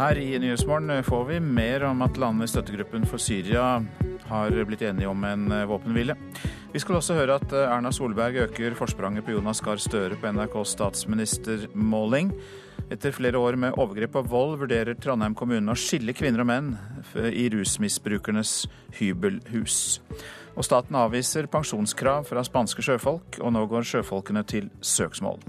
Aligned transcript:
Her 0.00 0.16
i 0.16 0.38
Nyhetsmorgen 0.38 1.02
får 1.04 1.24
vi 1.28 1.40
mer 1.44 1.82
om 1.84 1.98
at 2.00 2.16
landene 2.16 2.46
i 2.46 2.48
støttegruppen 2.48 3.02
for 3.04 3.20
Syria 3.20 3.82
har 4.30 4.54
blitt 4.64 4.80
enige 4.88 5.10
om 5.10 5.24
en 5.28 5.52
våpenhvile. 5.68 6.14
Vi 6.72 6.80
skal 6.80 6.96
også 6.96 7.18
høre 7.18 7.36
at 7.36 7.52
Erna 7.52 7.92
Solberg 7.92 8.38
øker 8.46 8.78
forspranget 8.78 9.26
på 9.26 9.34
Jonas 9.34 9.60
Gahr 9.60 9.76
Støre 9.76 10.16
på 10.16 10.32
NRKs 10.32 10.72
statsministermåling. 10.78 12.32
Etter 12.88 13.12
flere 13.12 13.36
år 13.36 13.60
med 13.60 13.76
overgrep 13.76 14.16
og 14.22 14.30
vold 14.32 14.56
vurderer 14.62 14.96
Trondheim 14.96 15.36
kommune 15.36 15.68
å 15.74 15.76
skille 15.76 16.16
kvinner 16.16 16.46
og 16.46 16.48
menn 16.48 16.72
i 17.28 17.50
rusmisbrukernes 17.52 18.54
hybelhus. 19.02 20.00
Og 20.56 20.64
staten 20.64 20.96
avviser 20.96 21.50
pensjonskrav 21.52 22.24
fra 22.32 22.48
spanske 22.48 22.88
sjøfolk, 22.88 23.36
og 23.44 23.52
nå 23.52 23.68
går 23.68 23.84
sjøfolkene 23.92 24.48
til 24.48 24.72
søksmål. 24.80 25.44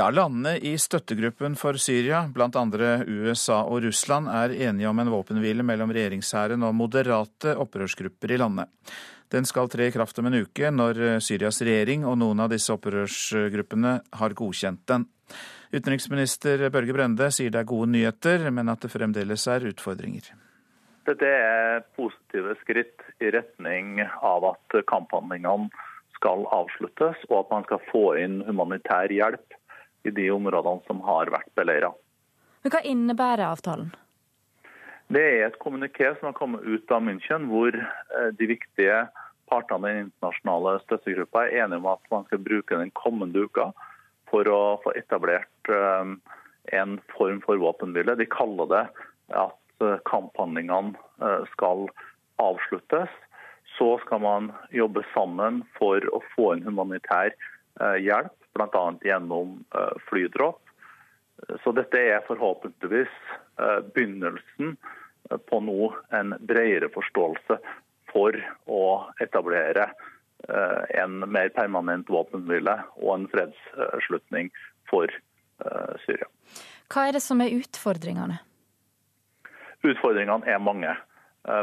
Ja, 0.00 0.06
Landene 0.10 0.54
i 0.56 0.78
støttegruppen 0.80 1.58
for 1.60 1.76
Syria, 1.76 2.22
bl.a. 2.32 2.60
USA 3.04 3.58
og 3.68 3.82
Russland, 3.84 4.30
er 4.32 4.54
enige 4.70 4.88
om 4.88 5.02
en 5.02 5.10
våpenhvile 5.12 5.66
mellom 5.66 5.92
regjeringshæren 5.92 6.64
og 6.64 6.72
moderate 6.78 7.52
opprørsgrupper 7.60 8.32
i 8.32 8.38
landet. 8.40 8.70
Den 9.28 9.44
skal 9.44 9.68
tre 9.68 9.90
i 9.90 9.92
kraft 9.92 10.16
om 10.22 10.30
en 10.30 10.38
uke, 10.40 10.70
når 10.72 11.20
Syrias 11.20 11.60
regjering 11.60 12.08
og 12.08 12.16
noen 12.22 12.40
av 12.40 12.48
disse 12.54 12.72
opprørsgruppene 12.72 13.92
har 14.22 14.38
godkjent 14.40 14.86
den. 14.88 15.04
Utenriksminister 15.68 16.64
Børge 16.72 16.96
Brende 16.96 17.28
sier 17.28 17.52
det 17.52 17.60
er 17.60 17.70
gode 17.74 17.92
nyheter, 17.92 18.48
men 18.48 18.72
at 18.72 18.80
det 18.80 18.94
fremdeles 18.96 19.44
er 19.52 19.68
utfordringer. 19.68 20.32
Dette 21.12 21.36
er 21.44 21.84
positive 22.00 22.56
skritt 22.64 23.04
i 23.20 23.36
retning 23.36 24.00
av 24.08 24.48
at 24.54 24.80
kamphandlingene 24.88 25.68
skal 26.16 26.48
avsluttes, 26.56 27.20
og 27.28 27.42
at 27.44 27.56
man 27.58 27.68
skal 27.68 27.88
få 27.92 28.06
inn 28.24 28.40
humanitær 28.48 29.12
hjelp 29.12 29.59
i 30.04 30.12
de 30.14 30.30
områdene 30.32 30.84
som 30.86 31.02
har 31.06 31.32
vært 31.32 31.50
beleira. 31.58 31.92
Hva 32.68 32.80
innebærer 32.84 33.46
avtalen? 33.48 33.92
Det 35.10 35.22
er 35.26 35.48
et 35.48 35.58
kommuniké 35.58 36.12
som 36.18 36.28
har 36.28 36.36
kommet 36.38 36.62
ut 36.62 36.92
av 36.94 37.02
München, 37.02 37.48
hvor 37.50 37.74
eh, 37.74 38.28
de 38.38 38.46
viktige 38.52 39.06
partene 39.50 39.88
i 39.88 39.94
den 39.96 40.04
internasjonale 40.04 40.76
støttegruppa 40.84 41.48
er 41.48 41.64
enige 41.64 41.80
om 41.80 41.88
at 41.90 42.12
man 42.12 42.28
skal 42.28 42.42
bruke 42.44 42.78
den 42.78 42.92
kommende 42.94 43.42
uka 43.48 43.72
for 44.30 44.46
å 44.46 44.60
få 44.84 44.92
etablert 45.00 45.72
eh, 45.72 46.12
en 46.78 46.94
form 47.16 47.40
for 47.42 47.58
våpenhvile. 47.58 48.14
De 48.20 48.28
kaller 48.30 48.70
det 48.70 48.84
at 49.40 49.86
eh, 49.88 49.98
kamphandlingene 50.06 50.94
skal 51.56 51.88
avsluttes. 52.40 53.10
Så 53.74 53.96
skal 54.04 54.22
man 54.22 54.52
jobbe 54.74 55.02
sammen 55.10 55.64
for 55.74 56.04
å 56.14 56.22
få 56.36 56.52
en 56.54 56.62
humanitær 56.64 57.34
hjelp, 58.02 58.34
bl.a. 58.54 58.84
gjennom 59.04 59.58
flydråp. 60.08 60.60
Så 61.64 61.72
dette 61.72 62.00
er 62.00 62.24
forhåpentligvis 62.26 63.12
begynnelsen 63.94 64.74
på 65.50 65.60
nå 65.60 65.94
en 66.10 66.34
bredere 66.40 66.90
forståelse 66.92 67.58
for 68.12 68.36
å 68.66 68.84
etablere 69.22 69.86
eh, 70.48 71.02
en 71.02 71.20
mer 71.30 71.48
permanent 71.54 72.10
våpenhvile 72.10 72.76
og 72.98 73.14
en 73.14 73.26
fredsslutning 73.32 74.50
for 74.90 75.10
eh, 75.10 75.92
Syria. 76.06 76.28
Hva 76.90 77.06
er 77.08 77.18
det 77.18 77.24
som 77.24 77.42
er 77.44 77.54
utfordringene? 77.54 78.40
Utfordringene 79.86 80.50
er 80.50 80.60
mange. 80.60 80.96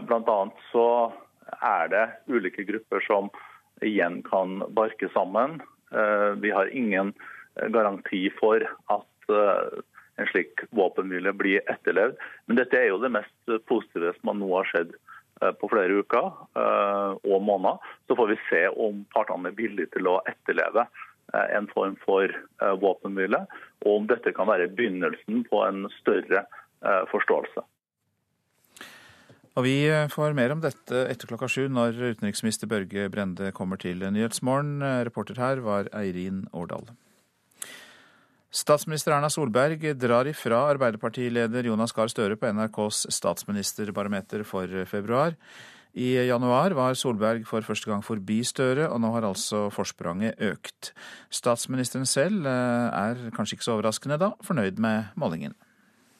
Blant 0.07 0.25
Bl.a. 0.25 0.37
så 0.71 0.87
er 1.61 1.89
det 1.91 2.05
ulike 2.31 2.63
grupper 2.65 3.03
som 3.05 3.27
igjen 3.85 4.23
kan 4.25 4.63
barke 4.73 5.09
sammen. 5.13 5.59
Vi 6.41 6.51
har 6.51 6.67
ingen 6.75 7.13
garanti 7.73 8.25
for 8.39 8.63
at 8.91 9.29
en 10.17 10.27
slik 10.27 10.59
våpenhvile 10.69 11.33
blir 11.33 11.61
etterlevd. 11.71 12.17
Men 12.45 12.59
dette 12.59 12.79
er 12.79 12.89
jo 12.89 13.01
det 13.01 13.13
mest 13.13 13.53
positive 13.69 14.13
som 14.17 14.39
nå 14.39 14.49
har 14.55 14.69
skjedd 14.71 14.95
eh, 14.95 15.53
på 15.61 15.69
flere 15.71 16.01
uker 16.01 16.31
eh, 16.57 17.11
og 17.21 17.43
måneder. 17.45 17.77
Så 18.07 18.17
får 18.17 18.33
vi 18.33 18.39
se 18.49 18.63
om 18.73 19.03
partene 19.13 19.51
er 19.51 19.59
villige 19.59 19.93
til 19.93 20.09
å 20.09 20.19
etterleve 20.29 20.87
eh, 20.87 21.47
en 21.59 21.69
form 21.73 21.97
for 22.05 22.33
våpenhvile, 22.81 23.43
og 23.85 23.91
om 23.93 24.09
dette 24.09 24.33
kan 24.33 24.49
være 24.49 24.71
begynnelsen 24.73 25.45
på 25.51 25.61
en 25.67 25.85
større 25.99 26.47
forståelse. 27.11 27.61
Og 29.57 29.65
Vi 29.65 29.89
får 30.13 30.35
mer 30.37 30.53
om 30.53 30.59
dette 30.61 30.99
etter 31.09 31.25
klokka 31.25 31.47
sju, 31.49 31.63
når 31.73 31.95
utenriksminister 32.13 32.69
Børge 32.69 33.07
Brende 33.09 33.49
kommer 33.57 33.79
til 33.81 34.03
Nyhetsmorgen. 34.05 34.83
Reporter 35.07 35.39
her 35.41 35.63
var 35.65 35.89
Eirin 35.97 36.43
Årdal. 36.53 36.85
Statsminister 38.53 39.15
Erna 39.15 39.31
Solberg 39.33 39.81
drar 39.97 40.29
ifra 40.29 40.61
Arbeiderpartileder 40.75 41.65
Jonas 41.71 41.91
Gahr 41.91 42.13
Støre 42.13 42.37
på 42.37 42.53
NRKs 42.53 43.07
statsministerbarometer 43.17 44.45
for 44.45 44.69
februar. 44.85 45.33
I 45.97 46.13
januar 46.29 46.77
var 46.77 46.93
Solberg 46.93 47.47
for 47.49 47.65
første 47.65 47.89
gang 47.89 48.05
forbi 48.05 48.43
Støre, 48.45 48.85
og 48.93 49.01
nå 49.01 49.09
har 49.15 49.25
altså 49.25 49.71
forspranget 49.73 50.37
økt. 50.37 50.93
Statsministeren 51.33 52.05
selv 52.05 52.45
eh, 52.45 52.93
er 52.93 53.31
kanskje 53.33 53.57
ikke 53.57 53.65
så 53.65 53.79
overraskende 53.79 54.21
da 54.21 54.35
fornøyd 54.45 54.77
med 54.77 55.17
målingen. 55.17 55.57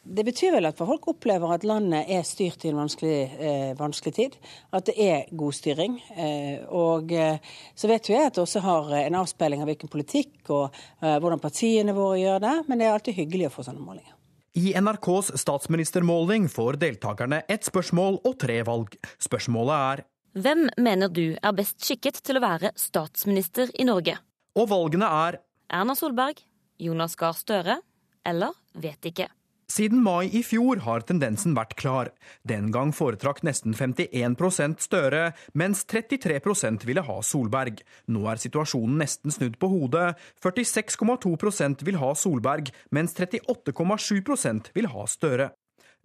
Det 0.08 0.24
betyr 0.24 0.54
vel 0.56 0.68
at 0.70 0.78
folk 0.80 1.10
opplever 1.12 1.52
at 1.52 1.66
landet 1.68 2.08
er 2.14 2.24
styrt 2.26 2.64
i 2.64 2.70
en 2.72 2.80
vanskelig, 2.80 3.18
eh, 3.44 3.72
vanskelig 3.76 4.14
tid. 4.16 4.36
At 4.72 4.88
det 4.88 4.96
er 5.04 5.32
god 5.36 5.56
styring. 5.56 5.98
Eh, 6.16 6.64
og 6.72 7.12
eh, 7.12 7.42
så 7.76 7.90
vet 7.92 8.08
jo 8.08 8.16
jeg 8.16 8.30
at 8.30 8.38
det 8.38 8.44
også 8.46 8.64
har 8.64 8.94
en 9.02 9.18
avspeiling 9.20 9.64
av 9.64 9.68
hvilken 9.72 9.92
politikk 9.92 10.52
og 10.56 10.70
eh, 11.02 11.18
hvordan 11.20 11.44
partiene 11.44 11.96
våre 11.98 12.22
gjør 12.22 12.46
det, 12.46 12.56
men 12.70 12.80
det 12.80 12.88
er 12.88 12.96
alltid 12.96 13.20
hyggelig 13.20 13.50
å 13.50 13.56
få 13.58 13.68
sånne 13.68 13.84
målinger. 13.84 14.14
I 14.58 14.72
NRKs 14.80 15.36
statsministermåling 15.38 16.48
får 16.50 16.80
deltakerne 16.82 17.44
ett 17.52 17.68
spørsmål 17.68 18.22
og 18.26 18.40
tre 18.42 18.62
valg. 18.66 18.96
Spørsmålet 19.22 19.76
er 19.92 20.06
Hvem 20.38 20.68
mener 20.82 21.12
du 21.14 21.36
er 21.36 21.58
best 21.58 21.84
skikket 21.84 22.22
til 22.26 22.40
å 22.40 22.46
være 22.46 22.72
statsminister 22.78 23.70
i 23.78 23.86
Norge? 23.90 24.18
Og 24.58 24.70
valgene 24.72 25.10
er 25.28 25.42
Erna 25.74 25.98
Solberg, 25.98 26.40
Jonas 26.82 27.18
Gahr 27.20 27.38
Støre 27.38 27.82
eller 28.28 28.56
vet 28.78 29.12
ikke. 29.12 29.30
Siden 29.68 30.00
mai 30.00 30.30
i 30.32 30.40
fjor 30.48 30.80
har 30.86 31.04
tendensen 31.04 31.52
vært 31.58 31.74
klar. 31.76 32.10
Den 32.48 32.70
gang 32.72 32.94
foretrakk 32.96 33.42
nesten 33.44 33.76
51% 33.76 34.80
Støre, 34.80 35.24
mens 35.52 35.84
33% 35.92 36.86
ville 36.88 37.04
ha 37.04 37.18
Solberg. 37.20 37.82
Nå 38.08 38.24
er 38.32 38.40
situasjonen 38.40 38.96
nesten 39.04 39.36
snudd 39.36 39.58
på 39.60 39.68
hodet. 39.74 40.16
46,2% 40.44 41.84
vil 41.84 42.00
ha 42.00 42.14
Solberg, 42.16 42.72
mens 42.96 43.16
38,7% 43.20 44.72
vil 44.78 44.88
ha 44.94 45.08
Støre. 45.12 45.50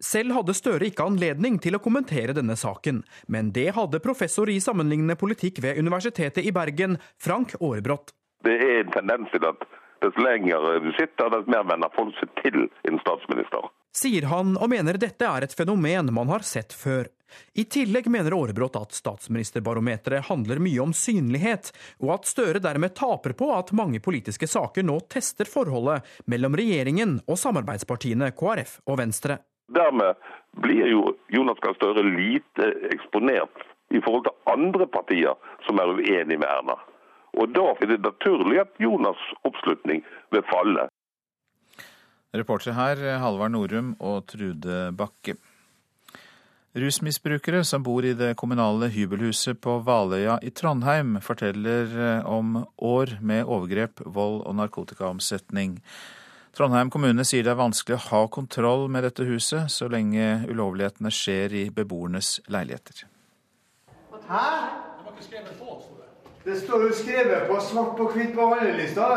Selv 0.02 0.34
hadde 0.34 0.56
Støre 0.58 0.88
ikke 0.88 1.06
anledning 1.06 1.60
til 1.62 1.78
å 1.78 1.82
kommentere 1.84 2.34
denne 2.34 2.56
saken, 2.58 3.04
men 3.30 3.52
det 3.54 3.68
hadde 3.76 4.02
professor 4.02 4.50
i 4.50 4.58
sammenlignende 4.58 5.14
politikk 5.20 5.62
ved 5.62 5.78
Universitetet 5.78 6.42
i 6.42 6.50
Bergen, 6.50 6.98
Frank 7.22 7.54
Aarebrot. 7.60 8.10
Det 8.42 8.56
er 8.58 8.82
en 8.82 8.90
tendens 8.96 9.30
til 9.30 9.46
at 9.46 9.62
dess 10.02 10.18
lenger 10.18 10.80
du 10.84 10.90
sitter, 10.98 11.30
dess 11.32 11.48
mer 11.50 11.64
venner 11.70 11.92
folk 11.96 12.14
seg 12.18 12.34
til 12.42 12.66
en 12.90 13.00
statsminister. 13.02 13.70
Sier 13.92 14.24
han, 14.30 14.54
og 14.56 14.70
mener 14.72 14.96
dette 15.00 15.26
er 15.28 15.44
et 15.44 15.54
fenomen 15.56 16.08
man 16.16 16.30
har 16.32 16.44
sett 16.46 16.72
før. 16.72 17.10
I 17.56 17.64
tillegg 17.64 18.08
mener 18.12 18.34
Aarebrot 18.36 18.76
at 18.80 18.96
statsministerbarometeret 18.96 20.28
handler 20.28 20.60
mye 20.60 20.82
om 20.84 20.92
synlighet, 20.96 21.70
og 22.00 22.14
at 22.16 22.28
Støre 22.28 22.60
dermed 22.64 22.94
taper 22.96 23.36
på 23.36 23.48
at 23.56 23.72
mange 23.76 24.00
politiske 24.04 24.48
saker 24.48 24.84
nå 24.84 24.98
tester 25.12 25.48
forholdet 25.48 26.08
mellom 26.28 26.56
regjeringen 26.58 27.18
og 27.26 27.40
samarbeidspartiene 27.40 28.32
KrF 28.36 28.78
og 28.86 29.00
Venstre. 29.00 29.38
Dermed 29.72 30.20
blir 30.60 30.88
jo 30.90 31.14
Jonas 31.32 31.60
Gahr 31.64 31.76
Støre 31.78 32.04
lite 32.04 32.72
eksponert 32.92 33.64
i 33.92 34.00
forhold 34.00 34.26
til 34.28 34.52
andre 34.52 34.88
partier 34.88 35.36
som 35.66 35.80
er 35.80 35.92
uenig 35.96 36.40
med 36.40 36.48
Erna. 36.48 36.76
Og 37.38 37.54
Da 37.54 37.68
er 37.80 37.86
det 37.94 38.02
naturlig 38.04 38.60
at 38.60 38.74
Jonas' 38.80 39.30
oppslutning 39.44 40.04
vil 40.30 40.44
falle. 40.50 40.88
Reportere 42.32 42.74
her 42.74 43.18
Halvard 43.20 43.52
Norum 43.52 43.96
og 44.00 44.26
Trude 44.26 44.92
Bakke. 44.96 45.36
Rusmisbrukere 46.72 47.64
som 47.68 47.82
bor 47.84 48.04
i 48.04 48.14
det 48.16 48.30
kommunale 48.40 48.88
hybelhuset 48.88 49.58
på 49.60 49.74
Valøya 49.84 50.38
i 50.40 50.48
Trondheim, 50.56 51.18
forteller 51.20 51.92
eh, 51.92 52.24
om 52.24 52.62
år 52.80 53.18
med 53.20 53.44
overgrep, 53.44 54.00
vold 54.06 54.40
og 54.48 54.56
narkotikaomsetning. 54.56 55.76
Trondheim 56.56 56.88
kommune 56.92 57.26
sier 57.28 57.44
det 57.44 57.52
er 57.52 57.60
vanskelig 57.60 57.98
å 57.98 58.06
ha 58.06 58.22
kontroll 58.32 58.86
med 58.88 59.04
dette 59.04 59.28
huset 59.28 59.68
så 59.72 59.90
lenge 59.92 60.46
ulovlighetene 60.48 61.12
skjer 61.12 61.58
i 61.60 61.66
beboernes 61.76 62.38
leiligheter. 62.48 63.04
Hæ? 64.28 64.40
Det 64.96 65.04
var 65.04 65.12
ikke 65.12 65.28
skrevet 65.28 65.60
på, 65.60 65.76
det 66.44 66.58
står 66.60 66.86
jo 66.88 66.94
skrevet 66.96 67.48
på 67.48 67.58
svart 67.62 67.96
på 67.96 68.08
hvitt 68.14 68.34
på 68.34 68.46
handlelista. 68.50 69.08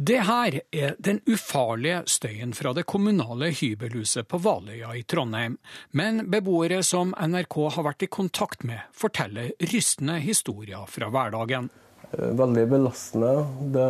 Det 0.00 0.22
her 0.24 0.54
er 0.72 0.94
den 0.98 1.18
ufarlige 1.28 2.02
støyen 2.08 2.54
fra 2.56 2.72
det 2.72 2.86
kommunale 2.88 3.50
hybelhuset 3.52 4.28
på 4.28 4.38
Valøya 4.40 4.94
i 4.96 5.02
Trondheim. 5.04 5.58
Men 5.92 6.24
beboere 6.32 6.80
som 6.86 7.12
NRK 7.12 7.56
har 7.76 7.84
vært 7.84 8.06
i 8.06 8.08
kontakt 8.08 8.64
med, 8.64 8.80
forteller 8.96 9.52
rystende 9.72 10.16
historier 10.24 10.88
fra 10.88 11.10
hverdagen. 11.12 11.68
veldig 12.16 12.64
belastende. 12.68 13.34
Det, 13.76 13.86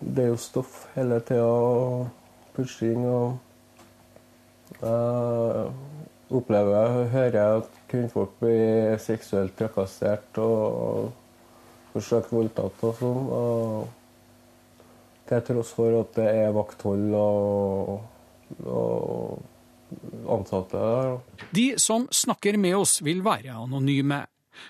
det 0.00 0.24
er 0.24 0.32
jo 0.32 0.40
stoff 0.40 0.86
hele 0.96 1.20
tida, 1.20 2.08
pushing 2.56 3.04
og 3.04 3.38
Jeg 4.80 5.70
opplever, 6.30 7.08
hører 7.10 7.58
at 7.58 7.80
kvinnfolk 7.90 8.36
blir 8.40 8.94
seksuelt 9.02 9.56
trakassert 9.58 10.38
og 10.38 11.10
forsøkt 11.94 12.32
voldtatt 12.34 12.84
og 12.86 12.98
sånn. 12.98 13.30
Til 15.30 15.44
tross 15.46 15.70
for 15.76 16.00
at 16.00 16.16
det 16.18 16.26
er 16.42 16.54
vakthold 16.54 17.14
og, 17.14 18.00
og 18.66 19.38
ansatte 20.30 20.80
der. 20.80 21.16
De 21.54 21.66
som 21.78 22.08
snakker 22.10 22.58
med 22.58 22.76
oss 22.80 22.98
vil 23.06 23.22
være 23.26 23.54
anonyme. 23.54 24.24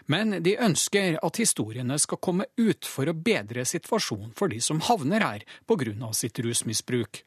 Men 0.07 0.37
de 0.45 0.55
ønsker 0.61 1.17
at 1.25 1.41
historiene 1.41 1.97
skal 1.99 2.21
komme 2.23 2.47
ut 2.61 2.87
for 2.87 3.11
å 3.11 3.17
bedre 3.17 3.65
situasjonen 3.67 4.35
for 4.39 4.53
de 4.53 4.61
som 4.63 4.83
havner 4.87 5.25
her 5.25 5.47
pga. 5.67 6.13
sitt 6.13 6.39
rusmisbruk. 6.39 7.25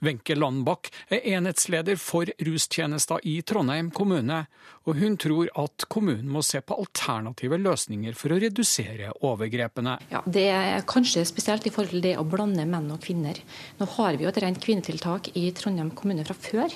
Wenche 0.00 0.34
Landbakk 0.34 0.90
er 1.12 1.24
enhetsleder 1.36 1.98
for 2.00 2.28
rustjenester 2.46 3.22
i 3.28 3.38
Trondheim 3.46 3.90
kommune, 3.94 4.44
og 4.88 4.96
hun 4.98 5.18
tror 5.20 5.50
at 5.60 5.84
kommunen 5.92 6.30
må 6.32 6.42
se 6.46 6.60
på 6.64 6.76
alternative 6.80 7.58
løsninger 7.60 8.16
for 8.16 8.32
å 8.32 8.40
redusere 8.40 9.12
overgrepene. 9.26 9.98
Ja, 10.12 10.22
Det 10.24 10.46
er 10.48 10.86
kanskje 10.88 11.26
spesielt 11.28 11.66
i 11.66 11.72
forhold 11.74 11.96
til 11.96 12.04
det 12.04 12.16
å 12.18 12.26
blande 12.28 12.64
menn 12.68 12.90
og 12.94 13.02
kvinner. 13.04 13.38
Nå 13.78 13.88
har 13.98 14.16
vi 14.16 14.24
jo 14.24 14.32
et 14.32 14.40
rent 14.42 14.60
kvinnetiltak 14.62 15.32
i 15.36 15.50
Trondheim 15.52 15.90
kommune 15.90 16.24
fra 16.24 16.34
før, 16.34 16.72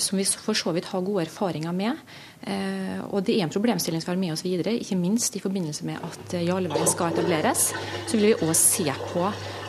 som 0.00 0.16
vi 0.16 0.24
for 0.24 0.56
så 0.56 0.72
vidt 0.72 0.88
har 0.88 1.04
gode 1.04 1.26
erfaringer 1.26 1.74
med. 1.76 1.98
Eh, 2.40 3.00
og 3.10 3.24
det 3.26 3.34
er 3.36 3.44
en 3.44 3.52
problemstilling 3.52 4.00
som 4.00 4.12
vi 4.12 4.14
har 4.14 4.20
med 4.22 4.34
oss 4.36 4.44
videre, 4.46 4.72
ikke 4.78 4.96
minst 4.96 5.36
i 5.36 5.42
forbindelse 5.42 5.84
med 5.88 6.04
at 6.04 6.36
Jarlveien 6.40 6.88
skal 6.88 7.12
etableres. 7.12 7.72
Så 8.06 8.16
vil 8.16 8.30
vi 8.30 8.46
òg 8.46 8.54
se 8.56 8.86
på 9.12 9.26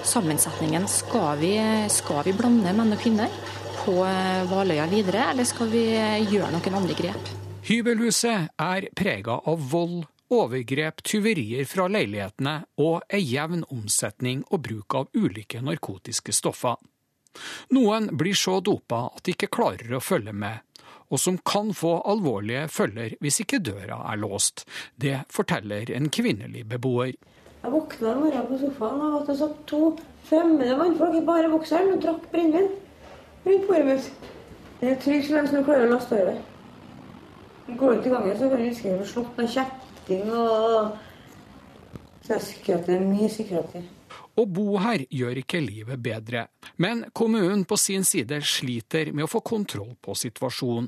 sammensetningen. 0.07 0.87
Skal 0.87 1.41
vi, 1.41 1.53
skal 1.91 2.23
vi 2.27 2.35
blande 2.37 2.73
menn 2.75 2.95
og 2.95 3.01
kvinner 3.01 3.33
på 3.81 3.97
Valøya 4.51 4.87
videre, 4.91 5.29
eller 5.33 5.47
skal 5.47 5.71
vi 5.71 5.83
gjøre 6.29 6.51
noen 6.53 6.79
andre 6.81 6.95
grep? 6.97 7.35
Hybelhuset 7.69 8.55
er 8.59 8.87
prega 8.97 9.35
av 9.45 9.67
vold, 9.71 10.05
overgrep, 10.29 11.01
tyverier 11.05 11.65
fra 11.69 11.87
leilighetene 11.89 12.55
og 12.81 13.03
ei 13.13 13.21
jevn 13.23 13.65
omsetning 13.73 14.45
og 14.49 14.63
bruk 14.67 14.95
av 14.97 15.09
ulike 15.17 15.61
narkotiske 15.65 16.33
stoffer. 16.35 16.77
Noen 17.75 18.09
blir 18.17 18.37
så 18.37 18.59
dopa 18.65 19.05
at 19.13 19.23
de 19.25 19.35
ikke 19.35 19.51
klarer 19.53 19.95
å 19.95 20.03
følge 20.03 20.33
med, 20.33 20.65
og 21.09 21.21
som 21.21 21.39
kan 21.45 21.71
få 21.73 21.95
alvorlige 22.09 22.67
følger 22.71 23.15
hvis 23.21 23.41
ikke 23.43 23.61
døra 23.65 24.01
er 24.11 24.21
låst. 24.21 24.65
Det 24.95 25.23
forteller 25.33 25.91
en 25.95 26.09
kvinnelig 26.13 26.65
beboer. 26.69 27.13
Jeg 27.59 27.73
våkna 27.73 28.13
en 28.13 28.21
morgen 28.23 28.45
på 28.47 28.59
sofaen 28.61 29.01
av 29.03 29.15
at 29.19 29.27
det 29.27 29.37
satt 29.41 29.57
to 29.67 29.81
fremmede 30.29 30.77
mannfolk 30.79 31.17
i 31.19 31.25
bare 31.27 31.49
bokseren 31.51 31.91
og 31.95 32.03
drakk 32.05 32.29
brennevin 32.31 32.69
rundt 33.45 33.67
bordet 33.67 33.85
mitt. 33.89 34.29
Det 34.79 34.93
er 34.93 35.01
trygt 35.03 35.27
så 35.27 35.35
lenge 35.35 35.51
som 35.51 35.59
du 35.59 35.67
klarer 35.67 35.89
å 35.89 35.93
laste 35.93 36.15
over. 36.15 36.39
Går 37.79 37.95
du 37.95 38.01
til 38.01 38.13
gangen, 38.15 38.37
så 38.37 38.47
kan 38.49 38.61
du 38.61 38.63
risikere 38.63 39.03
å 39.03 39.09
slått 39.09 39.37
med 39.37 39.53
kjetting 39.53 40.31
og 40.33 40.97
Så 42.29 42.37
jeg 42.67 42.77
er 42.77 43.01
mye 43.01 43.29
sikkerhet. 43.29 43.98
Å 44.39 44.45
bo 44.47 44.77
her 44.79 45.03
gjør 45.11 45.41
ikke 45.41 45.59
livet 45.59 45.99
bedre, 45.99 46.45
men 46.79 47.03
kommunen 47.13 47.65
på 47.67 47.75
sin 47.77 48.05
side 48.07 48.39
sliter 48.47 49.11
med 49.11 49.25
å 49.25 49.31
få 49.31 49.41
kontroll 49.43 49.97
på 49.99 50.15
situasjonen. 50.15 50.87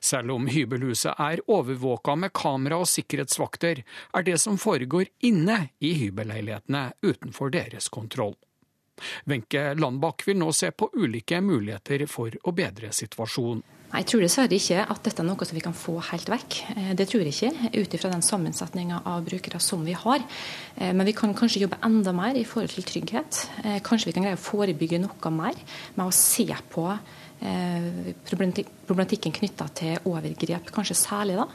Selv 0.00 0.34
om 0.34 0.46
hybelhuset 0.46 1.18
er 1.18 1.42
overvåka 1.50 2.14
med 2.18 2.32
kamera 2.34 2.78
og 2.82 2.88
sikkerhetsvakter, 2.90 3.82
er 4.14 4.26
det 4.26 4.38
som 4.38 4.58
foregår 4.58 5.10
inne 5.26 5.58
i 5.82 5.92
hybelleilighetene 5.98 6.84
utenfor 7.02 7.50
deres 7.54 7.90
kontroll. 7.90 8.36
Wenche 9.26 9.72
Landbakk 9.74 10.26
vil 10.28 10.38
nå 10.38 10.52
se 10.54 10.70
på 10.70 10.90
ulike 10.94 11.40
muligheter 11.42 12.06
for 12.10 12.34
å 12.46 12.54
bedre 12.54 12.92
situasjonen. 12.94 13.64
Jeg 13.92 14.08
tror 14.08 14.24
dessverre 14.24 14.56
ikke 14.56 14.84
at 14.88 15.02
dette 15.04 15.20
er 15.20 15.28
noe 15.28 15.48
som 15.48 15.56
vi 15.56 15.64
kan 15.64 15.76
få 15.76 15.98
helt 16.10 16.30
vekk. 16.32 16.58
Eh, 16.76 16.92
det 16.98 17.08
tror 17.10 17.24
jeg 17.24 17.34
ikke, 17.34 17.72
ut 17.76 17.96
ifra 17.96 18.12
den 18.12 18.24
sammensetninga 18.24 19.02
av 19.08 19.24
brukere 19.26 19.60
som 19.60 19.82
vi 19.84 19.96
har. 19.96 20.24
Eh, 20.76 20.92
men 20.92 21.08
vi 21.08 21.16
kan 21.16 21.34
kanskje 21.36 21.64
jobbe 21.66 21.80
enda 21.84 22.14
mer 22.16 22.38
i 22.40 22.46
forhold 22.48 22.72
til 22.72 22.88
trygghet. 22.88 23.42
Eh, 23.64 23.80
kanskje 23.84 24.10
vi 24.10 24.16
kan 24.16 24.28
greie 24.28 24.40
å 24.40 24.46
forebygge 24.46 25.02
noe 25.02 25.34
mer 25.34 25.58
med 25.96 26.06
å 26.06 26.14
se 26.16 26.48
på 26.72 26.88
Eh, 27.42 28.14
problematikken 28.22 29.32
knytta 29.34 29.66
til 29.74 30.04
overgrep, 30.06 30.68
kanskje 30.70 30.94
særlig. 30.94 31.36
da. 31.36 31.46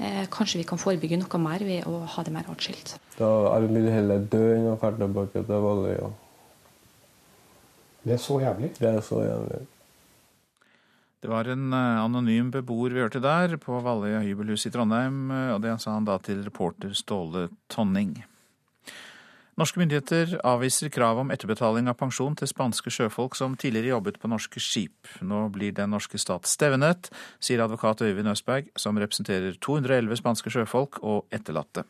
Eh, 0.00 0.26
kanskje 0.26 0.58
vi 0.58 0.64
kan 0.64 0.78
forebygge 0.78 1.18
noe 1.20 1.38
mer 1.38 1.58
ved 1.58 1.84
å 1.84 2.04
ha 2.04 2.22
det 2.22 2.32
mer 2.32 2.44
atskilt. 2.50 2.98
Da 3.16 3.54
er 3.54 3.60
det 3.60 3.70
mye 3.70 3.92
heller 3.92 4.18
dø 4.18 4.56
enn 4.56 4.66
å 4.72 4.76
dra 4.80 4.90
tilbake 4.90 5.46
til 5.46 5.62
Valøya. 5.62 6.10
Det 8.04 8.14
er 8.14 8.18
så 8.18 8.40
jævlig? 8.40 8.74
Det 8.78 8.90
er 8.90 9.00
så 9.00 9.22
jævlig. 9.22 9.66
Det 11.24 11.32
var 11.32 11.48
en 11.48 11.72
eh, 11.72 12.04
anonym 12.04 12.52
beboer 12.54 12.94
vi 12.94 13.02
hørte 13.04 13.24
der, 13.24 13.56
på 13.62 13.80
Valøya 13.82 14.22
hybelhus 14.24 14.68
i 14.68 14.72
Trondheim. 14.74 15.30
Og 15.56 15.60
det 15.64 15.78
sa 15.82 15.96
han 15.96 16.08
da 16.08 16.18
til 16.22 16.44
reporter 16.44 16.92
Ståle 16.96 17.48
Tonning. 17.72 18.18
Norske 19.56 19.80
myndigheter 19.80 20.34
avviser 20.44 20.90
krav 20.92 21.16
om 21.22 21.30
etterbetaling 21.32 21.86
av 21.88 21.96
pensjon 21.96 22.34
til 22.36 22.48
spanske 22.50 22.90
sjøfolk 22.92 23.38
som 23.38 23.54
tidligere 23.56 23.94
jobbet 23.94 24.18
på 24.20 24.28
norske 24.28 24.60
skip. 24.60 25.08
Nå 25.24 25.46
blir 25.54 25.72
den 25.72 25.94
norske 25.96 26.20
stat 26.20 26.44
stevnet, 26.44 27.08
sier 27.40 27.62
advokat 27.64 28.04
Øyvind 28.04 28.28
Østberg, 28.34 28.68
som 28.76 29.00
representerer 29.00 29.56
211 29.56 30.20
spanske 30.20 30.52
sjøfolk 30.52 31.00
og 31.00 31.24
etterlatte. 31.32 31.86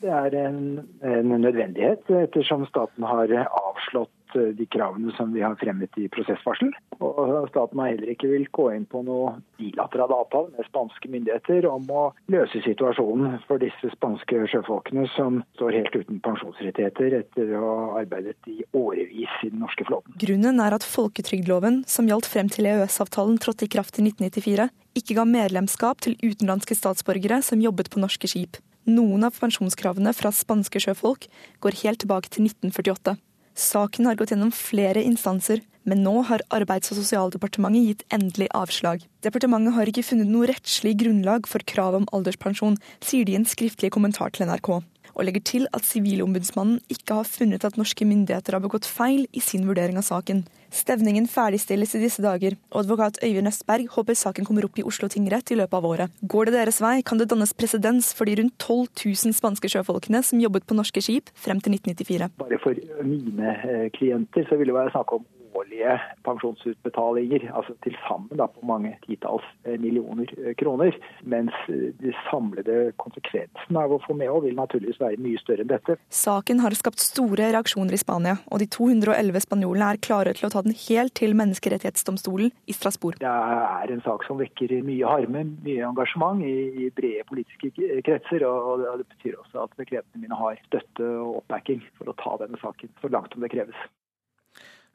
Det 0.00 0.08
er 0.08 0.32
en, 0.46 0.80
en 1.04 1.34
nødvendighet, 1.42 2.08
ettersom 2.22 2.64
staten 2.70 3.04
har 3.04 3.36
avslått 3.44 4.14
Eh, 4.34 4.40
de 4.58 4.66
kravene 4.66 5.12
som 5.16 5.32
vi 5.32 5.40
har 5.40 5.54
fremmet 5.56 5.98
i 5.98 6.08
prosessvarsel. 6.12 6.72
Og 6.98 7.48
staten 7.48 7.80
har 7.80 7.92
heller 7.92 8.10
ikke 8.12 8.28
vil 8.30 8.46
gå 8.52 8.66
inn 8.74 8.84
på 8.90 9.00
noe 9.06 9.36
bilateral 9.60 10.12
avtale 10.16 10.52
med 10.56 10.66
spanske 10.68 11.10
myndigheter 11.12 11.68
om 11.70 11.86
å 11.88 12.02
løse 12.32 12.60
situasjonen 12.64 13.38
for 13.46 13.62
disse 13.62 13.92
spanske 13.94 14.42
sjøfolkene 14.52 15.06
som 15.14 15.40
står 15.56 15.78
helt 15.78 15.96
uten 15.96 16.20
pensjonsrettigheter 16.24 17.20
etter 17.22 17.54
å 17.56 17.64
ha 17.64 18.00
arbeidet 18.02 18.50
i 18.50 18.58
årevis 18.76 19.32
i 19.46 19.52
den 19.52 19.62
norske 19.64 19.86
flåten. 19.88 20.16
Grunnen 20.20 20.60
er 20.64 20.76
at 20.76 20.86
folketrygdloven, 20.86 21.84
som 21.88 22.10
gjaldt 22.10 22.28
frem 22.28 22.50
til 22.52 22.68
EØS-avtalen 22.68 23.38
trådte 23.42 23.68
i 23.68 23.72
kraft 23.72 24.00
i 24.00 24.06
1994, 24.08 24.68
ikke 24.98 25.18
ga 25.20 25.28
medlemskap 25.28 26.02
til 26.04 26.18
utenlandske 26.24 26.76
statsborgere 26.76 27.40
som 27.46 27.62
jobbet 27.62 27.92
på 27.92 28.02
norske 28.02 28.30
skip. 28.30 28.58
Noen 28.88 29.26
av 29.26 29.36
pensjonskravene 29.36 30.14
fra 30.16 30.32
spanske 30.32 30.80
sjøfolk 30.80 31.28
går 31.62 31.80
helt 31.84 32.02
tilbake 32.02 32.32
til 32.32 32.48
1948. 32.48 33.18
Saken 33.58 34.06
har 34.06 34.14
gått 34.14 34.30
gjennom 34.30 34.52
flere 34.54 35.02
instanser, 35.02 35.64
men 35.88 36.04
nå 36.06 36.20
har 36.28 36.44
Arbeids- 36.54 36.92
og 36.92 37.00
sosialdepartementet 37.00 37.88
gitt 37.88 38.04
endelig 38.14 38.46
avslag. 38.54 39.02
Departementet 39.26 39.74
har 39.74 39.90
ikke 39.90 40.04
funnet 40.06 40.30
noe 40.30 40.46
rettslig 40.46 40.94
grunnlag 41.00 41.48
for 41.50 41.64
krav 41.66 41.96
om 41.98 42.06
alderspensjon, 42.14 42.78
sier 43.02 43.26
de 43.26 43.34
i 43.34 43.40
en 43.40 43.48
skriftlig 43.48 43.90
kommentar 43.90 44.30
til 44.30 44.46
NRK, 44.46 44.70
og 44.78 45.26
legger 45.26 45.42
til 45.42 45.66
at 45.74 45.88
Sivilombudsmannen 45.88 46.78
ikke 46.92 47.18
har 47.18 47.26
funnet 47.26 47.66
at 47.66 47.80
norske 47.80 48.06
myndigheter 48.06 48.54
har 48.54 48.62
begått 48.62 48.86
feil 48.86 49.26
i 49.34 49.42
sin 49.42 49.66
vurdering 49.66 49.98
av 49.98 50.06
saken. 50.06 50.44
Stevningen 50.74 51.28
ferdigstilles 51.30 51.94
i 51.96 52.02
disse 52.02 52.22
dager, 52.24 52.56
og 52.72 52.82
advokat 52.82 53.20
Øyvind 53.24 53.50
Østberg 53.50 53.88
håper 53.94 54.18
saken 54.18 54.48
kommer 54.48 54.66
opp 54.68 54.78
i 54.78 54.84
Oslo 54.86 55.08
tingrett 55.08 55.52
i 55.54 55.58
løpet 55.58 55.78
av 55.78 55.88
året. 55.88 56.18
Går 56.20 56.48
det 56.48 56.56
deres 56.58 56.80
vei, 56.84 56.98
kan 57.02 57.20
det 57.20 57.30
dannes 57.30 57.54
presedens 57.56 58.12
for 58.16 58.28
de 58.28 58.36
rundt 58.40 58.56
12 58.60 58.86
000 59.06 59.36
spanske 59.38 59.70
sjøfolkene 59.72 60.22
som 60.26 60.42
jobbet 60.42 60.68
på 60.68 60.76
norske 60.76 61.02
skip 61.04 61.32
frem 61.34 61.62
til 61.64 61.78
1994. 61.78 62.30
Bare 62.42 62.60
for 62.62 62.78
mine 63.06 63.56
eh, 63.64 63.88
klienter 63.96 64.48
så 64.48 64.60
vil 64.60 64.72
det 64.72 64.76
være 64.76 64.94
snakk 64.94 65.16
om 65.16 65.26
årlige 65.58 65.96
pensjonsutbetalinger, 66.26 67.48
altså 67.56 67.74
til 67.84 67.96
sammen 68.06 68.38
på 68.38 68.66
mange 68.66 68.94
titalls 69.06 69.44
eh, 69.64 69.78
millioner 69.80 70.30
eh, 70.38 70.54
kroner. 70.58 70.96
Mens 71.22 71.54
eh, 71.68 71.90
de 72.00 72.14
samlede 72.28 72.92
konsekvensene 73.02 73.84
av 73.84 73.94
å 73.94 74.00
få 74.04 74.16
med 74.18 74.30
vil 74.44 74.56
naturligvis 74.58 75.00
være 75.00 75.20
mye 75.22 75.40
større 75.42 75.64
enn 75.64 75.72
dette. 75.72 75.98
Saken 76.14 76.62
har 76.64 76.76
skapt 76.78 77.02
store 77.02 77.50
reaksjoner 77.54 77.96
i 77.96 78.00
Spania, 78.00 78.38
og 78.52 78.62
de 78.62 78.68
211 78.70 79.46
spanjolene 79.46 79.92
er 79.94 80.02
klare 80.04 80.34
til 80.36 80.48
å 80.48 80.52
ta 80.54 80.64
den 80.66 80.76
helt 80.86 81.16
til 81.18 81.34
menneskerettighetsdomstolen 81.38 82.52
i 82.68 82.76
Strasbourg. 82.76 83.20
Det 83.22 83.28
er 83.28 83.94
en 83.94 84.04
sak 84.06 84.26
som 84.28 84.40
vekker 84.40 84.78
mye 84.86 85.08
harme, 85.08 85.44
mye 85.64 85.86
engasjement 85.88 86.44
i 86.44 86.90
brede 86.94 87.26
politiske 87.28 87.72
kretser. 88.06 88.44
og 88.46 88.84
Det 89.00 89.08
betyr 89.16 89.38
også 89.42 89.66
at 89.66 89.78
klientene 89.80 90.24
mine 90.24 90.38
har 90.38 90.60
støtte 90.68 91.08
og 91.22 91.42
oppbacking 91.42 91.82
for 91.98 92.10
å 92.10 92.18
ta 92.20 92.36
denne 92.44 92.60
saken 92.62 92.92
så 93.02 93.10
langt 93.12 93.32
som 93.34 93.44
det 93.44 93.52
kreves. 93.54 93.88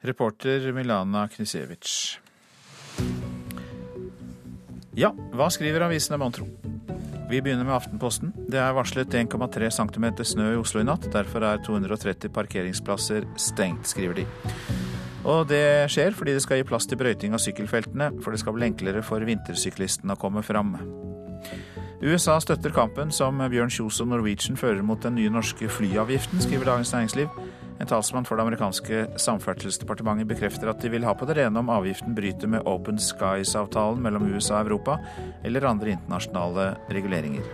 Reporter 0.04 0.72
Milana 0.72 1.24
Knisevic. 1.32 2.18
Ja, 4.92 5.08
hva 5.32 5.46
skriver 5.48 5.86
avisene, 5.86 6.18
mon 6.20 6.34
tro? 6.34 6.44
Vi 7.30 7.40
begynner 7.40 7.64
med 7.64 7.72
Aftenposten. 7.72 8.34
Det 8.52 8.60
er 8.60 8.76
varslet 8.76 9.16
1,3 9.16 9.70
cm 9.72 10.06
snø 10.28 10.50
i 10.52 10.58
Oslo 10.60 10.82
i 10.82 10.84
natt. 10.84 11.08
Derfor 11.14 11.46
er 11.48 11.64
230 11.64 12.28
parkeringsplasser 12.36 13.24
stengt, 13.40 13.88
skriver 13.88 14.20
de. 14.20 14.26
Og 15.24 15.48
det 15.48 15.88
skjer 15.88 16.12
fordi 16.12 16.36
det 16.36 16.44
skal 16.44 16.60
gi 16.60 16.68
plass 16.68 16.84
til 16.84 17.00
brøyting 17.00 17.32
av 17.32 17.40
sykkelfeltene, 17.40 18.12
for 18.20 18.36
det 18.36 18.44
skal 18.44 18.58
bli 18.58 18.68
enklere 18.68 19.00
for 19.02 19.24
vintersyklistene 19.24 20.18
å 20.18 20.20
komme 20.20 20.44
fram. 20.44 20.76
USA 22.04 22.36
støtter 22.44 22.76
kampen 22.76 23.08
som 23.08 23.40
Bjørn 23.40 23.72
Kjos 23.72 24.04
og 24.04 24.12
Norwegian 24.12 24.60
fører 24.60 24.84
mot 24.84 25.00
den 25.00 25.16
nye 25.16 25.32
norske 25.32 25.72
flyavgiften, 25.72 26.44
skriver 26.44 26.74
Dagens 26.74 26.92
Næringsliv. 26.92 27.32
En 27.80 27.88
talsmann 27.90 28.26
for 28.26 28.38
det 28.38 28.44
amerikanske 28.46 29.00
samferdselsdepartementet 29.20 30.28
bekrefter 30.30 30.70
at 30.70 30.82
de 30.82 30.92
vil 30.92 31.06
ha 31.06 31.14
på 31.18 31.26
det 31.28 31.38
rene 31.40 31.58
om 31.60 31.72
avgiften 31.74 32.14
bryter 32.14 32.50
med 32.50 32.68
Open 32.70 33.00
Skies-avtalen 33.02 34.02
mellom 34.04 34.28
USA 34.30 34.60
og 34.60 34.68
Europa, 34.68 34.98
eller 35.44 35.66
andre 35.68 35.96
internasjonale 35.96 36.68
reguleringer. 36.94 37.48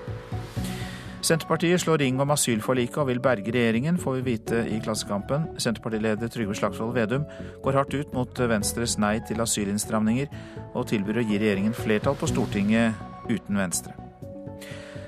Senterpartiet 1.21 1.81
slår 1.83 1.99
ring 2.01 2.21
om 2.21 2.33
asylforliket 2.33 2.97
og 3.03 3.11
vil 3.11 3.21
berge 3.21 3.53
regjeringen, 3.53 3.99
får 4.01 4.19
vi 4.19 4.27
vite 4.31 4.63
i 4.73 4.81
Klassekampen. 4.81 5.51
Senterpartileder 5.61 6.33
Trygve 6.33 6.57
Slagsvold 6.57 6.95
Vedum 6.97 7.27
går 7.65 7.77
hardt 7.77 7.97
ut 7.97 8.15
mot 8.17 8.45
Venstres 8.53 8.97
nei 9.01 9.19
til 9.29 9.45
asylinnstramninger, 9.45 10.33
og 10.73 10.89
tilbyr 10.89 11.21
å 11.21 11.27
gi 11.27 11.41
regjeringen 11.43 11.77
flertall 11.77 12.17
på 12.17 12.29
Stortinget 12.33 12.97
uten 13.29 13.61
Venstre. 13.61 14.10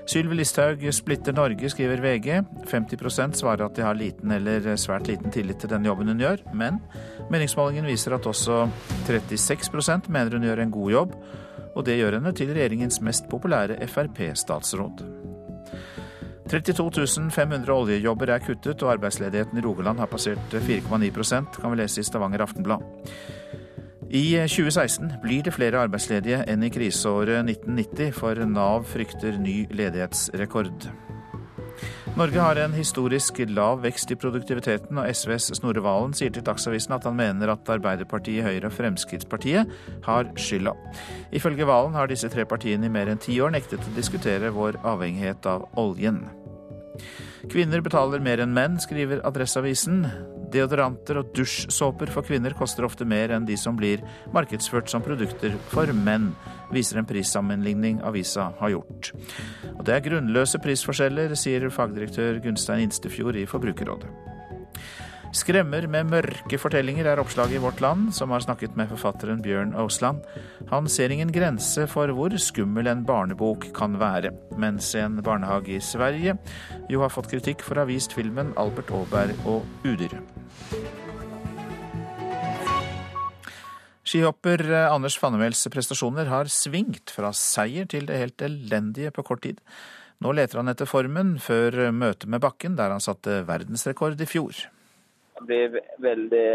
Sylvi 0.07 0.35
Listhaug 0.35 0.83
splitter 0.93 1.33
Norge, 1.33 1.71
skriver 1.71 2.01
VG. 2.03 2.43
50% 2.67 3.39
svarer 3.39 3.65
at 3.67 3.77
de 3.77 3.85
har 3.87 3.97
liten 3.99 4.35
eller 4.35 4.67
svært 4.81 5.07
liten 5.11 5.31
tillit 5.33 5.63
til 5.63 5.71
den 5.71 5.87
jobben 5.87 6.11
hun 6.11 6.21
gjør, 6.21 6.43
men 6.55 6.81
meningsmålingen 7.31 7.87
viser 7.87 8.17
at 8.17 8.27
også 8.27 8.65
36 9.07 10.11
mener 10.13 10.37
hun 10.37 10.47
gjør 10.49 10.65
en 10.65 10.75
god 10.75 10.91
jobb, 10.97 11.17
og 11.73 11.87
det 11.87 11.99
gjør 12.01 12.19
henne 12.19 12.35
til 12.37 12.53
regjeringens 12.53 13.01
mest 13.01 13.31
populære 13.31 13.79
Frp-statsråd. 13.89 15.05
32 16.53 17.31
500 17.31 17.73
oljejobber 17.73 18.35
er 18.35 18.43
kuttet, 18.45 18.83
og 18.83 18.93
arbeidsledigheten 18.93 19.59
i 19.59 19.65
Rogaland 19.65 20.03
har 20.03 20.11
passert 20.11 20.53
4,9% 20.53 21.61
kan 21.61 21.73
vi 21.73 21.79
lese 21.81 22.03
i 22.03 22.05
Stavanger 22.05 22.43
Aftenblad. 22.45 22.83
I 24.13 24.35
2016 24.45 25.13
blir 25.23 25.41
det 25.41 25.55
flere 25.57 25.81
arbeidsledige 25.81 26.43
enn 26.53 26.67
i 26.67 26.69
kriseåret 26.69 27.47
1990, 27.49 28.11
for 28.13 28.37
Nav 28.45 28.85
frykter 28.91 29.39
ny 29.41 29.63
ledighetsrekord. 29.73 30.85
Norge 32.19 32.43
har 32.45 32.59
en 32.61 32.75
historisk 32.77 33.41
lav 33.49 33.81
vekst 33.81 34.13
i 34.13 34.19
produktiviteten, 34.21 35.01
og 35.01 35.09
SVs 35.17 35.55
Snorre 35.57 35.81
Valen 35.81 36.13
sier 36.13 36.35
til 36.35 36.45
Dagsavisen 36.45 36.93
at 36.93 37.09
han 37.09 37.17
mener 37.17 37.55
at 37.55 37.73
Arbeiderpartiet, 37.73 38.45
Høyre 38.45 38.69
og 38.69 38.77
Fremskrittspartiet 38.77 39.73
har 40.05 40.29
skylda. 40.37 40.77
Ifølge 41.33 41.65
Valen 41.73 41.97
har 41.97 42.13
disse 42.13 42.29
tre 42.29 42.45
partiene 42.45 42.91
i 42.91 42.93
mer 42.93 43.09
enn 43.09 43.23
ti 43.23 43.41
år 43.41 43.57
nektet 43.57 43.81
å 43.81 43.97
diskutere 43.97 44.53
vår 44.53 44.83
avhengighet 44.93 45.49
av 45.49 45.65
oljen. 45.81 46.27
Kvinner 47.49 47.81
betaler 47.81 48.21
mer 48.21 48.45
enn 48.45 48.53
menn, 48.53 48.77
skriver 48.77 49.25
Adresseavisen. 49.25 50.05
Deodoranter 50.53 51.21
og 51.21 51.31
dusjsåper 51.37 52.11
for 52.13 52.27
kvinner 52.27 52.55
koster 52.57 52.87
ofte 52.87 53.07
mer 53.09 53.33
enn 53.33 53.47
de 53.49 53.57
som 53.59 53.79
blir 53.79 54.03
markedsført 54.35 54.91
som 54.93 55.05
produkter 55.05 55.57
for 55.73 55.93
menn, 55.97 56.33
viser 56.73 57.01
en 57.01 57.09
prissammenligning 57.09 58.03
avisa 58.07 58.51
har 58.61 58.75
gjort. 58.75 59.13
Og 59.75 59.87
det 59.87 59.97
er 59.97 60.05
grunnløse 60.09 60.61
prisforskjeller, 60.63 61.37
sier 61.39 61.69
fagdirektør 61.73 62.43
Gunstein 62.45 62.85
Instefjord 62.89 63.41
i 63.41 63.49
Forbrukerrådet. 63.49 64.13
Skremmer 65.33 65.87
med 65.89 66.11
mørke 66.13 66.59
fortellinger 66.61 67.07
er 67.09 67.21
oppslaget 67.23 67.57
i 67.57 67.61
Vårt 67.63 67.81
Land, 67.81 68.11
som 68.13 68.35
har 68.35 68.43
snakket 68.45 68.75
med 68.77 68.91
forfatteren 68.91 69.41
Bjørn 69.41 69.73
Ausland. 69.81 70.21
Han 70.69 70.91
ser 70.93 71.09
ingen 71.09 71.33
grense 71.33 71.87
for 71.89 72.13
hvor 72.13 72.37
skummel 72.37 72.91
en 72.93 73.07
barnebok 73.09 73.71
kan 73.73 73.97
være, 74.01 74.35
mens 74.61 74.93
en 75.01 75.23
barnehage 75.25 75.79
i 75.79 75.81
Sverige 75.81 76.37
jo 76.93 77.01
har 77.01 77.15
fått 77.17 77.33
kritikk 77.33 77.65
for 77.65 77.81
å 77.81 77.87
ha 77.87 77.89
vist 77.89 78.13
filmen 78.13 78.53
Albert 78.61 78.93
Aaberg 78.93 79.49
og 79.49 79.65
udyret. 79.89 80.42
Skihopper 84.13 84.61
Anders 84.91 85.15
Fannemels 85.17 85.63
prestasjoner 85.73 86.29
har 86.29 86.51
svingt 86.53 87.13
fra 87.15 87.31
seier 87.37 87.87
til 87.89 88.05
det 88.11 88.19
helt 88.21 88.45
elendige 88.45 89.13
på 89.15 89.25
kort 89.25 89.41
tid. 89.47 89.63
Nå 90.23 90.35
leter 90.37 90.61
han 90.61 90.71
etter 90.71 90.87
formen 90.91 91.39
før 91.43 91.89
møtet 91.97 92.29
med 92.31 92.43
bakken, 92.45 92.77
der 92.79 92.93
han 92.93 93.03
satte 93.03 93.41
verdensrekord 93.49 94.21
i 94.21 94.29
fjor. 94.29 94.67
Jeg 95.39 95.49
blir 95.49 95.81
veldig 96.05 96.49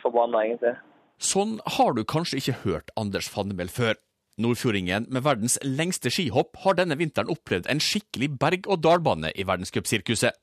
forbanna, 0.00 0.44
egentlig. 0.46 0.76
Sånn 1.22 1.58
har 1.76 1.92
du 1.94 2.04
kanskje 2.08 2.38
ikke 2.40 2.60
hørt 2.62 2.94
Anders 2.98 3.28
Fannemel 3.30 3.70
før. 3.72 3.98
Nordfjordingen 4.40 5.10
med 5.12 5.26
verdens 5.26 5.58
lengste 5.62 6.10
skihopp 6.10 6.56
har 6.62 6.78
denne 6.78 6.96
vinteren 6.96 7.30
opplevd 7.30 7.68
en 7.70 7.82
skikkelig 7.84 8.30
berg-og-dal-bane 8.40 9.34
i 9.36 9.44
verdenscupsirkuset. 9.46 10.38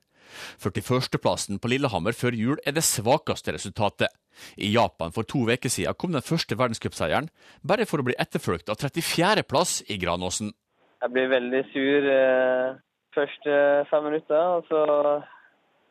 41.-plassen 0.62 1.60
på 1.62 1.72
Lillehammer 1.72 2.16
før 2.18 2.38
jul 2.38 2.62
er 2.66 2.76
det 2.78 2.86
svakeste 2.88 3.56
resultatet. 3.56 4.14
I 4.58 4.72
Japan 4.72 5.12
for 5.16 5.28
to 5.28 5.44
uker 5.50 5.72
siden 5.72 5.98
kom 6.00 6.14
den 6.16 6.26
første 6.26 6.58
verdenscupseieren, 6.60 7.30
bare 7.66 7.88
for 7.90 8.02
å 8.02 8.08
bli 8.08 8.18
etterfulgt 8.20 8.72
av 8.72 8.80
34.-plass 8.80 9.82
i 9.90 10.00
Granåsen. 10.02 10.54
Jeg 11.00 11.16
blir 11.16 11.30
veldig 11.32 11.64
sur 11.72 12.08
eh, 12.12 12.78
første 13.16 13.60
fem 13.92 14.08
minutter, 14.10 14.60
og 14.60 14.66
så 14.68 14.82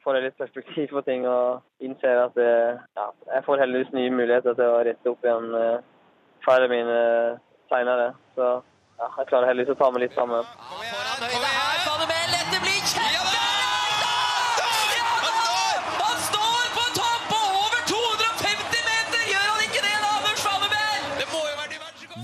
får 0.05 0.17
jeg 0.17 0.25
litt 0.25 0.41
perspektiv 0.41 0.93
på 0.93 1.03
ting 1.05 1.27
og 1.29 1.85
innser 1.85 2.23
at 2.27 2.37
det, 2.39 2.53
ja, 2.97 3.07
jeg 3.35 3.45
får 3.47 3.63
heldigvis 3.65 3.95
nye 3.97 4.13
muligheter 4.15 4.57
til 4.57 4.73
å 4.73 4.83
rette 4.89 5.13
opp 5.13 5.27
igjen 5.27 5.51
eh, 5.59 5.85
feilene 6.47 6.73
mine 6.75 7.01
seinere. 7.73 8.13
Så 8.37 8.47
ja, 8.99 9.11
jeg 9.19 9.29
klarer 9.33 9.53
heldigvis 9.53 9.75
å 9.77 9.81
ta 9.83 9.91
meg 9.93 10.07
litt 10.07 10.17
sammen. 10.17 10.49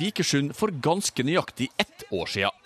Vikersund 0.00 0.54
for 0.58 0.74
ganske 0.82 1.22
nøyaktig 1.22 1.68
ett 1.78 2.04
år 2.10 2.26
siden. 2.30 2.60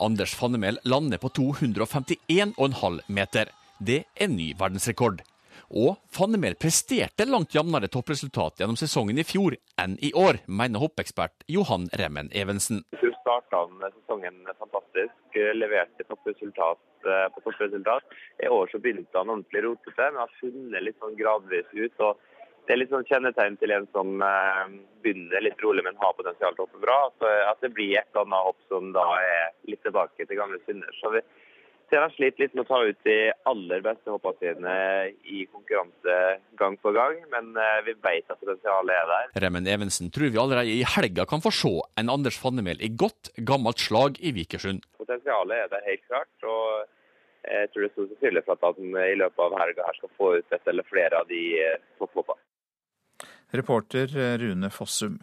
Anders 0.00 0.34
Fannemel 0.34 0.78
lander 0.84 1.20
på 1.22 1.28
251,5 1.28 3.00
meter. 3.08 3.50
Det 3.78 4.04
er 4.14 4.28
ny 4.32 4.52
verdensrekord. 4.58 5.22
Og 5.70 5.96
Fannemel 6.12 6.56
presterte 6.60 7.26
langt 7.28 7.54
jevnere 7.54 7.90
toppresultat 7.92 8.60
gjennom 8.60 8.78
sesongen 8.78 9.18
i 9.20 9.26
fjor 9.26 9.56
enn 9.80 9.96
i 10.02 10.12
år, 10.18 10.40
mener 10.46 10.82
hoppekspert 10.82 11.46
Johan 11.50 11.88
Remmen 12.00 12.30
Evensen. 12.32 12.82
Fjor 13.00 13.14
starta 13.20 13.64
sesongen 13.94 14.42
fantastisk, 14.58 15.38
leverte 15.56 16.06
toppresultat 16.08 17.08
eh, 17.08 17.26
på 17.34 17.44
toppresultat. 17.46 18.06
I 18.44 18.50
år 18.52 18.70
så 18.72 18.80
begynte 18.82 19.18
han 19.18 19.32
ordentlig 19.32 19.64
rotete, 19.64 20.10
men 20.10 20.22
har 20.22 20.38
funnet 20.40 20.86
litt 20.86 21.00
sånn 21.02 21.18
gradvis 21.18 21.70
ut. 21.72 22.00
og 22.00 22.20
det 22.66 22.74
er 22.74 22.80
litt 22.80 22.92
sånn 22.92 23.06
kjennetegn 23.08 23.56
til 23.60 23.72
en 23.76 23.86
som 23.92 24.22
eh, 24.24 24.74
begynner 25.04 25.44
litt 25.44 25.60
rolig, 25.64 25.84
men 25.86 25.98
har 26.00 26.16
potensial 26.16 26.54
til 26.54 26.64
å 26.64 26.68
hoppe 26.68 26.82
bra. 26.84 26.98
At 27.50 27.64
det 27.64 27.74
blir 27.76 27.98
et 28.00 28.20
annet 28.20 28.46
hopp 28.48 28.60
som 28.72 28.92
da 28.96 29.04
er 29.20 29.50
litt 29.68 29.82
tilbake 29.84 30.24
til 30.24 30.38
gamle 30.38 30.60
synder. 30.64 30.94
Så 31.00 31.12
vi, 31.12 31.20
ser 31.90 32.04
han 32.04 32.14
sliter 32.14 32.44
litt 32.44 32.56
med 32.56 32.64
å 32.64 32.70
ta 32.70 32.80
ut 32.88 33.00
de 33.06 33.18
aller 33.50 33.84
beste 33.84 34.10
hoppene 34.12 34.40
sine 34.40 34.76
i 35.28 35.44
konkurranse 35.52 36.16
gang 36.60 36.78
på 36.80 36.94
gang, 36.96 37.20
men 37.34 37.52
eh, 37.60 37.82
vi 37.88 37.96
vet 38.06 38.32
at 38.32 38.40
potensialet 38.40 38.96
er 38.96 39.12
der. 39.12 39.30
Remmen 39.44 39.68
Evensen 39.70 40.12
tror 40.14 40.32
vi 40.32 40.40
allerede 40.40 40.72
i 40.72 40.88
helga 40.96 41.28
kan 41.28 41.44
få 41.44 41.52
se 41.54 41.74
en 42.00 42.12
Anders 42.12 42.40
Fannemel 42.40 42.80
i 42.80 42.90
godt, 43.04 43.34
gammelt 43.36 43.82
slag 43.82 44.20
i 44.24 44.32
Vikersund. 44.36 44.88
Potensialet 45.00 45.66
er 45.66 45.72
der 45.76 45.88
helt 45.90 46.06
klart. 46.08 46.34
og 46.42 46.90
jeg 47.44 47.68
tror 47.70 47.82
det 47.82 47.88
er 47.90 47.92
stor 47.92 48.06
sannsynlighet 48.08 48.46
for 48.48 48.56
at 48.56 48.78
han 48.78 48.98
i 49.04 49.16
løpet 49.20 49.42
av 49.44 49.54
helga 49.60 49.84
her 49.84 49.96
skal 49.98 50.12
få 50.16 50.28
ut 50.38 50.54
et 50.56 50.68
eller 50.72 50.86
flere 50.88 51.20
av 51.20 51.28
de 51.28 51.42
eh, 51.60 51.80
topphoppene. 52.00 52.40
Reporter 53.54 54.16
eh, 54.16 54.38
Rune 54.38 54.70
Fossum. 54.70 55.18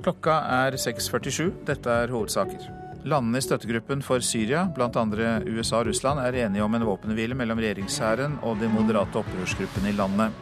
Klokka 0.00 0.36
er 0.62 0.78
6.47. 0.78 1.50
Dette 1.66 1.96
er 2.04 2.12
hovedsaker. 2.14 2.68
Landene 3.10 3.40
i 3.40 3.44
støttegruppen 3.44 4.04
for 4.04 4.22
Syria, 4.24 4.66
bl.a. 4.76 4.88
USA 5.48 5.80
og 5.80 5.88
Russland, 5.88 6.20
er 6.20 6.44
enige 6.44 6.64
om 6.64 6.74
en 6.76 6.84
våpenhvile 6.86 7.34
mellom 7.34 7.58
regjeringshæren 7.58 8.38
og 8.46 8.60
de 8.60 8.68
moderate 8.68 9.18
opprørsgruppene 9.18 9.90
i 9.90 9.96
landet. 9.96 10.36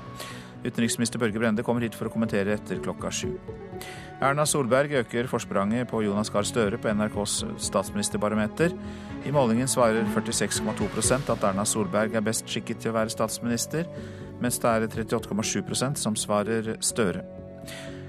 Utenriksminister 0.67 1.23
Børge 1.23 1.39
Brende 1.39 1.63
kommer 1.63 1.87
hit 1.87 1.95
for 1.95 2.11
å 2.11 2.13
kommentere 2.13 2.57
etter 2.59 2.81
klokka 2.83 3.13
sju. 3.15 3.31
Erna 4.19 4.43
Solberg 4.51 4.97
øker 5.05 5.31
forspranget 5.31 5.87
på 5.89 6.03
Jonas 6.03 6.33
Gahr 6.35 6.47
Støre 6.47 6.81
på 6.83 6.91
NRKs 6.91 7.45
statsministerbarometer. 7.69 8.75
I 9.25 9.35
målingen 9.35 9.71
svarer 9.71 10.03
46,2% 10.17 11.31
at 11.31 11.47
Erna 11.47 11.65
Solberg 11.65 12.19
er 12.19 12.27
best 12.27 12.51
skikket 12.51 12.83
til 12.83 12.91
å 12.91 12.99
være 12.99 13.15
statsminister, 13.15 13.87
mens 14.43 14.59
det 14.63 14.71
er 14.71 14.89
38,7% 14.89 15.99
som 16.01 16.17
svarer 16.19 16.77
Støre. 16.85 17.25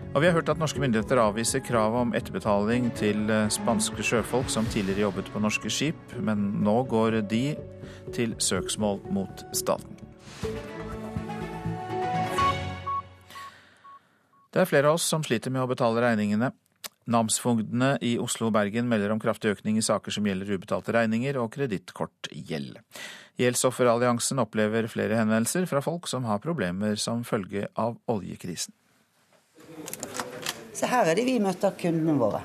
Og 0.09 0.23
vi 0.23 0.25
har 0.25 0.33
hørt 0.33 0.49
at 0.49 0.57
norske 0.57 0.81
myndigheter 0.81 1.19
avviser 1.21 1.61
kravet 1.61 2.01
om 2.01 2.13
etterbetaling 2.17 2.87
til 2.97 3.29
eh, 3.29 3.49
spanske 3.53 4.01
sjøfolk 4.01 4.49
som 4.49 4.65
tidligere 4.65 5.05
jobbet 5.05 5.29
på 5.29 5.41
norske 5.43 5.69
skip, 5.69 6.15
men 6.17 6.47
nå 6.65 6.79
går 6.89 7.19
de 7.29 7.43
til 8.15 8.33
søksmål 8.41 9.03
mot 9.13 9.43
staten. 9.53 9.99
Det 14.49 14.63
er 14.63 14.69
flere 14.69 14.89
av 14.89 14.97
oss 14.97 15.05
som 15.05 15.21
sliter 15.21 15.53
med 15.53 15.61
å 15.61 15.69
betale 15.69 16.01
regningene. 16.01 16.49
Namsfogdene 17.09 17.95
i 18.05 18.15
Oslo 18.21 18.49
og 18.49 18.55
Bergen 18.57 18.89
melder 18.89 19.13
om 19.13 19.21
kraftig 19.21 19.53
økning 19.53 19.77
i 19.77 19.85
saker 19.85 20.13
som 20.13 20.25
gjelder 20.25 20.57
ubetalte 20.57 20.93
regninger 20.93 21.37
og 21.41 21.51
kredittkortgjeld. 21.53 22.81
Gjeldsofferalliansen 23.39 24.41
opplever 24.43 24.89
flere 24.91 25.15
henvendelser 25.15 25.67
fra 25.69 25.81
folk 25.83 26.09
som 26.11 26.25
har 26.27 26.41
problemer 26.43 26.99
som 26.99 27.23
følge 27.23 27.69
av 27.79 27.95
oljekrisen. 28.11 28.75
Så 30.75 30.87
her 30.91 31.07
er 31.11 31.15
det 31.15 31.27
vi 31.27 31.39
møter 31.43 31.71
kundene 31.79 32.17
våre. 32.19 32.43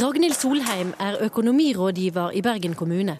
Ragnhild 0.00 0.34
Solheim 0.34 0.94
er 1.02 1.20
økonomirådgiver 1.26 2.34
i 2.34 2.42
Bergen 2.42 2.74
kommune. 2.74 3.18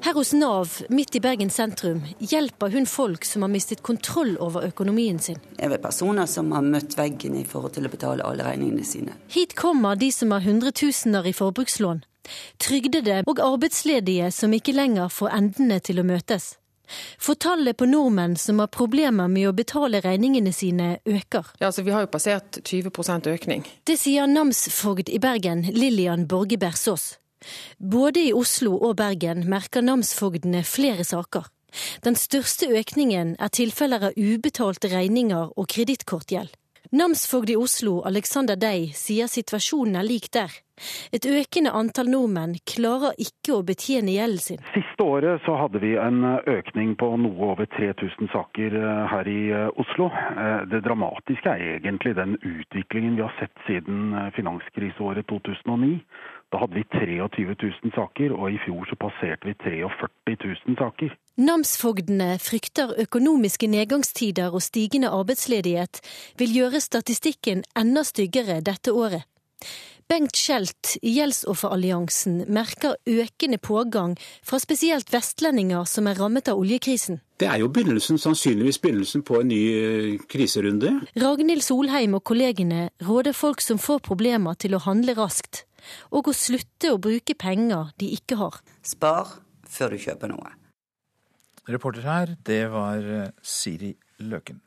Her 0.00 0.16
hos 0.16 0.32
Nav, 0.32 0.78
midt 0.88 1.16
i 1.16 1.20
Bergen 1.20 1.50
sentrum, 1.52 2.00
hjelper 2.18 2.72
hun 2.72 2.86
folk 2.88 3.26
som 3.28 3.44
har 3.44 3.52
mistet 3.52 3.82
kontroll 3.84 4.32
over 4.40 4.64
økonomien 4.64 5.18
sin. 5.20 5.36
Det 5.58 5.68
er 5.68 5.82
personer 5.82 6.28
som 6.28 6.48
har 6.56 6.64
møtt 6.64 6.96
veggen 6.96 7.36
i 7.36 7.44
forhold 7.44 7.76
til 7.76 7.84
å 7.84 7.92
betale 7.92 8.24
alle 8.24 8.46
regningene 8.46 8.86
sine. 8.88 9.16
Hit 9.28 9.52
kommer 9.60 10.00
de 10.00 10.08
som 10.12 10.32
har 10.32 10.40
hundretusener 10.46 11.28
i 11.28 11.34
forbrukslån. 11.36 12.00
Trygdede 12.60 13.22
og 13.26 13.40
arbeidsledige 13.42 14.30
som 14.34 14.52
ikke 14.52 14.74
lenger 14.76 15.08
får 15.12 15.36
endene 15.36 15.80
til 15.84 16.02
å 16.02 16.06
møtes. 16.06 16.54
For 17.22 17.38
tallet 17.38 17.78
på 17.78 17.86
nordmenn 17.86 18.36
som 18.40 18.58
har 18.58 18.70
problemer 18.74 19.30
med 19.30 19.48
å 19.48 19.54
betale 19.54 20.00
regningene 20.02 20.52
sine, 20.54 20.98
øker. 21.06 21.52
Ja, 21.60 21.68
altså 21.68 21.84
Vi 21.86 21.94
har 21.94 22.02
jo 22.04 22.10
passert 22.10 22.58
20% 22.66 23.30
økning. 23.30 23.64
Det 23.86 23.98
sier 24.00 24.26
namsfogd 24.26 25.08
i 25.08 25.20
Bergen, 25.22 25.62
Lillian 25.70 26.26
Borge 26.26 26.58
Bersås. 26.58 27.14
Både 27.78 28.26
i 28.28 28.32
Oslo 28.36 28.74
og 28.76 28.98
Bergen 29.00 29.46
merker 29.48 29.84
namsfogdene 29.86 30.64
flere 30.66 31.06
saker. 31.06 31.46
Den 32.04 32.16
største 32.18 32.66
økningen 32.66 33.36
er 33.38 33.52
tilfeller 33.54 34.10
av 34.10 34.18
ubetalte 34.18 34.90
regninger 34.90 35.52
og 35.56 35.68
kredittkortgjeld. 35.70 36.50
Namsfogd 36.92 37.50
i 37.50 37.54
Oslo, 37.56 38.00
Alexander 38.02 38.56
Dey, 38.58 38.88
sier 38.98 39.28
situasjonen 39.30 40.00
er 40.00 40.06
lik 40.08 40.24
der. 40.34 40.50
Et 41.14 41.26
økende 41.28 41.70
antall 41.76 42.08
nordmenn 42.10 42.56
klarer 42.66 43.14
ikke 43.22 43.52
å 43.54 43.60
betjene 43.68 44.16
gjelden 44.16 44.42
sin. 44.42 44.64
Siste 44.74 45.06
året 45.06 45.44
så 45.44 45.54
hadde 45.60 45.78
vi 45.84 45.92
en 46.00 46.24
økning 46.50 46.96
på 46.98 47.12
noe 47.22 47.52
over 47.52 47.68
3000 47.76 48.32
saker 48.32 48.74
eh, 48.80 49.04
her 49.12 49.30
i 49.30 49.38
eh, 49.54 49.68
Oslo. 49.78 50.08
Eh, 50.10 50.66
det 50.72 50.82
dramatiske 50.88 51.52
er 51.52 51.76
egentlig 51.76 52.16
den 52.18 52.34
utviklingen 52.40 53.20
vi 53.20 53.26
har 53.26 53.38
sett 53.38 53.54
siden 53.68 54.10
finanskriseåret 54.34 55.30
2009. 55.30 56.00
Da 56.50 56.58
hadde 56.58 56.74
vi 56.74 56.84
23 56.90 57.46
000 57.46 57.92
saker, 57.94 58.32
og 58.34 58.50
i 58.50 58.58
fjor 58.64 58.86
så 58.90 58.96
passerte 58.98 59.46
vi 59.46 59.54
43 59.62 60.36
000 60.66 60.78
saker. 60.80 61.12
Namsfogdene 61.38 62.30
frykter 62.42 62.96
økonomiske 63.04 63.70
nedgangstider 63.70 64.50
og 64.50 64.62
stigende 64.62 65.12
arbeidsledighet 65.14 66.02
vil 66.42 66.56
gjøre 66.58 66.82
statistikken 66.82 67.62
enda 67.78 68.02
styggere 68.02 68.58
dette 68.66 68.92
året. 68.92 69.22
Bengt 70.10 70.34
Skjelt 70.34 70.96
i 71.06 71.12
Gjeldsofferalliansen 71.14 72.40
merker 72.50 72.96
økende 73.06 73.60
pågang 73.62 74.16
fra 74.42 74.58
spesielt 74.58 75.12
vestlendinger 75.14 75.86
som 75.86 76.08
er 76.10 76.18
rammet 76.18 76.50
av 76.50 76.58
oljekrisen. 76.58 77.20
Det 77.38 77.46
er 77.46 77.60
jo 77.62 77.70
begynnelsen, 77.70 78.18
sannsynligvis 78.18 78.80
begynnelsen 78.82 79.22
på 79.22 79.38
en 79.38 79.52
ny 79.52 79.60
eh, 79.70 80.16
kriserunde. 80.26 80.96
Ragnhild 81.14 81.62
Solheim 81.62 82.18
og 82.18 82.24
kollegene 82.26 82.88
råder 83.06 83.38
folk 83.38 83.62
som 83.62 83.78
får 83.78 84.02
problemer 84.10 84.58
til 84.58 84.74
å 84.74 84.82
handle 84.82 85.14
raskt 85.14 85.62
og 86.10 86.30
å 86.30 86.36
slutte 86.36 86.94
å 86.94 87.00
bruke 87.02 87.36
penger 87.38 87.92
de 88.00 88.12
ikke 88.16 88.38
har. 88.40 88.60
Spar 88.82 89.38
før 89.70 89.94
du 89.94 90.02
kjøper 90.02 90.32
noe. 90.32 90.54
Reporter 91.70 92.06
her, 92.06 92.36
det 92.46 92.62
var 92.72 93.04
eh, 93.04 93.28
Siri 93.42 93.92
Løken. 94.24 94.62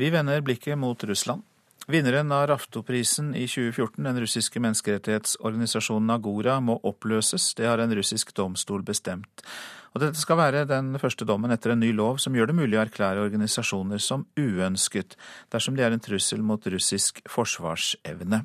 Vi 0.00 0.08
vender 0.10 0.40
blikket 0.40 0.78
mot 0.80 1.04
Russland. 1.04 1.42
Vinneren 1.90 2.32
av 2.32 2.46
Raftoprisen 2.46 3.34
i 3.34 3.46
2014, 3.50 4.04
den 4.04 4.20
russiske 4.22 4.60
menneskerettighetsorganisasjonen 4.62 6.12
Agora, 6.14 6.60
må 6.62 6.76
oppløses. 6.86 7.50
Det 7.58 7.66
har 7.66 7.82
en 7.82 7.92
russisk 7.98 8.30
domstol 8.36 8.84
bestemt. 8.86 9.42
Og 9.90 10.02
dette 10.04 10.20
skal 10.20 10.38
være 10.38 10.66
den 10.70 10.94
første 11.02 11.26
dommen 11.26 11.50
etter 11.50 11.74
en 11.74 11.82
ny 11.82 11.90
lov 11.96 12.20
som 12.22 12.34
gjør 12.36 12.52
det 12.52 12.58
mulig 12.60 12.78
å 12.78 12.84
erklære 12.84 13.24
organisasjoner 13.26 14.02
som 14.02 14.22
uønsket, 14.38 15.16
dersom 15.50 15.74
de 15.74 15.82
er 15.86 15.96
en 15.96 16.02
trussel 16.02 16.44
mot 16.46 16.66
russisk 16.70 17.18
forsvarsevne. 17.30 18.44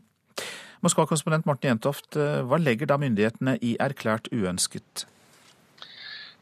Moskva-konsponent 0.86 1.46
Morten 1.46 1.72
Jentoft, 1.72 2.16
eh, 2.18 2.42
hva 2.46 2.58
legger 2.62 2.90
da 2.90 2.98
myndighetene 3.02 3.58
i 3.62 3.76
erklært 3.82 4.30
uønsket? 4.34 5.06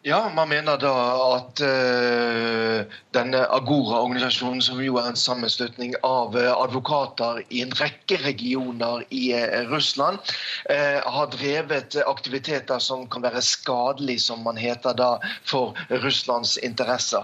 Ja, 0.05 0.31
man 0.35 0.49
mener 0.49 0.75
da 0.75 0.89
at 1.37 1.61
uh, 1.63 2.81
denne 3.15 3.43
Agora-organisasjonen, 3.55 4.59
som 4.59 4.81
jo 4.83 4.97
er 4.99 5.05
en 5.07 5.19
sammenslutning 5.19 5.93
av 6.03 6.35
uh, 6.35 6.49
advokater 6.57 7.39
i 7.47 7.61
en 7.63 7.71
rekke 7.79 8.17
regioner 8.25 9.05
i 9.15 9.29
uh, 9.31 9.63
Russland, 9.71 10.19
har 10.67 11.31
drevet 11.31 11.95
aktiviteter 12.03 12.83
som 12.83 13.07
kan 13.07 13.23
være 13.23 13.45
skadelige, 13.47 14.25
som 14.27 14.43
man 14.43 14.59
heter 14.59 14.91
da, 14.99 15.13
for 15.47 15.71
Russlands 16.03 16.57
interesser. 16.59 17.23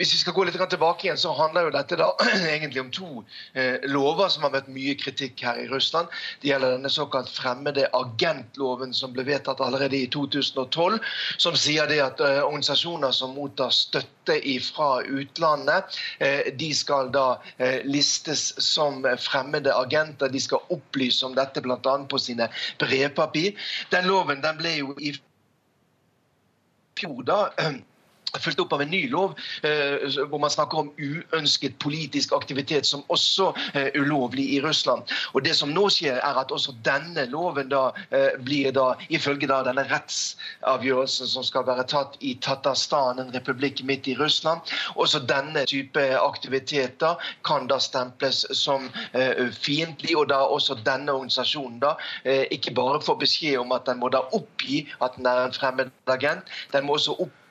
Hvis 0.00 0.14
vi 0.14 0.18
skal 0.22 0.32
gå 0.32 0.44
litt 0.48 0.56
tilbake 0.56 1.04
igjen, 1.06 1.18
så 1.20 1.34
handler 1.36 1.66
jo 1.66 1.72
dette 1.74 1.96
da 2.00 2.08
egentlig 2.54 2.80
om 2.80 2.90
to 2.94 3.08
eh, 3.52 3.82
lover 3.92 4.30
som 4.32 4.46
har 4.46 4.54
møtt 4.54 4.70
mye 4.72 4.94
kritikk 4.98 5.42
her 5.44 5.60
i 5.60 5.66
Russland. 5.68 6.08
Det 6.40 6.48
gjelder 6.48 6.78
denne 6.78 6.90
såkalt 6.90 7.28
fremmede 7.30 7.84
agentloven 7.98 8.94
som 8.96 9.12
ble 9.12 9.26
vedtatt 9.28 9.60
allerede 9.60 9.98
i 9.98 10.08
2012, 10.14 10.96
som 11.36 11.58
sier 11.60 11.90
det 11.92 12.00
at 12.04 12.24
eh, 12.24 12.40
organisasjoner 12.40 13.12
som 13.12 13.36
mottar 13.36 13.74
støtte 13.76 14.38
fra 14.64 15.02
utlandet, 15.02 16.00
eh, 16.24 16.48
de 16.56 16.72
skal 16.74 17.12
da 17.12 17.26
eh, 17.58 17.84
listes 17.84 18.48
som 18.64 19.04
fremmede 19.20 19.76
agenter. 19.76 20.32
De 20.32 20.40
skal 20.40 20.64
opplyse 20.72 21.26
om 21.26 21.36
dette 21.36 21.60
bl.a. 21.60 21.78
på 22.08 22.22
sine 22.22 22.48
brevpapir. 22.80 23.60
Den 23.92 24.08
loven 24.08 24.40
den 24.40 24.58
ble 24.58 24.76
jo 24.80 24.96
i 24.98 25.12
fjor 26.98 27.22
da 27.28 27.40
fulgt 28.40 28.60
opp 28.60 28.72
av 28.72 28.82
en 28.82 28.90
ny 28.90 29.02
lov 29.12 29.34
eh, 29.66 30.08
hvor 30.30 30.40
man 30.40 30.52
snakker 30.52 30.82
om 30.82 30.90
uønsket 30.96 31.76
politisk 31.82 32.32
aktivitet 32.36 32.88
som 32.88 33.04
også 33.12 33.50
er 33.74 33.90
eh, 33.90 34.00
ulovlig 34.00 34.46
i 34.56 34.60
Russland. 34.64 35.04
Og 35.32 35.44
Det 35.44 35.54
som 35.56 35.72
nå 35.74 35.88
skjer, 35.92 36.20
er 36.22 36.40
at 36.40 36.52
også 36.54 36.74
denne 36.86 37.26
loven 37.30 37.68
da 37.72 37.90
eh, 38.10 38.32
blir 38.44 38.72
da, 38.72 38.92
ifølge 39.12 39.50
da 39.50 39.62
denne 39.66 39.84
rettsavgjørelsen 39.90 41.28
som 41.34 41.46
skal 41.46 41.66
være 41.68 41.86
tatt 41.90 42.16
i 42.20 42.34
Tatarstan, 42.40 43.20
en 43.20 43.34
republikk 43.34 43.82
midt 43.88 44.08
i 44.08 44.16
Russland, 44.18 44.60
også 44.96 45.22
denne 45.28 45.66
type 45.68 46.02
aktiviteter 46.22 47.20
kan 47.46 47.68
da 47.70 47.80
stemples 47.82 48.44
som 48.56 48.88
eh, 49.12 49.48
fiendtlig. 49.52 50.16
Og 50.16 50.28
da 50.32 50.40
også 50.46 50.78
denne 50.86 51.12
organisasjonen 51.12 51.80
da 51.82 51.94
eh, 52.24 52.46
ikke 52.54 52.74
bare 52.76 53.02
får 53.04 53.20
beskjed 53.22 53.60
om 53.60 53.76
at 53.76 53.86
den 53.88 54.00
må 54.00 54.08
da 54.12 54.24
oppgi 54.32 54.86
at 55.04 55.16
den 55.18 55.28
er 55.28 55.46
en 55.46 55.54
fremmed 55.56 55.92
agent, 56.10 56.48
den 56.72 56.86
må 56.86 56.96
også 56.96 57.16
oppgi 57.18 57.41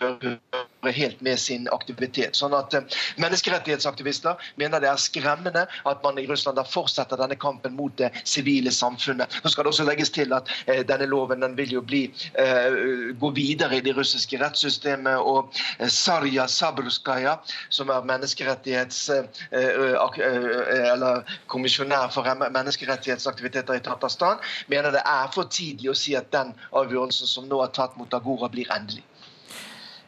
opphøre 0.00 0.90
helt 0.90 1.20
med 1.22 1.38
sin 1.38 1.68
aktivitet. 1.72 2.36
Sånn 2.36 2.54
at 2.56 2.74
eh, 2.74 2.82
Menneskerettighetsaktivister 3.22 4.40
mener 4.60 4.82
det 4.82 4.90
er 4.90 5.00
skremmende 5.00 5.66
at 5.88 6.02
man 6.04 6.18
i 6.18 6.26
Russland 6.26 6.58
da 6.58 6.64
fortsetter 6.66 7.20
denne 7.20 7.36
kampen 7.38 7.76
mot 7.76 7.94
det 7.98 8.10
sivile 8.24 8.72
samfunnet. 8.74 9.40
Nå 9.44 9.52
skal 9.52 9.64
det 9.64 9.72
også 9.72 9.86
legges 9.86 10.10
til 10.14 10.34
at 10.34 10.50
eh, 10.66 10.82
denne 10.86 11.06
loven 11.10 11.44
den 11.44 11.56
vil 11.58 11.76
jo 11.76 11.82
bli, 11.86 12.02
eh, 12.38 13.14
gå 13.18 13.30
videre 13.36 13.78
i 13.78 13.84
det 13.84 13.96
russiske 13.96 14.40
rettssystemet. 14.42 15.18
og 15.22 15.52
Sarja 15.88 16.46
Sabruskaja, 16.48 17.36
som 17.70 17.90
er 17.90 18.04
menneskerettighets 18.06 19.10
eller 19.52 21.22
kommisjonær 21.52 22.10
for 22.14 22.26
menneskerettighetsaktiviteter 22.42 23.78
i 23.78 23.84
Tatarstan, 23.84 24.40
mener 24.68 24.90
det 24.94 25.02
er 25.06 25.30
for 25.34 25.50
tidlig 25.50 25.92
å 25.92 25.96
si 25.96 26.16
at 26.18 26.30
den 26.32 26.54
avgjørelsen 26.72 27.28
som 27.28 27.48
nå 27.48 27.62
er 27.62 27.72
tatt 27.76 27.96
mot 28.00 28.14
Agora, 28.14 28.48
blir 28.52 28.70
endelig. 28.72 29.04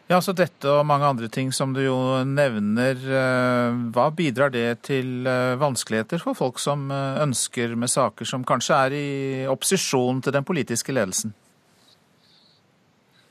Ja, 0.05 0.19
så 0.21 0.35
Dette 0.37 0.69
og 0.69 0.85
mange 0.85 1.07
andre 1.09 1.31
ting 1.33 1.49
som 1.57 1.73
du 1.73 1.81
jo 1.81 1.97
nevner, 2.29 2.93
eh, 2.93 3.77
hva 3.95 4.11
bidrar 4.13 4.53
det 4.53 4.83
til 4.85 5.25
eh, 5.25 5.55
vanskeligheter 5.57 6.21
for 6.21 6.37
folk 6.37 6.61
som 6.61 6.91
eh, 6.93 7.23
ønsker 7.25 7.73
med 7.73 7.89
saker 7.89 8.29
som 8.29 8.45
kanskje 8.45 8.81
er 8.85 8.99
i 8.99 9.09
opposisjon 9.49 10.21
til 10.21 10.37
den 10.37 10.45
politiske 10.45 10.93
ledelsen? 10.93 11.33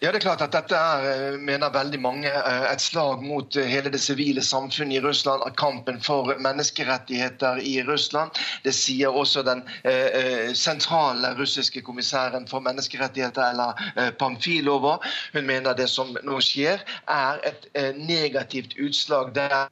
Ja, 0.04 0.10
det 0.12 0.18
er 0.20 0.24
klart 0.26 0.42
at 0.44 0.52
Dette 0.52 0.76
er, 0.76 1.04
eh, 1.08 1.36
mener 1.40 1.70
veldig 1.72 2.00
mange, 2.04 2.28
eh, 2.28 2.64
et 2.68 2.82
slag 2.84 3.22
mot 3.24 3.56
eh, 3.56 3.70
hele 3.72 3.88
det 3.90 4.02
sivile 4.04 4.42
samfunnet 4.44 4.98
i 4.98 5.00
Russland. 5.00 5.46
Kampen 5.56 6.02
for 6.04 6.36
menneskerettigheter 6.44 7.62
i 7.64 7.78
Russland. 7.88 8.36
Det 8.66 8.74
sier 8.76 9.16
også 9.16 9.46
den 9.48 9.64
eh, 9.88 10.52
sentrale 10.60 11.32
russiske 11.40 11.82
kommissæren 11.88 12.50
for 12.52 12.60
menneskerettigheter, 12.60 13.54
eller 13.54 13.80
eh, 13.96 14.12
Pamfilova. 14.20 14.98
Hun 15.38 15.48
mener 15.48 15.74
det 15.74 15.88
som 15.88 16.12
nå 16.20 16.42
skjer, 16.44 16.84
er 17.08 17.40
et 17.48 17.70
eh, 17.72 17.96
negativt 17.96 18.76
utslag 18.76 19.32
der 19.40 19.70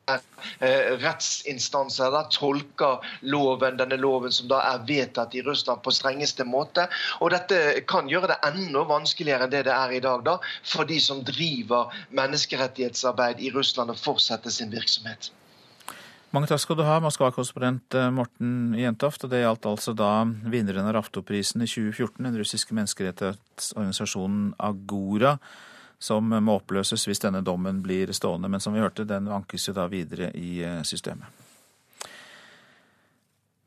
rettsinstanser 1.02 2.10
da 2.10 2.24
tolker 2.34 3.04
loven, 3.22 3.76
denne 3.78 4.00
loven 4.02 4.32
som 4.34 4.48
da 4.50 4.58
er 4.72 4.82
vedtatt 4.88 5.36
i 5.38 5.44
Russland, 5.46 5.84
på 5.86 5.94
strengeste 5.94 6.48
måte. 6.48 6.88
Og 7.22 7.30
Dette 7.36 7.84
kan 7.86 8.10
gjøre 8.10 8.32
det 8.32 8.40
enda 8.48 8.82
vanskeligere 8.90 9.46
enn 9.46 9.54
det 9.54 9.68
det 9.68 9.76
er 9.76 9.94
i 9.94 10.02
dag 10.02 10.21
da, 10.26 10.38
for 10.64 10.88
de 10.90 11.00
som 11.04 11.24
driver 11.28 11.94
menneskerettighetsarbeid 12.16 13.42
i 13.44 13.52
Russland 13.56 13.94
og 13.94 14.00
fortsetter 14.00 14.54
sin 14.54 14.72
virksomhet. 14.74 15.32
Mange 16.32 16.48
takk 16.48 16.62
skal 16.64 16.78
du 16.80 16.86
ha, 16.88 16.96
Moskva-korrespondent 17.04 17.98
eh, 18.00 18.08
Morten 18.16 18.72
Jentoft. 18.80 19.26
og 19.26 19.34
Det 19.34 19.42
gjaldt 19.42 19.68
altså 19.68 19.92
da 19.92 20.24
vinneren 20.24 20.88
av 20.88 20.96
Raftoprisen 20.96 21.66
i 21.66 21.68
2014, 21.68 22.24
den 22.24 22.38
russiske 22.40 22.78
menneskerettighetsorganisasjonen 22.78 24.54
Agora, 24.64 25.36
som 26.00 26.32
må 26.32 26.56
oppløses 26.62 27.04
hvis 27.08 27.20
denne 27.26 27.44
dommen 27.44 27.84
blir 27.84 28.14
stående. 28.16 28.48
Men 28.48 28.64
som 28.64 28.72
vi 28.72 28.80
hørte, 28.80 29.04
den 29.04 29.28
ankes 29.28 29.68
jo 29.68 29.76
da 29.76 29.90
videre 29.92 30.32
i 30.40 30.62
eh, 30.64 30.80
systemet. 30.88 31.41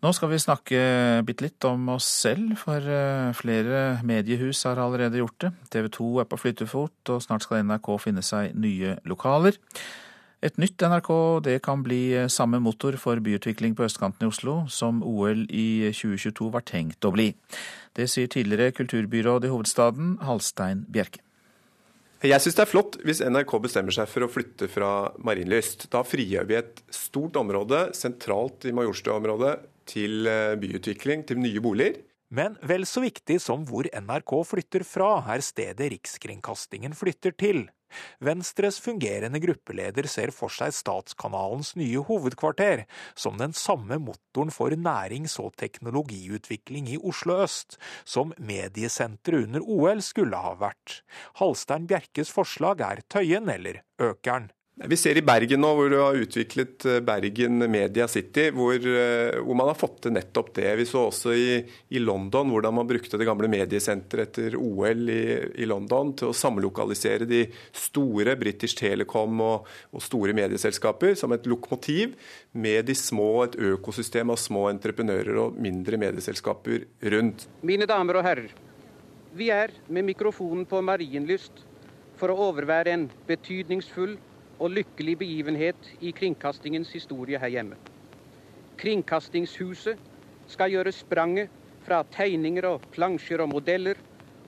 Nå 0.04 0.10
skal 0.12 0.28
vi 0.34 0.36
snakke 0.42 0.78
bitte 1.24 1.46
litt 1.46 1.64
om 1.64 1.86
oss 1.94 2.04
selv, 2.26 2.58
for 2.60 2.76
eh, 2.76 3.30
flere 3.38 4.02
mediehus 4.04 4.60
har 4.68 4.76
allerede 4.82 5.22
gjort 5.22 5.46
det. 5.46 5.50
TV 5.72 5.88
2 5.96 6.08
er 6.20 6.28
på 6.28 6.38
flyttefot, 6.42 7.12
og 7.14 7.22
snart 7.24 7.46
skal 7.46 7.62
NRK 7.64 7.88
finne 8.02 8.24
seg 8.26 8.52
nye 8.52 8.98
lokaler. 9.08 9.56
Et 10.44 10.60
nytt 10.60 10.84
NRK 10.84 11.10
det 11.46 11.56
kan 11.64 11.80
bli 11.86 12.02
eh, 12.18 12.28
samme 12.28 12.60
motor 12.60 12.98
for 13.00 13.16
byutvikling 13.24 13.72
på 13.78 13.88
østkanten 13.88 14.26
i 14.26 14.28
Oslo 14.28 14.66
som 14.68 15.00
OL 15.00 15.46
i 15.48 15.88
2022 15.88 16.52
var 16.52 16.68
tenkt 16.68 17.08
å 17.08 17.14
bli. 17.14 17.30
Det 17.96 18.04
sier 18.12 18.28
tidligere 18.28 18.76
kulturbyråd 18.76 19.48
i 19.48 19.56
hovedstaden, 19.56 20.18
Halstein 20.28 20.84
Bjerke. 20.84 21.24
Jeg 22.24 22.40
syns 22.40 22.56
det 22.56 22.62
er 22.66 22.68
flott 22.68 23.00
hvis 23.04 23.24
NRK 23.24 23.56
bestemmer 23.60 23.92
seg 23.92 24.08
for 24.08 24.24
å 24.24 24.32
flytte 24.32 24.68
fra 24.68 24.90
Marienlyst. 25.24 25.88
Da 25.92 26.04
frigjør 26.04 26.48
vi 26.48 26.60
et 26.60 26.84
stort 26.92 27.36
område 27.40 27.86
sentralt 27.96 28.68
i 28.68 28.72
Majorstua-området 28.76 29.62
til 29.86 30.28
eh, 30.30 30.56
byutvikling, 30.60 31.24
til 31.28 31.40
nye 31.42 31.62
boliger. 31.64 32.02
Men 32.34 32.56
vel 32.66 32.86
så 32.88 33.04
viktig 33.04 33.36
som 33.42 33.62
hvor 33.68 33.86
NRK 33.86 34.32
flytter 34.48 34.82
fra, 34.88 35.20
er 35.30 35.44
stedet 35.44 35.92
Rikskringkastingen 35.92 36.96
flytter 36.96 37.34
til. 37.38 37.66
Venstres 38.24 38.80
fungerende 38.82 39.38
gruppeleder 39.42 40.08
ser 40.10 40.32
for 40.34 40.50
seg 40.50 40.74
Statskanalens 40.74 41.74
nye 41.78 42.02
hovedkvarter 42.08 42.84
som 43.14 43.38
den 43.38 43.54
samme 43.54 44.00
motoren 44.02 44.50
for 44.54 44.74
nærings- 44.74 45.38
og 45.42 45.54
teknologiutvikling 45.60 46.90
i 46.96 46.98
Oslo 46.98 47.38
øst, 47.44 47.78
som 48.04 48.34
mediesenteret 48.38 49.46
under 49.46 49.62
OL 49.62 50.02
skulle 50.02 50.42
ha 50.42 50.56
vært. 50.58 51.00
Halstein 51.38 51.86
Bjerkes 51.90 52.34
forslag 52.34 52.82
er 52.82 53.06
Tøyen 53.06 53.48
eller 53.52 53.84
Økern. 54.02 54.50
Vi 54.74 54.96
ser 54.98 55.14
i 55.14 55.22
Bergen 55.22 55.60
nå, 55.62 55.68
hvor 55.78 55.86
du 55.86 55.94
har 56.00 56.16
utviklet 56.18 56.82
eh, 56.90 56.96
Bergen 57.06 57.62
Media 57.70 58.08
City, 58.10 58.48
hvor, 58.50 58.74
eh, 58.74 59.36
hvor, 59.38 59.54
man 59.54 59.68
har 59.70 59.76
fått 59.78 60.00
til 60.02 60.14
nettopp 60.16 60.50
det. 60.56 60.66
Vi 60.80 60.86
så 60.90 61.04
også 61.12 61.30
i, 61.38 61.60
i 61.94 62.02
London 62.02 62.50
hvordan 62.50 62.74
man 62.74 62.88
brukte 62.88 63.20
det 63.20 63.28
gamle 63.28 63.46
mediesenteret 63.52 64.32
etter 64.34 64.56
OL 64.58 65.12
i, 65.14 65.20
i, 65.62 65.68
London 65.70 66.10
til 66.18 66.32
å 66.32 66.34
samlokalisere 66.34 67.30
de 67.30 67.44
store, 67.70 68.34
British 68.40 68.74
Telecom 68.80 69.44
og, 69.46 69.70
og, 69.94 70.02
store 70.02 70.34
medieselskaper, 70.34 71.14
som 71.22 71.36
et 71.38 71.46
lokomotiv 71.46 72.18
med 72.58 72.90
de 72.90 72.98
små, 72.98 73.30
et 73.46 73.54
økosystem 73.70 74.34
av 74.34 74.42
små 74.42 74.66
entreprenører 74.72 75.38
og 75.38 75.54
mindre 75.54 76.02
medieselskaper 76.02 76.88
rundt. 77.14 77.46
Mine 77.62 77.86
damer 77.86 78.18
og 78.18 78.26
herrer, 78.26 78.50
vi 79.38 79.54
er 79.54 79.78
med 79.86 80.10
mikrofonen 80.10 80.66
på 80.66 80.82
Marienlyst 80.82 81.62
for 82.18 82.34
å 82.34 82.50
overvære 82.50 82.98
en 82.98 83.10
betydningsfull 83.30 84.18
og 84.58 84.74
lykkelig 84.76 85.18
begivenhet 85.22 85.90
i 86.00 86.12
kringkastingens 86.16 86.92
historie 86.94 87.40
her 87.40 87.52
hjemme. 87.52 87.78
Kringkastingshuset 88.80 90.00
skal 90.50 90.74
gjøre 90.74 90.92
spranget 90.92 91.50
fra 91.84 92.02
tegninger 92.14 92.66
og 92.68 92.86
plansjer 92.94 93.44
og 93.44 93.52
modeller 93.54 93.98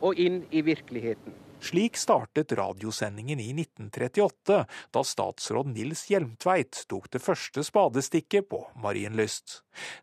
og 0.04 0.18
inn 0.20 0.42
i 0.52 0.62
virkeligheten. 0.64 1.34
Slik 1.66 1.96
startet 1.96 2.52
radiosendingen 2.52 3.40
i 3.40 3.48
1938, 3.56 4.58
da 4.92 5.02
statsråd 5.02 5.70
Nils 5.72 6.04
Hjelmtveit 6.10 6.82
tok 6.90 7.08
det 7.10 7.22
første 7.24 7.64
spadestikket 7.64 8.46
på 8.52 8.60
Marienlyst. 8.82 9.62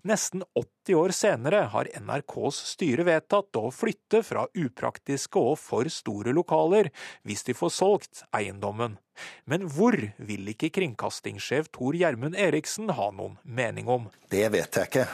Nesten 0.10 0.44
80 0.58 0.83
år 0.92 1.14
senere 1.16 1.62
har 1.72 1.88
NRKs 1.96 2.60
styre 2.74 3.06
vedtatt 3.08 3.56
å 3.56 3.72
flytte 3.72 4.20
fra 4.28 4.44
upraktiske 4.52 5.40
og 5.40 5.56
for 5.62 5.88
store 5.88 6.36
lokaler, 6.36 6.92
hvis 7.24 7.48
de 7.48 7.56
får 7.56 7.72
solgt 7.72 8.26
eiendommen. 8.36 9.00
Men 9.48 9.70
hvor 9.70 9.96
vil 9.96 10.52
ikke 10.52 10.74
kringkastingssjef 10.74 11.70
Tor 11.72 11.96
Gjermund 11.96 12.36
Eriksen 12.36 12.92
ha 12.98 13.12
noen 13.14 13.38
mening 13.46 13.88
om? 13.88 14.10
Det 14.34 14.48
vet 14.52 14.82
jeg 14.82 14.90
ikke. 14.90 15.08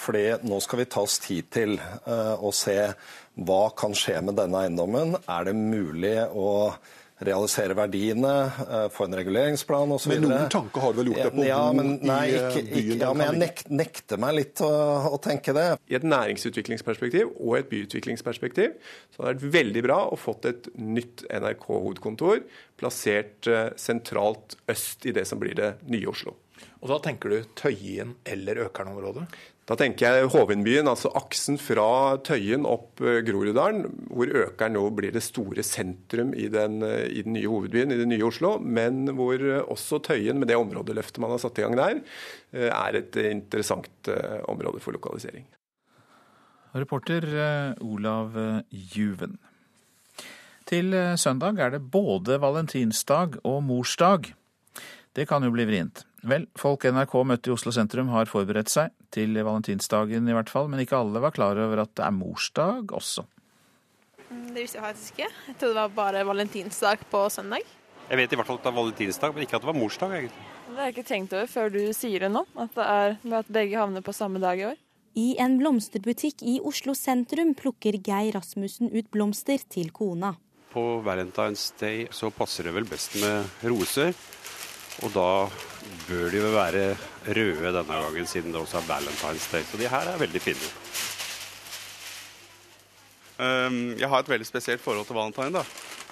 For 0.00 0.16
fordi 0.16 0.48
nå 0.48 0.58
skal 0.64 0.80
vi 0.80 0.88
ta 0.88 1.02
oss 1.04 1.18
tid 1.20 1.48
til 1.52 1.74
eh, 1.76 2.34
å 2.40 2.52
se 2.54 2.76
hva 3.46 3.64
kan 3.76 3.92
skje 3.96 4.22
med 4.24 4.38
denne 4.38 4.62
eiendommen. 4.64 5.16
Er 5.28 5.48
det 5.48 5.56
mulig 5.58 6.16
å 6.32 6.48
realisere 7.24 7.74
verdiene, 7.76 8.32
eh, 8.68 8.88
få 8.92 9.06
en 9.06 9.16
reguleringsplan 9.16 9.92
osv. 9.96 10.12
Men 10.12 10.26
noen 10.26 10.50
tanker 10.52 10.84
har 10.84 10.92
du 10.92 11.00
vel 11.00 11.10
gjort 11.12 11.22
deg 11.22 11.38
på 11.38 11.46
ja, 11.46 11.60
men, 11.72 11.94
nei, 12.04 12.22
ikke, 12.34 12.62
ikke, 12.62 12.82
ikke, 12.82 12.98
ja, 13.00 13.12
men 13.16 13.26
jeg 13.26 13.40
nek, 13.40 13.62
nekter 13.82 14.20
meg 14.20 14.36
litt 14.36 14.62
å, 14.64 14.70
å, 15.08 15.20
tenke 15.24 15.54
det. 15.56 15.66
I 15.88 15.96
et 15.96 16.06
næringsutviklingsperspektiv 16.06 17.32
og 17.32 17.56
et 17.60 17.70
byutviklingsperspektiv 17.72 18.76
så 19.14 19.22
har 19.22 19.32
det 19.32 19.46
vært 19.46 19.56
veldig 19.56 19.84
bra 19.88 20.00
å 20.10 20.20
fått 20.20 20.50
et 20.52 20.68
nytt 20.76 21.24
NRK-hovedkontor 21.30 22.44
plassert 22.76 23.48
eh, 23.48 23.70
sentralt 23.80 24.58
øst 24.68 25.08
i 25.08 25.16
det 25.16 25.24
som 25.28 25.40
blir 25.40 25.56
det 25.56 25.76
nye 25.88 26.12
Oslo. 26.12 26.36
Og 26.84 26.90
Da 26.92 27.00
tenker 27.04 27.32
du 27.32 27.52
Tøyen 27.56 28.14
eller 28.28 28.66
Økern-området? 28.68 29.24
Da 29.66 29.74
tenker 29.74 30.14
jeg 30.14 30.28
Hovinbyen, 30.30 30.86
altså 30.86 31.10
aksen 31.18 31.56
fra 31.58 32.14
Tøyen 32.22 32.62
opp 32.70 33.00
eh, 33.02 33.18
Groruddalen, 33.26 33.88
hvor 34.14 34.30
Økern 34.30 34.76
nå 34.76 34.84
blir 34.94 35.10
det 35.14 35.24
store 35.26 35.64
sentrum 35.66 36.30
i 36.38 36.46
den, 36.54 36.78
eh, 36.86 37.08
i 37.10 37.24
den, 37.26 37.34
nye 37.34 37.50
hovedbyen, 37.50 37.90
i 37.90 37.98
det 37.98 38.06
nye 38.06 38.28
Oslo. 38.28 38.52
Men 38.62 39.10
hvor 39.18 39.42
eh, 39.42 39.64
også 39.66 39.98
Tøyen, 40.06 40.38
med 40.38 40.52
det 40.52 40.60
områdeløftet 40.60 41.18
man 41.22 41.34
har 41.34 41.42
satt 41.42 41.58
i 41.58 41.66
gang 41.66 41.74
der, 41.80 41.98
er 42.56 42.96
et 42.96 43.16
interessant 43.18 44.08
område 44.48 44.78
for 44.80 44.94
lokalisering. 44.94 45.44
Reporter 46.78 47.26
Olav 47.82 48.38
Juven. 48.70 49.34
Til 50.70 50.94
søndag 51.18 51.58
er 51.60 51.74
det 51.74 51.82
både 51.90 52.38
valentinsdag 52.40 53.40
og 53.42 53.64
morsdag. 53.66 54.30
Det 55.16 55.26
kan 55.28 55.44
jo 55.44 55.52
bli 55.52 55.66
vrient. 55.68 56.06
Vel, 56.24 56.46
folk 56.56 56.86
NRK 56.88 57.14
møtte 57.28 57.50
i 57.50 57.54
Oslo 57.54 57.72
sentrum 57.74 58.08
har 58.14 58.30
forberedt 58.30 58.72
seg, 58.72 58.94
til 59.12 59.36
valentinsdagen 59.36 60.28
i 60.28 60.36
hvert 60.36 60.50
fall, 60.50 60.70
men 60.72 60.80
ikke 60.82 60.98
alle 60.98 61.20
var 61.22 61.34
klar 61.36 61.58
over 61.60 61.84
at 61.84 61.92
det 61.98 62.06
er 62.06 62.14
morsdag 62.16 62.94
også. 62.96 63.26
Mm, 64.30 64.48
det 64.54 64.64
visste 64.64 64.80
jeg 64.80 64.86
faktisk 64.86 65.18
ikke. 65.18 65.28
Jeg 65.50 65.58
trodde 65.60 65.74
det 65.74 65.82
var 65.82 65.98
bare 65.98 66.24
valentinsdag 66.26 67.04
på 67.12 67.26
søndag. 67.30 67.68
Jeg 68.06 68.20
vet 68.20 68.32
i 68.32 68.38
hvert 68.38 68.48
fall 68.48 68.58
at 68.58 68.64
det 68.64 68.72
er 68.72 68.78
valentinsdag, 68.80 69.34
men 69.34 69.44
ikke 69.44 69.58
at 69.58 69.66
det 69.66 69.70
var 69.70 69.78
morsdag. 69.78 70.16
egentlig. 70.16 70.48
Det 70.66 70.74
har 70.78 70.88
jeg 70.88 70.96
ikke 70.96 71.08
tenkt 71.10 71.36
over 71.36 71.46
før 71.50 71.70
du 71.74 71.80
sier 71.94 72.26
det 72.26 72.32
nå, 72.32 72.42
at, 72.56 72.74
det 72.74 72.88
er, 72.96 73.16
at 73.38 73.52
begge 73.52 73.78
havner 73.78 74.02
på 74.06 74.14
samme 74.16 74.42
dag 74.42 74.58
i 74.58 74.66
år. 74.72 74.80
I 75.16 75.28
en 75.40 75.54
blomsterbutikk 75.60 76.42
i 76.44 76.58
Oslo 76.60 76.92
sentrum 76.92 77.54
plukker 77.56 77.96
Geir 78.04 78.34
Rasmussen 78.36 78.90
ut 78.92 79.06
blomster 79.14 79.62
til 79.72 79.88
kona. 79.96 80.34
På 80.74 81.00
Valentine's 81.06 81.70
Day 81.80 82.04
så 82.12 82.28
passer 82.34 82.68
det 82.68 82.74
vel 82.76 82.88
best 82.88 83.16
med 83.22 83.46
roser. 83.64 84.12
Og 85.04 85.14
da 85.14 85.28
bør 86.06 86.30
de 86.32 86.40
jo 86.40 86.52
være 86.54 86.84
røde 87.26 87.72
denne 87.74 88.00
gangen, 88.02 88.26
siden 88.28 88.54
det 88.54 88.60
også 88.60 88.80
er 88.80 88.88
Valentine's 88.90 89.48
Day. 89.52 89.64
Så 89.66 89.80
de 89.80 89.90
her 89.90 90.10
er 90.12 90.20
veldig 90.20 90.42
fine. 90.42 90.70
Um, 93.36 93.78
jeg 94.00 94.08
har 94.08 94.24
et 94.24 94.32
veldig 94.32 94.48
spesielt 94.48 94.80
forhold 94.80 95.06
til 95.06 95.18
valentine. 95.18 95.52
da. 95.52 95.64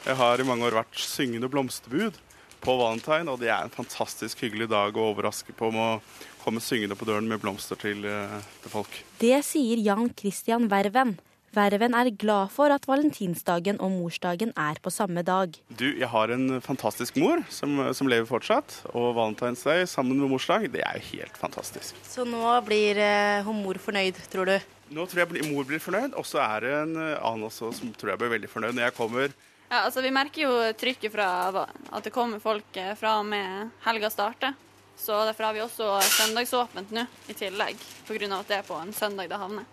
Jeg 0.04 0.16
har 0.20 0.40
i 0.40 0.46
mange 0.46 0.66
år 0.66 0.76
vært 0.82 1.00
syngende 1.00 1.48
blomsterbud 1.48 2.18
på 2.64 2.76
valentine, 2.80 3.30
og 3.30 3.40
det 3.40 3.48
er 3.48 3.64
en 3.64 3.72
fantastisk 3.72 4.44
hyggelig 4.44 4.68
dag 4.72 4.96
å 4.96 5.10
overraske 5.12 5.54
på 5.56 5.70
med 5.72 5.96
å 5.96 6.00
komme 6.44 6.60
syngende 6.60 6.96
på 6.96 7.08
døren 7.08 7.28
med 7.28 7.40
blomster 7.40 7.80
til, 7.80 8.04
uh, 8.04 8.40
til 8.62 8.72
folk. 8.72 8.98
Det 9.20 9.38
sier 9.46 9.80
Jan 9.80 10.10
Christian 10.16 10.68
Verven. 10.72 11.16
Verven 11.54 11.94
er 11.94 12.10
glad 12.18 12.50
for 12.50 12.72
at 12.74 12.86
valentinsdagen 12.88 13.78
og 13.82 13.92
morsdagen 13.94 14.50
er 14.58 14.80
på 14.82 14.90
samme 14.90 15.22
dag. 15.22 15.54
Du, 15.70 15.86
jeg 15.86 16.08
har 16.10 16.32
en 16.34 16.58
fantastisk 16.64 17.18
mor 17.22 17.44
som, 17.52 17.78
som 17.94 18.10
lever 18.10 18.26
fortsatt. 18.26 18.80
Og 18.90 19.12
Valentine's 19.14 19.62
Day 19.62 19.86
sammen 19.86 20.18
med 20.18 20.32
morsdag, 20.32 20.66
det 20.74 20.82
er 20.82 20.98
jo 20.98 21.12
helt 21.12 21.38
fantastisk. 21.38 21.94
Så 22.02 22.26
nå 22.26 22.42
blir 22.66 22.98
hun 23.46 23.62
mor 23.62 23.78
fornøyd, 23.78 24.18
tror 24.32 24.50
du? 24.50 24.56
Nå 24.94 25.06
tror 25.08 25.24
jeg 25.24 25.46
mor 25.48 25.66
blir 25.68 25.82
fornøyd, 25.82 26.16
og 26.18 26.26
så 26.28 26.42
er 26.44 26.66
det 26.66 26.72
en 26.82 26.96
eh, 27.00 27.22
annen 27.22 27.46
også 27.48 27.70
som 27.74 27.92
tror 27.96 28.12
jeg 28.12 28.20
blir 28.20 28.34
veldig 28.34 28.50
fornøyd 28.50 28.76
når 28.76 28.88
jeg 28.88 28.96
kommer. 28.98 29.32
Ja, 29.70 29.84
altså 29.86 30.02
Vi 30.04 30.12
merker 30.14 30.44
jo 30.44 30.52
trykket 30.78 31.14
fra 31.14 31.28
at 31.54 32.04
det 32.04 32.12
kommer 32.14 32.42
folk 32.42 32.76
eh, 32.80 32.92
fra 32.98 33.16
og 33.22 33.30
med 33.30 33.72
helga 33.86 34.10
starter. 34.12 34.58
Så 34.98 35.16
derfor 35.26 35.48
har 35.48 35.56
vi 35.56 35.62
også 35.64 35.96
søndagsåpent 36.18 36.92
nå 36.94 37.06
i 37.28 37.34
tillegg, 37.34 37.80
pga. 38.06 38.28
at 38.38 38.52
det 38.52 38.60
er 38.60 38.68
på 38.68 38.76
en 38.78 38.92
søndag 38.94 39.30
det 39.30 39.40
havner. 39.40 39.66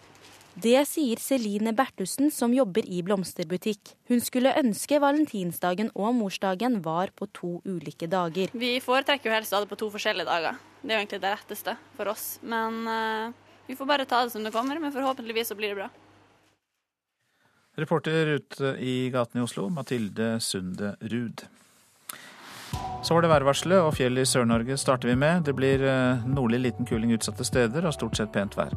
Det 0.60 0.82
sier 0.90 1.20
Celine 1.24 1.72
Bertussen, 1.72 2.28
som 2.32 2.52
jobber 2.52 2.84
i 2.84 3.00
blomsterbutikk. 3.08 3.94
Hun 4.12 4.20
skulle 4.20 4.52
ønske 4.60 5.00
valentinsdagen 5.00 5.94
og 5.96 6.12
morsdagen 6.18 6.82
var 6.84 7.14
på 7.16 7.30
to 7.32 7.54
ulike 7.64 8.10
dager. 8.12 8.52
Vi 8.52 8.74
foretrekker 8.84 9.32
jo 9.32 9.36
helst 9.38 9.54
å 9.54 9.60
ha 9.60 9.64
det 9.64 9.72
på 9.72 9.80
to 9.80 9.88
forskjellige 9.94 10.28
dager. 10.28 10.60
Det 10.82 10.92
er 10.92 11.00
jo 11.00 11.06
egentlig 11.06 11.22
det 11.24 11.32
retteste 11.38 11.78
for 11.96 12.12
oss. 12.12 12.26
Men 12.44 12.82
uh, 12.84 13.56
vi 13.70 13.78
får 13.80 13.88
bare 13.88 14.06
ta 14.10 14.26
det 14.26 14.34
som 14.36 14.44
det 14.44 14.52
kommer. 14.52 14.80
Men 14.84 14.92
forhåpentligvis 14.92 15.54
så 15.54 15.56
blir 15.56 15.72
det 15.72 15.80
bra. 15.86 15.90
Reporter 17.80 18.36
ute 18.36 18.76
i 18.84 19.08
gatene 19.14 19.40
i 19.40 19.48
Oslo, 19.48 19.70
Mathilde 19.72 20.34
Sunde 20.44 20.98
Ruud. 21.00 21.46
Så 23.02 23.16
var 23.16 23.24
det 23.24 23.32
værvarselet, 23.32 23.80
og 23.80 23.96
fjellet 23.96 24.28
i 24.28 24.30
Sør-Norge 24.30 24.76
starter 24.78 25.10
vi 25.10 25.16
med. 25.16 25.46
Det 25.48 25.56
blir 25.56 25.82
eh, 25.88 26.28
nordlig 26.28 26.60
liten 26.68 26.86
kuling 26.86 27.16
utsatte 27.16 27.48
steder 27.48 27.88
og 27.88 27.96
stort 27.96 28.20
sett 28.20 28.34
pent 28.36 28.60
vær. 28.60 28.76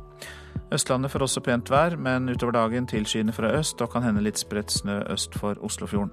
Østlandet 0.73 1.13
får 1.13 1.27
også 1.27 1.43
pent 1.45 1.71
vær, 1.71 1.97
men 2.01 2.29
utover 2.33 2.57
dagen 2.57 2.87
tilskyende 2.87 3.35
fra 3.37 3.53
øst 3.59 3.83
og 3.85 3.93
kan 3.93 4.03
hende 4.07 4.25
litt 4.25 4.41
spredt 4.41 4.73
snø 4.73 5.03
øst 5.13 5.37
for 5.39 5.61
Oslofjorden. 5.61 6.11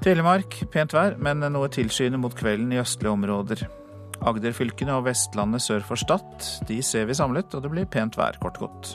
Telemark 0.00 0.62
pent 0.72 0.94
vær, 0.96 1.18
men 1.20 1.42
noe 1.52 1.68
tilskyende 1.68 2.20
mot 2.20 2.34
kvelden 2.36 2.72
i 2.72 2.80
østlige 2.80 3.12
områder. 3.12 3.66
Agderfylkene 4.20 4.94
og 4.96 5.06
Vestlandet 5.08 5.64
sør 5.64 5.84
for 5.84 6.00
Stad 6.00 6.46
de 6.68 6.80
ser 6.84 7.08
vi 7.08 7.16
samlet, 7.16 7.52
og 7.54 7.64
det 7.64 7.72
blir 7.72 7.88
pent 7.88 8.16
vær, 8.20 8.38
kort 8.40 8.60
godt. 8.60 8.94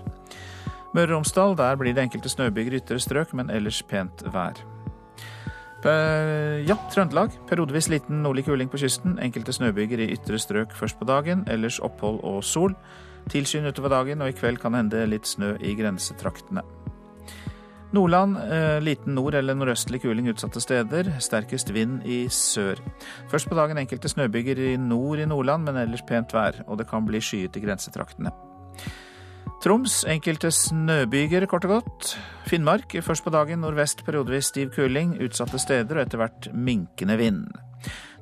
Møre 0.95 1.11
og 1.11 1.17
Romsdal, 1.17 1.57
der 1.59 1.75
blir 1.75 1.93
det 1.93 2.05
enkelte 2.05 2.29
snøbyger 2.31 2.77
i 2.77 2.79
ytre 2.79 3.01
strøk, 3.03 3.33
men 3.35 3.49
ellers 3.51 3.81
pent 3.83 4.23
vær. 4.33 4.61
Ja, 5.85 6.77
Trøndelag. 6.89 7.35
Periodevis 7.49 7.89
liten 7.91 8.23
nordlig 8.23 8.47
kuling 8.47 8.71
på 8.71 8.79
kysten. 8.81 9.19
Enkelte 9.21 9.53
snøbyger 9.53 10.01
i 10.01 10.07
ytre 10.15 10.39
strøk 10.41 10.71
først 10.73 10.97
på 10.97 11.05
dagen, 11.05 11.43
ellers 11.51 11.77
opphold 11.83 12.23
og 12.25 12.39
sol. 12.43 12.73
Tilskyende 13.31 13.73
utover 13.73 13.89
dagen, 13.89 14.21
og 14.21 14.29
i 14.29 14.37
kveld 14.37 14.59
kan 14.61 14.75
det 14.75 14.83
hende 14.83 15.05
litt 15.09 15.29
snø 15.29 15.55
i 15.59 15.73
grensetraktene. 15.77 16.63
Nordland 17.95 18.37
eh, 18.37 18.81
liten 18.83 19.15
nord- 19.15 19.37
eller 19.39 19.55
nordøstlig 19.55 20.01
kuling 20.03 20.27
utsatte 20.31 20.61
steder. 20.61 21.13
Sterkest 21.23 21.71
vind 21.73 22.03
i 22.03 22.25
sør. 22.33 22.81
Først 23.31 23.49
på 23.49 23.55
dagen 23.55 23.79
enkelte 23.79 24.11
snøbyger 24.11 24.59
i 24.59 24.75
nord 24.81 25.21
i 25.21 25.27
Nordland, 25.29 25.67
men 25.67 25.79
ellers 25.79 26.03
pent 26.07 26.33
vær. 26.35 26.63
Og 26.67 26.79
det 26.81 26.89
kan 26.89 27.05
bli 27.07 27.21
skyet 27.23 27.55
i 27.55 27.63
grensetraktene. 27.63 28.33
Troms 29.63 30.03
enkelte 30.11 30.51
snøbyger, 30.51 31.47
kort 31.49 31.65
og 31.65 31.77
godt. 31.77 32.15
Finnmark 32.49 32.97
først 33.01 33.23
på 33.25 33.31
dagen 33.33 33.63
nordvest 33.63 34.03
periodevis 34.05 34.51
stiv 34.51 34.73
kuling. 34.75 35.15
Utsatte 35.23 35.61
steder 35.61 35.95
og 35.95 36.05
etter 36.05 36.21
hvert 36.21 36.49
minkende 36.53 37.17
vind. 37.21 37.47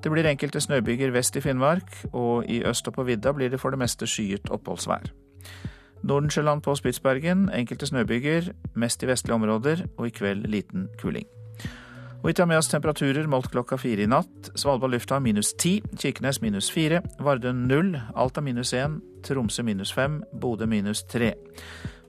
Det 0.03 0.11
blir 0.11 0.27
enkelte 0.27 0.59
snøbyger 0.59 1.13
vest 1.15 1.37
i 1.39 1.41
Finnmark, 1.41 1.93
og 2.11 2.49
i 2.51 2.59
øst 2.67 2.87
og 2.87 2.97
på 2.97 3.05
vidda 3.07 3.31
blir 3.31 3.49
det 3.49 3.59
for 3.61 3.71
det 3.71 3.79
meste 3.79 4.07
skyet 4.07 4.49
oppholdsvær. 4.51 5.07
Nordensjøland 6.03 6.61
på 6.61 6.75
Spitsbergen 6.75 7.47
enkelte 7.55 7.87
snøbyger, 7.87 8.51
mest 8.75 9.03
i 9.03 9.07
vestlige 9.07 9.35
områder, 9.35 9.85
og 9.97 10.07
i 10.07 10.11
kveld 10.11 10.49
liten 10.51 10.89
kuling. 10.99 11.25
Og 12.23 12.27
vi 12.27 12.33
tar 12.33 12.47
med 12.47 12.57
oss 12.57 12.67
temperaturer 12.71 13.27
målt 13.27 13.49
klokka 13.51 13.75
fire 13.79 14.03
i 14.03 14.07
natt. 14.07 14.51
Svalbard 14.55 14.91
lufthavn 14.91 15.23
minus 15.23 15.53
ti, 15.59 15.81
Kirkenes 15.99 16.41
minus 16.41 16.69
fire, 16.71 17.01
Vardø 17.19 17.51
null, 17.51 17.95
Alta 18.15 18.41
minus 18.41 18.73
én, 18.73 18.99
Tromsø 19.23 19.63
minus 19.63 19.91
fem, 19.93 20.21
Bodø 20.41 20.65
minus 20.65 21.03
tre. 21.03 21.33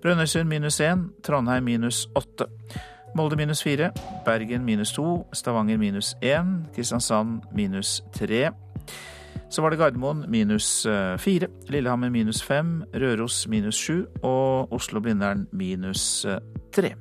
Brønnøysund 0.02 0.50
minus 0.50 0.80
én, 0.80 1.08
Trondheim 1.22 1.64
minus 1.64 2.08
åtte. 2.14 2.46
Molde 3.14 3.36
minus 3.36 3.62
fire, 3.62 3.92
Bergen 4.24 4.64
minus 4.64 4.92
to, 4.92 5.26
Stavanger 5.32 5.78
minus 5.78 6.16
én, 6.22 6.66
Kristiansand 6.74 7.42
minus 7.54 8.02
tre. 8.12 8.50
Så 9.50 9.62
var 9.62 9.70
det 9.70 9.78
Gardermoen 9.78 10.24
minus 10.28 10.86
eh, 10.86 11.18
fire, 11.18 11.46
Lillehammer 11.68 12.10
minus 12.10 12.42
fem, 12.42 12.82
Røros 12.94 13.46
minus 13.48 13.78
sju 13.78 14.04
og 14.22 14.72
Oslo-Blindern 14.72 15.46
minus 15.52 16.24
eh, 16.24 16.38
tre. 16.74 16.94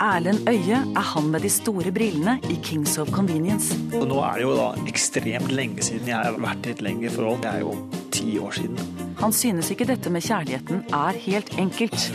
Erlend 0.00 0.48
Øye 0.48 0.78
er 0.96 1.04
han 1.04 1.26
med 1.28 1.42
de 1.44 1.50
store 1.52 1.90
brillene 1.92 2.38
i 2.48 2.54
Kings 2.64 2.98
of 2.98 3.10
Convenience. 3.12 3.76
Og 3.98 4.06
nå 4.08 4.20
er 4.24 4.38
det 4.38 4.44
jo 4.46 4.52
da 4.56 4.68
ekstremt 4.88 5.50
lenge 5.52 5.84
siden 5.84 6.08
jeg 6.08 6.16
har 6.16 6.38
vært 6.40 6.64
i 6.64 6.72
et 6.72 6.80
lengre 6.80 7.10
forhold. 7.12 7.42
Det 7.42 7.50
er 7.50 7.60
jo 7.60 7.74
ti 8.16 8.38
år 8.40 8.56
siden. 8.56 8.78
Han 9.20 9.34
synes 9.36 9.68
ikke 9.70 9.84
dette 9.90 10.08
med 10.10 10.24
kjærligheten 10.24 10.86
er 10.96 11.18
helt 11.26 11.52
enkelt. 11.60 12.06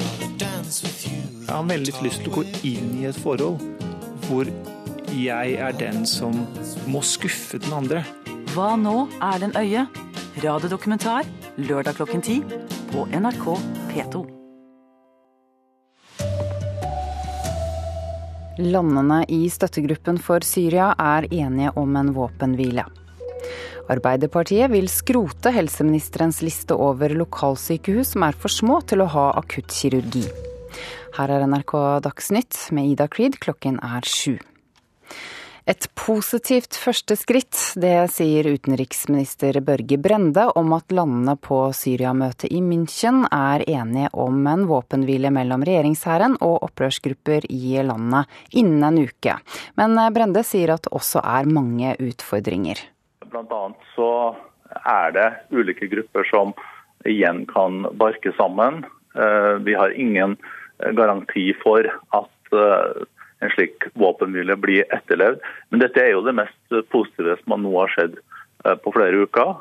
Jeg 1.46 1.52
har 1.52 1.68
veldig 1.70 1.94
lyst 2.02 2.24
til 2.26 2.34
å 2.34 2.40
gå 2.40 2.46
inn 2.66 2.96
i 3.04 3.06
et 3.12 3.20
forhold 3.22 3.62
hvor 4.26 4.50
jeg 5.14 5.54
er 5.62 5.78
den 5.78 6.08
som 6.10 6.34
må 6.90 7.04
skuffe 7.06 7.62
den 7.62 7.76
andre. 7.78 8.02
Hva 8.56 8.74
nå, 8.82 8.96
Erlend 9.22 9.62
Øye? 9.62 9.86
Radiodokumentar 10.42 11.30
lørdag 11.62 12.02
klokken 12.02 12.26
ti 12.26 12.40
på 12.90 13.06
NRK 13.14 13.46
P2. 13.94 14.26
Landene 18.56 19.26
i 19.28 19.50
støttegruppen 19.52 20.16
for 20.22 20.46
Syria 20.48 20.94
er 20.96 21.28
enige 21.28 21.74
om 21.76 21.98
en 22.00 22.14
våpenhvile. 22.16 22.86
Arbeiderpartiet 23.92 24.72
vil 24.72 24.88
skrote 24.90 25.52
helseministerens 25.54 26.40
liste 26.42 26.78
over 26.80 27.12
lokalsykehus 27.20 28.14
som 28.16 28.24
er 28.26 28.40
for 28.40 28.54
små 28.54 28.80
til 28.88 29.04
å 29.04 29.12
ha 29.12 29.28
akuttkirurgi. 29.42 30.24
Her 31.20 31.32
er 31.36 31.46
NRK 31.52 31.76
Dagsnytt 32.08 32.58
med 32.76 32.96
Ida 32.96 33.10
Creed, 33.12 33.38
klokken 33.44 33.78
er 33.84 34.08
sju. 34.08 34.40
Et 35.66 35.86
positivt 35.98 36.78
første 36.78 37.16
skritt, 37.18 37.58
det 37.82 38.12
sier 38.14 38.46
utenriksminister 38.54 39.58
Børge 39.66 39.98
Brende 39.98 40.44
om 40.60 40.76
at 40.78 40.94
landene 40.94 41.34
på 41.42 41.58
Syria-møtet 41.74 42.54
i 42.54 42.60
München 42.62 43.24
er 43.34 43.64
enige 43.66 44.12
om 44.14 44.46
en 44.46 44.68
våpenhvile 44.70 45.32
mellom 45.34 45.66
regjeringshæren 45.66 46.38
og 46.46 46.68
opprørsgrupper 46.68 47.48
i 47.50 47.82
landet 47.82 48.30
innen 48.62 48.86
en 48.92 49.02
uke. 49.10 49.40
Men 49.82 49.98
Brende 50.14 50.46
sier 50.46 50.76
at 50.76 50.86
det 50.86 50.94
også 50.94 51.26
er 51.26 51.50
mange 51.50 51.96
utfordringer. 52.12 52.86
Blant 53.26 53.58
annet 53.58 53.90
så 53.96 54.12
er 54.86 55.18
det 55.18 55.28
ulike 55.50 55.90
grupper 55.90 56.30
som 56.30 56.54
igjen 57.10 57.42
kan 57.50 57.88
barke 57.98 58.38
sammen. 58.38 58.84
Eh, 59.18 59.58
vi 59.66 59.74
har 59.74 59.98
ingen 59.98 60.38
garanti 60.94 61.50
for 61.66 61.90
at 61.90 62.54
eh, 62.54 63.06
en 63.46 63.54
slik 63.54 63.88
våpenhvile 63.94 64.58
blir 64.60 64.88
etterlevd. 64.96 65.44
Men 65.70 65.84
dette 65.84 66.02
er 66.02 66.14
jo 66.14 66.24
det 66.26 66.36
mest 66.38 66.80
positive 66.94 67.38
som 67.44 67.58
nå 67.62 67.74
har 67.78 67.94
skjedd 67.94 68.18
eh, 68.20 68.78
på 68.82 68.94
flere 68.96 69.26
uker 69.26 69.54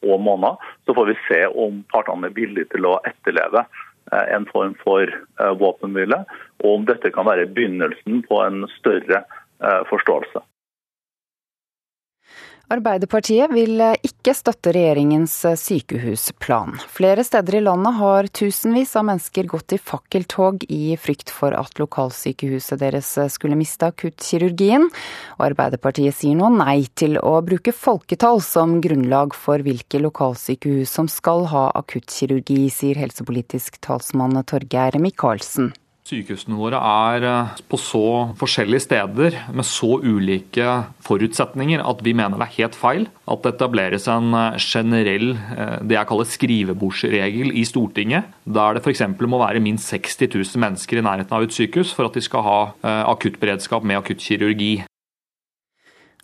og 0.00 0.16
måneder. 0.20 0.60
Så 0.86 0.96
får 0.96 1.10
vi 1.10 1.18
se 1.28 1.40
om 1.48 1.82
partene 1.92 2.30
er 2.30 2.36
villige 2.36 2.70
til 2.74 2.88
å 2.88 2.98
etterleve 3.08 3.66
en 4.10 4.46
form 4.50 4.72
for 4.80 5.06
våpenhvile, 5.60 6.24
og 6.64 6.70
om 6.72 6.86
dette 6.88 7.12
kan 7.14 7.28
være 7.28 7.46
begynnelsen 7.54 8.24
på 8.26 8.40
en 8.42 8.64
større 8.72 9.20
forståelse. 9.86 10.42
Arbeiderpartiet 12.70 13.50
vil 13.50 13.80
ikke 14.06 14.30
støtte 14.30 14.70
regjeringens 14.76 15.32
sykehusplan. 15.58 16.76
Flere 16.94 17.24
steder 17.26 17.56
i 17.58 17.62
landet 17.66 17.96
har 17.98 18.28
tusenvis 18.30 18.92
av 18.94 19.08
mennesker 19.08 19.48
gått 19.50 19.74
i 19.74 19.80
fakkeltog 19.82 20.62
i 20.70 20.94
frykt 20.94 21.32
for 21.34 21.56
at 21.58 21.82
lokalsykehuset 21.82 22.78
deres 22.78 23.10
skulle 23.34 23.58
miste 23.58 23.90
akuttkirurgien. 23.90 24.86
Og 25.40 25.44
Arbeiderpartiet 25.48 26.14
sier 26.20 26.38
nå 26.38 26.52
nei 26.60 26.84
til 26.94 27.18
å 27.18 27.40
bruke 27.42 27.74
folketall 27.74 28.38
som 28.38 28.78
grunnlag 28.84 29.34
for 29.34 29.66
hvilke 29.66 29.98
lokalsykehus 30.06 30.94
som 30.94 31.10
skal 31.10 31.48
ha 31.50 31.66
akuttkirurgi, 31.82 32.68
sier 32.70 33.02
helsepolitisk 33.02 33.82
talsmann 33.82 34.38
Torgeir 34.46 35.02
Micaelsen. 35.02 35.72
Sykehusene 36.10 36.58
våre 36.58 36.78
er 36.80 37.24
eh, 37.28 37.58
på 37.70 37.78
så 37.78 38.04
forskjellige 38.40 38.82
steder 38.88 39.36
med 39.54 39.66
så 39.66 39.92
ulike 40.02 40.66
forutsetninger 41.06 41.84
at 41.86 42.02
vi 42.02 42.14
mener 42.18 42.40
det 42.40 42.48
er 42.48 42.56
helt 42.56 42.78
feil 42.78 43.06
at 43.30 43.44
det 43.44 43.52
etableres 43.54 44.08
en 44.10 44.34
eh, 44.34 44.58
generell 44.58 45.36
eh, 45.36 45.76
det 45.86 45.98
jeg 45.98 46.10
kaller 46.10 46.30
skrivebordsregel 46.32 47.54
i 47.54 47.64
Stortinget, 47.68 48.30
der 48.42 48.76
det 48.76 48.82
f.eks. 48.82 49.06
må 49.22 49.38
være 49.42 49.62
minst 49.62 49.92
60 49.94 50.26
000 50.34 50.64
mennesker 50.64 50.98
i 50.98 51.06
nærheten 51.06 51.36
av 51.36 51.46
et 51.46 51.54
sykehus 51.54 51.94
for 51.94 52.08
at 52.08 52.16
de 52.16 52.24
skal 52.24 52.46
ha 52.46 52.60
akuttberedskap 53.12 53.86
med 53.86 54.00
akuttkirurgi. 54.00 54.72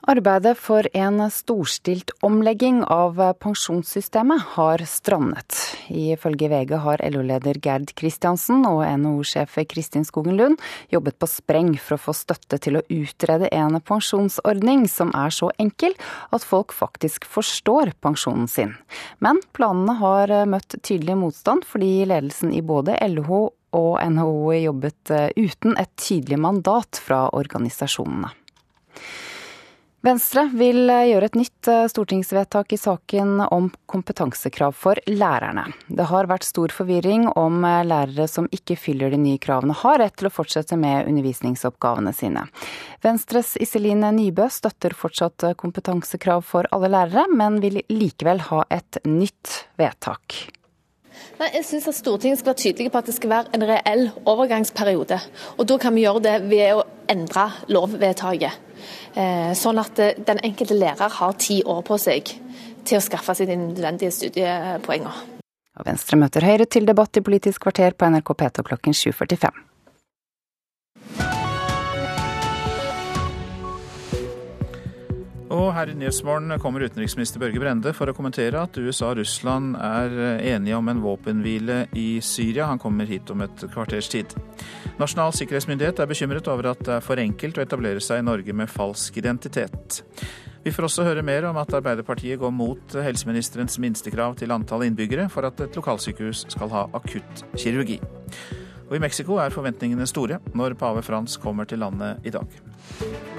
Arbeidet 0.06 0.54
for 0.62 0.86
en 0.94 1.18
storstilt 1.34 2.12
omlegging 2.22 2.84
av 2.84 3.18
pensjonssystemet 3.42 4.44
har 4.52 4.84
strandet. 4.86 5.56
Ifølge 5.90 6.46
VG 6.52 6.76
har 6.84 7.02
LO-leder 7.10 7.58
Gerd 7.58 7.90
Kristiansen 7.98 8.62
og 8.68 8.84
NHO-sjef 8.86 9.56
Kristin 9.66 10.06
Skogen 10.06 10.38
Lund 10.38 10.62
jobbet 10.94 11.18
på 11.18 11.26
spreng 11.26 11.72
for 11.82 11.96
å 11.96 12.04
få 12.04 12.14
støtte 12.14 12.60
til 12.62 12.78
å 12.78 12.84
utrede 12.86 13.50
en 13.50 13.80
pensjonsordning 13.82 14.86
som 14.86 15.10
er 15.10 15.34
så 15.34 15.50
enkel 15.58 15.98
at 16.30 16.46
folk 16.46 16.70
faktisk 16.70 17.26
forstår 17.26 17.96
pensjonen 17.98 18.46
sin. 18.46 18.78
Men 19.18 19.42
planene 19.58 19.98
har 19.98 20.38
møtt 20.46 20.78
tydelig 20.86 21.18
motstand 21.18 21.66
fordi 21.66 22.06
ledelsen 22.06 22.54
i 22.54 22.62
både 22.62 22.94
LO 23.10 23.48
og 23.74 23.92
NHO 24.06 24.54
jobbet 24.70 25.16
uten 25.34 25.74
et 25.74 25.96
tydelig 25.98 26.44
mandat 26.46 27.02
fra 27.02 27.24
organisasjonene. 27.34 28.36
Venstre 30.06 30.44
vil 30.54 30.86
eh, 30.86 31.08
gjøre 31.10 31.26
et 31.26 31.36
nytt 31.40 31.68
eh, 31.70 31.84
stortingsvedtak 31.90 32.70
i 32.70 32.78
saken 32.78 33.40
om 33.42 33.72
kompetansekrav 33.90 34.76
for 34.78 35.00
lærerne. 35.10 35.64
Det 35.90 36.06
har 36.06 36.28
vært 36.30 36.46
stor 36.46 36.70
forvirring 36.70 37.24
om 37.32 37.64
eh, 37.66 37.80
lærere 37.82 38.28
som 38.30 38.46
ikke 38.54 38.76
fyller 38.78 39.10
de 39.10 39.18
nye 39.18 39.40
kravene 39.42 39.74
har 39.74 39.98
rett 39.98 40.14
til 40.14 40.28
å 40.28 40.30
fortsette 40.30 40.78
med 40.78 41.10
undervisningsoppgavene 41.10 42.12
sine. 42.14 42.44
Venstres 43.02 43.56
Iselin 43.58 44.06
Nybø 44.14 44.46
støtter 44.52 44.94
fortsatt 44.94 45.48
kompetansekrav 45.58 46.46
for 46.46 46.70
alle 46.70 46.92
lærere, 46.94 47.26
men 47.34 47.58
vil 47.64 47.80
likevel 47.90 48.44
ha 48.52 48.62
et 48.78 49.00
nytt 49.10 49.64
vedtak. 49.80 50.38
Nei, 51.40 51.50
jeg 51.56 51.66
synes 51.66 51.90
at 51.90 51.98
Stortinget 51.98 52.44
skal 52.44 52.52
være 52.52 52.62
tydelig 52.62 52.94
på 52.94 53.02
at 53.02 53.10
det 53.10 53.16
skal 53.16 53.34
være 53.34 53.58
en 53.58 53.66
reell 53.72 54.06
overgangsperiode. 54.22 55.18
Og 55.58 55.66
Da 55.66 55.80
kan 55.82 55.98
vi 55.98 56.06
gjøre 56.06 56.22
det 56.28 56.38
ved 56.46 56.78
å 56.78 56.86
endre 57.10 57.50
lovvedtaket. 57.74 58.65
Eh, 59.16 59.52
sånn 59.58 59.80
at 59.82 59.98
eh, 60.02 60.18
den 60.28 60.42
enkelte 60.46 60.76
lærer 60.76 61.12
har 61.18 61.38
ti 61.40 61.62
år 61.64 61.82
på 61.86 61.98
seg 62.00 62.34
til 62.86 62.98
å 62.98 63.04
skaffe 63.04 63.34
seg 63.34 63.50
de 63.50 63.58
nødvendige 63.60 64.14
studiepoengene. 64.14 65.14
Venstre 65.84 66.16
møter 66.16 66.44
Høyre 66.46 66.64
til 66.72 66.86
debatt 66.88 67.18
i 67.18 67.24
Politisk 67.24 67.66
kvarter 67.66 67.96
på 67.98 68.08
NRK 68.08 68.32
P2 68.32 68.64
klokken 68.70 68.96
7.45. 68.96 69.65
Og 75.46 75.68
her 75.76 75.92
i 75.92 75.94
Nyhetsmorgen 75.94 76.50
kommer 76.58 76.82
utenriksminister 76.82 77.38
Børge 77.38 77.60
Brende 77.62 77.92
for 77.94 78.10
å 78.10 78.14
kommentere 78.16 78.58
at 78.66 78.78
USA 78.82 79.12
og 79.12 79.20
Russland 79.20 79.76
er 79.78 80.16
enige 80.42 80.78
om 80.78 80.90
en 80.90 81.02
våpenhvile 81.04 81.84
i 81.94 82.18
Syria. 82.24 82.66
Han 82.66 82.82
kommer 82.82 83.06
hit 83.06 83.30
om 83.30 83.44
et 83.46 83.62
kvarters 83.70 84.10
tid. 84.10 84.34
Nasjonal 84.98 85.36
sikkerhetsmyndighet 85.38 86.02
er 86.02 86.10
bekymret 86.10 86.50
over 86.50 86.72
at 86.72 86.82
det 86.82 86.96
er 86.96 87.04
for 87.04 87.22
enkelt 87.22 87.60
å 87.60 87.62
etablere 87.62 88.02
seg 88.02 88.22
i 88.22 88.26
Norge 88.26 88.56
med 88.58 88.72
falsk 88.72 89.20
identitet. 89.22 90.00
Vi 90.66 90.74
får 90.74 90.88
også 90.88 91.06
høre 91.06 91.22
mer 91.22 91.46
om 91.46 91.60
at 91.62 91.70
Arbeiderpartiet 91.78 92.40
går 92.42 92.50
mot 92.50 92.98
helseministerens 93.06 93.78
minstekrav 93.78 94.34
til 94.40 94.50
antall 94.50 94.88
innbyggere 94.88 95.28
for 95.30 95.46
at 95.46 95.62
et 95.62 95.78
lokalsykehus 95.78 96.48
skal 96.56 96.74
ha 96.74 96.88
akuttkirurgi. 96.98 98.00
Og 98.88 98.98
i 98.98 99.02
Mexico 99.02 99.38
er 99.38 99.54
forventningene 99.54 100.10
store 100.10 100.42
når 100.58 100.74
pave 100.80 101.06
Frans 101.06 101.38
kommer 101.38 101.70
til 101.70 101.86
landet 101.86 102.26
i 102.26 102.34
dag. 102.34 103.35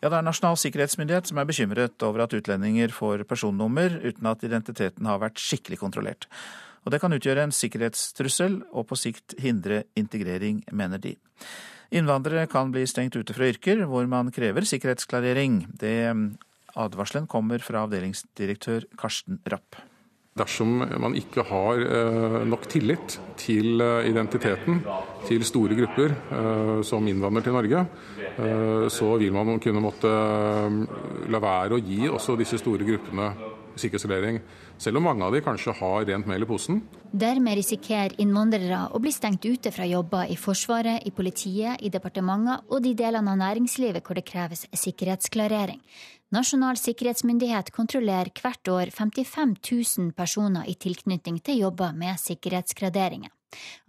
Ja, 0.00 0.08
Det 0.08 0.16
er 0.16 0.24
Nasjonal 0.24 0.56
sikkerhetsmyndighet 0.56 1.28
som 1.28 1.38
er 1.38 1.44
bekymret 1.44 2.02
over 2.06 2.22
at 2.24 2.32
utlendinger 2.32 2.88
får 2.88 3.26
personnummer 3.28 3.98
uten 4.00 4.26
at 4.30 4.44
identiteten 4.46 5.04
har 5.04 5.20
vært 5.20 5.36
skikkelig 5.36 5.76
kontrollert. 5.82 6.24
Og 6.84 6.92
Det 6.92 7.00
kan 7.02 7.12
utgjøre 7.12 7.44
en 7.44 7.52
sikkerhetstrussel 7.52 8.62
og 8.72 8.86
på 8.88 8.96
sikt 8.96 9.36
hindre 9.38 9.84
integrering, 9.94 10.64
mener 10.72 10.96
de. 10.98 11.16
Innvandrere 11.92 12.48
kan 12.48 12.72
bli 12.72 12.86
stengt 12.86 13.16
ute 13.18 13.34
fra 13.34 13.50
yrker 13.50 13.84
hvor 13.84 14.08
man 14.08 14.32
krever 14.32 14.64
sikkerhetsklarering. 14.64 15.66
Det 15.76 16.14
advarselen 16.78 17.28
kommer 17.28 17.58
fra 17.58 17.84
avdelingsdirektør 17.84 18.86
Karsten 18.96 19.40
Rapp. 19.44 19.76
Dersom 20.38 20.76
man 21.02 21.16
ikke 21.18 21.42
har 21.48 21.80
eh, 21.82 22.34
nok 22.46 22.68
tillit 22.70 23.16
til 23.40 23.82
eh, 23.82 24.06
identiteten 24.06 24.78
til 25.26 25.42
store 25.42 25.74
grupper 25.74 26.14
eh, 26.14 26.74
som 26.86 27.08
innvandrer 27.10 27.48
til 27.48 27.56
Norge, 27.56 27.86
så 28.94 29.08
vil 29.20 29.34
man 29.34 29.58
kunne 29.60 29.82
måtte 29.84 30.10
la 31.28 31.40
være 31.42 31.76
å 31.76 31.80
gi 31.82 32.06
også 32.08 32.38
disse 32.38 32.56
store 32.60 32.86
gruppene 32.86 33.26
sikkerhetsreglering, 33.76 34.38
selv 34.80 35.00
om 35.00 35.04
mange 35.08 35.26
av 35.26 35.34
de 35.34 35.42
kanskje 35.44 35.74
har 35.76 36.06
rent 36.08 36.28
mel 36.30 36.46
i 36.46 36.48
posen. 36.48 36.80
Dermed 37.10 37.58
risikerer 37.58 38.14
innvandrere 38.22 38.86
å 38.94 39.00
bli 39.02 39.12
stengt 39.12 39.44
ute 39.44 39.72
fra 39.74 39.88
jobber 39.88 40.30
i 40.30 40.38
Forsvaret, 40.40 41.04
i 41.04 41.12
politiet, 41.12 41.82
i 41.82 41.92
departementer 41.92 42.64
og 42.70 42.80
de 42.86 42.94
delene 42.96 43.34
av 43.34 43.42
næringslivet 43.42 44.06
hvor 44.06 44.16
det 44.16 44.26
kreves 44.30 44.64
sikkerhetsklarering. 44.72 45.82
Nasjonal 46.30 46.78
sikkerhetsmyndighet 46.78 47.72
kontrollerer 47.74 48.28
hvert 48.38 48.68
år 48.70 48.92
55 48.94 49.56
000 49.98 50.12
personer 50.14 50.68
i 50.70 50.76
tilknytning 50.78 51.40
til 51.42 51.64
jobber 51.64 51.90
med 51.90 52.20
sikkerhetsgraderinger. 52.22 53.32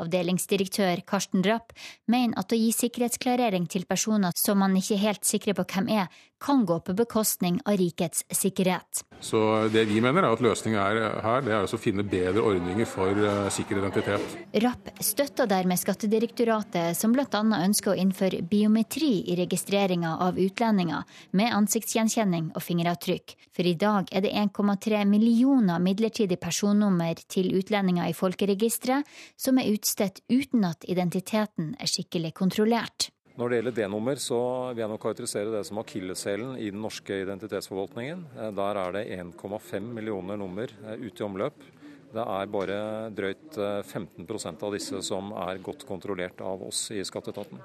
Avdelingsdirektør 0.01 1.03
Karsten 1.05 1.45
Rapp 1.45 1.75
mener 2.09 2.41
at 2.41 2.49
å 2.49 2.57
gi 2.57 2.71
sikkerhetsklarering 2.73 3.67
til 3.69 3.85
personer 3.85 4.33
som 4.33 4.57
man 4.57 4.73
ikke 4.79 4.97
er 4.97 5.03
helt 5.03 5.29
sikre 5.29 5.53
på 5.53 5.67
hvem 5.69 5.91
er, 5.93 6.09
kan 6.41 6.65
gå 6.65 6.79
på 6.79 6.93
bekostning 6.93 7.59
av 7.65 7.77
rikets 7.77 8.25
sikkerhet. 8.29 9.05
Så 9.19 9.69
Det 9.73 9.85
vi 9.85 10.01
mener 10.01 10.25
er 10.25 10.33
at 10.33 10.41
løsningen 10.41 10.79
er 10.81 11.21
her, 11.21 11.43
det 11.45 11.53
er 11.53 11.67
å 11.69 11.79
finne 11.79 12.03
bedre 12.03 12.41
ordninger 12.41 12.87
for 12.89 13.13
uh, 13.13 13.49
sikker 13.53 13.77
identitet. 13.77 14.33
Rapp 14.63 14.89
støtter 14.99 15.49
dermed 15.49 15.77
Skattedirektoratet, 15.77 16.97
som 16.97 17.13
bl.a. 17.13 17.43
ønsker 17.61 17.93
å 17.93 17.99
innføre 18.01 18.41
biometri 18.41 19.11
i 19.29 19.37
registreringa 19.37 20.15
av 20.25 20.41
utlendinger, 20.41 21.05
med 21.37 21.53
ansiktsgjenkjenning 21.53 22.51
og 22.55 22.65
fingeravtrykk. 22.65 23.37
For 23.53 23.69
i 23.69 23.77
dag 23.77 24.09
er 24.09 24.25
det 24.25 24.33
1,3 24.33 25.05
millioner 25.05 25.79
midlertidig 25.83 26.41
personnummer 26.41 27.21
til 27.29 27.53
utlendinger 27.61 28.09
i 28.09 28.17
folkeregisteret, 28.17 29.05
som 29.37 29.61
er 29.61 29.69
utstedt 29.75 30.23
uten 30.33 30.65
at 30.65 30.89
identiteten 30.89 31.75
er 31.77 31.89
skikkelig 31.91 32.33
kontrollert. 32.41 33.11
Når 33.39 33.47
det 33.47 33.57
gjelder 33.57 33.75
D-nummer, 33.77 34.19
så 34.19 34.37
vil 34.73 34.81
jeg 34.83 34.91
nok 34.91 35.01
karakterisere 35.05 35.53
det 35.53 35.61
som 35.63 35.79
akilleshælen 35.79 36.57
i 36.59 36.67
den 36.73 36.81
norske 36.83 37.21
identitetsforvaltningen. 37.23 38.25
Eh, 38.35 38.49
der 38.57 38.79
er 38.81 38.97
det 38.97 39.05
1,5 39.15 39.87
millioner 39.95 40.39
nummer 40.39 40.67
eh, 40.67 40.99
ute 40.99 41.23
i 41.23 41.27
omløp. 41.27 41.63
Det 42.11 42.25
er 42.25 42.51
bare 42.51 42.79
drøyt 43.15 43.55
15 43.87 44.27
eh, 44.27 44.49
av 44.51 44.75
disse 44.75 44.99
som 45.07 45.31
er 45.47 45.63
godt 45.63 45.87
kontrollert 45.87 46.43
av 46.43 46.67
oss 46.67 46.89
i 46.91 46.99
skatteetaten. 47.07 47.61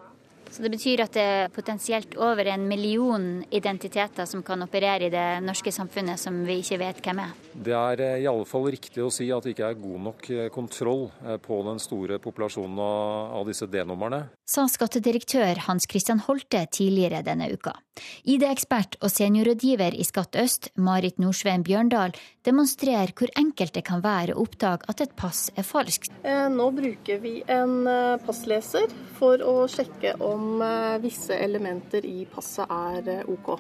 Så 0.57 0.63
det 0.65 0.71
betyr 0.73 1.03
at 1.05 1.13
det 1.13 1.23
er 1.23 1.51
potensielt 1.53 2.15
over 2.17 2.49
en 2.49 2.63
million 2.65 3.27
identiteter 3.53 4.25
som 4.25 4.41
kan 4.41 4.65
operere 4.65 5.05
i 5.05 5.13
det 5.13 5.25
norske 5.45 5.69
samfunnet 5.69 6.17
som 6.17 6.39
vi 6.49 6.63
ikke 6.63 6.79
vet 6.81 7.03
hvem 7.05 7.21
er? 7.27 7.35
Det 7.53 7.75
er 7.77 8.03
eh, 8.07 8.23
i 8.23 8.29
alle 8.31 8.47
fall 8.49 8.65
riktig 8.73 9.05
å 9.05 9.11
si 9.13 9.29
at 9.37 9.45
det 9.45 9.53
ikke 9.53 9.69
er 9.69 9.77
god 9.83 10.01
nok 10.07 10.31
eh, 10.33 10.49
kontroll 10.55 11.11
eh, 11.27 11.37
på 11.45 11.61
den 11.67 11.83
store 11.83 12.17
populasjonen 12.25 12.81
av 12.81 13.45
disse 13.51 13.69
D-numrene. 13.69 14.23
Sa 14.49 14.65
skattedirektør 14.65 15.61
Hans 15.67 15.85
Christian 15.93 16.25
Holte 16.25 16.65
tidligere 16.73 17.21
denne 17.27 17.53
uka. 17.53 17.77
ID-ekspert 18.25 18.99
og 19.03 19.13
seniorrådgiver 19.13 19.97
i 19.97 20.07
Skatt 20.07 20.39
øst, 20.41 20.71
Marit 20.77 21.21
Norsvein 21.23 21.65
Bjørndal, 21.67 22.17
demonstrerer 22.47 23.15
hvor 23.17 23.33
enkelt 23.39 23.75
det 23.77 23.85
kan 23.89 24.05
være 24.05 24.35
å 24.35 24.45
oppdage 24.47 24.87
at 24.91 25.03
et 25.03 25.17
pass 25.19 25.49
er 25.57 25.67
falskt. 25.67 26.13
Nå 26.27 26.71
bruker 26.77 27.21
vi 27.23 27.39
en 27.51 27.87
passleser 28.27 28.91
for 29.19 29.43
å 29.43 29.57
sjekke 29.71 30.17
om 30.25 30.63
eh, 30.63 30.97
visse 31.03 31.37
elementer 31.37 32.07
i 32.07 32.25
passet 32.31 32.71
er 32.71 33.13
eh, 33.13 33.29
OK. 33.31 33.57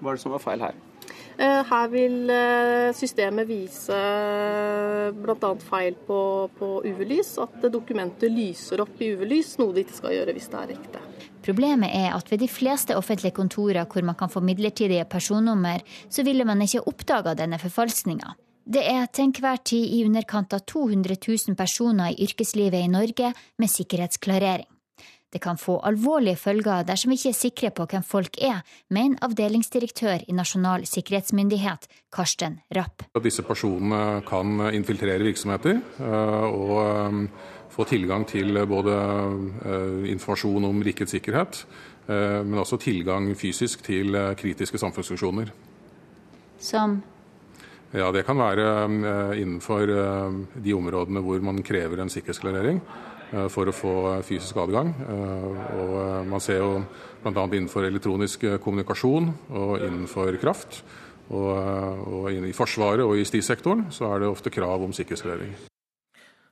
Hva 0.00 0.12
er 0.12 0.18
det 0.18 0.22
som 0.22 0.34
er 0.36 0.42
feil 0.42 0.64
her? 0.64 0.80
Eh, 1.34 1.60
her 1.70 1.90
vil 1.92 2.32
systemet 2.96 3.48
vise 3.48 4.00
bl.a. 5.18 5.52
feil 5.68 5.98
på, 6.06 6.20
på 6.58 6.72
UV-lys, 6.86 7.36
at 7.42 7.68
dokumentet 7.72 8.32
lyser 8.32 8.84
opp 8.84 9.00
i 9.02 9.12
UV-lys, 9.14 9.56
noe 9.60 9.74
det 9.74 9.86
ikke 9.86 10.02
skal 10.02 10.18
gjøre 10.18 10.36
hvis 10.36 10.52
det 10.52 10.62
er 10.62 10.76
ekte. 10.78 11.06
Problemet 11.44 11.92
er 11.92 12.14
at 12.16 12.30
ved 12.32 12.40
de 12.40 12.48
fleste 12.48 12.96
offentlige 12.96 13.36
kontorer 13.36 13.84
hvor 13.84 14.02
man 14.02 14.16
kan 14.16 14.32
få 14.32 14.40
midlertidige 14.40 15.04
personnummer, 15.04 15.84
så 16.08 16.24
ville 16.24 16.44
man 16.44 16.62
ikke 16.64 16.86
oppdaga 16.88 17.34
denne 17.36 17.58
forfalskninga. 17.60 18.32
Det 18.64 18.80
er 18.80 19.04
til 19.12 19.28
enhver 19.28 19.60
tid 19.60 19.92
i 19.92 20.04
underkant 20.06 20.54
av 20.56 20.62
200 20.64 21.18
000 21.20 21.56
personer 21.56 22.14
i 22.14 22.24
yrkeslivet 22.24 22.80
i 22.80 22.88
Norge 22.88 23.34
med 23.60 23.68
sikkerhetsklarering. 23.68 24.70
Det 25.34 25.40
kan 25.42 25.58
få 25.58 25.80
alvorlige 25.82 26.38
følger 26.38 26.84
dersom 26.86 27.10
vi 27.10 27.16
ikke 27.18 27.32
er 27.32 27.36
sikre 27.36 27.70
på 27.74 27.84
hvem 27.90 28.04
folk 28.06 28.38
er, 28.38 28.60
mener 28.94 29.18
avdelingsdirektør 29.26 30.22
i 30.30 30.36
Nasjonal 30.38 30.86
sikkerhetsmyndighet, 30.86 31.88
Karsten 32.14 32.60
Rapp. 32.76 33.02
Disse 33.24 33.42
personene 33.42 34.22
kan 34.28 34.62
infiltrere 34.70 35.26
virksomheter 35.26 35.80
eh, 35.82 36.46
og 36.46 36.78
eh, 36.84 37.18
få 37.74 37.86
tilgang 37.90 38.26
til 38.30 38.56
både 38.70 38.94
eh, 38.94 40.12
informasjon 40.14 40.70
om 40.70 40.84
rikets 40.86 41.16
sikkerhet, 41.16 41.64
men 42.04 42.58
også 42.60 42.76
tilgang 42.76 43.30
fysisk 43.32 43.80
til 43.86 44.12
kritiske 44.36 44.76
samfunnsfunksjoner. 44.76 45.48
Som? 46.60 46.98
Ja, 47.94 48.10
Det 48.12 48.26
kan 48.26 48.36
være 48.36 48.66
innenfor 49.40 49.88
de 50.52 50.74
områdene 50.76 51.22
hvor 51.24 51.40
man 51.40 51.62
krever 51.64 52.02
en 52.02 52.12
sikkerhetsklarering. 52.12 52.82
Eh, 53.34 53.48
for 53.50 53.68
å 53.68 53.74
få 53.74 53.94
fysisk 54.26 54.58
adgang. 54.62 54.92
Eh, 54.94 55.46
og 55.80 55.94
eh, 56.02 56.20
man 56.30 56.42
ser 56.44 56.60
jo 56.62 56.82
bl.a. 57.24 57.46
innenfor 57.46 57.88
elektronisk 57.88 58.46
kommunikasjon 58.62 59.30
og 59.50 59.76
innenfor 59.80 60.38
kraft. 60.42 60.82
Og, 61.32 61.54
og 62.04 62.26
I 62.36 62.52
Forsvaret 62.52 63.00
og 63.06 63.16
i 63.16 63.22
justissektoren 63.22 63.86
så 63.94 64.10
er 64.12 64.20
det 64.22 64.28
ofte 64.28 64.52
krav 64.52 64.84
om 64.84 64.92
sikkerhetsklarering. 64.92 65.73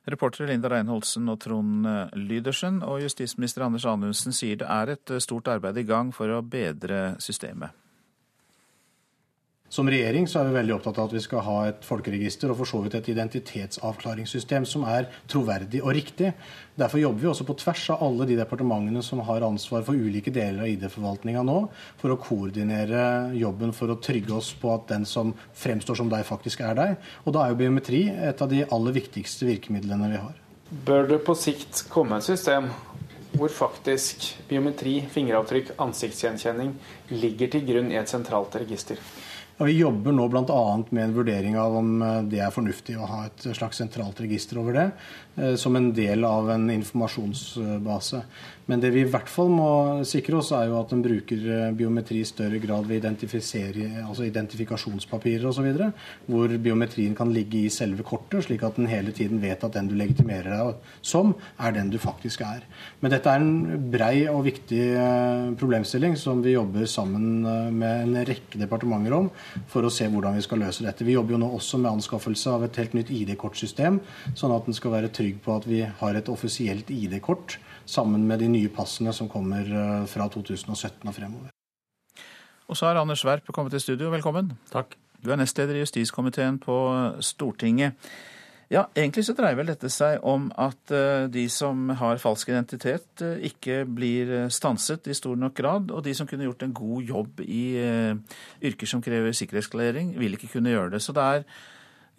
Reportere 0.09 0.49
Linda 0.49 0.67
Reinholdsen 0.71 1.29
og 1.31 1.39
Trond 1.45 1.87
Lydersen 2.19 2.81
og 2.83 2.99
justisminister 3.05 3.63
Anders 3.63 3.85
Anundsen 3.87 4.35
sier 4.35 4.59
det 4.59 4.67
er 4.67 4.95
et 4.97 5.15
stort 5.23 5.47
arbeid 5.47 5.79
i 5.79 5.87
gang 5.87 6.11
for 6.15 6.27
å 6.27 6.41
bedre 6.43 7.13
systemet. 7.23 7.71
Som 9.73 9.87
regjering 9.89 10.27
så 10.29 10.37
er 10.37 10.51
vi 10.51 10.57
veldig 10.59 10.73
opptatt 10.75 10.99
av 11.01 11.07
at 11.07 11.13
vi 11.15 11.21
skal 11.23 11.41
ha 11.47 11.53
et 11.65 11.85
folkeregister 11.87 12.51
og 12.53 12.59
for 12.59 12.69
så 12.69 12.81
vidt 12.83 12.93
et 12.99 13.07
identitetsavklaringssystem 13.09 14.67
som 14.69 14.83
er 14.85 15.07
troverdig 15.31 15.79
og 15.81 15.95
riktig. 15.97 16.29
Derfor 16.77 17.01
jobber 17.01 17.23
vi 17.23 17.29
også 17.31 17.47
på 17.47 17.55
tvers 17.57 17.87
av 17.95 18.03
alle 18.05 18.27
de 18.29 18.37
departementene 18.37 19.01
som 19.01 19.23
har 19.25 19.45
ansvar 19.47 19.81
for 19.87 19.97
ulike 19.97 20.29
deler 20.35 20.61
av 20.61 20.69
ID-forvaltninga 20.75 21.41
nå, 21.47 21.57
for 21.97 22.13
å 22.13 22.19
koordinere 22.21 23.33
jobben 23.39 23.73
for 23.73 23.89
å 23.89 23.97
trygge 23.97 24.37
oss 24.37 24.51
på 24.61 24.75
at 24.75 24.85
den 24.93 25.09
som 25.09 25.33
fremstår 25.57 26.03
som 26.03 26.13
deg, 26.13 26.21
faktisk 26.29 26.61
er 26.69 26.77
deg. 26.77 27.09
Og 27.25 27.33
da 27.33 27.47
er 27.47 27.55
jo 27.55 27.61
biometri 27.63 28.03
et 28.13 28.45
av 28.45 28.53
de 28.53 28.61
aller 28.69 28.97
viktigste 29.01 29.49
virkemidlene 29.49 30.13
vi 30.13 30.21
har. 30.21 30.37
Bør 30.85 31.09
det 31.15 31.23
på 31.25 31.33
sikt 31.33 31.87
komme 31.89 32.21
et 32.21 32.29
system 32.29 32.69
hvor 33.33 33.49
faktisk 33.49 34.35
biometri, 34.45 34.99
fingeravtrykk, 35.09 35.73
ansiktsgjenkjenning 35.81 36.75
ligger 37.17 37.55
til 37.57 37.69
grunn 37.73 37.89
i 37.89 37.97
et 37.97 38.13
sentralt 38.19 38.61
register? 38.61 39.01
Og 39.59 39.69
Vi 39.69 39.75
jobber 39.77 40.15
nå 40.15 40.25
bl.a. 40.33 40.61
med 40.89 41.03
en 41.03 41.13
vurdering 41.13 41.57
av 41.61 41.75
om 41.77 41.91
eh, 42.01 42.21
det 42.31 42.41
er 42.41 42.53
fornuftig 42.53 42.95
å 42.97 43.09
ha 43.09 43.19
et 43.27 43.45
slags 43.53 43.77
sentralt 43.81 44.21
register 44.23 44.59
over 44.61 44.77
det, 44.79 44.87
som 45.57 45.75
en 45.75 45.87
del 45.97 46.25
av 46.27 46.49
en 46.53 46.67
informasjonsbase. 46.69 48.19
Men 48.65 48.79
det 48.79 48.93
vi 48.95 49.01
i 49.03 49.07
hvert 49.11 49.27
fall 49.27 49.49
må 49.51 49.69
sikre 50.07 50.37
oss, 50.39 50.53
er 50.55 50.69
jo 50.69 50.77
at 50.79 50.93
en 50.95 51.01
bruker 51.03 51.41
eh, 51.51 51.71
biometri 51.75 52.21
i 52.23 52.27
større 52.27 52.61
grad 52.63 52.87
ved 52.87 53.03
altså 53.03 54.23
identifikasjonspapirer 54.23 55.49
osv., 55.49 55.67
hvor 56.31 56.53
biometrien 56.63 57.15
kan 57.17 57.33
ligge 57.35 57.65
i 57.65 57.71
selve 57.73 58.05
kortet, 58.07 58.45
slik 58.45 58.63
at 58.63 58.79
en 58.79 58.87
hele 58.87 59.11
tiden 59.15 59.41
vet 59.43 59.63
at 59.63 59.75
den 59.75 59.89
du 59.91 59.97
legitimerer 59.99 60.47
deg 60.53 60.93
som, 61.03 61.33
er 61.59 61.75
den 61.75 61.91
du 61.91 61.99
faktisk 61.99 62.45
er. 62.47 62.63
Men 63.01 63.11
dette 63.11 63.33
er 63.33 63.43
en 63.43 63.89
brei 63.91 64.29
og 64.31 64.45
viktig 64.47 64.83
eh, 64.95 65.51
problemstilling 65.59 66.15
som 66.19 66.39
vi 66.45 66.55
jobber 66.55 66.87
sammen 66.87 67.43
eh, 67.43 67.67
med 67.75 68.05
en 68.05 68.29
rekke 68.29 68.61
departementer 68.61 69.17
om 69.17 69.29
for 69.67 69.83
å 69.83 69.91
se 69.91 70.07
hvordan 70.07 70.39
vi 70.39 70.45
skal 70.47 70.63
løse 70.63 70.87
dette. 70.87 71.03
Vi 71.03 71.17
jobber 71.17 71.35
jo 71.35 71.41
nå 71.43 71.51
også 71.59 71.81
med 71.83 71.97
anskaffelse 71.97 72.55
av 72.55 72.63
et 72.69 72.79
helt 72.79 72.95
nytt 72.95 73.11
ID-kortsystem, 73.11 73.99
sånn 74.39 74.55
at 74.55 74.71
en 74.71 74.79
skal 74.79 74.95
være 74.95 75.11
trygg 75.11 75.22
på 75.43 75.55
at 75.55 75.67
vi 75.69 75.81
har 75.85 76.17
et 76.17 76.29
offisielt 76.29 76.89
ID-kort 76.91 77.57
sammen 77.85 78.27
med 78.27 78.43
de 78.43 78.49
nye 78.51 78.71
passene 78.73 79.13
som 79.15 79.29
kommer 79.31 79.63
eh, 79.67 80.03
fra 80.09 80.27
2017 80.31 81.07
og 81.07 81.15
fremover. 81.15 81.53
Og 82.67 82.77
så 82.79 82.87
har 82.87 82.99
Anders 83.01 83.25
Werp 83.27 83.49
kommet 83.53 83.75
til 83.75 83.83
studio. 83.83 84.11
Velkommen. 84.13 84.53
Takk. 84.71 84.95
Du 85.23 85.31
er 85.31 85.39
nestleder 85.39 85.77
i 85.77 85.83
justiskomiteen 85.83 86.59
på 86.59 86.77
Stortinget. 87.23 87.99
Ja, 88.71 88.87
Egentlig 88.95 89.25
så 89.27 89.35
dreier 89.37 89.59
vel 89.59 89.67
dette 89.69 89.89
seg 89.91 90.23
om 90.25 90.47
at 90.57 90.91
eh, 90.95 91.27
de 91.29 91.43
som 91.51 91.91
har 91.99 92.21
falsk 92.21 92.49
identitet, 92.49 93.09
eh, 93.21 93.43
ikke 93.51 93.83
blir 93.85 94.33
stanset 94.49 95.07
i 95.07 95.15
stor 95.15 95.37
nok 95.37 95.53
grad. 95.59 95.91
Og 95.91 96.03
de 96.07 96.15
som 96.17 96.27
kunne 96.27 96.47
gjort 96.47 96.65
en 96.65 96.73
god 96.73 97.11
jobb 97.11 97.43
i 97.45 97.65
yrker 98.63 98.89
som 98.89 99.03
krever 99.03 99.35
sikkerhetsklarering, 99.35 100.15
vil 100.19 100.39
ikke 100.39 100.55
kunne 100.55 100.73
gjøre 100.73 100.95
det. 100.95 101.03
Så 101.05 101.15
det 101.15 101.23
er 101.23 101.47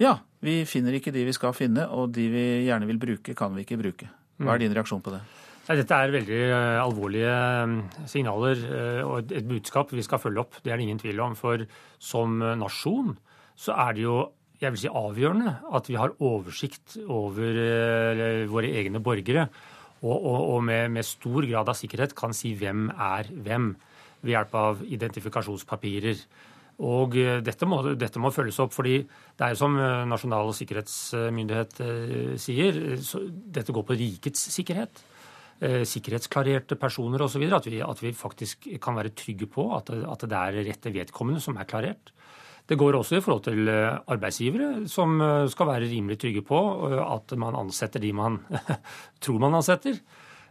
ja, 0.03 0.19
vi 0.45 0.63
finner 0.69 0.97
ikke 0.99 1.13
de 1.15 1.25
vi 1.29 1.35
skal 1.37 1.55
finne, 1.57 1.87
og 1.89 2.13
de 2.17 2.27
vi 2.33 2.45
gjerne 2.67 2.89
vil 2.91 3.01
bruke, 3.01 3.35
kan 3.39 3.55
vi 3.55 3.65
ikke 3.67 3.81
bruke. 3.81 4.11
Hva 4.41 4.55
er 4.55 4.61
mm. 4.61 4.65
din 4.65 4.77
reaksjon 4.77 5.03
på 5.05 5.15
det? 5.15 5.23
Dette 5.65 5.97
er 5.97 6.13
veldig 6.13 6.41
eh, 6.45 6.79
alvorlige 6.83 7.35
eh, 7.35 8.01
signaler 8.11 8.65
eh, 8.69 9.01
og 9.01 9.33
et 9.33 9.47
budskap 9.49 9.95
vi 9.97 10.05
skal 10.05 10.21
følge 10.21 10.43
opp. 10.43 10.59
Det 10.61 10.73
er 10.73 10.77
det 10.77 10.85
ingen 10.85 11.01
tvil 11.01 11.23
om. 11.25 11.37
For 11.39 11.65
som 12.03 12.43
nasjon 12.61 13.15
så 13.57 13.77
er 13.87 13.97
det 13.97 14.05
jo 14.05 14.19
jeg 14.61 14.73
vil 14.75 14.81
si 14.85 14.91
avgjørende 14.91 15.55
at 15.77 15.89
vi 15.91 15.97
har 15.99 16.15
oversikt 16.25 16.95
over 17.11 17.57
våre 18.49 18.71
egne 18.81 19.01
borgere. 19.03 19.49
Og, 20.05 20.15
og, 20.15 20.39
og 20.55 20.63
med, 20.69 20.93
med, 20.95 21.05
stor 21.05 21.45
grad 21.49 21.69
av 21.69 21.77
sikkerhet 21.77 22.15
kan 22.17 22.33
si 22.37 22.53
hvem 22.57 22.87
er 22.93 23.29
hvem 23.33 23.73
ved 24.25 24.33
hjelp 24.35 24.57
av 24.57 24.85
identifikasjonspapirer. 24.85 26.23
Og 26.83 27.15
dette 27.47 27.67
må, 27.71 27.79
dette 27.95 28.19
må, 28.19 28.33
følges 28.35 28.59
opp, 28.65 28.73
fordi 28.75 28.97
det 29.05 29.45
er 29.47 29.53
jo 29.55 29.61
som 29.61 29.77
Nasjonal 30.11 30.49
sikkerhetsmyndighet 30.59 31.77
sier, 32.43 32.81
dette 33.55 33.75
går 33.75 33.87
på 33.87 33.99
rikets 34.01 34.49
sikkerhet. 34.57 35.05
Eh, 35.63 35.85
sikkerhetsklarerte 35.87 36.75
personer 36.77 37.23
osv. 37.23 37.45
At, 37.55 37.69
vi, 37.71 37.79
at 37.79 38.01
vi 38.03 38.11
faktisk 38.17 38.67
kan 38.83 38.97
være 38.99 39.15
trygge 39.15 39.47
på 39.47 39.69
at, 39.77 39.93
at 39.95 40.27
det 40.27 40.41
er 40.41 40.59
rette 40.67 40.93
vedkommende 40.93 41.41
som 41.41 41.57
er 41.57 41.69
klarert. 41.71 42.11
Det 42.67 42.79
går 42.81 42.97
også 42.99 43.21
i 43.21 43.23
forhold 43.23 43.45
til 43.47 43.71
eh, 43.71 43.95
arbeidsgivere, 44.11 44.89
som 44.91 45.15
eh, 45.23 45.47
skal 45.53 45.71
være 45.71 45.89
rimelig 45.93 46.19
trygge 46.21 46.43
på 46.45 46.59
at 47.05 47.37
man 47.39 47.57
ansetter 47.63 48.03
de 48.03 48.13
man 48.13 48.41
tror 49.25 49.41
man 49.47 49.61
ansetter. 49.61 50.01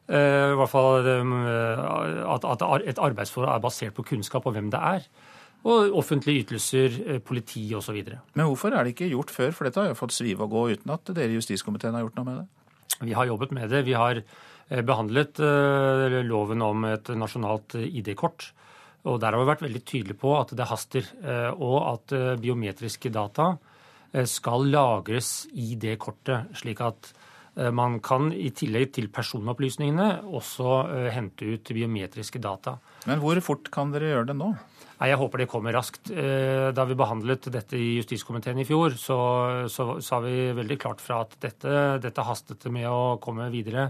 I 0.03 0.55
hvert 0.59 0.67
fall 0.67 1.05
at 1.07 2.63
et 2.91 2.97
arbeidsforhold 2.99 3.53
er 3.53 3.61
basert 3.63 3.93
på 3.95 4.03
kunnskap 4.03 4.43
og 4.43 4.51
hvem 4.51 4.67
det 4.73 4.81
er. 4.83 5.05
Og 5.63 5.93
offentlige 5.95 6.43
ytelser, 6.43 6.95
politi 7.23 7.69
osv. 7.77 8.01
Men 8.35 8.49
hvorfor 8.49 8.73
er 8.75 8.83
det 8.83 8.97
ikke 8.97 9.13
gjort 9.13 9.31
før? 9.31 9.53
For 9.55 9.67
dette 9.67 9.79
har 9.79 9.93
jo 9.93 9.99
fått 9.99 10.15
svive 10.15 10.43
og 10.43 10.51
gå 10.51 10.63
uten 10.75 10.91
at 10.91 11.13
dere 11.15 11.31
i 11.31 11.37
justiskomiteen 11.37 11.95
har 11.95 12.03
gjort 12.03 12.17
noe 12.19 12.27
med 12.27 12.41
det? 12.41 12.49
Vi 13.07 13.15
har 13.15 13.29
jobbet 13.29 13.53
med 13.55 13.71
det. 13.71 13.85
Vi 13.87 13.95
har 13.95 14.19
Eh, 14.73 14.81
behandlet 14.81 15.39
eh, 15.43 16.19
loven 16.25 16.63
om 16.63 16.85
et 16.87 17.11
nasjonalt 17.17 17.75
ID-kort. 17.83 18.51
Og 19.03 19.19
Der 19.19 19.35
har 19.35 19.41
vi 19.41 19.49
vært 19.49 19.65
veldig 19.65 19.83
tydelige 19.83 20.19
på 20.21 20.31
at 20.39 20.53
det 20.55 20.69
haster, 20.69 21.07
eh, 21.23 21.51
og 21.51 21.77
at 21.91 22.39
biometriske 22.39 23.11
data 23.11 23.57
skal 24.29 24.67
lagres 24.69 25.47
i 25.57 25.73
det 25.73 25.95
kortet, 25.97 26.51
slik 26.53 26.83
at 26.85 27.07
man 27.73 27.95
kan 27.97 28.27
i 28.29 28.51
tillegg 28.53 28.91
til 28.93 29.07
personopplysningene 29.09 30.21
også 30.37 31.09
hente 31.15 31.47
ut 31.49 31.71
biometriske 31.73 32.37
data. 32.37 32.75
Men 33.09 33.17
hvor 33.23 33.41
fort 33.41 33.71
kan 33.73 33.89
dere 33.93 34.11
gjøre 34.11 34.27
det 34.29 34.35
nå? 34.37 34.51
Nei, 35.03 35.09
Jeg 35.11 35.19
håper 35.19 35.41
det 35.41 35.49
kommer 35.51 35.75
raskt. 35.75 36.07
Da 36.07 36.83
vi 36.87 36.95
behandlet 36.95 37.49
dette 37.51 37.75
i 37.75 37.97
justiskomiteen 37.97 38.61
i 38.63 38.63
fjor, 38.63 38.93
så, 38.95 39.17
så 39.67 39.97
sa 39.99 40.21
vi 40.23 40.53
veldig 40.55 40.77
klart 40.79 41.03
fra 41.03 41.17
at 41.25 41.35
dette, 41.43 41.73
dette 41.99 42.23
hastet 42.23 42.63
med 42.71 42.87
å 42.87 43.17
komme 43.19 43.49
videre 43.51 43.89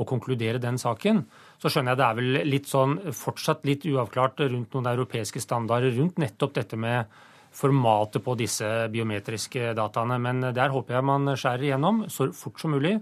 og 0.00 0.08
konkludere 0.08 0.56
den 0.56 0.80
saken. 0.80 1.20
Så 1.60 1.68
skjønner 1.68 1.92
jeg 1.92 2.00
det 2.00 2.06
er 2.06 2.16
vel 2.16 2.48
litt 2.48 2.70
sånn 2.72 2.96
fortsatt 3.12 3.68
litt 3.68 3.84
uavklart 3.84 4.40
rundt 4.46 4.72
noen 4.72 4.88
europeiske 4.94 5.44
standarder 5.44 5.92
rundt 5.98 6.24
nettopp 6.24 6.56
dette 6.56 6.80
med 6.80 7.12
formatet 7.56 8.24
på 8.24 8.38
disse 8.40 8.72
biometriske 8.92 9.74
dataene. 9.76 10.16
Men 10.24 10.40
der 10.56 10.72
håper 10.72 10.96
jeg 10.96 11.08
man 11.12 11.36
skjærer 11.36 11.68
igjennom 11.68 12.06
så 12.12 12.30
fort 12.32 12.64
som 12.64 12.72
mulig 12.72 12.96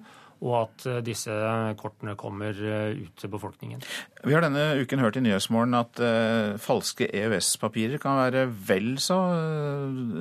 og 0.45 0.55
at 0.59 0.87
eh, 0.91 1.01
disse 1.05 1.35
kortene 1.81 2.15
kommer 2.21 2.53
eh, 2.53 2.99
ut 3.01 3.13
til 3.21 3.33
befolkningen. 3.33 3.83
Vi 4.25 4.35
har 4.37 4.45
denne 4.45 4.81
uken 4.81 5.03
hørt 5.03 5.17
i 5.19 5.23
Nyhetsmorgen 5.25 5.77
at 5.77 6.01
uh, 6.01 6.55
falske 6.61 7.09
EØS-papirer 7.09 8.01
kan 8.01 8.19
være 8.21 8.45
vel 8.69 8.95
så 9.03 9.19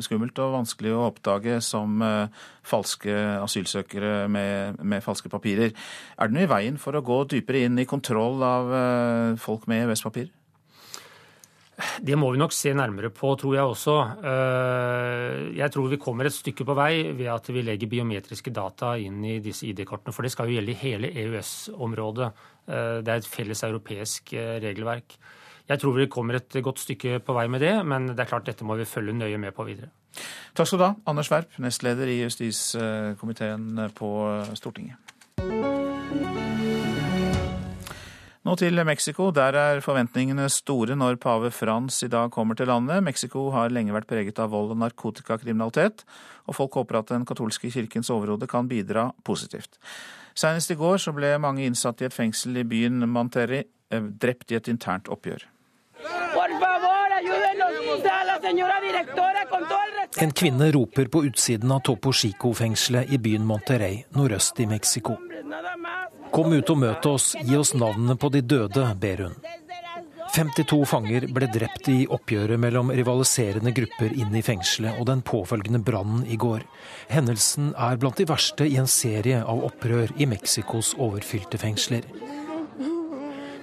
skummelt 0.04 0.40
og 0.44 0.58
vanskelig 0.58 0.92
å 0.92 1.06
oppdage 1.08 1.60
som 1.64 2.04
falske 2.68 3.16
asylsøkere 3.40 4.28
med, 4.32 4.84
med, 4.84 5.04
falske 5.06 5.32
papirer. 5.32 5.72
Er 6.18 6.30
det 6.30 6.36
noe 6.36 6.48
i 6.48 6.52
veien 6.52 6.80
for 6.82 7.00
å 7.00 7.06
gå 7.06 7.24
dypere 7.32 7.64
inn 7.68 7.80
i 7.80 7.88
kontroll 7.90 8.44
av 8.44 8.76
folk 9.40 9.70
med 9.72 9.88
EØS-papirer? 9.88 10.32
Det 11.74 12.16
må 12.20 12.30
vi 12.34 12.40
nok 12.42 12.54
se 12.54 12.74
nærmere 12.78 13.10
på, 13.14 13.32
tror 13.40 13.56
jeg 13.56 13.66
også. 13.66 13.96
Eh, 14.30 15.38
jeg 15.58 15.74
tror 15.74 15.90
vi 15.90 16.00
kommer 16.02 16.30
et 16.30 16.36
stykke 16.36 16.66
på 16.68 16.76
vei 16.78 16.94
ved 17.18 17.32
at 17.34 17.50
vi 17.50 17.64
legger 17.66 17.90
biometriske 17.90 18.54
data 18.54 18.94
inn 19.02 19.24
i 19.26 19.40
disse 19.44 19.66
ID-kortene. 19.70 20.14
For 20.14 20.26
det 20.26 20.34
skal 20.34 20.50
jo 20.50 20.60
gjelde 20.60 20.76
i 20.76 20.82
hele 20.84 21.12
EØS-området. 21.24 22.30
Eh, 22.68 23.00
det 23.02 23.10
er 23.10 23.24
et 23.24 23.30
felles 23.30 23.66
europeisk 23.66 24.36
eh, 24.38 24.60
regelverk. 24.64 25.18
Jeg 25.70 25.80
tror 25.80 25.98
vi 25.98 26.10
kommer 26.12 26.38
et 26.38 26.62
godt 26.62 26.84
stykke 26.84 27.22
på 27.24 27.36
vei 27.38 27.48
med 27.50 27.64
det, 27.64 27.76
men 27.88 28.12
det 28.12 28.20
er 28.20 28.30
klart 28.30 28.50
dette 28.50 28.68
må 28.68 28.78
vi 28.78 28.90
følge 28.90 29.16
nøye 29.16 29.40
med 29.40 29.56
på 29.56 29.66
videre. 29.66 29.90
Takk 30.54 30.70
skal 30.70 30.82
du 30.82 30.86
ha, 30.86 30.94
Anders 31.10 31.32
Werp, 31.34 31.56
nestleder 31.64 32.12
i 32.12 32.20
justiskomiteen 32.22 33.88
på 33.98 34.12
Stortinget. 34.60 35.00
Nå 38.44 38.58
til 38.60 38.76
Mexico. 38.84 39.30
Der 39.32 39.56
er 39.56 39.80
forventningene 39.80 40.50
store 40.52 40.98
når 41.00 41.16
pave 41.24 41.52
Frans 41.52 42.02
i 42.04 42.10
dag 42.12 42.28
kommer 42.32 42.58
til 42.60 42.68
landet. 42.68 43.00
Mexico 43.04 43.46
har 43.56 43.72
lenge 43.72 43.96
vært 43.96 44.10
preget 44.10 44.40
av 44.44 44.52
vold 44.52 44.74
og 44.74 44.82
narkotikakriminalitet, 44.82 46.04
og 46.52 46.58
folk 46.58 46.76
håper 46.76 47.00
at 47.00 47.14
den 47.14 47.24
katolske 47.26 47.72
kirkens 47.72 48.12
overhode 48.12 48.50
kan 48.52 48.68
bidra 48.68 49.14
positivt. 49.24 49.80
Senest 50.36 50.76
i 50.76 50.76
går 50.76 51.00
så 51.00 51.16
ble 51.16 51.38
mange 51.40 51.64
innsatte 51.64 52.04
i 52.04 52.10
et 52.10 52.16
fengsel 52.16 52.60
i 52.60 52.68
byen 52.68 53.08
Monterrey 53.08 53.64
eh, 53.64 54.12
drept 54.20 54.52
i 54.52 54.60
et 54.60 54.68
internt 54.68 55.08
oppgjør. 55.08 55.48
En 60.22 60.32
kvinne 60.32 60.72
roper 60.72 61.06
på 61.06 61.26
utsiden 61.26 61.72
av 61.72 61.80
Topo 61.80 62.12
Chico-fengselet 62.14 63.12
i 63.12 63.18
byen 63.18 63.46
Monterrey 63.46 64.04
nordøst 64.14 64.60
i 64.60 64.68
Mexico. 64.70 65.18
Kom 66.34 66.54
ut 66.54 66.70
og 66.70 66.80
møt 66.82 67.06
oss, 67.06 67.34
gi 67.42 67.58
oss 67.58 67.74
navnene 67.78 68.16
på 68.18 68.30
de 68.34 68.42
døde, 68.42 68.86
ber 69.00 69.26
hun. 69.26 69.36
52 70.34 70.80
fanger 70.90 71.28
ble 71.30 71.46
drept 71.54 71.88
i 71.94 72.08
oppgjøret 72.10 72.58
mellom 72.58 72.90
rivaliserende 72.90 73.74
grupper 73.76 74.16
inn 74.18 74.34
i 74.34 74.42
fengselet 74.42 74.98
og 74.98 75.06
den 75.12 75.22
påfølgende 75.22 75.84
brannen 75.86 76.24
i 76.26 76.40
går. 76.42 76.66
Hendelsen 77.14 77.70
er 77.78 78.00
blant 78.02 78.18
de 78.18 78.26
verste 78.30 78.66
i 78.66 78.80
en 78.82 78.90
serie 78.90 79.44
av 79.46 79.62
opprør 79.68 80.10
i 80.18 80.26
Mexicos 80.30 80.96
overfylte 80.98 81.62
fengsler. 81.62 82.08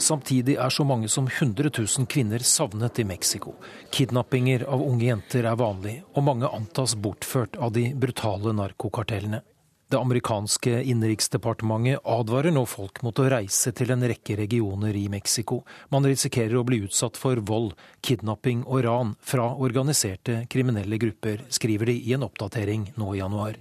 Samtidig 0.01 0.55
er 0.57 0.73
så 0.73 0.85
mange 0.85 1.09
som 1.13 1.27
100 1.29 1.71
000 1.79 2.07
kvinner 2.09 2.39
savnet 2.39 2.99
i 2.99 3.05
Mexico. 3.05 3.53
Kidnappinger 3.93 4.65
av 4.65 4.81
unge 4.81 5.05
jenter 5.05 5.45
er 5.45 5.59
vanlig, 5.61 5.99
og 6.17 6.25
mange 6.25 6.49
antas 6.49 6.97
bortført 6.97 7.59
av 7.61 7.75
de 7.77 7.91
brutale 7.93 8.55
narkokartellene. 8.57 9.43
Det 9.91 9.99
amerikanske 9.99 10.83
innenriksdepartementet 10.87 12.07
advarer 12.07 12.55
nå 12.55 12.63
folk 12.71 13.03
mot 13.03 13.19
å 13.19 13.27
reise 13.33 13.73
til 13.77 13.91
en 13.91 14.07
rekke 14.07 14.37
regioner 14.39 14.95
i 14.97 15.09
Mexico. 15.11 15.65
Man 15.91 16.07
risikerer 16.07 16.55
å 16.61 16.65
bli 16.65 16.85
utsatt 16.87 17.19
for 17.19 17.43
vold, 17.43 17.75
kidnapping 18.07 18.63
og 18.69 18.85
ran 18.87 19.13
fra 19.21 19.51
organiserte 19.59 20.45
kriminelle 20.49 20.97
grupper, 21.03 21.43
skriver 21.51 21.91
de 21.91 21.99
i 22.07 22.15
en 22.15 22.25
oppdatering 22.31 22.93
nå 23.03 23.13
i 23.17 23.21
januar. 23.21 23.59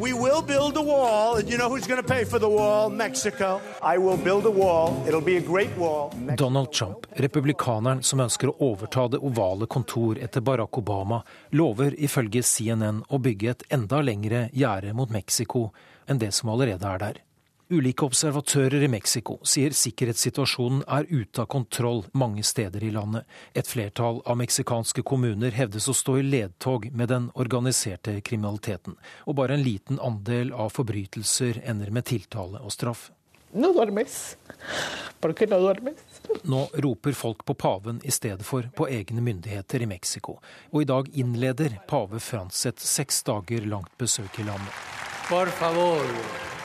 We 0.00 0.14
will 0.14 0.40
build 0.40 0.76
a 0.78 0.82
wall, 0.82 1.36
and 1.36 1.48
you 1.50 1.58
know 1.58 1.68
who's 1.68 1.86
going 1.86 2.02
to 2.02 2.08
pay 2.08 2.24
for 2.24 2.38
the 2.38 2.48
wall? 2.48 2.88
Mexico. 2.88 3.60
I 3.82 3.98
will 3.98 4.16
build 4.16 4.46
a 4.46 4.50
wall. 4.50 4.96
It'll 5.06 5.20
be 5.20 5.36
a 5.36 5.40
great 5.40 5.76
wall. 5.76 6.10
Donald 6.36 6.72
Trump, 6.72 7.06
republikaneren 7.20 8.02
som 8.02 8.20
ønsker 8.24 8.48
å 8.48 8.56
overta 8.72 9.08
det 9.12 9.20
ovale 9.20 9.68
kontor 9.68 10.16
etter 10.16 10.40
Barack 10.40 10.78
Obama, 10.80 11.20
lover 11.52 11.92
ifølge 12.00 12.40
CNN 12.42 13.02
å 13.08 13.20
bygge 13.20 13.50
et 13.50 13.66
enda 13.76 14.00
lengre 14.00 14.46
gjerde 14.56 14.94
mot 14.96 15.12
Mexico 15.12 15.68
enn 16.08 16.18
det 16.18 16.32
som 16.32 16.48
allerede 16.54 16.88
er 16.88 17.04
der. 17.04 17.20
Ulike 17.70 18.02
observatører 18.02 18.82
i 18.82 18.88
Mexico 18.90 19.36
sier 19.46 19.70
sikkerhetssituasjonen 19.78 20.80
er 20.90 21.06
ute 21.06 21.44
av 21.44 21.46
kontroll 21.52 22.00
mange 22.18 22.42
steder 22.42 22.82
i 22.82 22.90
landet. 22.90 23.28
Et 23.54 23.66
flertall 23.66 24.18
av 24.26 24.40
meksikanske 24.40 25.04
kommuner 25.06 25.54
hevdes 25.54 25.86
å 25.86 25.94
stå 25.94 26.16
i 26.18 26.24
ledtog 26.26 26.88
med 26.90 27.12
den 27.12 27.28
organiserte 27.38 28.16
kriminaliteten, 28.26 28.98
og 29.22 29.38
bare 29.38 29.54
en 29.54 29.62
liten 29.62 30.02
andel 30.02 30.50
av 30.50 30.74
forbrytelser 30.74 31.62
ender 31.62 31.94
med 31.94 32.10
tiltale 32.10 32.58
og 32.58 32.74
straff. 32.74 33.12
No 33.54 33.70
duermes. 33.72 34.36
¿Por 35.22 35.38
qué 35.38 35.46
no 35.46 35.62
duermes? 35.62 36.02
Nå 36.42 36.66
roper 36.74 37.14
folk 37.14 37.44
på 37.46 37.54
paven 37.54 38.02
i 38.02 38.10
stedet 38.10 38.46
for 38.46 38.66
på 38.74 38.90
egne 38.90 39.22
myndigheter 39.22 39.86
i 39.86 39.90
Mexico, 39.90 40.40
og 40.74 40.82
i 40.82 40.90
dag 40.90 41.10
innleder 41.14 41.78
pave 41.86 42.18
Frans 42.18 42.66
et 42.66 42.82
seks 42.82 43.22
dager 43.30 43.62
langt 43.70 43.94
besøk 43.98 44.42
i 44.42 44.50
landet. 44.50 44.86
For 45.30 45.46
favor. 45.62 46.58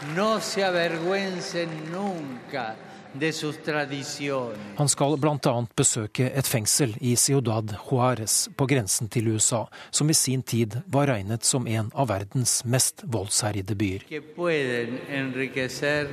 No 0.00 0.40
se 0.40 0.64
avergüencen 0.64 1.68
nunca 1.92 2.74
de 3.12 3.32
sus 3.32 3.56
tradiciones. 3.64 4.58
Han 4.76 4.88
skal 4.88 5.18
bl.a. 5.20 5.52
besøke 5.76 6.30
et 6.32 6.48
fengsel 6.48 6.94
i 7.04 7.16
Ciudad 7.16 7.74
Juárez 7.84 8.48
på 8.56 8.66
grensen 8.66 9.10
til 9.12 9.28
USA, 9.28 9.66
som 9.90 10.10
i 10.10 10.16
sin 10.16 10.42
tid 10.42 10.78
var 10.86 11.10
regnet 11.12 11.44
som 11.44 11.66
en 11.66 11.90
av 11.92 12.08
verdens 12.08 12.62
mest 12.64 13.04
voldsherjede 13.04 13.76
byer. 13.76 14.06
Que 14.08 14.22
pueden 14.22 14.96
enriquecer 15.08 16.08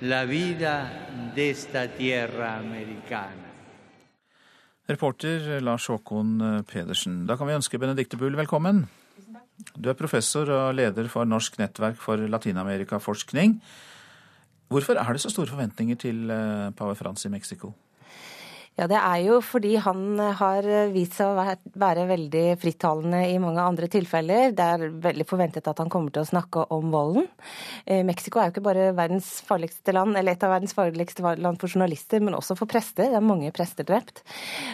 la 0.00 0.24
vida 0.24 0.88
de 1.36 1.50
esta 1.50 1.84
tierra 1.88 2.56
americana. 2.58 3.44
Reporter 4.88 5.60
Lars 5.60 5.86
Håkon 5.86 6.64
Pedersen. 6.64 7.26
Da 7.26 7.36
kan 7.36 7.46
vi 7.46 7.58
ønske 7.60 7.78
Benedicte 7.78 8.16
Bull 8.16 8.40
velkommen. 8.40 8.86
Du 9.74 9.88
er 9.90 9.98
professor 9.98 10.50
og 10.54 10.74
leder 10.78 11.08
for 11.10 11.26
Norsk 11.26 11.58
nettverk 11.58 11.98
for 12.00 12.16
latinamerikaforskning. 12.30 13.58
Hvorfor 14.68 15.00
er 15.00 15.12
det 15.12 15.22
så 15.22 15.32
store 15.32 15.50
forventninger 15.50 15.96
til 15.96 16.30
eh, 16.30 16.70
pave 16.76 16.94
Frans 16.94 17.24
i 17.24 17.32
Mexico? 17.32 17.72
Ja, 18.78 18.86
Det 18.86 18.94
er 18.94 19.22
jo 19.26 19.40
fordi 19.42 19.72
han 19.82 20.20
har 20.38 20.62
vist 20.94 21.16
seg 21.18 21.34
å 21.34 21.46
være 21.82 22.04
veldig 22.06 22.42
frittalende 22.62 23.24
i 23.26 23.38
mange 23.42 23.58
andre 23.58 23.88
tilfeller. 23.90 24.52
Det 24.54 24.62
er 24.62 24.92
veldig 25.02 25.24
forventet 25.26 25.66
at 25.66 25.80
han 25.82 25.90
kommer 25.90 26.14
til 26.14 26.22
å 26.22 26.28
snakke 26.28 26.62
om 26.70 26.92
volden. 26.92 27.26
Eh, 27.90 28.04
Mexico 28.06 28.38
er 28.38 28.46
jo 28.46 28.52
ikke 28.52 28.62
bare 28.68 28.92
verdens 28.94 29.32
farligste 29.42 29.90
land, 29.96 30.14
eller 30.14 30.36
et 30.36 30.46
av 30.46 30.52
verdens 30.54 30.76
farligste 30.78 31.24
land 31.42 31.58
for 31.58 31.66
journalister, 31.66 32.22
men 32.22 32.36
også 32.38 32.54
for 32.60 32.70
prester. 32.70 33.08
Det 33.10 33.18
er 33.18 33.24
mange 33.26 33.50
prester 33.56 33.82
drept. 33.88 34.22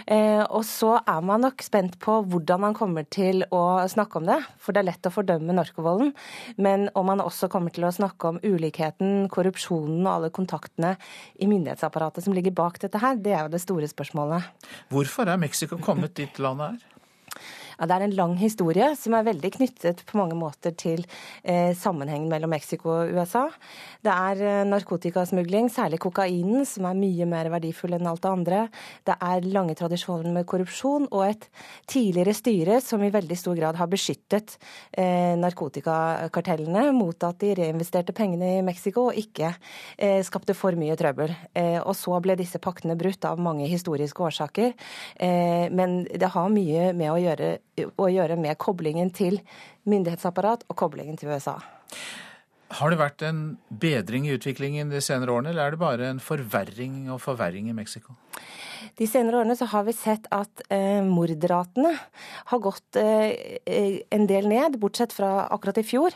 Eh, 0.05 0.44
og 0.50 0.66
så 0.68 0.98
er 1.00 1.24
man 1.24 1.46
nok 1.46 1.64
spent 1.64 1.96
på 2.05 2.18
hvordan 2.28 2.68
han 2.68 2.76
kommer 2.76 3.09
til 3.09 3.46
å 3.57 3.88
snakke 3.88 4.20
om 4.20 4.28
det. 4.28 4.38
For 4.61 4.76
det 4.76 4.84
er 4.84 4.90
lett 4.90 5.09
å 5.09 5.14
fordømme 5.16 5.57
narkovolden. 5.57 6.12
Men 6.61 6.90
om 6.92 7.09
han 7.09 7.24
også 7.24 7.48
kommer 7.48 7.72
til 7.72 7.88
å 7.88 7.94
snakke 8.02 8.34
om 8.34 8.42
ulikheten, 8.44 9.30
korrupsjonen 9.32 10.05
og 10.05 10.12
alle 10.12 10.32
kontaktene 10.34 10.92
i 11.40 11.48
myndighetsapparatet 11.48 12.28
som 12.28 12.36
ligger 12.36 12.52
bak 12.52 12.82
dette 12.84 13.00
her, 13.00 13.16
det 13.16 13.32
er 13.32 13.46
jo 13.46 13.57
det 13.57 13.64
store 13.64 13.80
spørsmålet 13.80 13.93
spørsmålet. 13.95 14.51
Hvorfor 14.92 15.30
er 15.30 15.40
Mexico 15.40 15.78
kommet 15.80 16.16
dit 16.18 16.42
landet 16.42 16.74
er? 16.74 16.93
Ja, 17.79 17.89
det 17.91 17.97
er 17.97 18.05
en 18.07 18.16
lang 18.16 18.35
historie 18.39 18.93
som 18.99 19.16
er 19.16 19.27
veldig 19.27 19.51
knyttet 19.57 20.05
på 20.07 20.18
mange 20.20 20.37
måter 20.39 20.75
til 20.79 21.03
eh, 21.43 21.72
sammenhengen 21.79 22.29
mellom 22.31 22.53
Mexico 22.55 22.93
og 22.93 23.14
USA. 23.14 23.49
Det 24.05 24.12
er 24.14 24.43
eh, 24.45 24.61
narkotikasmugling, 24.68 25.70
særlig 25.72 25.99
kokainen, 26.03 26.62
som 26.68 26.87
er 26.89 26.99
mye 26.99 27.27
mer 27.29 27.51
verdifull 27.53 27.97
enn 27.97 28.07
alt 28.11 28.22
det 28.22 28.31
andre. 28.31 28.61
Det 29.07 29.16
er 29.18 29.49
lange 29.51 29.75
tradisjoner 29.79 30.31
med 30.35 30.47
korrupsjon 30.51 31.09
og 31.11 31.25
et 31.27 31.49
tidligere 31.91 32.37
styre 32.37 32.79
som 32.85 33.03
i 33.03 33.12
veldig 33.14 33.39
stor 33.39 33.59
grad 33.59 33.81
har 33.81 33.91
beskyttet 33.91 34.57
eh, 34.93 35.35
narkotikakartellene 35.41 36.87
mot 36.95 37.27
at 37.27 37.41
de 37.43 37.55
reinvesterte 37.59 38.14
pengene 38.16 38.59
i 38.59 38.64
Mexico 38.66 39.09
og 39.11 39.18
ikke 39.18 39.51
eh, 39.99 40.20
skapte 40.27 40.55
for 40.57 40.79
mye 40.79 40.97
trøbbel. 41.01 41.35
Eh, 41.59 41.81
og 41.83 41.95
så 41.99 42.16
ble 42.22 42.39
disse 42.39 42.62
paktene 42.62 42.99
brutt 42.99 43.27
av 43.27 43.43
mange 43.43 43.66
historiske 43.70 44.22
årsaker. 44.31 44.75
Eh, 45.18 45.66
men 45.75 46.05
det 46.07 46.31
har 46.35 46.53
mye 46.53 46.93
med 46.95 47.11
å 47.11 47.20
gjøre 47.20 47.55
å 47.75 48.11
gjøre 48.11 48.37
med 48.41 48.59
koblingen 48.62 49.11
til 49.14 49.41
myndighetsapparat 49.91 50.66
og 50.68 50.79
koblingen 50.79 51.18
til 51.20 51.33
USA. 51.35 51.59
Har 52.75 52.91
det 52.91 52.99
vært 52.99 53.22
en 53.27 53.43
bedring 53.68 54.27
i 54.27 54.35
utviklingen 54.35 54.91
de 54.91 55.03
senere 55.05 55.35
årene, 55.35 55.53
eller 55.53 55.66
er 55.66 55.75
det 55.75 55.83
bare 55.83 56.11
en 56.11 56.22
forverring 56.22 57.11
og 57.12 57.20
forverring 57.22 57.68
i 57.70 57.77
Mexico? 57.77 58.16
De 58.99 59.07
senere 59.11 59.40
årene 59.40 59.57
så 59.59 59.66
har 59.72 59.86
vi 59.88 59.95
sett 59.97 60.28
at 60.34 60.62
eh, 60.72 61.03
mordratene 61.03 61.90
har 62.51 62.61
gått 62.62 62.99
eh, 63.01 63.59
en 64.14 64.26
del 64.30 64.47
ned, 64.51 64.78
bortsett 64.82 65.14
fra 65.16 65.49
akkurat 65.55 65.80
i 65.82 65.86
fjor, 65.86 66.14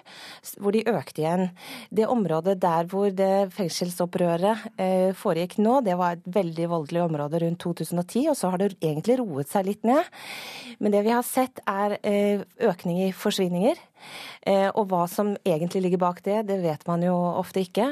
hvor 0.63 0.77
de 0.77 0.85
økte 0.87 1.25
igjen. 1.25 1.45
Det 1.91 2.07
området 2.07 2.59
der 2.63 2.87
hvor 2.91 3.11
det 3.11 3.51
fengselsopprøret 3.57 4.69
eh, 4.79 5.11
foregikk 5.19 5.59
nå, 5.59 5.81
det 5.87 5.99
var 5.99 6.17
et 6.17 6.31
veldig 6.39 6.71
voldelig 6.71 7.05
område 7.09 7.43
rundt 7.43 7.63
2010, 7.65 8.29
og 8.31 8.39
så 8.39 8.53
har 8.53 8.63
det 8.63 8.73
egentlig 8.79 9.19
roet 9.23 9.51
seg 9.51 9.67
litt 9.73 9.89
ned. 9.89 10.07
Men 10.79 10.95
det 10.95 11.03
vi 11.07 11.15
har 11.17 11.27
sett 11.27 11.63
er 11.67 11.99
eh, 12.07 12.47
økning 12.71 13.09
i 13.09 13.13
forsvinninger. 13.17 13.83
Eh, 14.47 14.69
og 14.73 14.89
hva 14.91 15.05
som 15.11 15.35
egentlig 15.47 15.83
ligger 15.85 16.03
bak 16.03 16.23
det, 16.27 16.43
det 16.49 16.59
vet 16.63 16.85
man 16.89 17.03
jo 17.05 17.15
ofte 17.15 17.63
ikke. 17.65 17.91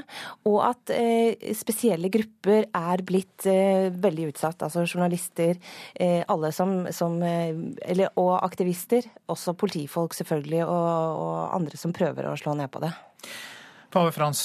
Og 0.48 0.60
at 0.66 0.92
eh, 0.94 1.52
spesielle 1.56 2.10
grupper 2.12 2.68
er 2.70 3.04
blitt 3.06 3.48
eh, 3.50 3.88
veldig 3.92 4.30
utsatt. 4.32 4.64
Altså 4.66 4.86
journalister, 4.86 5.58
alle 6.30 6.52
som, 6.54 6.86
som 6.94 7.18
eller, 7.22 8.08
Og 8.16 8.32
aktivister. 8.44 9.04
Også 9.32 9.56
politifolk 9.58 10.14
selvfølgelig, 10.14 10.64
og, 10.64 10.88
og 11.20 11.36
andre 11.56 11.78
som 11.80 11.94
prøver 11.96 12.28
å 12.28 12.36
slå 12.38 12.54
ned 12.58 12.70
på 12.72 12.82
det. 12.84 12.92
Pave 13.92 14.12
Frans 14.12 14.40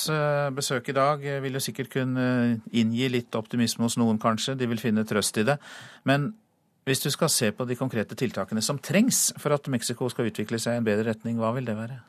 besøk 0.56 0.92
i 0.92 0.96
dag 0.96 1.24
vil 1.44 1.58
jo 1.58 1.64
sikkert 1.64 1.92
kunne 1.92 2.26
inngi 2.72 3.10
litt 3.12 3.36
optimisme 3.36 3.84
hos 3.84 3.98
noen, 4.00 4.20
kanskje. 4.22 4.56
De 4.56 4.70
vil 4.70 4.80
finne 4.80 5.06
trøst 5.08 5.38
i 5.42 5.46
det. 5.48 5.58
Men 6.08 6.32
hvis 6.92 7.04
du 7.06 7.12
skal 7.14 7.32
se 7.32 7.52
på 7.56 7.66
de 7.68 7.78
konkrete 7.80 8.18
tiltakene 8.20 8.62
som 8.64 8.80
trengs 8.84 9.30
for 9.40 9.56
at 9.56 9.68
Mexico 9.72 10.10
skal 10.12 10.28
utvikle 10.28 10.60
seg 10.60 10.76
i 10.76 10.82
en 10.82 10.88
bedre 10.88 11.08
retning, 11.14 11.40
hva 11.40 11.54
vil 11.56 11.68
det 11.70 11.78
være? 11.78 12.02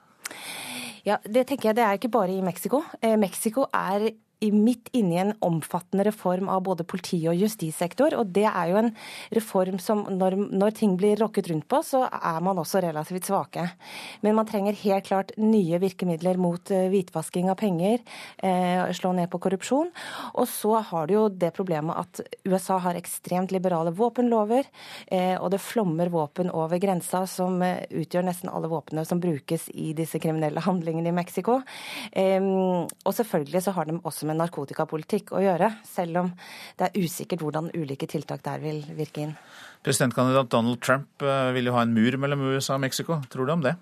Ja, 1.06 1.18
Det 1.22 1.46
tenker 1.46 1.70
jeg 1.70 1.76
det 1.78 1.84
er 1.86 1.98
ikke 1.98 2.12
bare 2.14 2.34
i 2.34 2.42
Mexico. 2.42 2.82
Eh, 3.02 3.16
Mexico 3.18 3.66
er 3.74 4.10
midt 4.50 4.90
inne 4.96 5.14
i 5.14 5.20
en 5.22 5.32
omfattende 5.44 6.06
reform 6.08 6.48
av 6.50 6.64
både 6.66 6.86
politi 6.88 7.20
og 7.30 7.38
justissektor. 7.38 8.16
Og 8.18 8.32
det 8.34 8.46
er 8.48 8.70
jo 8.72 8.80
en 8.80 8.90
reform 9.36 9.78
som 9.82 10.04
når, 10.10 10.36
når, 10.50 10.74
ting 10.76 10.96
blir 10.98 11.20
rokket 11.20 11.50
rundt 11.52 11.68
på, 11.70 11.82
så 11.86 12.04
er 12.08 12.40
man 12.44 12.58
også 12.58 12.82
relativt 12.82 13.28
svake. 13.28 13.68
Men 14.24 14.36
man 14.38 14.48
trenger 14.48 14.78
helt 14.82 15.06
klart 15.06 15.34
nye 15.40 15.78
virkemidler 15.82 16.40
mot 16.40 16.72
eh, 16.72 16.88
hvitvasking 16.92 17.50
av 17.52 17.60
penger, 17.60 18.02
eh, 18.42 18.82
slå 18.96 19.12
ned 19.16 19.30
på 19.32 19.40
korrupsjon. 19.42 19.92
Og 20.34 20.48
så 20.50 20.78
har 20.90 21.08
du 21.08 21.16
jo 21.16 21.26
det 21.28 21.52
problemet 21.56 21.98
at 22.02 22.22
USA 22.48 22.78
har 22.82 22.98
ekstremt 22.98 23.52
liberale 23.54 23.92
våpenlover, 23.94 24.66
eh, 25.06 25.36
og 25.36 25.52
det 25.54 25.62
flommer 25.62 26.10
våpen 26.12 26.50
over 26.50 26.80
grensa 26.82 27.24
som 27.30 27.60
eh, 27.62 27.84
utgjør 27.90 28.26
nesten 28.26 28.50
alle 28.52 28.70
våpnene 28.72 29.04
som 29.08 29.20
brukes 29.22 29.68
i 29.74 29.92
disse 29.96 30.18
kriminelle 30.22 30.62
handlingene 30.64 31.12
i 31.12 31.16
Mexico. 31.16 31.60
Eh, 32.12 32.40
og 32.42 33.14
selvfølgelig 33.16 33.64
så 33.66 33.76
har 33.76 33.88
de 33.88 33.98
også 34.00 34.26
med 34.28 34.31
med 34.32 34.40
narkotikapolitikk 34.40 35.34
å 35.36 35.44
gjøre, 35.44 35.70
selv 35.86 36.24
om 36.24 36.32
det 36.80 36.88
er 36.88 37.04
usikkert 37.04 37.44
hvordan 37.44 37.70
ulike 37.76 38.08
tiltak 38.10 38.42
der 38.46 38.62
vil 38.64 38.82
virke 38.96 39.26
inn. 39.28 39.36
Presidentkandidat 39.84 40.50
Donald 40.50 40.80
Trump 40.82 41.22
eh, 41.26 41.52
vil 41.56 41.68
jo 41.70 41.76
ha 41.76 41.84
en 41.84 41.94
mur 41.94 42.18
mellom 42.24 42.48
USA 42.52 42.78
og 42.78 42.84
Mexico. 42.84 43.20
Tror 43.32 43.48
du 43.48 43.56
om 43.56 43.64
det? 43.64 43.76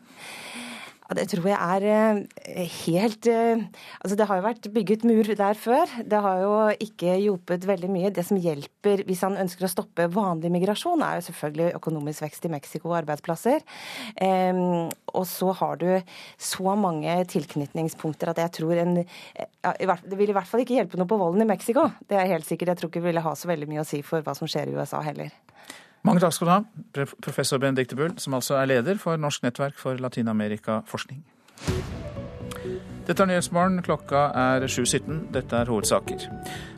Det 1.10 1.24
tror 1.32 1.46
jeg 1.50 1.58
er 1.58 1.84
eh, 1.90 2.68
helt 2.84 3.26
eh, 3.26 3.62
Altså 3.98 4.16
det 4.18 4.26
har 4.28 4.38
jo 4.38 4.44
vært 4.44 4.68
bygget 4.74 5.06
mur 5.08 5.26
der 5.26 5.58
før. 5.58 5.90
Det 6.06 6.20
har 6.22 6.42
jo 6.44 6.52
ikke 6.86 7.16
hjulpet 7.18 7.66
veldig 7.66 7.90
mye. 7.90 8.12
Det 8.14 8.24
som 8.26 8.38
hjelper 8.38 9.02
hvis 9.08 9.24
han 9.26 9.38
ønsker 9.40 9.66
å 9.66 9.72
stoppe 9.72 10.06
vanlig 10.14 10.52
migrasjon, 10.54 11.02
er 11.02 11.18
jo 11.18 11.26
selvfølgelig 11.30 11.74
økonomisk 11.80 12.26
vekst 12.26 12.46
i 12.46 12.52
Mexico 12.52 12.92
og 12.92 13.00
arbeidsplasser. 13.00 13.64
Og 14.20 15.26
så 15.28 15.52
har 15.60 15.80
du 15.80 15.88
så 16.38 16.76
mange 16.78 17.16
tilknytningspunkter 17.32 18.32
at 18.32 18.42
jeg 18.44 18.54
tror 18.60 18.80
en 18.80 18.96
Det 19.00 20.18
vil 20.18 20.30
i 20.30 20.36
hvert 20.36 20.48
fall 20.48 20.62
ikke 20.64 20.78
hjelpe 20.78 21.00
noe 21.00 21.10
på 21.10 21.18
volden 21.20 21.42
i 21.44 21.50
Mexico. 21.50 21.88
Det 22.08 22.18
er 22.18 22.30
helt 22.36 22.48
sikkert. 22.48 22.74
Jeg 22.74 22.82
tror 22.82 22.92
ikke 22.92 23.02
det 23.02 23.10
ville 23.10 23.24
ha 23.26 23.34
så 23.36 23.50
veldig 23.50 23.70
mye 23.70 23.84
å 23.84 23.88
si 23.88 24.02
for 24.06 24.22
hva 24.24 24.36
som 24.38 24.50
skjer 24.50 24.70
i 24.70 24.78
USA 24.78 25.02
heller. 25.04 25.34
Mange 26.06 26.22
takk 26.22 26.32
skal 26.32 26.48
du 26.48 26.52
ha, 26.54 27.06
professor 27.20 27.60
Benedicte 27.60 27.96
Bull, 27.98 28.14
som 28.16 28.36
altså 28.38 28.56
er 28.56 28.70
leder 28.70 28.96
for 29.00 29.20
Norsk 29.20 29.44
nettverk 29.44 29.76
for 29.76 30.00
Latin-Amerika-forskning. 30.00 31.20
Dette 33.10 33.24
er 33.24 33.26
Nyhetsmorgen. 33.26 33.80
Klokka 33.82 34.28
er 34.38 34.64
7.17. 34.70 35.32
Dette 35.34 35.56
er 35.58 35.68
hovedsaker. 35.68 36.24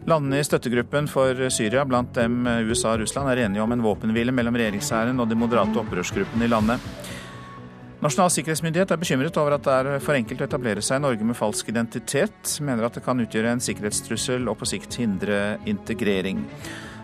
Landene 0.09 0.41
i 0.41 0.47
støttegruppen 0.47 1.07
for 1.11 1.39
Syria, 1.53 1.85
blant 1.85 2.15
dem 2.17 2.47
USA 2.71 2.95
og 2.95 3.03
Russland, 3.03 3.29
er 3.31 3.45
enige 3.45 3.63
om 3.63 3.75
en 3.75 3.85
våpenhvile 3.85 4.35
mellom 4.35 4.57
regjeringshæren 4.57 5.21
og 5.21 5.29
de 5.29 5.39
moderate 5.39 5.79
opprørsgruppene 5.83 6.49
i 6.49 6.51
landet. 6.51 6.81
Nasjonal 8.03 8.33
sikkerhetsmyndighet 8.35 8.91
er 8.91 8.99
bekymret 8.99 9.37
over 9.39 9.55
at 9.55 9.67
det 9.67 9.75
er 9.77 10.01
for 10.03 10.19
enkelt 10.19 10.41
å 10.43 10.49
etablere 10.49 10.83
seg 10.83 10.99
i 10.99 11.05
Norge 11.05 11.27
med 11.29 11.39
falsk 11.39 11.69
identitet. 11.71 12.57
Mener 12.65 12.89
at 12.89 12.97
det 12.99 13.05
kan 13.05 13.21
utgjøre 13.23 13.53
en 13.53 13.63
sikkerhetstrussel 13.63 14.49
og 14.51 14.59
på 14.59 14.73
sikt 14.73 14.97
hindre 14.99 15.61
integrering. 15.71 16.43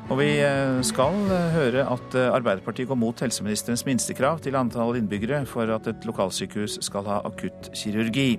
Og 0.09 0.17
vi 0.23 0.29
eh, 0.41 0.79
skal 0.89 1.19
eh, 1.29 1.51
høre 1.53 1.83
at 1.93 2.15
eh, 2.17 2.31
Arbeiderpartiet 2.33 2.89
går 2.89 2.97
mot 2.97 3.21
helseministerens 3.21 3.85
minstekrav 3.85 4.41
til 4.41 4.57
antall 4.57 4.97
innbyggere 4.97 5.43
for 5.49 5.69
at 5.75 5.91
et 5.91 6.09
lokalsykehus 6.09 6.79
skal 6.87 7.05
ha 7.11 7.21
akuttkirurgi. 7.29 8.31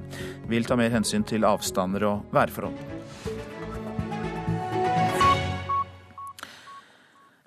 Vil 0.50 0.66
ta 0.66 0.80
mer 0.80 0.90
hensyn 0.98 1.28
til 1.30 1.46
avstander 1.46 2.08
og 2.10 2.34
værforhold. 2.34 2.99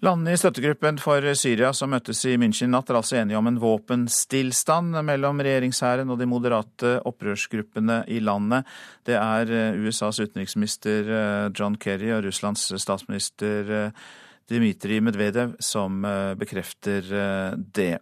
Landene 0.03 0.33
i 0.35 0.39
støttegruppen 0.41 0.97
for 0.99 1.23
Syria 1.39 1.69
som 1.79 1.93
møttes 1.95 2.25
i 2.27 2.33
München 2.41 2.73
natt, 2.75 2.89
er 2.91 2.97
altså 2.99 3.21
enige 3.21 3.39
om 3.39 3.47
en 3.47 3.61
våpenstillstand 3.63 4.97
mellom 5.07 5.39
regjeringshæren 5.47 6.11
og 6.11 6.19
de 6.19 6.27
moderate 6.27 6.97
opprørsgruppene 7.07 8.01
i 8.11 8.19
landet. 8.19 8.67
Det 9.07 9.15
er 9.15 9.53
eh, 9.55 9.79
USAs 9.79 10.19
utenriksminister 10.19 11.07
eh, 11.07 11.47
John 11.55 11.79
Kerry 11.79 12.11
og 12.17 12.27
Russlands 12.27 12.67
statsminister 12.83 13.73
eh, 13.79 14.03
Dmitrij 14.51 14.99
Medvedev 15.07 15.55
som 15.63 16.03
bekrefter 16.37 17.07
det. 17.73 17.95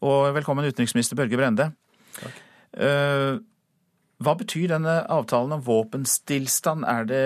Og 0.00 0.32
velkommen 0.34 0.64
utenriksminister 0.64 1.20
Børge 1.20 1.36
Brende. 1.36 1.68
Takk. 2.16 2.40
Hva 4.22 4.34
betyr 4.38 4.70
denne 4.70 5.00
avtalen 5.10 5.56
om 5.56 5.62
våpenstillstand? 5.66 6.84
Er 6.86 7.06
det 7.08 7.22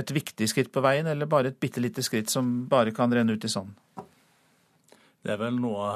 et 0.00 0.12
viktig 0.14 0.48
skritt 0.48 0.70
på 0.72 0.82
veien, 0.84 1.08
eller 1.10 1.28
bare 1.28 1.50
et 1.52 1.58
bitte 1.60 1.82
lite 1.82 2.04
skritt 2.04 2.32
som 2.32 2.66
bare 2.70 2.94
kan 2.96 3.12
renne 3.12 3.36
ut 3.36 3.44
i 3.44 3.50
sanden? 3.52 3.74
Det 5.26 5.34
er 5.34 5.40
vel 5.40 5.58
noe 5.58 5.88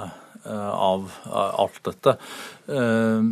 eh, 0.42 0.72
av 0.74 1.06
alt 1.30 1.78
dette. 1.86 2.16
Eh, 2.66 3.30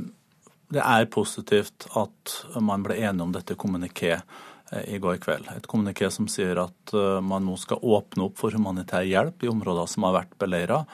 det 0.69 0.85
er 0.85 1.11
positivt 1.11 1.89
at 1.99 2.37
man 2.63 2.85
ble 2.87 3.01
enige 3.01 3.27
om 3.27 3.35
dette 3.35 3.59
kommuniké 3.59 4.15
eh, 4.15 4.85
i 4.95 5.01
går 5.03 5.19
kveld. 5.25 5.51
Et 5.57 5.69
kommuniké 5.69 6.09
som 6.15 6.31
sier 6.31 6.63
at 6.63 6.95
man 7.25 7.45
nå 7.49 7.59
skal 7.59 7.83
åpne 7.83 8.29
opp 8.29 8.39
for 8.39 8.55
humanitær 8.55 9.09
hjelp 9.09 9.45
i 9.45 9.51
områder 9.51 9.91
som 9.91 10.07
har 10.07 10.21
vært 10.21 10.39
beleira, 10.41 10.85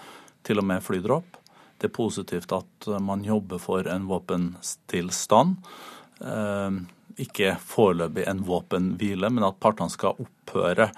til 0.45 0.61
og 0.63 0.69
med 0.73 0.83
flydropp. 0.85 1.44
Det 1.79 1.91
er 1.91 1.97
positivt 1.97 2.53
at 2.55 2.89
man 3.03 3.25
jobber 3.27 3.61
for 3.63 3.89
en 3.91 4.07
våpenstillstand. 4.09 5.57
Eh, 6.21 6.79
ikke 7.25 7.57
foreløpig 7.63 8.27
en 8.31 8.43
våpenhvile, 8.47 9.31
men 9.31 9.47
at 9.47 9.61
partene 9.63 9.93
skal 9.93 10.19
opphøre. 10.23 10.89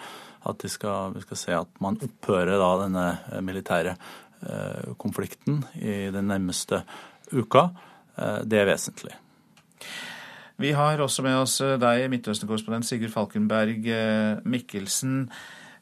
At 0.46 0.62
de 0.62 0.70
skal, 0.70 1.16
vi 1.16 1.24
skal 1.24 1.40
se 1.40 1.56
at 1.58 1.82
man 1.82 1.98
opphører 2.04 2.54
da 2.60 2.70
denne 2.84 3.06
militære 3.44 3.96
eh, 3.96 4.94
konflikten 5.00 5.64
i 5.80 6.06
den 6.14 6.30
nærmeste 6.30 6.84
uka. 7.32 7.68
Eh, 8.16 8.42
det 8.46 8.62
er 8.62 8.70
vesentlig. 8.70 9.16
Vi 10.56 10.70
har 10.72 11.02
også 11.04 11.20
med 11.20 11.36
oss 11.36 11.58
deg, 11.60 12.06
Midtøsten-korrespondent 12.08 12.86
Sigurd 12.88 13.12
Falkenberg 13.12 13.84
Mikkelsen. 14.48 15.26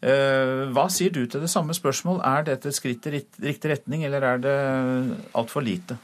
Eh, 0.04 0.66
hva 0.76 0.88
sier 0.92 1.12
du 1.14 1.22
til 1.24 1.40
det 1.40 1.52
samme 1.52 1.72
spørsmål? 1.76 2.20
Er 2.28 2.44
dette 2.50 2.68
et 2.68 2.76
skritt 2.76 3.06
i 3.08 3.14
riktig 3.16 3.70
retning, 3.70 4.04
eller 4.04 4.26
er 4.34 4.42
det 4.42 4.58
altfor 5.32 5.64
lite? 5.64 5.96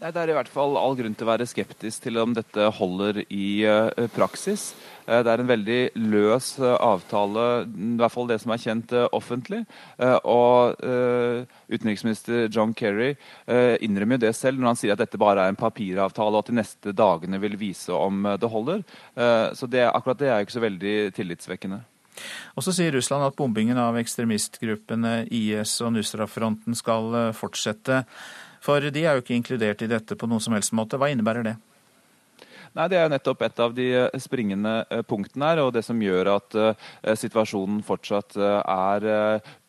Nei, 0.00 0.10
Det 0.10 0.18
er 0.18 0.30
i 0.32 0.34
hvert 0.34 0.48
fall 0.50 0.78
all 0.80 0.96
grunn 0.98 1.14
til 1.14 1.28
å 1.28 1.30
være 1.30 1.46
skeptisk 1.46 2.02
til 2.02 2.16
om 2.18 2.32
dette 2.34 2.70
holder 2.74 3.20
i 3.28 3.62
uh, 3.68 4.08
praksis. 4.16 4.72
Uh, 5.04 5.20
det 5.22 5.30
er 5.30 5.42
en 5.44 5.50
veldig 5.50 5.78
løs 6.08 6.56
avtale, 6.58 7.44
i 7.68 7.92
hvert 8.00 8.14
fall 8.16 8.32
det 8.32 8.40
som 8.42 8.50
er 8.50 8.64
kjent 8.64 8.96
offentlig. 9.12 9.60
Og 10.24 10.74
utenriksminister 11.68 12.48
John 12.48 12.72
Kerry 12.74 13.12
innrømmer 13.46 14.18
jo 14.18 14.24
det 14.24 14.34
selv 14.40 14.58
når 14.58 14.72
han 14.72 14.80
sier 14.80 14.96
at 14.96 15.04
dette 15.04 15.20
bare 15.20 15.44
er 15.44 15.52
en 15.52 15.60
papiravtale, 15.60 16.32
og 16.32 16.42
at 16.46 16.50
de 16.50 16.58
neste 16.58 16.96
dagene 16.96 17.38
vil 17.44 17.60
vise 17.60 17.94
om 17.94 18.24
det 18.40 18.50
holder. 18.50 18.82
Så 19.54 19.70
det, 19.70 19.86
akkurat 19.86 20.18
det 20.18 20.32
er 20.32 20.40
jo 20.40 20.48
ikke 20.48 20.58
så 20.58 20.66
veldig 20.66 20.98
tillitsvekkende. 21.14 21.82
Og 22.56 22.66
så 22.66 22.74
sier 22.76 22.94
Russland 22.94 23.24
at 23.26 23.36
bombingen 23.38 23.80
av 23.80 23.98
ekstremistgruppene 24.00 25.22
IS 25.32 25.78
og 25.84 25.94
Nusra-fronten 25.96 26.76
skal 26.78 27.12
eh, 27.18 27.34
fortsette. 27.36 28.04
For 28.62 28.92
de 28.92 29.04
er 29.04 29.16
jo 29.16 29.24
ikke 29.24 29.36
inkludert 29.38 29.82
i 29.82 29.90
dette 29.90 30.18
på 30.18 30.30
noen 30.30 30.42
som 30.42 30.56
helst 30.56 30.74
måte. 30.76 31.00
Hva 31.00 31.10
innebærer 31.12 31.46
det? 31.48 31.58
Nei, 32.72 32.86
Det 32.88 32.96
er 32.96 33.10
nettopp 33.12 33.42
et 33.44 33.58
av 33.60 33.72
de 33.76 33.88
eh, 34.04 34.20
springende 34.22 34.74
eh, 34.86 35.02
punktene 35.04 35.50
her, 35.50 35.62
og 35.64 35.72
det 35.74 35.82
som 35.84 35.98
gjør 36.00 36.30
at 36.36 36.56
situasjonen 37.18 37.82
fortsatt 37.84 38.36
er 38.38 39.04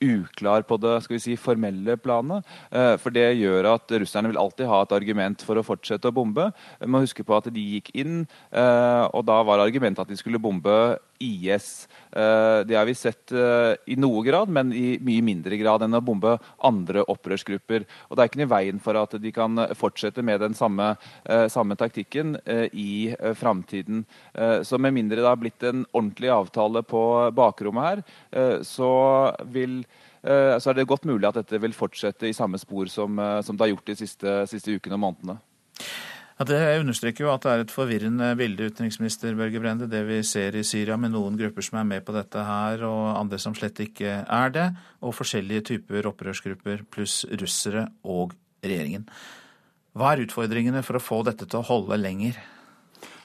uklar 0.03 0.63
på 0.67 0.77
det 0.83 0.93
skal 1.03 1.17
vi 1.17 1.21
si, 1.23 1.35
formelle 1.39 1.95
planet. 1.99 2.47
For 3.01 3.13
det 3.15 3.25
gjør 3.39 3.69
at 3.73 3.91
russerne 4.03 4.31
vil 4.31 4.39
alltid 4.39 4.67
ha 4.69 4.81
et 4.83 4.95
argument 4.95 5.43
for 5.47 5.59
å 5.59 5.65
fortsette 5.65 6.11
å 6.11 6.15
bombe. 6.15 6.49
Vi 6.79 6.91
må 6.91 7.01
huske 7.03 7.25
på 7.27 7.35
at 7.37 7.47
de 7.51 7.63
gikk 7.75 7.91
inn, 8.03 8.23
og 8.51 9.21
da 9.27 9.39
var 9.47 9.63
argumentet 9.63 10.03
at 10.03 10.11
de 10.11 10.19
skulle 10.19 10.41
bombe 10.43 10.75
IS. 11.23 11.87
Eh, 12.11 12.59
det 12.67 12.75
har 12.75 12.85
vi 12.85 12.95
sett 12.95 13.31
eh, 13.31 13.73
i 13.85 13.97
noe 13.99 14.23
grad, 14.25 14.51
men 14.53 14.73
i 14.75 14.97
mye 15.01 15.23
mindre 15.25 15.57
grad 15.57 15.85
enn 15.85 15.97
å 15.97 16.03
bombe 16.03 16.35
andre 16.63 17.05
opprørsgrupper. 17.09 17.87
Og 18.09 18.15
Det 18.15 18.23
er 18.23 18.31
ikke 18.31 18.41
noe 18.43 18.49
i 18.49 18.53
veien 18.53 18.81
for 18.83 18.99
at 18.99 19.15
de 19.21 19.33
kan 19.35 19.65
fortsette 19.79 20.25
med 20.25 20.43
den 20.43 20.57
samme, 20.57 20.93
eh, 21.25 21.47
samme 21.51 21.77
taktikken 21.79 22.35
i 22.73 23.13
framtiden. 23.37 24.03
Så 24.63 24.77
med 24.81 24.93
mindre 24.95 25.21
det 25.21 25.27
har 25.27 25.39
blitt 25.39 25.63
en 25.67 25.83
ordentlig 25.93 26.29
avtale 26.33 26.83
på 26.85 27.01
bakrommet 27.35 27.83
her, 27.83 28.61
så 28.65 28.91
vil 29.51 29.83
så 30.23 30.71
er 30.71 30.77
det 30.77 30.87
godt 30.87 31.07
mulig 31.09 31.27
at 31.27 31.41
dette 31.41 31.59
vil 31.59 31.75
fortsette 31.75 32.29
i 32.29 32.35
samme 32.35 32.59
spor 32.61 32.87
som, 32.91 33.19
som 33.43 33.57
det 33.57 33.65
har 33.65 33.73
gjort 33.73 33.91
de 33.91 33.95
siste, 33.99 34.35
siste 34.47 34.77
ukene 34.77 34.95
og 34.95 35.03
månedene. 35.03 35.37
Ja, 36.33 36.45
det 36.49 36.59
understreker 36.81 37.27
jo 37.27 37.29
at 37.29 37.43
det 37.45 37.51
er 37.51 37.61
et 37.61 37.71
forvirrende 37.73 38.31
bilde, 38.39 38.65
utenriksminister 38.71 39.35
Børge 39.37 39.59
Brende, 39.61 39.85
det 39.89 40.01
vi 40.07 40.17
ser 40.25 40.55
i 40.57 40.63
Syria, 40.65 40.95
med 40.97 41.13
noen 41.13 41.37
grupper 41.37 41.65
som 41.65 41.77
er 41.77 41.85
med 41.91 42.05
på 42.07 42.15
dette 42.15 42.41
her, 42.47 42.81
og 42.87 43.19
andre 43.19 43.37
som 43.41 43.53
slett 43.53 43.83
ikke 43.85 44.15
er 44.25 44.55
det, 44.55 44.65
og 45.05 45.13
forskjellige 45.13 45.67
typer 45.69 46.09
opprørsgrupper, 46.09 46.87
pluss 46.89 47.21
russere 47.37 47.85
og 48.01 48.33
regjeringen. 48.65 49.05
Hva 49.93 50.15
er 50.15 50.23
utfordringene 50.23 50.81
for 50.81 50.97
å 50.97 51.03
få 51.03 51.21
dette 51.27 51.45
til 51.45 51.61
å 51.61 51.67
holde 51.67 52.01
lenger? 52.01 52.39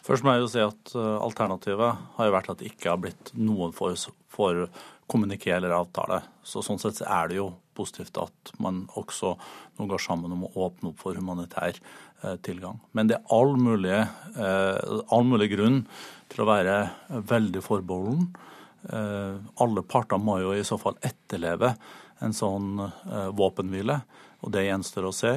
Først 0.04 0.24
må 0.24 0.34
jeg 0.34 0.44
jo 0.44 0.52
si 0.52 0.60
at 0.64 0.92
eh, 0.96 1.16
Alternativet 1.24 2.04
har 2.18 2.28
jo 2.28 2.34
vært 2.34 2.52
at 2.52 2.60
det 2.60 2.68
ikke 2.70 2.92
har 2.92 3.00
blitt 3.00 3.32
noen 3.36 3.72
for, 3.76 3.96
for 4.32 4.68
kommuniké 5.08 5.54
eller 5.56 5.72
avtale. 5.76 6.20
Så 6.44 6.60
Sånn 6.64 6.80
sett 6.80 7.00
er 7.04 7.28
det 7.28 7.40
jo 7.40 7.50
positivt 7.76 8.16
at 8.20 8.52
man 8.60 8.82
også 8.98 9.34
nå 9.78 9.86
går 9.88 10.00
sammen 10.02 10.32
om 10.34 10.46
å 10.48 10.52
åpne 10.66 10.90
opp 10.90 11.04
for 11.04 11.16
humanitær 11.16 11.76
Eh, 11.76 12.07
tilgang. 12.42 12.80
Men 12.92 13.10
det 13.10 13.18
er 13.18 13.34
all 13.34 13.56
mulig, 13.60 13.94
eh, 13.94 15.00
all 15.14 15.24
mulig 15.28 15.52
grunn 15.54 15.80
til 16.32 16.44
å 16.44 16.48
være 16.48 16.76
veldig 17.30 17.62
forbeholden. 17.64 18.28
Eh, 18.90 19.38
alle 19.62 19.82
parter 19.86 20.18
må 20.18 20.40
jo 20.42 20.52
i 20.54 20.66
så 20.66 20.78
fall 20.80 20.98
etterleve 21.02 21.76
en 22.20 22.34
sånn 22.34 22.80
våpenhvile, 23.38 24.00
og 24.42 24.50
det 24.50 24.64
gjenstår 24.66 25.04
å 25.06 25.14
se. 25.14 25.32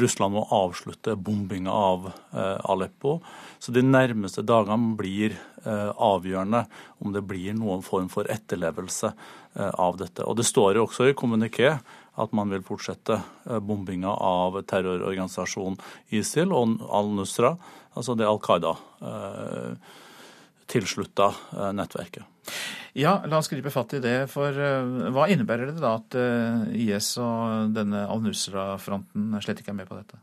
Russland 0.00 0.32
må 0.32 0.46
avslutte 0.52 1.16
bombinga 1.20 1.68
av 1.68 2.06
Aleppo. 2.32 3.18
Så 3.60 3.74
de 3.76 3.82
nærmeste 3.84 4.40
dagene 4.40 4.96
blir 4.96 5.36
avgjørende 5.64 6.62
om 7.04 7.12
det 7.12 7.26
blir 7.28 7.52
noen 7.52 7.84
form 7.84 8.08
for 8.08 8.24
etterlevelse 8.24 9.12
av 9.56 10.00
dette. 10.00 10.24
Og 10.24 10.36
Det 10.40 10.48
står 10.48 10.76
jo 10.76 10.86
også 10.86 11.10
i 11.10 11.16
kommuniké 11.16 11.74
at 12.18 12.34
man 12.36 12.50
vil 12.52 12.64
fortsette 12.66 13.18
eh, 13.18 13.58
bombinga 13.62 14.10
av 14.10 14.60
terrororganisasjonen 14.68 15.78
ISIL 16.14 16.52
og 16.54 16.78
al-Nusra, 16.84 17.54
altså 17.94 18.16
det 18.18 18.28
Al 18.28 18.40
Qaida 18.42 18.74
eh, 19.02 19.72
tilslutta 20.68 21.30
eh, 21.56 21.72
nettverket. 21.76 22.24
Ja, 22.98 23.18
la 23.28 23.38
oss 23.38 23.50
gripe 23.52 23.70
fatt 23.70 23.94
i 23.98 24.02
det. 24.02 24.16
For 24.32 24.50
hva 25.12 25.26
innebærer 25.30 25.68
det 25.68 25.82
da 25.82 25.90
at 25.98 26.16
IS 26.72 27.12
og 27.20 27.74
denne 27.76 28.06
al-Nusra-fronten 28.08 29.36
slett 29.44 29.60
ikke 29.62 29.74
er 29.74 29.80
med 29.82 29.90
på 29.90 29.98
dette? 29.98 30.16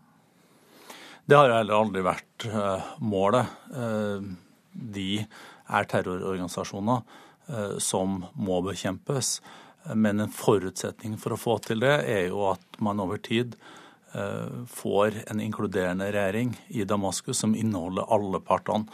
Det 1.29 1.37
har 1.37 1.53
heller 1.53 1.77
aldri 1.77 2.01
vært 2.05 2.47
målet. 3.05 3.45
De 4.73 5.11
er 5.21 5.87
terrororganisasjoner 5.93 7.77
som 7.85 8.25
må 8.33 8.59
bekjempes. 8.65 9.37
Men 9.93 10.19
en 10.19 10.33
forutsetning 10.33 11.17
for 11.21 11.35
å 11.35 11.39
få 11.39 11.57
til 11.65 11.83
det, 11.83 11.97
er 12.09 12.27
jo 12.31 12.47
at 12.49 12.79
man 12.83 13.01
over 13.03 13.21
tid 13.21 13.53
eh, 14.15 14.65
får 14.71 15.21
en 15.27 15.43
inkluderende 15.43 16.09
regjering 16.09 16.55
i 16.73 16.87
Damaskus 16.89 17.43
som 17.43 17.55
inneholder 17.55 18.09
alle 18.15 18.41
partene. 18.41 18.89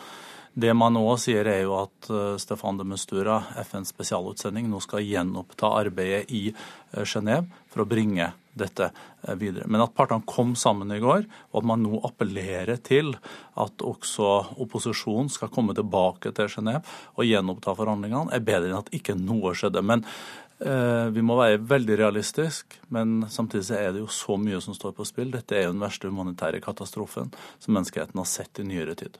Det 0.53 0.73
man 0.75 0.91
nå 0.97 1.05
sier, 1.15 1.47
er 1.47 1.63
jo 1.63 1.77
at 1.79 2.11
eh, 2.11 2.35
Stefan 2.41 2.81
de 2.81 2.83
Mustura, 2.87 3.39
FNs 3.63 3.93
spesialutsending, 3.93 4.67
nå 4.67 4.81
skal 4.83 5.05
gjenoppta 5.05 5.71
arbeidet 5.79 6.27
i 6.35 6.49
eh, 6.51 7.05
Genéve 7.07 7.47
for 7.71 7.85
å 7.85 7.87
bringe 7.87 8.33
dette 8.51 8.89
videre. 9.39 9.63
Men 9.71 9.85
at 9.85 9.93
partene 9.95 10.27
kom 10.27 10.57
sammen 10.59 10.91
i 10.91 10.99
går, 10.99 11.23
og 11.53 11.61
at 11.61 11.67
man 11.69 11.85
nå 11.85 12.01
appellerer 12.03 12.81
til 12.83 13.13
at 13.55 13.85
også 13.87 14.57
opposisjonen 14.59 15.31
skal 15.31 15.53
komme 15.55 15.71
tilbake 15.77 16.33
til 16.35 16.51
Genéve 16.51 16.83
og 17.15 17.29
gjenoppta 17.29 17.77
forhandlingene, 17.79 18.35
er 18.35 18.43
bedre 18.43 18.73
enn 18.73 18.81
at 18.81 18.91
ikke 18.91 19.15
noe 19.15 19.55
skjedde. 19.55 19.85
Men 19.87 20.03
vi 20.61 21.23
må 21.25 21.35
være 21.39 21.57
veldig 21.65 21.95
realistiske, 22.03 22.83
men 22.93 23.23
samtidig 23.33 23.73
er 23.77 23.95
det 23.95 24.03
jo 24.03 24.11
så 24.13 24.37
mye 24.37 24.59
som 24.61 24.75
står 24.77 24.93
på 24.97 25.07
spill. 25.09 25.31
Dette 25.33 25.57
er 25.57 25.65
jo 25.65 25.73
den 25.73 25.81
verste 25.81 26.11
humanitære 26.11 26.61
katastrofen 26.61 27.31
som 27.57 27.73
menneskeheten 27.73 28.21
har 28.21 28.29
sett 28.29 28.61
i 28.61 28.67
nyere 28.69 28.93
tid. 28.99 29.17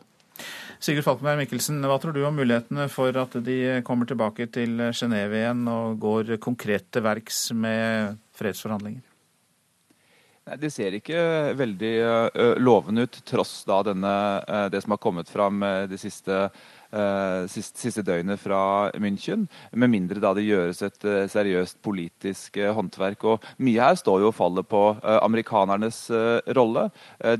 Sigurd 0.81 1.05
Falkenberg 1.05 1.43
Mikkelsen, 1.43 1.81
hva 1.85 1.99
tror 2.01 2.15
du 2.15 2.23
om 2.25 2.37
mulighetene 2.37 2.87
for 2.89 3.15
at 3.21 3.37
de 3.45 3.81
kommer 3.85 4.09
tilbake 4.09 4.47
til 4.53 4.79
Genéve 4.89 5.37
igjen 5.41 5.63
og 5.69 6.01
går 6.01 6.35
konkret 6.41 6.89
til 6.93 7.05
verks 7.05 7.47
med 7.53 8.19
fredsforhandlinger? 8.37 9.03
Nei, 10.49 10.57
Det 10.57 10.71
ser 10.73 10.97
ikke 10.97 11.21
veldig 11.53 11.93
lovende 12.57 13.05
ut, 13.05 13.21
tross 13.29 13.61
da 13.69 13.83
denne, 13.85 14.13
det 14.73 14.81
som 14.81 14.95
har 14.95 15.01
kommet 15.01 15.29
fram 15.29 15.61
de 15.89 16.01
siste 16.01 16.47
Eh, 16.47 16.80
siste, 17.51 17.79
siste 17.79 18.03
døgnet 18.05 18.39
fra 18.41 18.91
München. 18.99 19.47
Med 19.71 19.91
mindre 19.91 20.21
da 20.21 20.33
det 20.35 20.45
gjøres 20.47 20.81
et 20.85 21.05
eh, 21.07 21.27
seriøst 21.31 21.79
politisk 21.83 22.57
eh, 22.59 22.71
håndverk. 22.75 23.23
Og 23.27 23.45
mye 23.63 23.81
her 23.81 23.97
står 23.99 24.23
jo 24.23 24.31
og 24.31 24.37
faller 24.37 24.65
på 24.67 24.81
amerikanernes 25.01 25.97
rolle. 26.55 26.87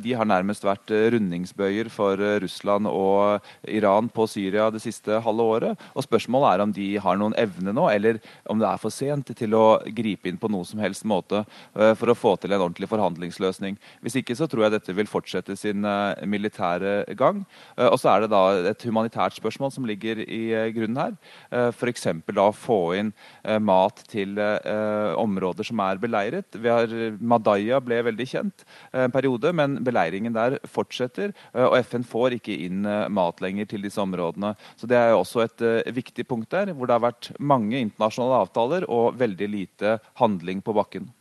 De 0.02 0.14
har 0.18 0.28
nærmest 0.28 0.64
vært 0.66 0.92
rundingsbøyer 1.14 1.90
for 1.92 2.20
Russland 2.42 2.88
og 2.90 3.46
Iran 3.70 4.10
på 4.12 4.26
Syria 4.30 4.70
det 4.74 4.82
siste 4.84 5.20
halve 5.24 5.46
året. 5.56 5.86
Og 5.96 6.06
spørsmålet 6.06 6.50
er 6.52 6.64
om 6.66 6.74
de 6.76 6.88
har 7.04 7.20
noen 7.20 7.36
evne 7.40 7.74
nå, 7.76 7.88
eller 7.92 8.20
om 8.52 8.60
det 8.62 8.68
er 8.70 8.82
for 8.82 8.94
sent 8.94 9.32
til 9.38 9.56
å 9.58 9.80
gripe 9.96 10.30
inn 10.30 10.40
på 10.42 10.50
noe 10.52 10.68
som 10.68 10.82
helst 10.84 11.08
måte 11.08 11.44
for 11.74 12.12
å 12.12 12.18
få 12.18 12.36
til 12.42 12.54
en 12.56 12.66
ordentlig 12.66 12.90
forhandlingsløsning. 12.92 13.78
Hvis 14.04 14.20
ikke 14.22 14.38
så 14.38 14.48
tror 14.52 14.68
jeg 14.68 14.76
dette 14.76 14.96
vil 14.98 15.10
fortsette 15.10 15.58
sin 15.60 15.86
militære 16.28 17.16
gang. 17.20 17.44
Og 17.88 17.98
så 18.02 18.14
er 18.14 18.26
det 18.26 18.34
da 18.34 18.44
et 18.74 18.88
humanitært 18.88 19.41
spørsmål 19.42 19.74
som 19.74 19.88
ligger 19.90 20.22
i 20.24 20.42
eh, 20.56 20.70
grunnen 20.76 21.00
her. 21.00 21.18
Eh, 21.52 21.70
F.eks. 21.74 22.08
da 22.32 22.48
få 22.56 22.80
inn 23.00 23.12
eh, 23.44 23.60
mat 23.62 24.04
til 24.12 24.40
områder 24.42 25.68
som 25.68 25.80
er 25.84 26.00
beleiret. 26.02 26.58
Vi 26.58 26.70
har, 26.72 26.92
Madaya 27.20 27.80
ble 27.84 28.00
veldig 28.08 28.28
kjent 28.28 28.64
en 28.96 29.14
periode, 29.14 29.52
men 29.56 29.80
beleiringen 29.86 30.34
der 30.36 30.58
fortsetter. 30.70 31.34
Og 31.58 31.78
FN 31.86 32.06
får 32.08 32.38
ikke 32.38 32.56
inn 32.66 32.86
mat 33.14 33.42
lenger 33.44 33.70
til 33.72 33.86
disse 33.86 34.02
områdene. 34.02 34.54
Så 34.80 34.88
Det 34.90 34.98
er 34.98 35.14
også 35.16 35.46
et 35.46 35.64
viktig 35.96 36.26
punkt 36.28 36.52
der, 36.52 36.74
hvor 36.74 36.88
det 36.88 36.98
har 36.98 37.06
vært 37.06 37.32
mange 37.40 37.80
internasjonale 37.80 38.44
avtaler 38.46 38.88
og 38.90 39.18
veldig 39.20 39.50
lite 39.52 39.98
handling 40.22 40.64
på 40.64 40.76
bakken. 40.78 41.12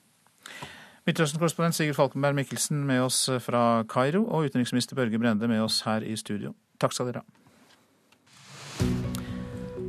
Midtøsten-korrespondent 1.08 1.74
Sigurd 1.74 1.98
Falkenberg 1.98 2.36
Mikkelsen 2.38 2.84
med 2.86 3.02
oss 3.02 3.24
fra 3.44 3.82
Kairo, 3.88 4.26
og 4.28 4.50
utenriksminister 4.50 4.98
Børge 4.98 5.18
Brende 5.18 5.48
med 5.48 5.62
oss 5.64 5.82
her 5.88 6.04
i 6.06 6.16
studio. 6.16 6.54
Takk 6.80 6.96
skal 6.96 7.10
dere 7.10 7.24
ha. 7.24 7.39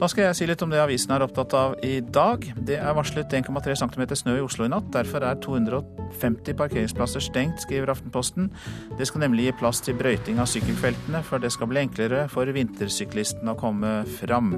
Da 0.02 0.08
skal 0.10 0.24
jeg 0.26 0.38
si 0.40 0.46
litt 0.50 0.62
om 0.66 0.72
det 0.74 0.80
avisen 0.82 1.12
er 1.14 1.22
opptatt 1.22 1.54
av 1.54 1.76
i 1.86 2.00
dag. 2.02 2.42
Det 2.66 2.80
er 2.82 2.96
varslet 2.98 3.36
1,3 3.38 3.76
cm 3.84 4.06
snø 4.18 4.34
i 4.40 4.42
Oslo 4.42 4.66
i 4.66 4.72
natt. 4.74 4.88
Derfor 4.96 5.22
er 5.22 5.38
250 5.46 6.58
parkeringsplasser 6.58 7.22
stengt, 7.22 7.62
skriver 7.62 7.92
Aftenposten. 7.94 8.50
Det 8.98 9.06
skal 9.06 9.22
nemlig 9.28 9.46
gi 9.46 9.58
plass 9.60 9.84
til 9.86 10.00
brøyting 10.00 10.42
av 10.42 10.50
sykkelfeltene, 10.50 11.22
for 11.28 11.38
det 11.38 11.54
skal 11.54 11.70
bli 11.70 11.84
enklere 11.84 12.24
for 12.34 12.50
vintersyklistene 12.50 13.54
å 13.54 13.60
komme 13.62 14.00
fram. 14.18 14.56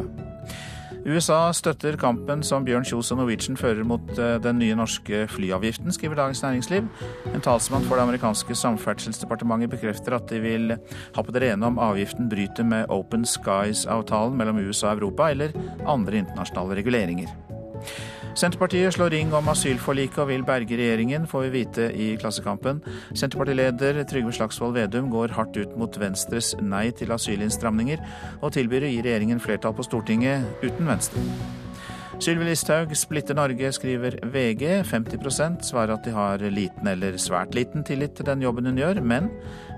USA 1.04 1.49
støtter 1.51 1.97
kampen 1.99 2.45
som 2.47 2.64
Bjørn 2.64 2.86
Kjos 2.88 3.10
og 3.12 3.18
Norwegian 3.20 3.58
fører 3.60 3.84
mot 3.88 4.14
eh, 4.16 4.38
den 4.39 4.62
nye 4.62 4.78
norske 4.80 5.26
flyavgiften, 5.34 5.91
skriver 5.91 6.16
Dagens 6.22 6.43
Næringsliv. 6.45 6.88
En 7.34 7.43
talsmann 7.43 7.84
for 7.89 7.99
det 7.99 8.06
amerikanske 8.06 8.56
samferdselsdepartementet 8.56 9.74
bekrefter 9.74 10.16
at 10.16 10.32
de 10.32 10.39
vil 10.43 10.78
ha 10.78 11.26
på 11.26 11.36
det 11.36 11.43
rene 11.43 11.68
om 11.68 11.82
avgiften 11.84 12.32
bryter 12.32 12.64
med 12.64 12.88
Open 12.93 13.28
Skies-avtalen 13.28 14.39
mellom 14.39 14.64
USA 14.64 14.93
og 14.93 15.01
Europa 15.01 15.28
eller 15.34 15.51
andre 15.84 16.24
internasjonale 16.24 16.80
reguleringer. 16.80 17.36
Senterpartiet 18.34 18.94
slår 18.94 19.10
ring 19.14 19.34
om 19.38 19.50
asylforliket 19.52 20.18
og 20.24 20.32
vil 20.32 20.44
berge 20.46 20.78
regjeringen, 20.78 21.28
får 21.30 21.44
vi 21.46 21.50
vite 21.54 21.84
i 21.94 22.08
Klassekampen. 22.18 22.80
Senterpartileder 23.14 24.00
Trygve 24.10 24.34
Slagsvold 24.34 24.74
Vedum 24.74 25.12
går 25.14 25.36
hardt 25.38 25.58
ut 25.60 25.76
mot 25.78 26.00
Venstres 26.02 26.56
nei 26.58 26.88
til 26.98 27.14
asylinnstramninger, 27.14 28.02
og 28.42 28.56
tilbyr 28.56 28.88
å 28.88 28.90
gi 28.90 29.04
regjeringen 29.06 29.42
flertall 29.44 29.76
på 29.78 29.86
Stortinget 29.86 30.66
uten 30.66 30.90
Venstre. 30.90 31.22
Sylvi 32.24 32.48
Listhaug 32.48 32.96
splitter 32.98 33.38
Norge, 33.38 33.70
skriver 33.76 34.18
VG. 34.34 34.82
50% 34.90 35.66
svarer 35.70 35.94
at 35.94 36.06
de 36.06 36.14
har 36.16 36.42
liten 36.54 36.90
eller 36.90 37.20
svært 37.22 37.54
liten 37.54 37.86
tillit 37.86 38.16
til 38.18 38.26
den 38.32 38.42
jobben 38.42 38.70
hun 38.70 38.82
gjør, 38.82 39.02
men 39.02 39.30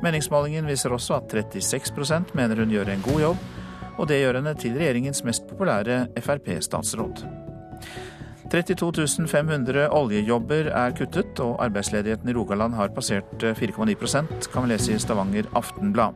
meningsmålingen 0.04 0.68
viser 0.70 0.96
også 0.96 1.20
at 1.20 1.36
36% 1.44 2.32
mener 2.40 2.64
hun 2.64 2.72
gjør 2.72 2.94
en 2.94 3.04
god 3.08 3.26
jobb, 3.28 3.50
og 3.98 4.08
det 4.12 4.22
gjør 4.22 4.40
henne 4.40 4.56
til 4.60 4.80
regjeringens 4.80 5.26
mest 5.28 5.44
populære 5.50 6.06
Frp-statsråd. 6.24 7.45
32 8.52 9.28
500 9.28 9.88
oljejobber 9.90 10.70
er 10.70 10.94
kuttet, 10.98 11.40
og 11.40 11.58
arbeidsledigheten 11.64 12.30
i 12.30 12.36
Rogaland 12.38 12.76
har 12.78 12.94
passert 12.94 13.42
4,9% 13.42 14.50
kan 14.54 14.66
vi 14.66 14.72
lese 14.74 14.94
i 14.94 15.00
Stavanger 15.02 15.50
Aftenblad. 15.56 16.14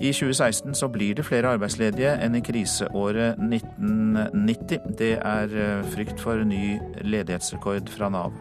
I 0.00 0.12
2016 0.12 0.74
så 0.74 0.88
blir 0.88 1.14
det 1.18 1.26
flere 1.26 1.52
arbeidsledige 1.56 2.14
enn 2.22 2.38
i 2.38 2.42
kriseåret 2.44 3.40
1990. 3.42 4.86
Det 4.98 5.12
er 5.18 5.56
eh, 5.58 5.84
frykt 5.92 6.22
for 6.22 6.44
ny 6.46 6.78
ledighetsrekord 7.02 7.90
fra 7.90 8.08
Nav. 8.14 8.32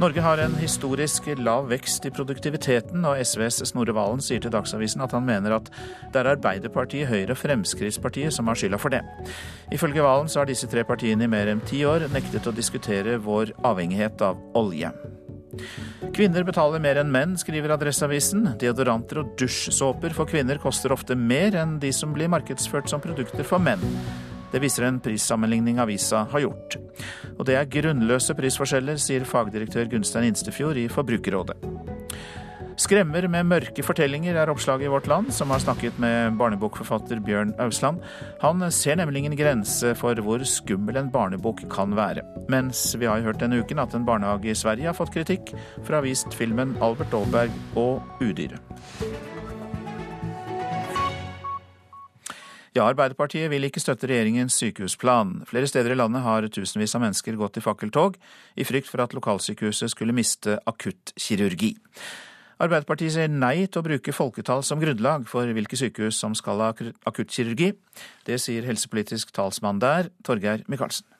Norge 0.00 0.24
har 0.24 0.40
en 0.42 0.56
historisk 0.60 1.28
lav 1.40 1.70
vekst 1.70 2.06
i 2.08 2.12
produktiviteten, 2.14 3.04
og 3.08 3.20
SVs 3.22 3.62
Snorre 3.70 3.94
Valen 3.96 4.22
sier 4.24 4.42
til 4.42 4.52
Dagsavisen 4.54 5.04
at 5.04 5.14
han 5.16 5.26
mener 5.26 5.56
at 5.58 5.70
det 6.12 6.22
er 6.22 6.32
Arbeiderpartiet, 6.34 7.08
Høyre 7.10 7.34
og 7.34 7.40
Fremskrittspartiet 7.40 8.34
som 8.34 8.50
har 8.50 8.58
skylda 8.58 8.80
for 8.82 8.94
det. 8.94 9.02
Ifølge 9.74 10.04
Valen 10.04 10.30
så 10.32 10.42
har 10.42 10.50
disse 10.50 10.68
tre 10.70 10.84
partiene 10.86 11.26
i 11.26 11.30
mer 11.30 11.50
enn 11.52 11.64
ti 11.66 11.84
år 11.88 12.08
nektet 12.14 12.48
å 12.48 12.54
diskutere 12.54 13.18
vår 13.22 13.54
avhengighet 13.66 14.22
av 14.26 14.40
olje. 14.58 14.92
Kvinner 16.16 16.44
betaler 16.44 16.82
mer 16.82 17.00
enn 17.00 17.12
menn, 17.12 17.34
skriver 17.40 17.74
Adresseavisen. 17.76 18.44
Deodoranter 18.60 19.22
og 19.22 19.34
dusjsåper 19.40 20.14
for 20.16 20.28
kvinner 20.28 20.60
koster 20.62 20.92
ofte 20.94 21.16
mer 21.16 21.56
enn 21.56 21.78
de 21.82 21.92
som 21.94 22.12
blir 22.16 22.30
markedsført 22.32 22.90
som 22.92 23.02
produkter 23.04 23.46
for 23.46 23.62
menn. 23.62 23.82
Det 24.52 24.62
viser 24.62 24.86
en 24.86 25.00
prissammenligning 25.02 25.80
avisa 25.82 26.24
har 26.32 26.46
gjort. 26.46 26.78
Og 27.36 27.44
det 27.48 27.58
er 27.58 27.70
grunnløse 27.70 28.36
prisforskjeller, 28.38 29.00
sier 29.00 29.26
fagdirektør 29.28 29.90
Gunstein 29.92 30.30
Instefjord 30.30 30.78
i 30.80 30.88
Forbrukerrådet. 30.92 31.58
Skremmer 32.76 33.24
med 33.32 33.46
mørke 33.48 33.80
fortellinger 33.80 34.36
er 34.36 34.50
oppslaget 34.52 34.84
i 34.84 34.90
Vårt 34.92 35.06
Land, 35.08 35.30
som 35.32 35.48
har 35.48 35.62
snakket 35.62 35.96
med 36.02 36.36
barnebokforfatter 36.36 37.22
Bjørn 37.24 37.54
Ausland. 37.64 38.02
Han 38.42 38.60
ser 38.70 38.98
nemlig 39.00 39.22
ingen 39.22 39.36
grense 39.38 39.94
for 39.96 40.20
hvor 40.20 40.44
skummel 40.44 41.00
en 41.00 41.08
barnebok 41.12 41.64
kan 41.72 41.96
være. 41.96 42.24
Mens 42.52 42.90
vi 43.00 43.08
har 43.08 43.24
hørt 43.24 43.40
denne 43.40 43.62
uken 43.64 43.80
at 43.80 43.96
en 43.96 44.04
barnehage 44.04 44.52
i 44.52 44.58
Sverige 44.58 44.90
har 44.90 44.98
fått 44.98 45.14
kritikk 45.16 45.54
for 45.78 45.94
å 45.94 46.02
ha 46.02 46.04
vist 46.04 46.36
filmen 46.36 46.76
Albert 46.84 47.16
Aalberg 47.16 47.56
og 47.80 48.04
Udyret. 48.20 48.60
Ja, 52.76 52.90
Arbeiderpartiet 52.90 53.48
vil 53.48 53.64
ikke 53.64 53.80
støtte 53.80 54.04
regjeringens 54.10 54.58
sykehusplan. 54.60 55.46
Flere 55.48 55.68
steder 55.70 55.94
i 55.94 55.96
landet 55.96 56.20
har 56.20 56.44
tusenvis 56.52 56.92
av 56.98 57.06
mennesker 57.06 57.38
gått 57.40 57.56
i 57.56 57.62
fakkeltog 57.64 58.18
i 58.52 58.66
frykt 58.68 58.90
for 58.90 59.00
at 59.00 59.16
lokalsykehuset 59.16 59.94
skulle 59.94 60.12
miste 60.12 60.58
akuttkirurgi. 60.68 61.72
Arbeiderpartiet 62.60 63.14
sier 63.16 63.32
nei 63.32 63.64
til 63.64 63.80
å 63.80 63.86
bruke 63.86 64.12
folketall 64.12 64.60
som 64.60 64.82
grunnlag 64.82 65.24
for 65.30 65.48
hvilke 65.56 65.80
sykehus 65.80 66.20
som 66.20 66.36
skal 66.36 66.60
ha 66.66 66.70
akuttkirurgi. 67.08 67.72
Det 68.28 68.36
sier 68.44 68.68
helsepolitisk 68.68 69.32
talsmann 69.32 69.80
der, 69.80 70.12
Torgeir 70.28 70.68
Micaelsen. 70.68 71.15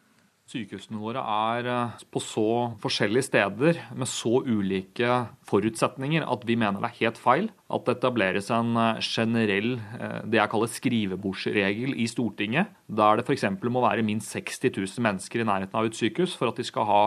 Sykehusene 0.46 1.00
våre 1.02 1.22
er 1.26 1.66
eh, 1.66 2.02
på 2.14 2.20
så 2.22 2.50
forskjellige 2.78 3.26
steder 3.26 3.80
med 3.98 4.06
så 4.06 4.44
ulike 4.46 5.24
forutsetninger 5.50 6.22
at 6.22 6.44
vi 6.46 6.54
mener 6.54 6.78
det 6.78 6.90
er 6.92 7.00
helt 7.00 7.18
feil 7.18 7.48
at 7.66 7.88
det 7.88 7.96
etableres 7.96 8.52
en 8.54 8.78
eh, 8.78 9.00
generell 9.02 9.72
eh, 9.98 10.20
det 10.22 10.38
jeg 10.38 10.52
kaller 10.52 10.70
skrivebordsregel 10.70 11.96
i 11.98 12.06
Stortinget, 12.06 12.70
der 12.86 13.18
det 13.18 13.26
f.eks. 13.26 13.48
må 13.66 13.82
være 13.82 14.06
minst 14.06 14.30
60 14.38 14.70
000 14.70 15.06
mennesker 15.08 15.42
i 15.42 15.48
nærheten 15.50 15.82
av 15.82 15.90
et 15.90 15.98
sykehus 15.98 16.38
for 16.38 16.52
at 16.52 16.62
de 16.62 16.68
skal 16.70 16.86
ha 16.86 17.02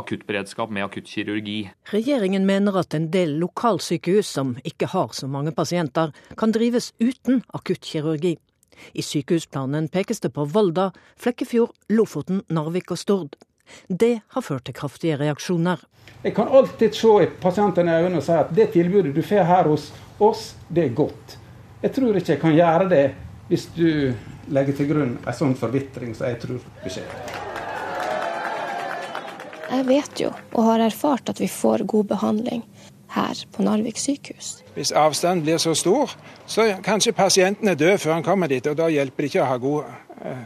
akuttberedskap 0.00 0.74
med 0.74 0.88
akuttkirurgi. 0.88 1.60
Regjeringen 1.94 2.42
mener 2.48 2.82
at 2.82 2.98
en 2.98 3.06
del 3.14 3.38
lokalsykehus 3.38 4.34
som 4.34 4.56
ikke 4.66 4.90
har 4.90 5.14
så 5.14 5.30
mange 5.30 5.54
pasienter, 5.54 6.10
kan 6.34 6.50
drives 6.54 6.90
uten 6.98 7.44
akuttkirurgi. 7.54 8.34
I 8.92 9.02
sykehusplanen 9.02 9.88
pekes 9.88 10.20
det 10.20 10.32
på 10.34 10.44
Volda, 10.44 10.90
Flekkefjord, 11.16 11.74
Lofoten, 11.88 12.42
Narvik 12.48 12.90
og 12.90 12.98
Stord. 12.98 13.36
Det 13.86 14.20
har 14.28 14.42
ført 14.42 14.64
til 14.66 14.74
kraftige 14.74 15.18
reaksjoner. 15.20 15.82
Jeg 16.22 16.34
kan 16.36 16.48
alltid 16.48 16.94
se 16.94 17.26
pasientene 17.40 17.92
i 17.92 18.04
øynene 18.04 18.20
og 18.20 18.26
si 18.26 18.34
at 18.36 18.50
det 18.54 18.72
tilbudet 18.74 19.14
du 19.14 19.22
får 19.24 19.46
her 19.48 19.70
hos 19.70 19.90
oss, 20.20 20.54
det 20.68 20.88
er 20.88 20.96
godt. 20.96 21.36
Jeg 21.80 21.94
tror 21.96 22.16
ikke 22.18 22.34
jeg 22.34 22.42
kan 22.42 22.56
gjøre 22.56 22.88
det 22.90 23.04
hvis 23.48 23.68
du 23.74 24.12
legger 24.52 24.76
til 24.76 24.90
grunn 24.90 25.14
en 25.18 25.36
sånn 25.36 25.56
forvitring 25.58 26.12
som 26.14 26.28
jeg 26.28 26.42
tror 26.42 26.66
det 26.82 26.92
skjer. 26.92 27.14
Jeg 29.70 29.86
vet 29.86 30.20
jo, 30.20 30.32
og 30.58 30.66
har 30.66 30.82
erfart, 30.82 31.30
at 31.30 31.40
vi 31.40 31.46
får 31.48 31.86
god 31.88 32.08
behandling 32.10 32.64
her 33.14 33.44
på 33.54 33.64
Narvik 33.66 33.98
sykehus. 33.98 34.60
Hvis 34.74 34.92
avstanden 34.96 35.44
blir 35.46 35.60
så 35.62 35.74
stor, 35.74 36.12
så 36.46 36.66
kanskje 36.84 37.16
pasienten 37.16 37.68
er 37.68 37.78
død 37.78 37.98
før 37.98 38.18
han 38.18 38.26
kommer 38.26 38.50
dit, 38.50 38.66
og 38.66 38.76
da 38.78 38.90
hjelper 38.90 39.26
det 39.26 39.32
ikke 39.32 39.44
å 39.44 39.48
ha 39.50 39.56
god 39.62 39.94
eh, 40.24 40.44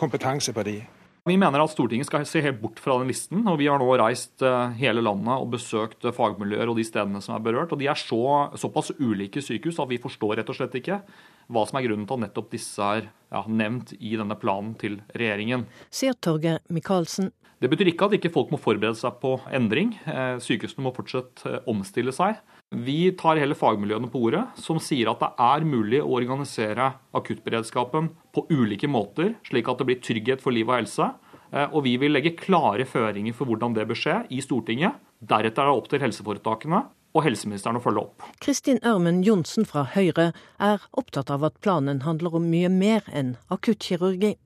kompetanse 0.00 0.54
på 0.56 0.66
de. 0.66 0.80
Vi 1.28 1.36
mener 1.36 1.60
at 1.60 1.70
Stortinget 1.70 2.08
skal 2.08 2.24
se 2.26 2.40
helt 2.40 2.62
bort 2.62 2.78
fra 2.80 2.96
den 2.98 3.10
listen. 3.10 3.42
og 3.46 3.58
Vi 3.60 3.68
har 3.68 3.78
nå 3.78 3.88
reist 4.00 4.42
eh, 4.42 4.76
hele 4.80 5.02
landet 5.04 5.34
og 5.36 5.50
besøkt 5.52 6.06
fagmiljøer 6.16 6.72
og 6.72 6.78
de 6.80 6.86
stedene 6.88 7.20
som 7.22 7.36
er 7.36 7.44
berørt. 7.44 7.74
og 7.74 7.78
De 7.78 7.90
er 7.90 8.00
så, 8.00 8.22
såpass 8.58 8.94
ulike 8.98 9.42
sykehus 9.44 9.78
at 9.82 9.90
vi 9.90 10.00
forstår 10.00 10.40
rett 10.40 10.50
og 10.50 10.56
slett 10.56 10.78
ikke 10.80 11.02
hva 11.50 11.66
som 11.66 11.78
er 11.78 11.84
grunnen 11.86 12.06
til 12.08 12.16
at 12.16 12.24
nettopp 12.24 12.48
disse 12.54 12.88
er 12.96 13.10
ja, 13.10 13.42
nevnt 13.46 13.92
i 13.98 14.14
denne 14.16 14.38
planen 14.40 14.72
til 14.80 15.00
regjeringen. 15.12 15.66
Sier 15.92 16.16
Torgeir 16.16 16.62
Micaelsen. 16.72 17.34
Det 17.60 17.68
betyr 17.68 17.90
ikke 17.90 18.06
at 18.08 18.14
ikke 18.16 18.32
folk 18.32 18.52
må 18.54 18.58
forberede 18.60 18.96
seg 18.96 19.18
på 19.20 19.34
endring. 19.52 19.92
Eh, 20.08 20.38
sykehusene 20.40 20.86
må 20.86 20.94
fortsatt 20.96 21.42
eh, 21.44 21.58
omstille 21.68 22.14
seg. 22.16 22.38
Vi 22.72 23.10
tar 23.20 23.40
hele 23.40 23.56
fagmiljøene 23.58 24.08
på 24.08 24.22
ordet, 24.30 24.46
som 24.56 24.78
sier 24.80 25.10
at 25.10 25.20
det 25.20 25.28
er 25.44 25.66
mulig 25.68 26.00
å 26.00 26.14
organisere 26.16 26.92
akuttberedskapen 27.18 28.08
på 28.32 28.46
ulike 28.54 28.88
måter, 28.88 29.34
slik 29.44 29.68
at 29.68 29.82
det 29.82 29.88
blir 29.90 30.00
trygghet 30.00 30.40
for 30.40 30.56
liv 30.56 30.70
og 30.70 30.78
helse. 30.78 31.10
Eh, 31.52 31.68
og 31.68 31.84
vi 31.84 31.98
vil 32.00 32.16
legge 32.16 32.32
klare 32.38 32.88
føringer 32.88 33.36
for 33.36 33.50
hvordan 33.50 33.76
det 33.76 33.84
bør 33.90 34.02
skje 34.06 34.16
i 34.32 34.40
Stortinget. 34.40 34.96
Deretter 35.20 35.66
er 35.66 35.68
det 35.68 35.76
opp 35.82 35.92
til 35.92 36.00
helseforetakene 36.00 36.84
og 37.10 37.24
helseministeren 37.26 37.76
å 37.76 37.84
følge 37.84 38.06
opp. 38.06 38.28
Kristin 38.40 38.80
Ørmen 38.86 39.20
Johnsen 39.26 39.66
fra 39.68 39.84
Høyre 39.96 40.30
er 40.62 40.84
opptatt 40.96 41.28
av 41.34 41.44
at 41.44 41.58
planen 41.60 42.06
handler 42.06 42.38
om 42.38 42.48
mye 42.48 42.70
mer 42.72 43.04
enn 43.12 43.34
akuttkirurgi. 43.52 44.38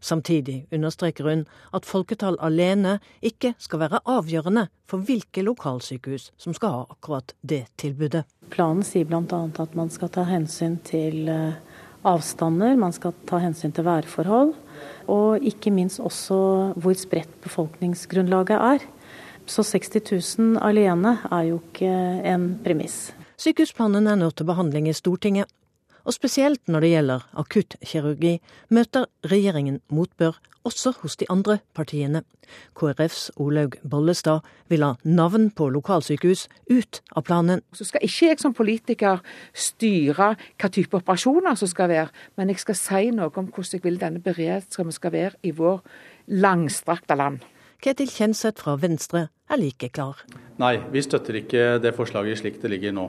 Samtidig 0.00 0.66
understreker 0.72 1.28
hun 1.28 1.44
at 1.76 1.88
folketall 1.88 2.38
alene 2.42 2.98
ikke 3.22 3.54
skal 3.58 3.84
være 3.84 4.02
avgjørende 4.08 4.66
for 4.90 5.04
hvilke 5.06 5.44
lokalsykehus 5.46 6.30
som 6.40 6.56
skal 6.56 6.74
ha 6.74 6.82
akkurat 6.90 7.34
det 7.42 7.64
tilbudet. 7.80 8.24
Planen 8.50 8.84
sier 8.86 9.06
bl.a. 9.08 9.42
at 9.62 9.76
man 9.78 9.92
skal 9.92 10.10
ta 10.14 10.26
hensyn 10.28 10.78
til 10.86 11.28
eh, 11.30 11.60
avstander, 12.06 12.76
man 12.80 12.94
skal 12.96 13.14
ta 13.28 13.40
hensyn 13.42 13.74
til 13.76 13.86
værforhold, 13.86 14.54
og 15.10 15.44
ikke 15.44 15.72
minst 15.74 16.00
også 16.00 16.40
hvor 16.80 16.96
spredt 16.98 17.32
befolkningsgrunnlaget 17.44 18.56
er. 18.56 18.88
Så 19.50 19.64
60 19.66 20.36
000 20.38 20.60
alene 20.62 21.16
er 21.30 21.48
jo 21.48 21.60
ikke 21.64 21.90
en 22.30 22.52
premiss. 22.64 23.10
Sykehusplanen 23.40 24.06
er 24.06 24.18
nå 24.20 24.28
til 24.36 24.46
behandling 24.46 24.88
i 24.90 24.94
Stortinget 24.94 25.48
og 26.04 26.16
spesielt 26.16 26.62
når 26.68 26.84
det 26.84 26.92
gjelder 26.94 27.26
akuttkirurgi, 27.42 28.38
møter 28.70 29.08
regjeringen 29.30 29.80
motbør 29.88 30.38
også 30.64 30.92
hos 31.00 31.16
de 31.16 31.26
andre 31.32 31.58
partiene. 31.74 32.22
KrFs 32.76 33.30
Olaug 33.40 33.76
Bollestad 33.90 34.44
vil 34.68 34.84
ha 34.84 34.94
navn 35.04 35.50
på 35.56 35.68
lokalsykehus 35.72 36.46
ut 36.70 37.00
av 37.16 37.24
planen. 37.28 37.62
Så 37.72 37.86
skal 37.88 38.04
ikke 38.04 38.32
jeg 38.32 38.42
som 38.42 38.56
politiker 38.56 39.22
styre 39.54 40.34
hva 40.36 40.72
type 40.72 41.00
operasjoner 41.00 41.56
som 41.58 41.70
skal 41.70 41.90
være, 41.92 42.10
men 42.36 42.52
jeg 42.52 42.64
skal 42.64 42.78
si 42.78 43.14
noe 43.14 43.30
om 43.30 43.48
hvordan 43.48 43.78
jeg 43.78 43.86
vil 43.86 44.00
denne 44.00 44.22
beredskapen 44.24 44.94
skal 44.94 45.14
være 45.16 45.40
i 45.42 45.54
vår 45.56 45.80
langstrakte 46.28 47.16
land. 47.16 47.40
Ketil 47.80 48.10
Kjenseth 48.12 48.60
fra 48.60 48.74
Venstre 48.76 49.30
er 49.48 49.56
like 49.56 49.88
klar. 49.88 50.18
Nei, 50.60 50.76
vi 50.92 51.00
støtter 51.00 51.38
ikke 51.40 51.78
det 51.80 51.94
forslaget 51.96 52.42
slik 52.42 52.60
det 52.60 52.74
ligger 52.74 52.92
nå. 52.92 53.06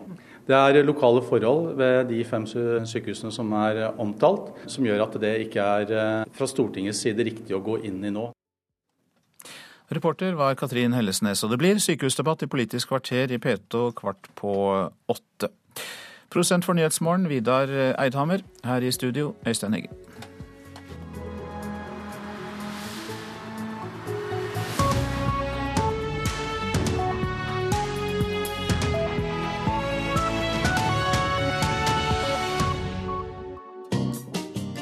Det 0.52 0.58
er 0.60 0.84
lokale 0.84 1.22
forhold 1.24 1.78
ved 1.80 2.10
de 2.10 2.24
fem 2.28 2.46
sykehusene 2.46 3.32
som 3.32 3.54
er 3.56 3.86
omtalt, 4.02 4.52
som 4.68 4.84
gjør 4.84 5.06
at 5.06 5.16
det 5.24 5.32
ikke 5.46 5.64
er 5.64 5.94
eh, 5.96 6.26
fra 6.36 6.48
Stortingets 6.50 7.00
side 7.06 7.24
riktig 7.24 7.56
å 7.56 7.62
gå 7.64 7.78
inn 7.88 8.02
i 8.04 8.12
nå. 8.12 8.28
Reporter 9.92 10.36
var 10.40 10.58
Katrin 10.60 10.96
Hellesnes, 10.96 11.44
og 11.44 11.54
det 11.54 11.60
blir 11.60 11.80
sykehusdebatt 11.80 12.44
i 12.44 12.52
Politisk 12.52 12.92
kvarter 12.92 13.32
i 13.32 13.40
P2 13.40 13.90
kvart 13.96 14.28
på 14.40 14.54
åtte. 15.12 15.52
Prosent 16.32 16.68
for 16.68 16.76
Nyhetsmorgen, 16.76 17.30
Vidar 17.32 17.72
Eidhammer. 18.00 18.44
Her 18.64 18.84
i 18.84 18.92
studio, 18.96 19.34
Øystein 19.48 19.76
Heggen. 19.76 20.31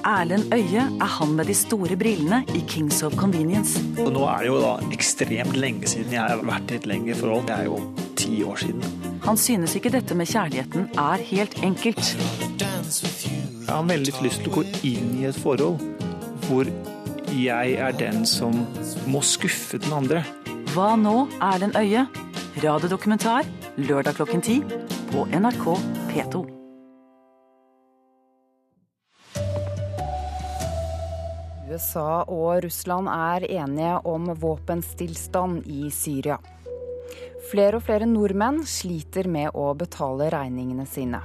Erlend 0.10 0.54
Øye 0.54 0.82
er 1.02 1.06
han 1.06 1.36
med 1.38 1.46
de 1.46 1.54
store 1.54 1.96
brillene 1.98 2.40
i 2.56 2.64
Kings 2.68 3.04
of 3.04 3.14
Convenience. 3.16 3.82
Og 4.02 4.10
nå 4.16 4.24
er 4.26 4.42
det 4.42 4.48
jo 4.50 4.58
da 4.64 4.72
ekstremt 4.96 5.54
lenge 5.58 5.86
siden 5.92 6.16
jeg 6.16 6.24
har 6.24 6.42
vært 6.50 6.74
i 6.74 6.80
et 6.80 6.88
lengre 6.90 7.18
forhold. 7.20 7.46
Det 7.46 7.58
er 7.60 7.68
jo 7.68 7.78
ti 8.18 8.40
år 8.42 8.58
siden. 8.64 8.82
Han 9.28 9.38
synes 9.38 9.76
ikke 9.78 9.94
dette 9.94 10.18
med 10.18 10.32
kjærligheten 10.32 10.90
er 10.98 11.26
helt 11.30 11.62
enkelt. 11.62 12.02
Jeg 12.10 13.70
har 13.70 13.86
veldig 13.86 14.18
lyst 14.26 14.42
til 14.42 14.50
å 14.50 14.58
gå 14.58 14.68
inn 14.82 15.14
i 15.22 15.30
et 15.30 15.38
forhold 15.38 15.78
hvor 16.48 16.66
jeg 17.38 17.78
er 17.78 17.98
den 18.02 18.26
som 18.26 18.64
må 19.06 19.22
skuffe 19.22 19.78
den 19.78 19.94
andre. 19.94 20.24
Hva 20.74 20.96
nå, 20.98 21.28
Erlend 21.38 21.78
Øye? 21.78 22.08
Radiodokumentar 22.64 23.46
lørdag 23.78 24.18
klokken 24.18 24.42
ti 24.42 24.64
på 25.12 25.30
NRK 25.30 25.76
P2. 26.10 26.59
USA 31.70 32.24
og 32.26 32.64
Russland 32.66 33.10
er 33.14 33.46
enige 33.46 33.98
om 34.10 34.30
våpenstillstand 34.42 35.68
i 35.70 35.90
Syria. 35.94 36.40
Flere 37.52 37.78
og 37.78 37.86
flere 37.86 38.08
nordmenn 38.10 38.64
sliter 38.68 39.30
med 39.30 39.54
å 39.58 39.72
betale 39.78 40.32
regningene 40.34 40.86
sine. 40.90 41.22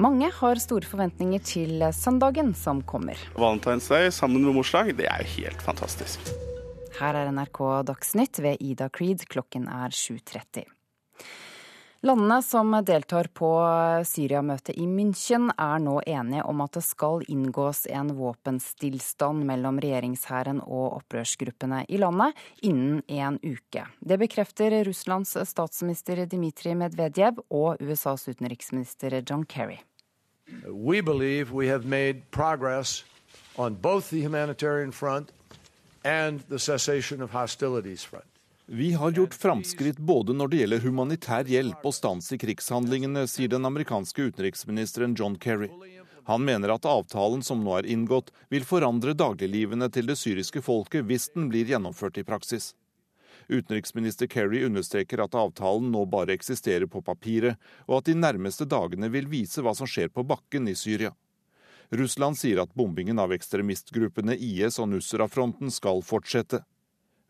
Mange 0.00 0.30
har 0.32 0.62
store 0.62 0.86
forventninger 0.88 1.42
til 1.44 1.82
søndagen 1.92 2.54
som 2.56 2.80
kommer. 2.86 3.18
Valentinsdag 3.34 4.08
sammen 4.14 4.46
med 4.46 4.56
morsdag, 4.56 4.94
det 4.96 5.10
er 5.10 5.26
jo 5.26 5.34
helt 5.40 5.62
fantastisk. 5.66 6.30
Her 7.00 7.18
er 7.18 7.32
NRK 7.34 7.60
Dagsnytt 7.90 8.40
ved 8.44 8.62
Ida 8.62 8.88
Creed. 8.92 9.26
Klokken 9.28 9.66
er 9.68 9.92
7.30. 9.92 10.64
Landene 12.02 12.42
som 12.42 12.72
deltar 12.84 13.26
på 13.36 13.48
Syria-møtet 14.08 14.78
i 14.80 14.86
München 14.88 15.50
er 15.52 15.82
nå 15.84 15.98
enige 16.08 16.46
om 16.48 16.62
at 16.64 16.78
det 16.78 16.82
skal 16.86 17.20
inngås 17.28 17.82
en 17.92 18.14
våpenstillstand 18.16 19.44
mellom 19.44 19.82
regjeringshæren 19.84 20.62
og 20.64 20.94
opprørsgruppene 21.02 21.82
i 21.92 22.00
landet 22.00 22.40
innen 22.64 23.02
en 23.04 23.36
uke. 23.44 23.84
Det 24.00 24.16
bekrefter 24.22 24.78
Russlands 24.88 25.36
statsminister 25.52 26.24
Dmitrij 26.24 26.78
Medvedev 26.80 27.44
og 27.50 27.84
USAs 27.84 28.24
utenriksminister 28.32 29.20
John 29.20 29.44
Kerry. 29.44 29.82
We 30.72 31.02
believe 31.02 31.52
we 31.52 31.68
have 31.68 31.84
made 31.84 32.30
progress 32.30 33.04
on 33.58 33.74
both 33.74 34.08
the 34.08 34.24
humanitarian 34.24 34.92
front 34.92 35.32
and 36.02 36.40
the 36.48 36.58
cessation 36.58 37.20
of 37.20 37.30
hostilities 37.30 38.04
front. 38.04 38.29
Vi 38.72 38.92
har 38.92 39.12
gjort 39.12 39.34
framskritt 39.34 39.98
både 39.98 40.32
når 40.32 40.48
det 40.48 40.58
gjelder 40.60 40.84
humanitær 40.84 41.48
hjelp 41.50 41.86
og 41.90 41.94
stans 41.96 42.28
i 42.30 42.36
krigshandlingene, 42.38 43.24
sier 43.26 43.50
den 43.50 43.66
amerikanske 43.66 44.28
utenriksministeren 44.30 45.16
John 45.18 45.34
Kerry. 45.42 45.66
Han 46.30 46.44
mener 46.46 46.76
at 46.76 46.86
avtalen 46.86 47.42
som 47.42 47.64
nå 47.66 47.74
er 47.80 47.88
inngått, 47.90 48.30
vil 48.46 48.62
forandre 48.62 49.16
dagliglivene 49.18 49.90
til 49.90 50.06
det 50.06 50.14
syriske 50.22 50.62
folket 50.62 51.02
hvis 51.10 51.32
den 51.34 51.50
blir 51.50 51.66
gjennomført 51.66 52.22
i 52.22 52.26
praksis. 52.30 52.76
Utenriksminister 53.50 54.30
Kerry 54.30 54.62
understreker 54.62 55.26
at 55.26 55.34
avtalen 55.34 55.90
nå 55.90 56.06
bare 56.06 56.38
eksisterer 56.38 56.86
på 56.86 57.02
papiret, 57.02 57.58
og 57.90 57.98
at 57.98 58.12
de 58.12 58.20
nærmeste 58.22 58.70
dagene 58.70 59.10
vil 59.10 59.26
vise 59.26 59.66
hva 59.66 59.74
som 59.74 59.90
skjer 59.90 60.14
på 60.14 60.22
bakken 60.22 60.70
i 60.70 60.78
Syria. 60.78 61.16
Russland 61.90 62.38
sier 62.38 62.62
at 62.62 62.78
bombingen 62.78 63.18
av 63.18 63.34
ekstremistgruppene 63.34 64.38
IS 64.38 64.78
og 64.78 64.92
Nusra-fronten 64.94 65.74
skal 65.74 66.06
fortsette. 66.06 66.62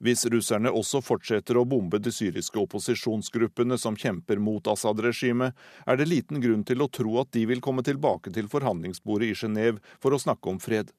Hvis 0.00 0.24
russerne 0.32 0.70
også 0.72 1.02
fortsetter 1.04 1.58
å 1.60 1.66
bombe 1.68 1.98
de 2.00 2.08
syriske 2.14 2.56
opposisjonsgruppene 2.62 3.76
som 3.78 3.98
kjemper 4.00 4.40
mot 4.40 4.70
Assad-regimet, 4.72 5.52
er 5.84 6.00
det 6.00 6.08
liten 6.08 6.40
grunn 6.40 6.62
til 6.64 6.80
å 6.80 6.88
tro 6.88 7.18
at 7.20 7.28
de 7.36 7.44
vil 7.50 7.60
komme 7.60 7.84
tilbake 7.84 8.32
til 8.32 8.48
forhandlingsbordet 8.48 9.28
i 9.28 9.36
Genéve 9.36 9.84
for 10.00 10.16
å 10.16 10.22
snakke 10.22 10.48
om 10.48 10.60
fred. 10.62 10.94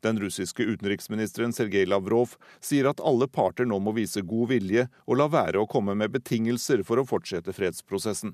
Den 0.00 0.16
russiske 0.22 0.64
utenriksministeren 0.64 1.52
Sergej 1.52 1.84
Lavrov 1.90 2.38
sier 2.64 2.88
at 2.88 3.02
alle 3.04 3.28
parter 3.28 3.68
nå 3.68 3.76
må 3.82 3.92
vise 3.98 4.24
god 4.24 4.54
vilje 4.54 4.86
og 5.04 5.20
la 5.20 5.28
være 5.28 5.60
å 5.60 5.68
komme 5.68 5.98
med 5.98 6.14
betingelser 6.16 6.80
for 6.86 7.02
å 7.02 7.04
fortsette 7.04 7.52
fredsprosessen. 7.52 8.32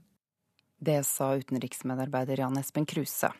Det 0.78 0.98
sa 1.08 1.30
utenriksmedarbeider 1.40 2.42
Jan 2.42 2.58
Espen 2.60 2.84
Kruse. 2.88 3.30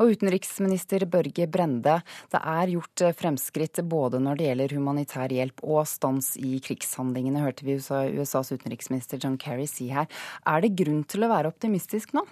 Og 0.00 0.14
utenriksminister 0.16 1.04
Børge 1.10 1.46
Brende, 1.52 1.98
det 2.32 2.40
er 2.40 2.72
gjort 2.72 3.02
fremskritt 3.18 3.82
både 3.84 4.22
når 4.24 4.38
det 4.38 4.46
gjelder 4.48 4.76
humanitær 4.78 5.34
hjelp 5.34 5.60
og 5.62 5.84
stans 5.90 6.32
i 6.40 6.56
krigshandlingene, 6.64 7.42
hørte 7.44 7.66
vi 7.68 7.76
USAs 7.76 8.54
utenriksminister 8.54 9.20
John 9.20 9.36
Kerry 9.36 9.68
si 9.68 9.90
her. 9.92 10.08
Er 10.48 10.64
det 10.64 10.72
grunn 10.80 11.04
til 11.04 11.26
å 11.26 11.32
være 11.34 11.52
optimistisk 11.52 12.16
nå? 12.16 12.24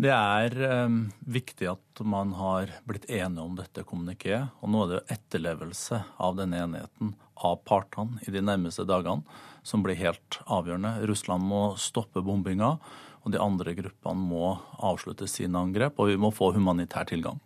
Det 0.00 0.12
er 0.12 0.54
eh, 0.64 0.92
viktig 1.28 1.66
at 1.68 2.00
man 2.08 2.32
har 2.38 2.70
blitt 2.88 3.04
enige 3.10 3.44
om 3.44 3.56
dette 3.58 3.84
kommunikéet. 3.84 4.54
Og 4.64 4.72
nå 4.72 4.84
er 4.84 4.94
det 4.94 5.16
etterlevelse 5.16 5.98
av 6.16 6.38
denne 6.38 6.62
enigheten 6.64 7.12
av 7.40 7.60
partene 7.68 8.20
i 8.24 8.32
de 8.32 8.40
nærmeste 8.44 8.86
dagene 8.88 9.24
som 9.66 9.84
blir 9.84 9.98
helt 10.00 10.40
avgjørende. 10.48 11.02
Russland 11.08 11.44
må 11.44 11.74
stoppe 11.80 12.22
bombinga 12.24 12.76
og 13.24 13.34
de 13.34 13.40
andre 13.42 13.74
gruppene 13.76 14.28
må 14.30 14.54
avslutte 14.80 15.28
sine 15.28 15.60
angrep, 15.60 15.98
og 16.00 16.10
vi 16.10 16.18
må 16.20 16.32
få 16.32 16.52
humanitær 16.56 17.08
tilgang. 17.10 17.40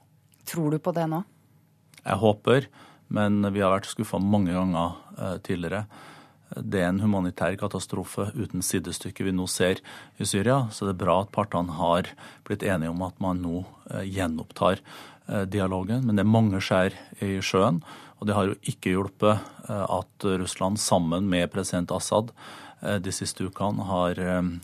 Tror 0.49 0.75
du 0.75 0.79
på 0.79 0.93
det 0.95 1.07
nå? 1.11 1.25
Jeg 2.05 2.21
håper, 2.21 2.69
Men 3.15 3.45
vi 3.53 3.61
har 3.61 3.71
vært 3.71 3.87
skuffa 3.87 4.19
mange 4.19 4.51
ganger 4.51 4.95
eh, 5.21 5.37
tidligere. 5.45 5.85
Det 6.57 6.81
er 6.81 6.89
en 6.89 7.03
humanitær 7.05 7.55
katastrofe 7.61 8.31
uten 8.33 8.65
sidestykke 8.65 9.27
vi 9.27 9.35
nå 9.37 9.45
ser 9.47 9.83
i 10.19 10.25
Syria. 10.25 10.71
Så 10.73 10.89
det 10.89 10.95
er 10.95 11.03
bra 11.05 11.19
at 11.21 11.31
partene 11.31 11.77
har 11.77 12.09
blitt 12.49 12.65
enige 12.65 12.91
om 12.91 13.05
at 13.05 13.21
man 13.21 13.43
nå 13.45 13.61
eh, 13.91 14.09
gjenopptar 14.09 14.81
eh, 14.81 15.45
dialogen. 15.45 16.07
Men 16.09 16.17
det 16.17 16.25
er 16.25 16.33
mange 16.33 16.63
skjær 16.65 16.97
i 17.21 17.37
sjøen. 17.45 17.83
Og 18.19 18.27
det 18.27 18.39
har 18.39 18.49
jo 18.49 18.57
ikke 18.73 18.97
hjulpet 18.97 19.69
at 19.69 20.25
Russland 20.25 20.81
sammen 20.81 21.29
med 21.29 21.53
president 21.53 21.93
Assad 21.93 22.33
de 22.81 23.13
siste 23.15 23.47
ukene 23.47 23.87
har 23.89 24.19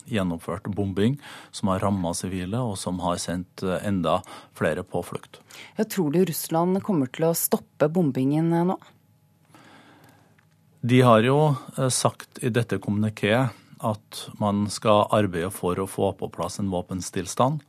gjennomført 0.05 0.67
bombing 0.75 1.15
som 1.51 1.71
har 1.71 1.81
ramma 1.81 2.11
sivile, 2.17 2.59
og 2.61 2.77
som 2.77 2.99
har 3.01 3.17
sendt 3.21 3.63
enda 3.81 4.19
flere 4.57 4.83
på 4.85 5.01
flukt. 5.07 5.39
Jeg 5.79 5.89
tror 5.95 6.11
du 6.13 6.21
Russland 6.25 6.81
kommer 6.85 7.09
til 7.09 7.29
å 7.29 7.35
stoppe 7.37 7.89
bombingen 7.89 8.51
nå? 8.51 8.77
De 10.81 11.01
har 11.01 11.21
jo 11.21 11.53
eh, 11.77 11.89
sagt 11.93 12.39
i 12.41 12.49
dette 12.49 12.79
kommunikéet 12.81 13.53
at 13.85 14.21
man 14.41 14.65
skal 14.69 15.05
arbeide 15.13 15.51
for 15.53 15.77
å 15.77 15.89
få 15.89 16.09
på 16.17 16.29
plass 16.33 16.57
en 16.61 16.71
våpenstillstand. 16.73 17.61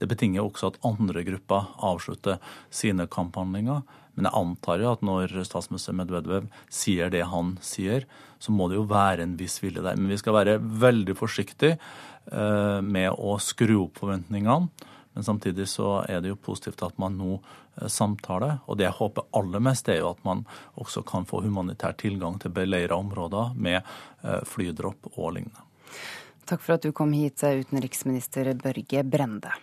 Det 0.00 0.08
betinger 0.08 0.44
også 0.44 0.70
at 0.70 0.78
andre 0.84 1.24
grupper 1.26 1.68
avslutter 1.84 2.40
sine 2.72 3.04
kamphandlinger. 3.08 3.82
Men 4.14 4.28
jeg 4.28 4.38
antar 4.38 4.82
jo 4.82 4.92
at 4.94 5.04
når 5.06 5.34
statsminister 5.46 5.96
Medvedev 5.96 6.48
sier 6.72 7.10
det 7.12 7.24
han 7.30 7.56
sier, 7.64 8.06
så 8.38 8.54
må 8.54 8.68
det 8.70 8.78
jo 8.78 8.88
være 8.90 9.24
en 9.24 9.36
viss 9.38 9.60
vilje 9.62 9.82
der. 9.82 9.98
Men 9.98 10.12
vi 10.12 10.18
skal 10.20 10.36
være 10.36 10.58
veldig 10.60 11.16
forsiktige 11.18 11.78
eh, 11.78 12.80
med 12.84 13.10
å 13.14 13.38
skru 13.42 13.76
opp 13.86 14.02
forventningene. 14.02 14.90
Men 15.14 15.26
samtidig 15.26 15.68
så 15.70 16.00
er 16.10 16.22
det 16.22 16.32
jo 16.32 16.40
positivt 16.42 16.82
at 16.82 16.96
man 16.98 17.18
nå 17.18 17.36
eh, 17.38 17.88
samtaler. 17.90 18.58
Og 18.66 18.78
det 18.78 18.88
jeg 18.88 18.98
håper 18.98 19.28
aller 19.38 19.62
mest, 19.62 19.90
er 19.90 20.02
jo 20.02 20.10
at 20.14 20.24
man 20.26 20.44
også 20.80 21.04
kan 21.06 21.26
få 21.28 21.44
humanitær 21.44 21.96
tilgang 21.98 22.40
til 22.42 22.54
beleira 22.54 22.98
områder 22.98 23.54
med 23.54 23.80
eh, 23.80 24.42
flydropp 24.48 25.14
og 25.14 25.36
lignende. 25.38 25.70
Takk 26.44 26.60
for 26.60 26.76
at 26.76 26.84
du 26.84 26.92
kom 26.92 27.14
hit, 27.16 27.40
utenriksminister 27.40 28.50
Børge 28.60 29.06
Brende. 29.08 29.54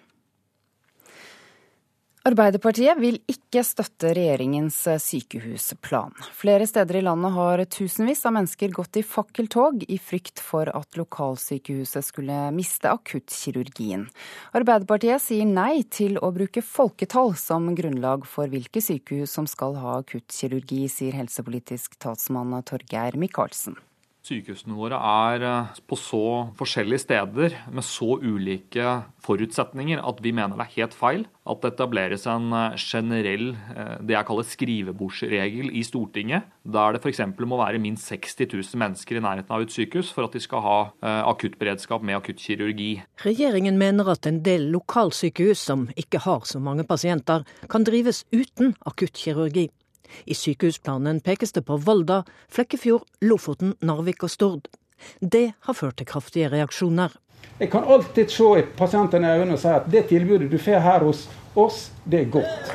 Arbeiderpartiet 2.21 2.99
vil 3.01 3.15
ikke 3.31 3.63
støtte 3.65 4.11
regjeringens 4.13 4.75
sykehusplan. 5.01 6.13
Flere 6.37 6.67
steder 6.69 6.99
i 6.99 7.01
landet 7.01 7.33
har 7.33 7.63
tusenvis 7.65 8.21
av 8.29 8.35
mennesker 8.35 8.69
gått 8.75 8.99
i 9.01 9.01
fakkeltog 9.01 9.81
i 9.89 9.97
frykt 9.97 10.37
for 10.37 10.69
at 10.69 10.99
lokalsykehuset 11.01 12.05
skulle 12.05 12.37
miste 12.53 12.93
akuttkirurgien. 12.93 14.05
Arbeiderpartiet 14.53 15.25
sier 15.25 15.49
nei 15.49 15.81
til 15.89 16.21
å 16.21 16.29
bruke 16.35 16.61
folketall 16.61 17.33
som 17.41 17.73
grunnlag 17.73 18.29
for 18.29 18.53
hvilke 18.53 18.85
sykehus 18.85 19.33
som 19.33 19.49
skal 19.49 19.81
ha 19.81 19.97
akuttkirurgi, 20.03 20.85
sier 20.93 21.17
helsepolitisk 21.17 21.97
talsmann 21.97 22.53
Torgeir 22.69 23.17
Micaelsen. 23.17 23.81
Sykehusene 24.21 24.75
våre 24.77 24.97
er 25.01 25.43
eh, 25.47 25.77
på 25.89 25.97
så 25.97 26.25
forskjellige 26.59 27.01
steder 27.07 27.55
med 27.73 27.85
så 27.85 28.19
ulike 28.21 28.99
forutsetninger 29.25 29.97
at 29.97 30.21
vi 30.21 30.33
mener 30.37 30.59
det 30.59 30.67
er 30.67 30.75
helt 30.75 30.93
feil 30.97 31.23
at 31.49 31.63
det 31.63 31.71
etableres 31.71 32.27
en 32.29 32.53
eh, 32.53 32.77
generell 32.77 33.47
eh, 33.73 33.95
det 34.05 34.13
jeg 34.13 34.27
kaller 34.29 34.45
skrivebordsregel 34.45 35.73
i 35.73 35.81
Stortinget, 35.87 36.45
der 36.61 36.93
det 36.93 37.01
f.eks. 37.01 37.23
må 37.41 37.57
være 37.63 37.81
minst 37.81 38.13
60 38.13 38.45
000 38.45 38.83
mennesker 38.83 39.17
i 39.17 39.25
nærheten 39.25 39.57
av 39.57 39.65
et 39.65 39.73
sykehus 39.73 40.13
for 40.13 40.29
at 40.29 40.37
de 40.37 40.43
skal 40.43 40.61
ha 40.67 40.77
akuttberedskap 41.31 42.05
med 42.05 42.19
akuttkirurgi. 42.19 42.91
Regjeringen 43.25 43.81
mener 43.81 44.13
at 44.13 44.29
en 44.29 44.43
del 44.45 44.69
lokalsykehus 44.75 45.65
som 45.71 45.89
ikke 45.97 46.21
har 46.27 46.45
så 46.45 46.61
mange 46.61 46.85
pasienter, 46.85 47.41
kan 47.73 47.85
drives 47.87 48.21
uten 48.29 48.75
akuttkirurgi. 48.85 49.71
I 50.25 50.37
sykehusplanen 50.37 51.21
pekes 51.21 51.51
det 51.51 51.65
på 51.65 51.77
Volda, 51.77 52.21
Flekkefjord, 52.49 53.07
Lofoten, 53.21 53.75
Narvik 53.81 54.23
og 54.23 54.29
Stord. 54.29 54.67
Det 55.19 55.53
har 55.61 55.73
ført 55.73 55.97
til 55.97 56.07
kraftige 56.07 56.51
reaksjoner. 56.51 57.09
Jeg 57.59 57.71
kan 57.71 57.83
alltid 57.83 58.29
se 58.29 58.65
pasientene 58.77 59.27
i 59.27 59.39
øynene 59.39 59.57
og 59.57 59.59
si 59.59 59.67
at 59.67 59.89
det 59.91 60.05
tilbudet 60.09 60.51
du 60.51 60.57
får 60.57 60.79
her 60.81 61.03
hos 61.05 61.27
oss, 61.55 61.91
det 62.05 62.21
er 62.21 62.31
godt. 62.31 62.71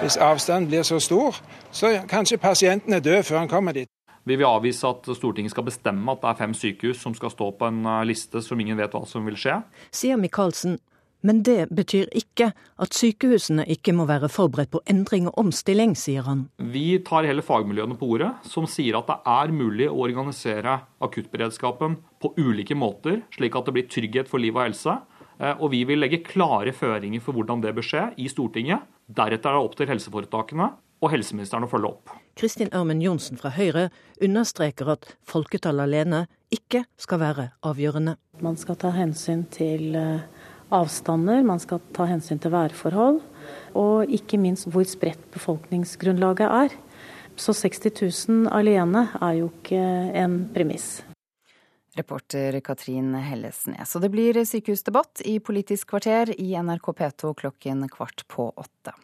Hvis 0.00 0.16
avstanden 0.16 0.68
blir 0.70 0.82
så 0.82 1.00
stor, 1.00 1.36
så 1.72 2.00
kanskje 2.08 2.38
pasienten 2.38 2.92
er 2.92 3.00
død 3.00 3.22
før 3.22 3.38
han 3.38 3.48
kommer 3.48 3.72
dit. 3.72 3.88
Vi 4.28 4.36
vil 4.36 4.44
avvise 4.44 4.86
at 4.88 5.08
Stortinget 5.16 5.50
skal 5.50 5.64
bestemme 5.64 6.12
at 6.12 6.20
det 6.20 6.28
er 6.28 6.38
fem 6.42 6.54
sykehus 6.54 7.00
som 7.00 7.14
skal 7.16 7.32
stå 7.32 7.50
på 7.56 7.70
en 7.70 7.86
eh, 7.86 8.04
liste 8.04 8.42
som 8.44 8.60
ingen 8.60 8.76
vet 8.76 8.92
hva 8.92 9.06
som 9.08 9.24
vil 9.26 9.38
skje. 9.40 9.56
Sier 9.94 10.20
Michaelsen, 10.20 10.76
men 11.20 11.42
det 11.42 11.66
betyr 11.74 12.06
ikke 12.16 12.52
at 12.54 12.94
sykehusene 12.94 13.64
ikke 13.74 13.94
må 13.96 14.06
være 14.08 14.30
forberedt 14.30 14.70
på 14.74 14.82
endring 14.90 15.26
og 15.30 15.38
omstilling, 15.42 15.96
sier 15.98 16.26
han. 16.28 16.46
Vi 16.62 17.00
tar 17.06 17.26
hele 17.26 17.42
fagmiljøene 17.42 17.98
på 17.98 18.12
ordet, 18.14 18.30
som 18.46 18.68
sier 18.70 19.00
at 19.00 19.10
det 19.10 19.18
er 19.34 19.54
mulig 19.54 19.88
å 19.90 19.98
organisere 20.06 20.78
akuttberedskapen 21.04 21.98
på 22.22 22.32
ulike 22.38 22.78
måter, 22.78 23.22
slik 23.34 23.58
at 23.58 23.66
det 23.66 23.76
blir 23.76 23.88
trygghet 23.90 24.30
for 24.30 24.42
liv 24.42 24.54
og 24.54 24.68
helse. 24.68 24.98
Eh, 25.38 25.54
og 25.58 25.72
vi 25.74 25.84
vil 25.88 26.02
legge 26.02 26.22
klare 26.26 26.74
føringer 26.74 27.22
for 27.24 27.34
hvordan 27.34 27.62
det 27.66 27.74
bør 27.74 27.90
skje 27.90 28.04
i 28.18 28.30
Stortinget. 28.30 28.86
Deretter 29.08 29.50
er 29.50 29.58
det 29.58 29.66
opp 29.66 29.78
til 29.78 29.90
helseforetakene 29.90 30.70
og 30.98 31.12
helseministeren 31.12 31.66
å 31.66 31.70
følge 31.70 31.92
opp. 31.92 32.14
Kristin 32.38 32.70
Ørmen 32.74 33.02
Johnsen 33.02 33.38
fra 33.38 33.50
Høyre 33.54 33.88
understreker 34.22 34.90
at 34.94 35.06
folketallet 35.26 35.86
alene 35.86 36.24
ikke 36.54 36.84
skal 36.98 37.22
være 37.22 37.50
avgjørende. 37.66 38.16
Man 38.42 38.58
skal 38.58 38.78
ta 38.78 38.90
hensyn 38.94 39.46
til 39.54 39.98
uh 39.98 40.37
avstander, 40.74 41.42
man 41.46 41.60
skal 41.62 41.80
ta 41.96 42.06
hensyn 42.08 42.40
til 42.42 42.52
værforhold, 42.54 43.20
og 43.78 44.12
ikke 44.12 44.40
minst 44.40 44.68
hvor 44.72 44.86
spredt 44.88 45.22
befolkningsgrunnlaget 45.34 46.46
er. 46.46 46.76
Så 47.38 47.54
60 47.54 48.26
000 48.28 48.48
alene 48.50 49.06
er 49.20 49.36
jo 49.38 49.50
ikke 49.52 49.82
en 50.18 50.40
premiss. 50.54 51.02
Reporter 51.98 52.60
Katrin 52.60 53.14
Hellesnes. 53.14 53.94
Og 53.96 54.02
det 54.02 54.10
blir 54.14 54.38
sykehusdebatt 54.46 55.22
i 55.26 55.38
Politisk 55.42 55.90
kvarter 55.94 56.30
i 56.38 56.52
NRK 56.54 56.92
P2 56.94 57.34
klokken 57.42 57.86
kvart 57.90 58.26
på 58.30 58.50
åtte. 58.54 58.94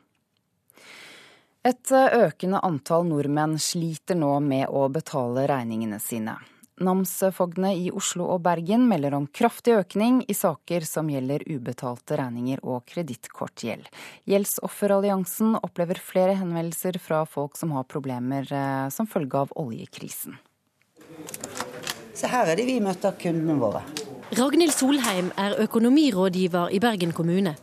Et 1.65 1.95
økende 1.95 2.61
antall 2.61 3.07
nordmenn 3.09 3.57
sliter 3.59 4.19
nå 4.21 4.37
med 4.45 4.69
å 4.69 4.85
betale 4.93 5.47
regningene 5.49 5.99
sine. 6.03 6.37
Namsfogdene 6.83 7.71
i 7.79 7.91
Oslo 7.95 8.27
og 8.35 8.41
Bergen 8.43 8.89
melder 8.91 9.15
om 9.15 9.29
kraftig 9.31 9.77
økning 9.79 10.25
i 10.27 10.35
saker 10.35 10.83
som 10.89 11.11
gjelder 11.13 11.45
ubetalte 11.47 12.19
regninger 12.19 12.63
og 12.67 12.83
kredittkortgjeld. 12.91 13.87
Gjeldsofferalliansen 14.27 15.55
opplever 15.61 16.01
flere 16.03 16.35
henvendelser 16.41 16.99
fra 16.99 17.23
folk 17.31 17.55
som 17.61 17.77
har 17.77 17.87
problemer 17.87 18.49
eh, 18.51 18.89
som 18.91 19.07
følge 19.07 19.45
av 19.45 19.55
oljekrisen. 19.55 20.35
Så 22.15 22.31
her 22.31 22.51
er 22.51 22.59
det 22.59 22.67
vi 22.67 22.81
møter 22.83 23.15
kundene 23.23 23.55
våre. 23.61 23.85
Ragnhild 24.35 24.75
Solheim 24.75 25.31
er 25.39 25.55
økonomirådgiver 25.63 26.75
i 26.75 26.83
Bergen 26.83 27.15
kommune. 27.15 27.55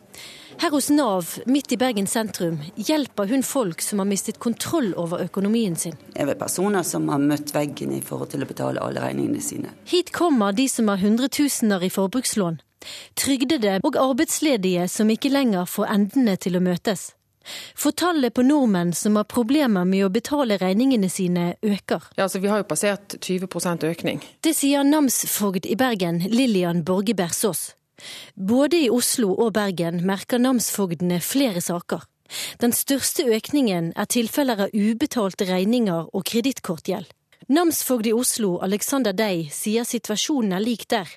Her 0.61 0.69
hos 0.69 0.89
Nav 0.89 1.25
midt 1.45 1.71
i 1.71 1.77
Bergen 1.77 2.07
sentrum 2.07 2.59
hjelper 2.75 3.25
hun 3.25 3.41
folk 3.43 3.79
som 3.81 3.99
har 3.99 4.05
mistet 4.05 4.37
kontroll 4.39 4.91
over 4.93 5.23
økonomien 5.23 5.73
sin. 5.75 5.95
Det 6.13 6.21
er 6.21 6.37
personer 6.37 6.85
som 6.85 7.07
har 7.09 7.17
møtt 7.17 7.49
veggen 7.55 7.95
i 7.95 8.01
forhold 8.05 8.29
til 8.35 8.45
å 8.45 8.47
betale 8.51 8.83
alle 8.85 9.01
regningene 9.01 9.41
sine. 9.41 9.71
Hit 9.89 10.11
kommer 10.13 10.53
de 10.53 10.67
som 10.69 10.91
har 10.93 11.01
hundretusener 11.01 11.81
i 11.81 11.89
forbrukslån. 11.89 12.61
Trygdede 13.17 13.79
og 13.81 13.97
arbeidsledige 14.03 14.85
som 14.85 15.09
ikke 15.09 15.33
lenger 15.33 15.65
får 15.65 15.89
endene 15.95 16.37
til 16.37 16.61
å 16.61 16.63
møtes. 16.69 17.07
For 17.73 17.97
tallet 17.97 18.37
på 18.37 18.45
nordmenn 18.45 18.93
som 18.93 19.17
har 19.17 19.25
problemer 19.25 19.89
med 19.89 20.05
å 20.05 20.13
betale 20.13 20.61
regningene 20.61 21.09
sine, 21.09 21.55
øker. 21.65 22.05
Ja, 22.21 22.29
altså 22.29 22.37
Vi 22.37 22.53
har 22.53 22.61
jo 22.61 22.69
passert 22.69 23.17
20% 23.17 23.89
økning. 23.89 24.21
Det 24.45 24.53
sier 24.53 24.85
namsfogd 24.85 25.65
i 25.65 25.73
Bergen, 25.73 26.21
Lillian 26.29 26.85
Borge 26.85 27.17
Bersås. 27.17 27.71
Både 28.35 28.83
i 28.85 28.89
Oslo 28.89 29.33
og 29.35 29.53
Bergen 29.57 30.01
merker 30.07 30.41
namsfogdene 30.41 31.21
flere 31.23 31.61
saker. 31.61 32.07
Den 32.61 32.71
største 32.71 33.25
økningen 33.27 33.91
er 33.99 34.07
tilfeller 34.07 34.67
av 34.67 34.75
ubetalte 34.75 35.47
regninger 35.49 36.07
og 36.15 36.27
kredittkortgjeld. 36.31 37.09
Namsfogd 37.51 38.07
i 38.07 38.13
Oslo, 38.13 38.59
Alexander 38.63 39.15
Dei, 39.17 39.49
sier 39.51 39.83
situasjonen 39.83 40.53
er 40.55 40.63
lik 40.63 40.85
der. 40.93 41.09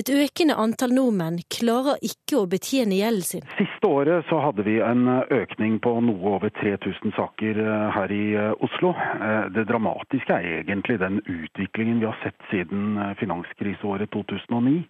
Et 0.00 0.08
økende 0.10 0.54
antall 0.58 0.94
nordmenn 0.96 1.40
klarer 1.54 2.00
ikke 2.08 2.38
å 2.40 2.48
betjene 2.50 2.96
gjelden 2.98 3.26
sin. 3.26 3.46
Siste 3.58 3.90
året 3.90 4.26
så 4.30 4.40
hadde 4.42 4.64
vi 4.66 4.78
en 4.82 5.04
økning 5.34 5.76
på 5.84 5.92
noe 6.06 6.32
over 6.34 6.50
3000 6.58 7.14
saker 7.18 7.60
eh, 7.62 7.86
her 7.94 8.14
i 8.14 8.24
eh, 8.38 8.64
Oslo. 8.64 8.94
Eh, 8.96 9.50
det 9.54 9.66
dramatiske 9.68 10.40
er 10.40 10.62
egentlig 10.62 10.98
den 11.02 11.20
utviklingen 11.26 12.00
vi 12.00 12.08
har 12.08 12.18
sett 12.24 12.48
siden 12.50 12.98
finanskriseåret 13.20 14.10
2009. 14.14 14.86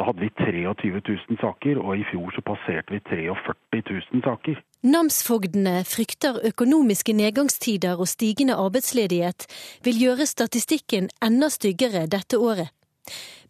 Da 0.00 0.06
hadde 0.08 0.22
vi 0.24 0.30
23 0.32 0.90
000 1.28 1.36
saker, 1.42 1.78
og 1.84 1.92
i 1.92 2.04
fjor 2.08 2.30
så 2.32 2.40
passerte 2.40 2.94
vi 2.94 3.02
43 3.04 3.82
000 4.14 4.22
saker. 4.24 4.62
Namsfogdene 4.88 5.82
frykter 5.84 6.38
økonomiske 6.48 7.12
nedgangstider 7.18 8.00
og 8.00 8.08
stigende 8.08 8.56
arbeidsledighet 8.56 9.44
vil 9.84 10.00
gjøre 10.00 10.28
statistikken 10.30 11.10
enda 11.20 11.52
styggere 11.52 12.06
dette 12.08 12.40
året. 12.40 12.72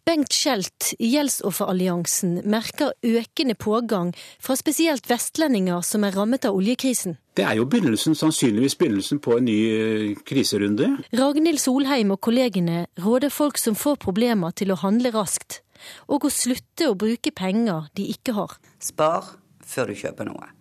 Bengt 0.03 0.35
Skjelt 0.35 0.89
i 0.99 1.13
Gjeldsofferalliansen 1.13 2.41
merker 2.51 2.91
økende 2.99 3.55
pågang 3.55 4.11
fra 4.43 4.59
spesielt 4.59 5.07
vestlendinger 5.07 5.85
som 5.87 6.03
er 6.03 6.19
rammet 6.19 6.49
av 6.49 6.59
oljekrisen. 6.59 7.15
Det 7.37 7.47
er 7.47 7.61
jo 7.61 7.67
begynnelsen, 7.69 8.17
sannsynligvis 8.17 8.75
begynnelsen 8.75 9.23
på 9.23 9.37
en 9.37 9.47
ny 9.47 9.59
eh, 9.71 10.07
kriserunde. 10.27 10.97
Ragnhild 11.15 11.63
Solheim 11.63 12.11
og 12.11 12.19
kollegene 12.27 12.87
råder 12.99 13.31
folk 13.31 13.61
som 13.61 13.77
får 13.77 14.01
problemer 14.03 14.51
til 14.51 14.75
å 14.75 14.81
handle 14.83 15.13
raskt, 15.15 15.61
og 16.07 16.27
å 16.27 16.33
slutte 16.33 16.89
å 16.89 16.97
bruke 16.97 17.33
penger 17.35 17.89
de 17.97 18.09
ikke 18.13 18.35
har. 18.37 18.57
Spar 18.81 19.35
før 19.65 19.91
du 19.91 19.99
kjøper 20.01 20.27
noe. 20.29 20.51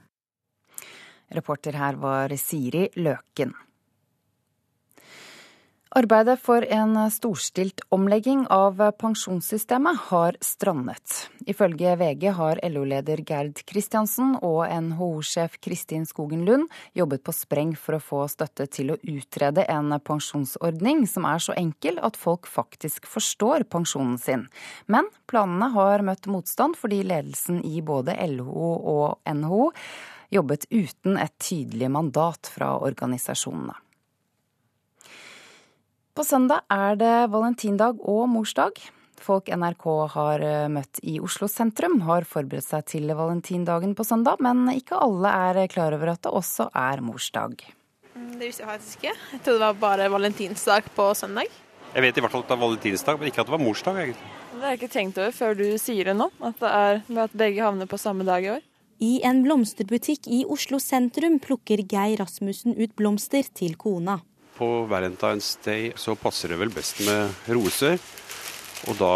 Reporter 1.31 1.77
her 1.79 1.99
var 2.03 2.33
Siri 2.41 2.89
Løken. 2.99 3.55
Arbeidet 5.91 6.39
for 6.39 6.63
en 6.71 6.93
storstilt 7.11 7.81
omlegging 7.91 8.45
av 8.55 8.79
pensjonssystemet 8.95 10.05
har 10.07 10.37
strandet. 10.39 11.17
Ifølge 11.51 11.97
VG 11.99 12.29
har 12.37 12.61
LO-leder 12.63 13.25
Gerd 13.27 13.59
Kristiansen 13.67 14.37
og 14.39 14.61
NHO-sjef 14.71 15.57
Kristin 15.59 16.07
Skogen 16.07 16.45
Lund 16.47 16.71
jobbet 16.95 17.25
på 17.27 17.35
spreng 17.35 17.75
for 17.75 17.99
å 17.99 18.05
få 18.07 18.21
støtte 18.31 18.69
til 18.71 18.95
å 18.95 19.01
utrede 19.03 19.67
en 19.67 19.91
pensjonsordning 19.99 21.09
som 21.11 21.27
er 21.27 21.43
så 21.43 21.59
enkel 21.59 21.99
at 21.99 22.15
folk 22.15 22.47
faktisk 22.47 23.11
forstår 23.11 23.67
pensjonen 23.67 24.15
sin. 24.23 24.47
Men 24.87 25.11
planene 25.27 25.73
har 25.75 26.07
møtt 26.07 26.31
motstand 26.31 26.79
fordi 26.79 27.03
ledelsen 27.03 27.65
i 27.67 27.83
både 27.83 28.15
LO 28.39 28.71
og 28.95 29.19
NHO 29.27 29.73
jobbet 30.39 30.71
uten 30.71 31.19
et 31.19 31.35
tydelig 31.43 31.91
mandat 31.91 32.47
fra 32.47 32.77
organisasjonene. 32.79 33.75
På 36.11 36.25
søndag 36.27 36.65
er 36.67 36.97
det 36.99 37.17
valentindag 37.31 38.01
og 38.03 38.25
morsdag. 38.33 38.81
Folk 39.21 39.47
NRK 39.55 39.85
har 40.11 40.43
eh, 40.43 40.71
møtt 40.73 40.99
i 41.07 41.21
Oslo 41.23 41.47
sentrum 41.47 42.01
har 42.03 42.25
forberedt 42.27 42.67
seg 42.67 42.87
til 42.91 43.13
valentindagen 43.15 43.93
på 43.95 44.07
søndag, 44.09 44.41
men 44.43 44.65
ikke 44.73 44.99
alle 44.99 45.31
er 45.31 45.61
klar 45.71 45.95
over 45.95 46.11
at 46.15 46.23
det 46.25 46.33
også 46.35 46.67
er 46.75 47.03
morsdag. 47.05 47.63
Mm, 48.17 48.33
det 48.41 48.49
visste 48.49 48.65
jeg 48.65 48.71
faktisk 48.73 49.05
ikke. 49.05 49.13
Jeg 49.37 49.43
trodde 49.45 49.59
det 49.61 49.69
var 49.69 49.79
bare 49.85 50.09
valentinsdag 50.11 50.89
på 50.97 51.07
søndag. 51.15 51.53
Jeg 51.95 52.03
vet 52.03 52.19
i 52.19 52.25
hvert 52.25 52.35
fall 52.35 52.43
at 52.43 52.51
det 52.51 52.57
er 52.57 52.65
valentinsdag, 52.65 53.21
men 53.21 53.31
ikke 53.31 53.45
at 53.45 53.51
det 53.51 53.55
var 53.55 53.63
morsdag. 53.63 54.01
egentlig. 54.03 54.33
Det 54.51 54.65
har 54.65 54.75
jeg 54.75 54.81
ikke 54.81 54.95
tenkt 54.97 55.21
over 55.21 55.37
før 55.37 55.55
du 55.61 55.67
sier 55.79 56.11
det 56.11 56.17
nå, 56.17 56.27
at, 56.41 56.59
det 56.59 56.73
er, 56.81 57.05
at 57.27 57.37
begge 57.45 57.63
havner 57.63 57.91
på 57.91 58.01
samme 58.03 58.27
dag 58.27 58.49
i 58.49 58.51
år. 58.57 58.67
I 59.01 59.13
en 59.31 59.45
blomsterbutikk 59.47 60.27
i 60.27 60.43
Oslo 60.43 60.83
sentrum 60.83 61.39
plukker 61.41 61.85
Geir 61.87 62.19
Rasmussen 62.19 62.75
ut 62.75 62.99
blomster 62.99 63.47
til 63.55 63.79
kona 63.79 64.19
på 64.61 64.69
Valentine's 64.91 65.55
Day 65.65 65.93
så 65.97 66.15
passer 66.21 66.53
det 66.53 66.61
vel 66.61 66.73
best 66.75 67.01
med 67.07 67.33
roser. 67.49 67.97
Og 68.89 68.97
da 69.01 69.15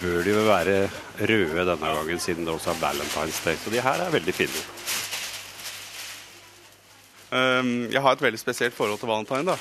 bør 0.00 0.22
de 0.24 0.34
vel 0.36 0.48
være 0.48 0.76
røde 1.28 1.64
denne 1.68 1.92
gangen, 1.96 2.20
siden 2.20 2.46
det 2.46 2.54
også 2.54 2.74
er 2.74 2.82
Valentine's 2.82 3.40
Day. 3.44 3.56
Så 3.60 3.72
de 3.72 3.82
her 3.84 4.04
er 4.04 4.12
veldig 4.12 4.34
fine. 4.36 4.64
Um, 7.28 7.90
jeg 7.92 8.00
har 8.00 8.16
et 8.16 8.24
veldig 8.24 8.40
spesielt 8.40 8.76
forhold 8.76 9.00
til 9.00 9.10
valentine. 9.10 9.44
da. 9.44 9.56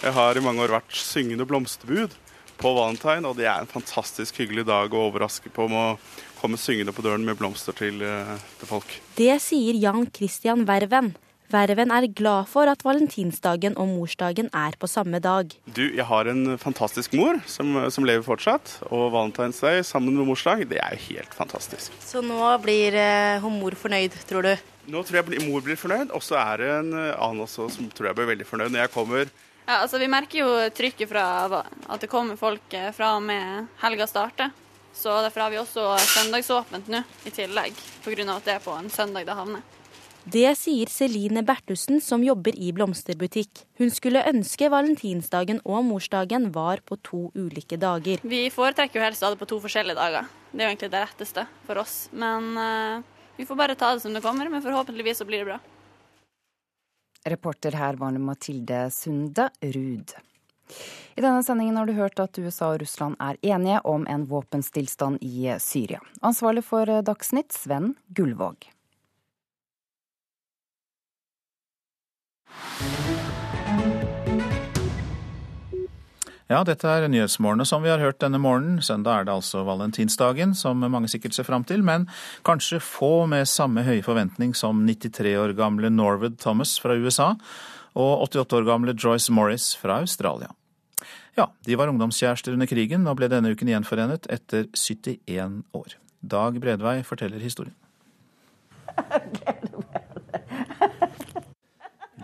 Jeg 0.00 0.16
har 0.16 0.36
i 0.36 0.44
mange 0.44 0.64
år 0.64 0.72
vært 0.78 0.96
syngende 0.96 1.44
blomsterbud 1.48 2.16
på 2.60 2.72
valentine, 2.76 3.28
og 3.28 3.36
det 3.36 3.48
er 3.48 3.60
en 3.60 3.68
fantastisk 3.68 4.40
hyggelig 4.40 4.66
dag 4.68 4.92
å 4.92 5.06
overraske 5.08 5.52
på 5.52 5.68
med 5.68 5.94
å 5.94 5.98
komme 6.40 6.60
syngende 6.60 6.94
på 6.96 7.04
døren 7.04 7.24
med 7.24 7.36
blomster 7.40 7.76
til, 7.76 8.00
uh, 8.00 8.36
til 8.60 8.72
folk. 8.72 8.96
Det 9.16 9.34
sier 9.44 9.76
Jan 9.76 10.08
Christian 10.08 10.64
Verven. 10.68 11.12
Verven 11.50 11.90
er 11.90 12.06
glad 12.14 12.46
for 12.46 12.70
at 12.70 12.84
valentinsdagen 12.86 13.74
og 13.80 13.88
morsdagen 13.90 14.46
er 14.54 14.76
på 14.78 14.86
samme 14.86 15.18
dag. 15.18 15.50
Du, 15.66 15.82
jeg 15.82 16.06
har 16.06 16.28
en 16.30 16.54
fantastisk 16.62 17.16
mor 17.18 17.40
som, 17.50 17.74
som 17.90 18.06
lever 18.06 18.22
fortsatt. 18.22 18.76
Og 18.86 19.08
valentinsdag 19.10 19.80
sammen 19.88 20.14
med 20.14 20.28
morsdag, 20.28 20.62
det 20.70 20.78
er 20.78 20.94
jo 20.94 21.08
helt 21.08 21.34
fantastisk. 21.34 21.96
Så 22.06 22.22
nå 22.22 22.38
blir 22.62 22.94
hun 23.42 23.58
mor 23.58 23.74
fornøyd, 23.74 24.14
tror 24.30 24.46
du? 24.46 24.52
Nå 24.90 25.02
tror 25.06 25.20
jeg 25.20 25.42
mor 25.48 25.64
blir 25.66 25.78
fornøyd, 25.78 26.14
og 26.14 26.22
så 26.22 26.38
er 26.38 26.62
det 26.62 26.70
en 26.76 26.94
eh, 26.94 27.18
annen 27.18 27.44
også 27.44 27.66
som 27.74 27.90
tror 27.94 28.10
jeg 28.10 28.18
blir 28.20 28.30
veldig 28.30 28.46
fornøyd 28.46 28.70
når 28.70 28.84
jeg 28.84 28.94
kommer. 28.94 29.34
Ja, 29.66 29.80
altså 29.82 30.00
Vi 30.02 30.08
merker 30.10 30.40
jo 30.44 30.54
trykket 30.74 31.10
fra 31.10 31.26
at 31.50 32.00
det 32.02 32.10
kommer 32.10 32.38
folk 32.38 32.78
eh, 32.78 32.92
fra 32.94 33.16
og 33.18 33.26
med 33.26 33.68
helga 33.82 34.06
starter. 34.10 34.54
Så 34.94 35.12
derfor 35.22 35.44
har 35.44 35.52
vi 35.52 35.60
også 35.60 35.92
søndagsåpent 36.14 36.90
nå 36.90 37.04
i 37.26 37.34
tillegg, 37.34 37.76
pga. 38.04 38.24
at 38.34 38.48
det 38.48 38.56
er 38.56 38.64
på 38.64 38.74
en 38.78 38.90
søndag 38.90 39.26
det 39.26 39.38
havner. 39.38 39.79
Det 40.28 40.50
sier 40.58 40.90
Celine 40.92 41.40
Bertussen 41.46 42.00
som 42.04 42.20
jobber 42.24 42.52
i 42.52 42.72
blomsterbutikk. 42.76 43.62
Hun 43.80 43.88
skulle 43.88 44.20
ønske 44.28 44.68
valentinsdagen 44.68 45.62
og 45.64 45.86
morsdagen 45.88 46.50
var 46.52 46.82
på 46.84 46.98
to 47.00 47.22
ulike 47.32 47.78
dager. 47.80 48.20
Vi 48.20 48.42
foretrekker 48.52 49.00
jo 49.00 49.04
helst 49.06 49.24
å 49.24 49.30
ha 49.30 49.34
det 49.34 49.40
på 49.40 49.48
to 49.48 49.60
forskjellige 49.64 49.96
dager. 49.96 50.28
Det 50.52 50.60
er 50.60 50.68
jo 50.68 50.72
egentlig 50.74 50.90
det 50.92 51.02
retteste 51.06 51.46
for 51.64 51.80
oss. 51.80 51.94
Men 52.12 52.50
uh, 52.60 53.20
vi 53.38 53.46
får 53.48 53.56
bare 53.56 53.76
ta 53.80 53.94
det 53.94 54.04
som 54.04 54.12
det 54.12 54.20
kommer, 54.24 54.50
men 54.52 54.64
forhåpentligvis 54.64 55.22
så 55.22 55.26
blir 55.28 55.40
det 55.40 55.54
bra. 55.54 55.60
Reporter 57.32 57.76
her 57.76 57.96
var 58.00 58.18
Mathilde 58.20 58.88
Sunde 58.92 59.48
Ruud. 59.60 60.12
I 61.16 61.24
denne 61.24 61.40
sendingen 61.42 61.76
har 61.80 61.88
du 61.88 61.94
hørt 61.96 62.20
at 62.20 62.38
USA 62.38 62.74
og 62.74 62.82
Russland 62.84 63.16
er 63.20 63.40
enige 63.42 63.80
om 63.88 64.04
en 64.08 64.28
våpenstillstand 64.28 65.24
i 65.24 65.48
Syria. 65.60 66.00
Ansvarlig 66.20 66.64
for 66.68 67.00
Dagsnytt, 67.08 67.56
Sven 67.56 67.94
Gullvåg. 68.14 68.68
Ja, 76.50 76.64
dette 76.66 76.90
er 76.90 77.04
nyhetsmålene 77.06 77.62
som 77.68 77.84
vi 77.84 77.92
har 77.92 78.00
hørt 78.02 78.18
denne 78.18 78.40
morgenen. 78.42 78.80
Søndag 78.82 79.20
er 79.20 79.26
det 79.28 79.34
altså 79.36 79.60
valentinsdagen, 79.68 80.50
som 80.58 80.82
mange 80.82 81.06
sikkert 81.12 81.36
ser 81.36 81.46
fram 81.46 81.62
til, 81.62 81.84
men 81.86 82.08
kanskje 82.42 82.80
få 82.82 83.28
med 83.30 83.46
samme 83.46 83.84
høye 83.86 84.02
forventning 84.02 84.56
som 84.58 84.82
93 84.82 85.36
år 85.38 85.54
gamle 85.54 85.92
Norwood 85.94 86.40
Thomas 86.42 86.74
fra 86.82 86.98
USA 86.98 87.36
og 87.94 88.26
88 88.26 88.58
år 88.58 88.66
gamle 88.66 88.96
Joyce 88.98 89.30
Morris 89.30 89.76
fra 89.78 90.00
Australia. 90.02 90.50
Ja, 91.38 91.46
de 91.66 91.78
var 91.78 91.92
ungdomskjærester 91.92 92.58
under 92.58 92.66
krigen 92.66 93.06
og 93.06 93.20
ble 93.20 93.30
denne 93.30 93.54
uken 93.54 93.70
gjenforenet 93.70 94.26
etter 94.26 94.66
71 94.74 95.62
år. 95.70 95.94
Dag 96.20 96.58
Bredvei 96.58 96.98
forteller 97.06 97.38
historien. 97.38 97.78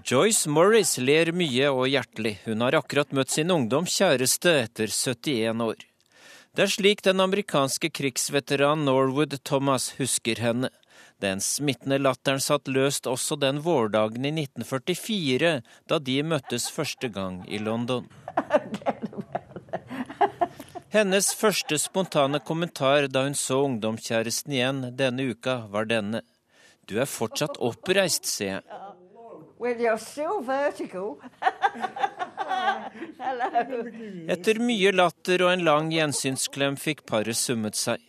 Joyce 0.07 0.47
Morris 0.47 0.93
ler 1.03 1.33
mye 1.35 1.67
og 1.75 1.89
hjertelig. 1.91 2.37
Hun 2.45 2.61
har 2.63 2.77
akkurat 2.79 3.11
møtt 3.11 3.33
sin 3.35 3.51
ungdoms 3.51 3.91
kjæreste 3.99 4.53
etter 4.61 4.93
71 4.93 5.65
år. 5.65 5.81
Det 6.55 6.63
er 6.63 6.71
slik 6.71 7.03
den 7.03 7.19
amerikanske 7.25 7.91
krigsveteran 7.91 8.85
Norwood 8.87 9.35
Thomas 9.43 9.89
husker 9.99 10.39
henne. 10.39 10.71
Den 11.19 11.43
smittende 11.43 11.99
latteren 11.99 12.39
satt 12.45 12.71
løst 12.71 13.11
også 13.11 13.35
den 13.43 13.59
vårdagen 13.67 14.31
i 14.31 14.33
1944, 14.45 15.53
da 15.91 15.99
de 15.99 16.17
møttes 16.23 16.71
første 16.71 17.11
gang 17.11 17.43
i 17.51 17.59
London. 17.59 18.07
Hennes 20.95 21.35
første 21.35 21.83
spontane 21.83 22.39
kommentar 22.47 23.11
da 23.11 23.27
hun 23.27 23.35
så 23.35 23.65
ungdomskjæresten 23.67 24.55
igjen 24.55 24.85
denne 24.95 25.33
uka, 25.35 25.65
var 25.67 25.91
denne. 25.91 26.23
Du 26.87 27.01
er 27.03 27.11
fortsatt 27.11 27.59
oppreist, 27.59 28.31
sier 28.31 28.61
jeg. 28.61 28.86
Well, 29.59 29.81
you're 29.81 29.99
still 29.99 30.41
vertical. 30.43 31.19
Etter 34.29 34.61
mye 34.61 34.93
latter 34.93 35.43
og 35.47 35.53
en 35.55 35.65
lang 35.65 35.89
gjensynsklem 35.95 36.77
fikk 36.81 37.07
paret 37.09 37.39
summet 37.41 37.79
seg. 37.81 38.03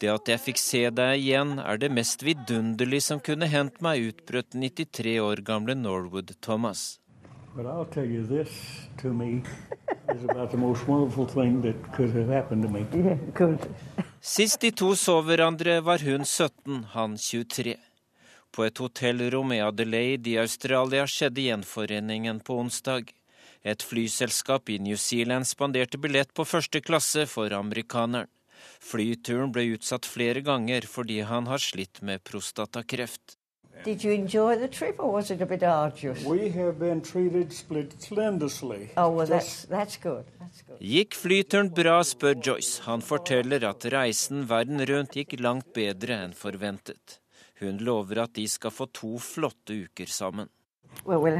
Det 0.00 0.08
at 0.12 0.28
jeg 0.28 0.40
fikk 0.40 0.60
se 0.60 0.82
deg 0.92 1.20
igjen, 1.20 1.58
er 1.60 1.76
det 1.80 1.90
mest 1.92 2.24
vidunderlige 2.24 3.04
som 3.10 3.20
kunne 3.20 3.48
hendt 3.52 3.82
meg, 3.84 4.08
utbrøt 4.10 4.56
93 4.56 5.18
år 5.20 5.44
gamle 5.44 5.76
Norwood 5.76 6.32
Thomas. 6.40 6.98
But 7.56 7.66
I'll 7.66 7.88
tell 7.88 8.04
you 8.04 8.24
this 8.26 8.50
to 9.00 9.12
me 9.12 9.42
is 10.14 10.24
about 10.24 10.50
the 10.50 10.58
most 10.58 10.86
wonderful 10.88 11.26
thing 11.26 11.62
that 11.62 11.76
could 11.96 12.12
have 12.12 12.28
happened 12.28 12.62
to 12.64 12.68
me. 12.68 12.84
Sist 14.20 14.60
de 14.60 14.70
to 14.70 14.94
så 14.96 15.20
hverandre, 15.22 15.80
var 15.80 15.98
hun 16.04 16.24
17, 16.24 16.84
han 16.92 17.16
23. 17.16 17.76
På 18.56 18.64
et 18.64 18.78
hotellrom 18.80 19.50
i 19.52 19.60
Adelaide 19.60 20.30
i 20.32 20.38
Australia 20.40 21.02
skjedde 21.04 21.42
gjenforeningen 21.44 22.38
på 22.40 22.54
onsdag. 22.62 23.10
Et 23.60 23.82
flyselskap 23.82 24.70
i 24.72 24.78
New 24.80 24.96
Zealand 24.96 25.44
spanderte 25.44 26.00
billett 26.00 26.32
på 26.32 26.46
første 26.48 26.80
klasse 26.80 27.26
for 27.28 27.52
amerikaneren. 27.52 28.30
Flyturen 28.80 29.52
ble 29.52 29.66
utsatt 29.74 30.08
flere 30.08 30.40
ganger 30.46 30.86
fordi 30.88 31.18
han 31.28 31.50
har 31.50 31.60
slitt 31.60 32.00
med 32.00 32.24
prostatakreft. 32.24 33.36
Did 33.84 34.02
you 34.04 34.14
enjoy 34.14 34.56
the 34.56 34.68
trip, 34.68 34.98
or 34.98 35.12
was 35.12 35.30
it 35.30 35.42
a 35.42 35.46
bit 35.46 35.62
arduous? 35.62 36.24
We 36.24 36.48
have 36.48 36.78
been 36.78 37.02
treated 37.02 37.52
splendidly. 37.52 38.88
Oh, 38.96 39.10
well, 39.10 39.26
that's, 39.26 39.66
that's 39.68 40.00
good. 40.00 40.24
That's 40.40 40.62
good. 40.62 40.80
Gikk 40.80 41.14
flyturen 41.14 41.68
bra, 41.76 42.00
spør 42.02 42.40
Joyce. 42.40 42.80
Han 42.88 43.04
forteller 43.04 43.68
at 43.68 43.84
reisen 43.92 44.48
verden 44.48 44.80
rundt 44.88 45.20
gikk 45.20 45.36
langt 45.44 45.74
bedre 45.76 46.16
enn 46.24 46.32
forventet. 46.32 47.20
Hun 47.60 47.78
lover 47.78 48.22
at 48.26 48.34
de 48.36 48.48
skal 48.48 48.70
få 48.70 48.86
to 48.92 49.16
flotte 49.18 49.74
uker 49.86 50.06
sammen. 50.06 50.48
Well, 51.04 51.20
we'll 51.20 51.36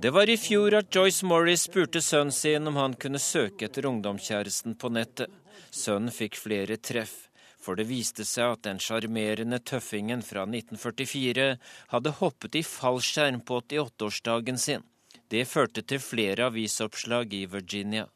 Det 0.00 0.10
var 0.10 0.30
i 0.30 0.36
fjor 0.36 0.74
at 0.78 0.94
Joyce 0.94 1.26
Morris 1.26 1.64
spurte 1.66 2.00
sønnen 2.00 2.32
sin 2.32 2.66
om 2.70 2.76
han 2.78 2.94
kunne 2.94 3.18
søke 3.18 3.66
etter 3.66 3.86
ungdomskjæresten 3.88 4.76
på 4.78 4.92
nettet. 4.94 5.32
Sønnen 5.70 6.14
fikk 6.14 6.38
flere 6.38 6.76
treff, 6.76 7.16
for 7.58 7.74
det 7.74 7.88
viste 7.88 8.24
seg 8.24 8.54
at 8.54 8.62
den 8.68 8.78
sjarmerende 8.78 9.58
tøffingen 9.58 10.22
fra 10.22 10.44
1944 10.46 11.48
hadde 11.90 12.14
hoppet 12.20 12.60
i 12.60 12.62
fallskjerm 12.62 13.42
på 13.42 13.58
88-årsdagen 13.64 14.62
sin. 14.62 14.86
Det 15.28 15.44
førte 15.50 15.82
til 15.82 16.00
flere 16.00 16.46
avisoppslag 16.46 17.34
i 17.34 17.44
Virginia. 17.50 18.06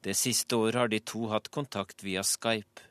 Det 0.00 0.14
siste 0.14 0.56
året 0.56 0.78
har 0.78 0.88
de 0.94 1.02
to 1.02 1.26
hatt 1.34 1.50
kontakt 1.50 2.06
via 2.06 2.22
Skype. 2.22 2.85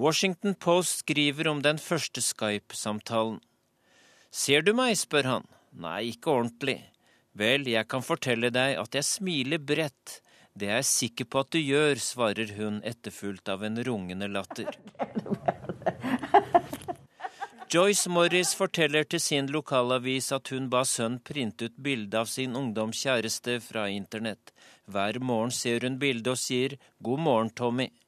Washington 0.00 0.54
Post 0.54 1.02
skriver 1.02 1.48
om 1.50 1.58
den 1.60 1.76
første 1.76 2.22
Skype-samtalen. 2.24 3.36
Ser 4.32 4.64
du 4.64 4.70
meg, 4.72 4.94
spør 4.96 5.26
han. 5.28 5.44
Nei, 5.76 6.14
ikke 6.14 6.32
ordentlig. 6.38 6.78
Vel, 7.36 7.68
jeg 7.68 7.84
kan 7.90 8.00
fortelle 8.00 8.48
deg 8.54 8.78
at 8.80 8.96
jeg 8.96 9.04
smiler 9.04 9.60
bredt. 9.60 10.22
Det 10.56 10.70
er 10.70 10.80
jeg 10.80 10.88
sikker 10.88 11.28
på 11.28 11.44
at 11.44 11.52
du 11.52 11.60
gjør, 11.60 12.00
svarer 12.00 12.56
hun 12.56 12.80
etterfulgt 12.80 13.52
av 13.52 13.66
en 13.68 13.76
rungende 13.84 14.30
latter. 14.32 14.72
Joyce 17.70 18.08
Morris 18.08 18.56
forteller 18.56 19.04
til 19.04 19.20
sin 19.20 19.52
lokalavis 19.52 20.32
at 20.32 20.48
hun 20.54 20.72
ba 20.72 20.80
sønnen 20.88 21.20
printe 21.20 21.68
ut 21.68 21.76
bilde 21.76 22.24
av 22.24 22.32
sin 22.32 22.56
ungdomskjæreste 22.56 23.60
fra 23.68 23.84
internett. 23.92 24.56
Hver 24.88 25.20
morgen 25.20 25.52
ser 25.52 25.84
hun 25.84 26.00
bildet 26.00 26.32
og 26.32 26.40
sier 26.40 26.80
'God 27.04 27.20
morgen, 27.28 27.52
Tommy'. 27.52 27.99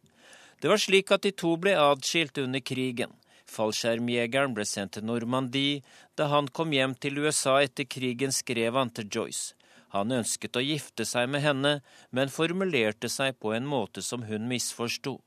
Det 0.62 0.70
var 0.70 0.78
slik 0.78 1.10
at 1.10 1.24
de 1.26 1.32
to 1.34 1.56
ble 1.59 1.72
adskilt 1.74 2.39
under 2.39 2.62
krigen. 2.62 3.10
Fallskjermjegeren 3.51 4.55
ble 4.55 4.62
sendt 4.68 4.94
til 4.94 5.09
Normandie. 5.09 5.80
Da 6.14 6.28
han 6.30 6.47
kom 6.47 6.70
hjem 6.70 6.94
til 7.02 7.18
USA 7.18 7.56
etter 7.64 7.89
krigen, 7.90 8.30
skrev 8.30 8.78
han 8.78 8.93
til 8.94 9.10
Joyce. 9.10 9.56
Han 9.97 10.14
ønsket 10.14 10.56
å 10.56 10.62
gifte 10.62 11.05
seg 11.05 11.26
med 11.34 11.43
henne, 11.44 11.72
men 12.14 12.30
formulerte 12.30 13.10
seg 13.10 13.40
på 13.43 13.52
en 13.56 13.66
måte 13.66 14.06
som 14.06 14.22
hun 14.30 14.47
misforsto. 14.48 15.18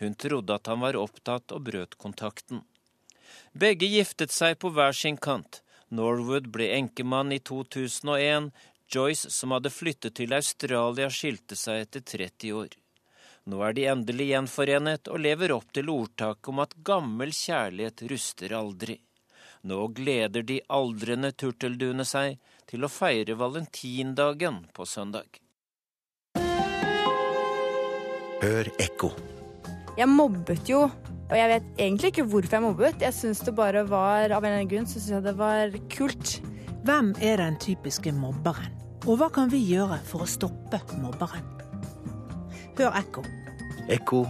Hun 0.00 0.16
trodde 0.16 0.56
at 0.56 0.72
han 0.72 0.80
var 0.80 0.96
opptatt 0.96 1.52
og 1.52 1.68
brøt 1.68 2.00
kontakten. 2.00 2.64
Begge 3.52 3.86
giftet 3.92 4.32
seg 4.32 4.56
på 4.58 4.72
hver 4.72 4.96
sin 4.96 5.20
kant. 5.20 5.60
Norwood 5.92 6.48
ble 6.54 6.72
enkemann 6.80 7.36
i 7.36 7.42
2001. 7.44 8.50
Joyce, 8.88 9.28
som 9.30 9.52
hadde 9.52 9.70
flyttet 9.70 10.16
til 10.16 10.32
Australia, 10.32 11.12
skilte 11.12 11.60
seg 11.60 11.84
etter 11.84 12.08
30 12.16 12.56
år. 12.64 12.78
Nå 13.48 13.62
er 13.64 13.72
de 13.72 13.84
endelig 13.88 14.26
gjenforenet 14.28 15.08
og 15.08 15.22
lever 15.24 15.54
opp 15.54 15.70
til 15.72 15.88
ordtaket 15.88 16.50
om 16.52 16.58
at 16.60 16.74
gammel 16.84 17.30
kjærlighet 17.32 18.02
ruster 18.10 18.52
aldri. 18.58 18.98
Nå 19.64 19.86
gleder 19.96 20.44
de 20.44 20.58
aldrende 20.68 21.30
turtelduene 21.32 22.04
seg 22.04 22.36
til 22.68 22.84
å 22.84 22.90
feire 22.92 23.38
valentindagen 23.40 24.60
på 24.76 24.84
søndag. 24.84 25.40
Hør 28.42 28.68
ekko. 28.76 29.14
Jeg 29.96 30.12
mobbet 30.12 30.68
jo, 30.68 30.84
og 30.84 31.34
jeg 31.34 31.48
vet 31.54 31.72
egentlig 31.80 32.12
ikke 32.12 32.28
hvorfor 32.28 32.58
jeg 32.58 32.66
mobbet. 32.68 33.00
Jeg 33.02 33.16
syns 33.16 33.40
det 33.48 33.56
bare 33.56 33.86
var 33.88 34.28
av 34.28 34.44
en 34.44 34.50
eller 34.50 34.60
annen 34.60 34.70
grunn 34.74 34.86
så 34.86 35.00
synes 35.00 35.16
jeg 35.16 35.28
det 35.30 35.36
var 35.40 35.80
kult. 35.96 36.36
Hvem 36.84 37.14
er 37.24 37.40
den 37.40 37.56
typiske 37.64 38.12
mobberen? 38.12 38.76
Og 39.08 39.16
hva 39.22 39.32
kan 39.32 39.48
vi 39.48 39.64
gjøre 39.72 40.02
for 40.04 40.26
å 40.26 40.28
stoppe 40.28 40.84
mobberen? 41.00 41.54
Hør 42.78 42.94
Ekko. 42.94 43.24
Ekko 43.88 44.26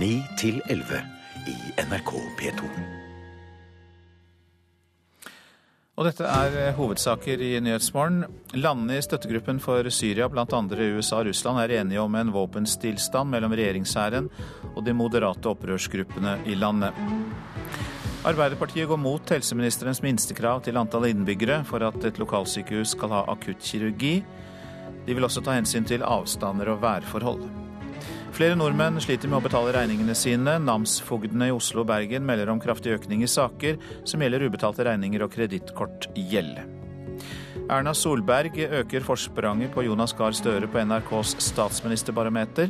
9 0.00 0.24
11 0.68 1.00
i 1.46 1.54
NRK 1.84 2.12
P2. 2.38 2.68
Og 6.00 6.06
dette 6.08 6.24
er 6.24 6.54
eh, 6.56 6.70
hovedsaker 6.72 7.42
i 7.44 7.50
Nyhetsmorgen. 7.60 8.22
Landene 8.56 8.96
i 8.96 9.04
støttegruppen 9.04 9.60
for 9.60 9.84
Syria, 9.92 10.30
bl.a. 10.32 10.46
USA 10.48 11.20
og 11.20 11.28
Russland, 11.28 11.60
er 11.60 11.74
enige 11.82 12.00
om 12.00 12.16
en 12.16 12.32
våpenstillstand 12.32 13.28
mellom 13.34 13.52
regjeringshæren 13.52 14.30
og 14.72 14.80
de 14.86 14.94
moderate 14.96 15.50
opprørsgruppene 15.52 16.38
i 16.48 16.56
landet. 16.56 16.96
Arbeiderpartiet 18.24 18.88
går 18.88 19.02
mot 19.02 19.34
helseministerens 19.34 20.00
minstekrav 20.00 20.62
til 20.64 20.80
antall 20.80 21.10
innbyggere 21.10 21.60
for 21.68 21.84
at 21.84 22.00
et 22.08 22.22
lokalsykehus 22.22 22.96
skal 22.96 23.12
ha 23.12 23.26
akuttkirurgi. 23.34 24.22
De 25.04 25.12
vil 25.12 25.28
også 25.28 25.44
ta 25.44 25.58
hensyn 25.58 25.84
til 25.84 26.06
avstander 26.06 26.72
og 26.72 26.80
værforhold. 26.80 27.61
Flere 28.32 28.56
nordmenn 28.56 28.96
sliter 29.04 29.28
med 29.28 29.42
å 29.42 29.44
betale 29.44 29.74
regningene 29.76 30.14
sine. 30.16 30.54
Namsfogdene 30.64 31.50
i 31.50 31.52
Oslo 31.52 31.82
og 31.82 31.90
Bergen 31.90 32.24
melder 32.24 32.48
om 32.48 32.56
kraftig 32.62 32.94
økning 32.96 33.20
i 33.26 33.28
saker 33.28 33.76
som 34.08 34.22
gjelder 34.24 34.46
ubetalte 34.48 34.86
regninger 34.88 35.20
og 35.26 35.34
kredittkortgjeld. 35.34 36.56
Erna 37.68 37.92
Solberg 37.92 38.56
øker 38.80 39.04
forspranget 39.04 39.68
på 39.74 39.84
Jonas 39.84 40.14
Gahr 40.16 40.32
Støre 40.36 40.64
på 40.64 40.80
NRKs 40.80 41.36
statsministerbarometer. 41.44 42.68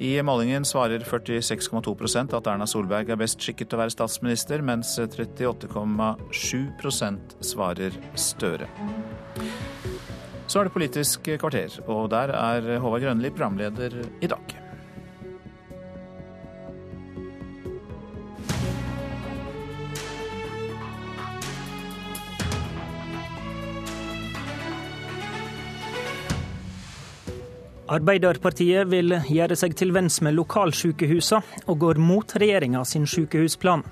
I 0.00 0.22
målingen 0.24 0.64
svarer 0.68 1.00
46,2% 1.04 2.34
at 2.36 2.46
Erna 2.52 2.66
Solberg 2.68 3.10
er 3.12 3.16
best 3.20 3.40
skikket 3.40 3.68
til 3.72 3.76
å 3.76 3.82
være 3.82 3.96
statsminister, 3.96 4.58
mens 4.60 4.98
38,7% 5.00 7.18
svarer 7.40 7.92
Støre. 8.20 8.68
Så 10.44 10.60
er 10.60 10.64
det 10.68 10.76
Politisk 10.76 11.20
kvarter, 11.40 11.70
og 11.88 12.12
der 12.12 12.28
er 12.36 12.60
Håvard 12.80 13.00
Grønli 13.06 13.30
programleder 13.32 13.92
i 14.20 14.28
dag. 14.28 14.59
Arbeiderpartiet 27.90 28.86
vil 28.86 29.16
gjøre 29.26 29.56
seg 29.58 29.72
til 29.74 29.90
venns 29.90 30.20
med 30.22 30.36
lokalsykehusene 30.36 31.64
og 31.66 31.80
går 31.82 31.98
mot 31.98 32.36
regjeringa 32.38 32.84
sin 32.86 33.08
sykehusplan. 33.10 33.82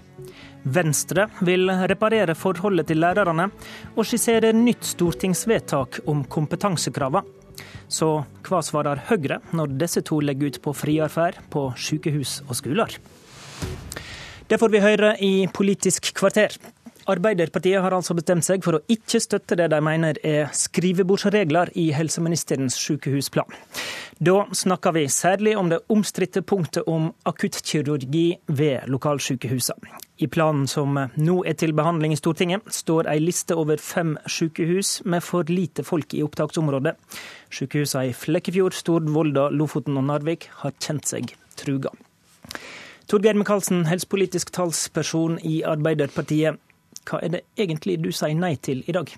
Venstre 0.62 1.24
vil 1.46 1.66
reparere 1.90 2.36
forholdet 2.38 2.90
til 2.90 3.02
lærerne 3.02 3.48
og 3.96 4.06
skisserer 4.06 4.54
nytt 4.54 4.86
stortingsvedtak 4.86 6.02
om 6.06 6.22
kompetansekravene. 6.30 7.26
Så 7.90 8.20
hva 8.46 8.60
svarer 8.62 9.00
Høyre 9.08 9.40
når 9.56 9.74
disse 9.80 10.04
to 10.06 10.20
legger 10.22 10.52
ut 10.52 10.60
på 10.62 10.76
friarferd 10.76 11.40
på 11.50 11.64
sykehus 11.74 12.42
og 12.46 12.54
skoler? 12.60 12.94
Det 14.48 14.60
får 14.60 14.70
vi 14.72 14.80
høre 14.84 15.16
i 15.24 15.32
Politisk 15.52 16.12
kvarter. 16.16 16.54
Arbeiderpartiet 17.08 17.80
har 17.80 17.94
altså 17.96 18.12
bestemt 18.18 18.44
seg 18.44 18.60
for 18.64 18.76
å 18.76 18.82
ikke 18.92 19.20
støtte 19.22 19.56
det 19.56 19.70
de 19.72 19.78
mener 19.80 20.18
er 20.26 20.50
skrivebordsregler 20.52 21.70
i 21.80 21.86
helseministerens 21.96 22.76
sykehusplan. 22.76 23.54
Da 24.20 24.42
snakker 24.52 24.92
vi 24.92 25.06
særlig 25.08 25.54
om 25.56 25.70
det 25.72 25.78
omstridte 25.88 26.42
punktet 26.42 26.84
om 26.90 27.08
akuttkirurgi 27.28 28.26
ved 28.60 28.90
lokalsykehusene. 28.92 29.94
I 30.18 30.26
planen 30.26 30.66
som 30.68 30.98
nå 30.98 31.36
er 31.46 31.56
til 31.56 31.72
behandling 31.78 32.12
i 32.12 32.18
Stortinget, 32.18 32.66
står 32.74 33.08
ei 33.08 33.22
liste 33.22 33.56
over 33.56 33.80
fem 33.80 34.16
sykehus 34.26 34.98
med 35.06 35.24
for 35.24 35.48
lite 35.48 35.86
folk 35.86 36.12
i 36.18 36.24
opptaksområdet. 36.26 36.96
Sykehusene 37.54 38.10
i 38.10 38.16
Flekkefjord, 38.16 38.76
Stord, 38.76 39.08
Volda, 39.14 39.48
Lofoten 39.54 39.96
og 39.96 40.08
Narvik 40.10 40.50
har 40.60 40.76
kjent 40.82 41.08
seg 41.08 41.32
truga. 41.56 41.94
Torgeir 43.08 43.38
Micaelsen, 43.38 43.86
helsepolitisk 43.88 44.50
talsperson 44.52 45.38
i 45.40 45.62
Arbeiderpartiet. 45.64 46.58
Hva 47.06 47.22
er 47.22 47.34
det 47.36 47.42
egentlig 47.58 47.98
du 48.02 48.10
sier 48.14 48.36
nei 48.38 48.56
til 48.62 48.82
i 48.86 48.94
dag? 48.96 49.12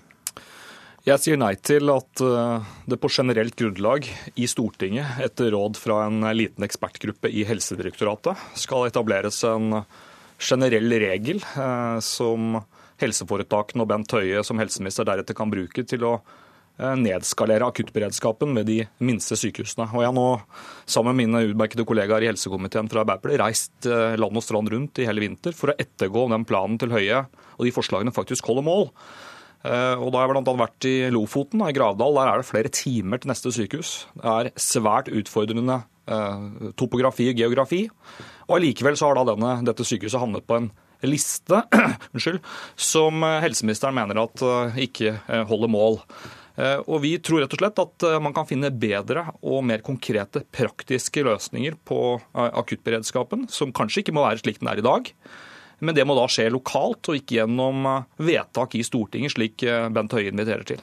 Jeg 1.01 1.17
sier 1.17 1.39
nei 1.41 1.55
til 1.57 1.89
at 1.89 2.21
eh, 2.21 2.73
det 2.85 2.99
på 3.01 3.09
generelt 3.09 3.55
grunnlag 3.57 4.05
i 4.37 4.45
Stortinget, 4.45 5.17
etter 5.25 5.49
råd 5.55 5.79
fra 5.81 6.03
en 6.05 6.21
liten 6.37 6.61
ekspertgruppe 6.67 7.31
i 7.33 7.41
Helsedirektoratet, 7.49 8.37
skal 8.53 8.85
etableres 8.91 9.41
en 9.49 9.79
generell 10.41 10.93
regel 11.01 11.41
eh, 11.41 11.97
som 12.05 12.59
helseforetakene 13.01 13.81
og 13.81 13.89
Bent 13.89 14.13
Høie 14.13 14.43
som 14.45 14.61
helseminister 14.61 15.07
deretter 15.09 15.37
kan 15.37 15.49
bruke 15.49 15.85
til 15.89 16.05
å 16.05 16.19
nedskalere 16.97 17.67
akuttberedskapen 17.69 18.55
ved 18.57 18.65
de 18.69 18.77
minste 19.05 19.37
sykehusene. 19.37 19.85
Og 19.91 20.01
Jeg 20.01 20.09
har 20.09 20.15
nå, 20.17 20.27
sammen 20.89 21.15
med 21.15 21.27
mine 21.27 21.43
utmerkede 21.51 21.85
kollegaer 21.87 22.25
i 22.25 22.31
helsekomiteen 22.31 22.89
fra 22.91 23.03
Arbeiderpartiet, 23.03 23.41
reist 23.43 23.89
land 24.17 24.39
og 24.39 24.45
strand 24.45 24.71
rundt 24.73 25.01
i 25.01 25.05
hele 25.09 25.23
vinter 25.23 25.53
for 25.57 25.71
å 25.73 25.77
ettergå 25.77 26.25
den 26.33 26.47
planen 26.49 26.81
til 26.81 26.93
Høie 26.95 27.25
og 27.25 27.67
de 27.67 27.75
forslagene 27.75 28.13
faktisk 28.15 28.49
holder 28.49 28.65
mål. 28.65 28.89
Eh, 29.61 29.95
og 30.01 30.09
da 30.09 30.21
har 30.21 30.31
jeg 30.31 30.41
bl.a. 30.41 30.53
vært 30.57 30.87
i 30.89 30.95
Lofoten 31.13 31.61
i 31.67 31.73
Gravdal. 31.75 32.17
Der 32.17 32.31
er 32.31 32.41
det 32.41 32.49
flere 32.49 32.73
timer 32.73 33.21
til 33.21 33.31
neste 33.31 33.53
sykehus. 33.53 33.91
Det 34.17 34.35
er 34.35 34.51
svært 34.59 35.11
utfordrende 35.13 35.83
eh, 36.09 36.71
topografi 36.79 37.29
og 37.31 37.41
geografi. 37.43 37.83
Og 38.49 38.57
Allikevel 38.57 38.97
så 38.99 39.11
har 39.11 39.19
da 39.19 39.27
denne, 39.33 39.59
dette 39.67 39.85
sykehuset 39.87 40.21
havnet 40.21 40.47
på 40.49 40.57
en 40.57 40.71
liste 41.05 41.61
som 42.91 43.25
helseministeren 43.43 43.97
mener 43.97 44.23
at 44.25 44.45
eh, 44.45 44.83
ikke 44.87 45.17
holder 45.49 45.73
mål. 45.77 46.01
Og 46.61 46.99
Vi 47.01 47.15
tror 47.23 47.41
rett 47.41 47.53
og 47.55 47.61
slett 47.61 47.79
at 47.81 48.05
man 48.21 48.35
kan 48.35 48.45
finne 48.45 48.69
bedre 48.69 49.23
og 49.41 49.63
mer 49.65 49.81
konkrete 49.85 50.43
praktiske 50.53 51.23
løsninger 51.25 51.77
på 51.87 52.01
akuttberedskapen, 52.33 53.47
som 53.49 53.73
kanskje 53.73 54.03
ikke 54.03 54.13
må 54.13 54.25
være 54.27 54.43
slik 54.43 54.59
den 54.61 54.69
er 54.69 54.81
i 54.81 54.85
dag. 54.85 55.09
Men 55.81 55.95
det 55.97 56.05
må 56.05 56.13
da 56.13 56.27
skje 56.29 56.45
lokalt, 56.53 57.09
og 57.09 57.17
ikke 57.17 57.39
gjennom 57.39 57.85
eh, 57.89 58.03
vedtak 58.21 58.75
i 58.77 58.83
Stortinget, 58.85 59.33
slik 59.33 59.63
eh, 59.65 59.87
Bent 59.93 60.13
Høie 60.13 60.29
inviterer 60.29 60.65
til. 60.67 60.81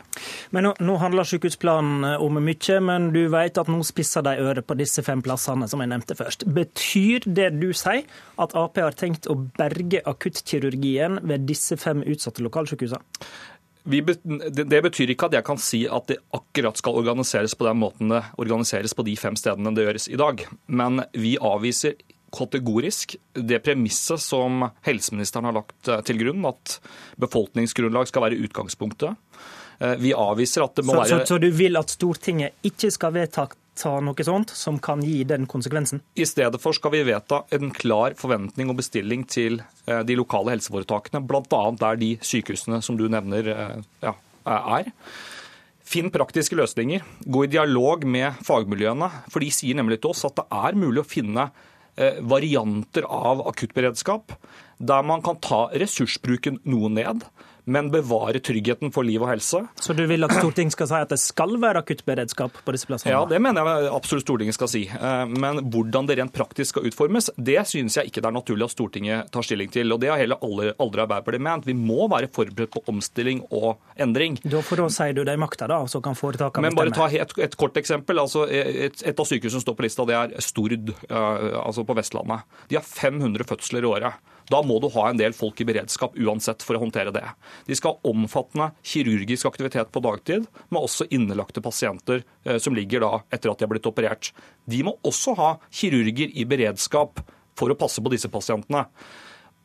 Men 0.54 0.66
nå, 0.66 0.72
nå 0.82 0.96
handler 0.98 1.28
sykehusplanen 1.28 2.16
om 2.18 2.40
mye, 2.42 2.80
men 2.82 3.10
du 3.14 3.20
vet 3.30 3.60
at 3.62 3.70
nå 3.70 3.78
spisser 3.86 4.26
de 4.26 4.34
øret 4.42 4.66
på 4.66 4.76
disse 4.78 5.04
fem 5.06 5.22
plassene 5.22 5.68
som 5.70 5.84
jeg 5.84 5.92
nevnte 5.92 6.18
først. 6.18 6.48
Betyr 6.50 7.28
det 7.30 7.52
du 7.60 7.70
sier 7.70 8.02
at 8.42 8.56
Ap 8.58 8.80
har 8.82 8.98
tenkt 8.98 9.30
å 9.30 9.38
berge 9.58 10.02
akuttkirurgien 10.02 11.22
ved 11.22 11.46
disse 11.46 11.78
fem 11.78 12.02
utsatte 12.02 12.42
lokalsykehusene? 12.42 13.22
Det 13.84 14.80
betyr 14.84 15.12
ikke 15.14 15.28
at 15.28 15.38
jeg 15.38 15.46
kan 15.46 15.60
si 15.62 15.82
at 15.88 16.10
det 16.10 16.18
akkurat 16.36 16.78
skal 16.80 16.98
organiseres 17.00 17.54
på 17.56 17.66
den 17.68 17.80
måten 17.80 18.12
det 18.12 18.22
organiseres 18.40 18.94
på 18.96 19.04
de 19.06 19.16
fem 19.16 19.36
stedene 19.38 19.72
det 19.76 19.86
gjøres 19.86 20.08
i 20.12 20.18
dag. 20.20 20.44
Men 20.66 21.02
vi 21.16 21.36
avviser 21.40 21.96
kategorisk 22.34 23.16
det 23.32 23.62
premisset 23.64 24.20
som 24.20 24.66
helseministeren 24.84 25.48
har 25.48 25.56
lagt 25.56 25.88
eh, 25.88 26.02
til 26.04 26.20
grunn, 26.20 26.44
at 26.48 26.76
befolkningsgrunnlag 27.20 28.10
skal 28.10 28.26
være 28.26 28.40
utgangspunktet. 28.44 29.16
Eh, 29.80 29.96
vi 30.02 30.12
avviser 30.12 30.66
at 30.66 30.76
det 30.76 30.84
må 30.84 30.96
så, 30.96 31.04
være 31.04 31.22
så, 31.22 31.34
så 31.34 31.40
du 31.40 31.48
vil 31.54 31.80
at 31.80 31.94
Stortinget 31.94 32.68
ikke 32.68 32.92
skal 32.94 33.14
vedta 33.16 33.46
noe 34.04 34.26
sånt 34.26 34.52
som 34.56 34.80
kan 34.82 35.02
gi 35.04 35.22
den 35.28 35.46
konsekvensen? 35.50 36.02
I 36.18 36.26
stedet 36.28 36.60
for 36.62 36.76
skal 36.76 36.94
vi 36.94 37.04
vedta 37.08 37.44
en 37.54 37.72
klar 37.74 38.16
forventning 38.18 38.72
og 38.72 38.80
bestilling 38.80 39.24
til 39.30 39.60
eh, 39.86 40.02
de 40.06 40.18
lokale 40.18 40.56
helseforetakene, 40.56 41.22
bl.a. 41.26 41.62
der 41.78 42.00
de 42.00 42.12
sykehusene 42.24 42.82
som 42.84 42.98
du 42.98 43.06
nevner 43.12 43.52
ja, 44.02 44.14
er. 44.44 44.92
Finn 45.88 46.10
praktiske 46.12 46.56
løsninger. 46.58 47.04
Gå 47.24 47.46
i 47.46 47.52
dialog 47.52 48.04
med 48.04 48.40
fagmiljøene. 48.44 49.08
For 49.32 49.40
de 49.44 49.48
sier 49.54 49.78
nemlig 49.78 50.02
til 50.02 50.12
oss 50.12 50.26
at 50.28 50.36
det 50.36 50.48
er 50.52 50.76
mulig 50.76 51.04
å 51.04 51.08
finne 51.08 51.48
Eh, 51.98 52.20
varianter 52.22 53.02
av 53.02 53.40
akuttberedskap 53.48 54.36
der 54.78 55.02
man 55.02 55.22
kan 55.22 55.40
ta 55.42 55.64
ressursbruken 55.82 56.60
noe 56.70 56.86
ned, 56.94 57.24
men 57.68 57.90
bevare 57.92 58.40
tryggheten 58.44 58.92
for 58.94 59.06
liv 59.06 59.22
og 59.22 59.30
helse. 59.32 59.62
Så 59.80 59.94
du 59.96 60.04
vil 60.08 60.24
at 60.26 60.34
Stortinget 60.38 60.74
skal 60.74 60.90
si 60.90 60.98
at 60.98 61.12
det 61.12 61.20
skal 61.22 61.56
være 61.60 61.82
akuttberedskap 61.84 62.60
på 62.64 62.74
disse 62.74 62.88
plassene? 62.88 63.12
Ja, 63.12 63.22
det 63.28 63.40
mener 63.44 63.68
jeg 63.68 63.90
absolutt 63.92 64.24
Stortinget 64.24 64.56
skal 64.56 64.70
si. 64.72 64.84
Eh, 64.88 65.24
men 65.28 65.62
hvordan 65.72 66.08
det 66.08 66.18
rent 66.20 66.34
praktisk 66.34 66.74
skal 66.74 66.88
utformes, 66.88 67.30
det 67.36 67.60
synes 67.70 67.98
jeg 67.98 68.10
ikke 68.10 68.24
det 68.24 68.30
er 68.30 68.36
naturlig 68.38 68.68
at 68.68 68.74
Stortinget 68.74 69.32
tar 69.34 69.46
stilling 69.46 69.72
til. 69.74 69.92
Og 69.94 70.00
det 70.02 70.12
har 70.12 70.20
heller 70.22 70.40
aldri, 70.44 70.72
aldri 70.76 71.04
Arbeiderpartiet 71.04 71.44
ment. 71.44 71.68
Vi 71.68 71.76
må 71.76 72.08
være 72.10 72.30
forberedt 72.32 72.74
på 72.74 72.84
omstilling 72.90 73.44
og 73.50 73.76
endring. 74.00 74.40
Da, 74.44 74.62
for 74.64 74.80
da 74.80 74.88
sier 74.92 75.16
du 75.16 75.24
det 75.28 75.36
i 75.36 75.42
makta, 75.42 75.68
da, 75.70 75.82
så 75.90 76.02
kan 76.04 76.18
foretakene 76.18 76.70
bestemme. 76.70 76.88
Men 76.88 76.94
bare 76.94 76.96
ta 76.96 77.10
et, 77.12 77.36
et 77.48 77.58
kort 77.60 77.76
eksempel. 77.80 78.20
Altså, 78.22 78.46
et, 78.48 79.04
et 79.04 79.20
av 79.20 79.28
sykehusene 79.28 79.58
som 79.58 79.66
står 79.66 79.78
på 79.78 79.86
lista, 79.86 80.08
det 80.08 80.18
er 80.18 80.34
Stord, 80.44 80.94
eh, 81.08 81.46
altså 81.60 81.84
på 81.88 81.96
Vestlandet. 81.98 82.48
De 82.70 82.80
har 82.80 82.86
500 82.86 83.48
fødsler 83.48 83.84
i 83.84 83.92
året. 83.92 84.34
Da 84.48 84.62
må 84.64 84.78
du 84.80 84.88
ha 84.94 85.08
en 85.10 85.20
del 85.20 85.34
folk 85.36 85.60
i 85.60 85.66
beredskap 85.68 86.16
uansett 86.16 86.64
for 86.64 86.76
å 86.76 86.82
håndtere 86.82 87.12
det. 87.14 87.24
De 87.68 87.76
skal 87.76 87.96
ha 87.96 88.12
omfattende 88.12 88.70
kirurgisk 88.86 89.48
aktivitet 89.50 89.92
på 89.92 90.02
dagtid, 90.04 90.48
med 90.72 90.84
også 90.84 91.08
innelagte 91.14 91.62
pasienter 91.64 92.24
eh, 92.44 92.56
som 92.62 92.76
ligger 92.76 93.04
da 93.04 93.12
etter 93.28 93.52
at 93.52 93.60
de 93.60 93.66
har 93.66 93.72
blitt 93.74 93.88
operert. 93.90 94.32
De 94.64 94.80
må 94.86 94.96
også 95.06 95.36
ha 95.38 95.54
kirurger 95.68 96.32
i 96.32 96.46
beredskap 96.48 97.20
for 97.58 97.70
å 97.72 97.78
passe 97.78 98.02
på 98.02 98.12
disse 98.12 98.30
pasientene. 98.32 98.86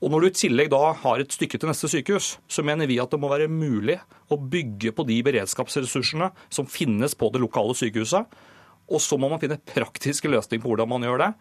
Og 0.04 0.12
Når 0.12 0.20
du 0.20 0.28
i 0.28 0.36
tillegg 0.36 0.72
da 0.74 0.82
har 1.00 1.22
et 1.22 1.32
stykke 1.32 1.56
til 1.56 1.70
neste 1.70 1.88
sykehus, 1.88 2.34
så 2.52 2.66
mener 2.66 2.90
vi 2.90 3.00
at 3.00 3.14
det 3.14 3.22
må 3.24 3.30
være 3.32 3.48
mulig 3.48 3.96
å 4.28 4.36
bygge 4.36 4.92
på 4.92 5.06
de 5.08 5.22
beredskapsressursene 5.24 6.28
som 6.52 6.68
finnes 6.68 7.16
på 7.16 7.30
det 7.32 7.40
lokale 7.40 7.72
sykehuset. 7.80 8.28
Og 8.92 9.00
så 9.00 9.16
må 9.16 9.30
man 9.32 9.40
finne 9.40 9.62
praktiske 9.64 10.28
løsninger 10.28 10.66
på 10.66 10.74
hvordan 10.74 10.92
man 10.92 11.08
gjør 11.08 11.24
det. 11.24 11.32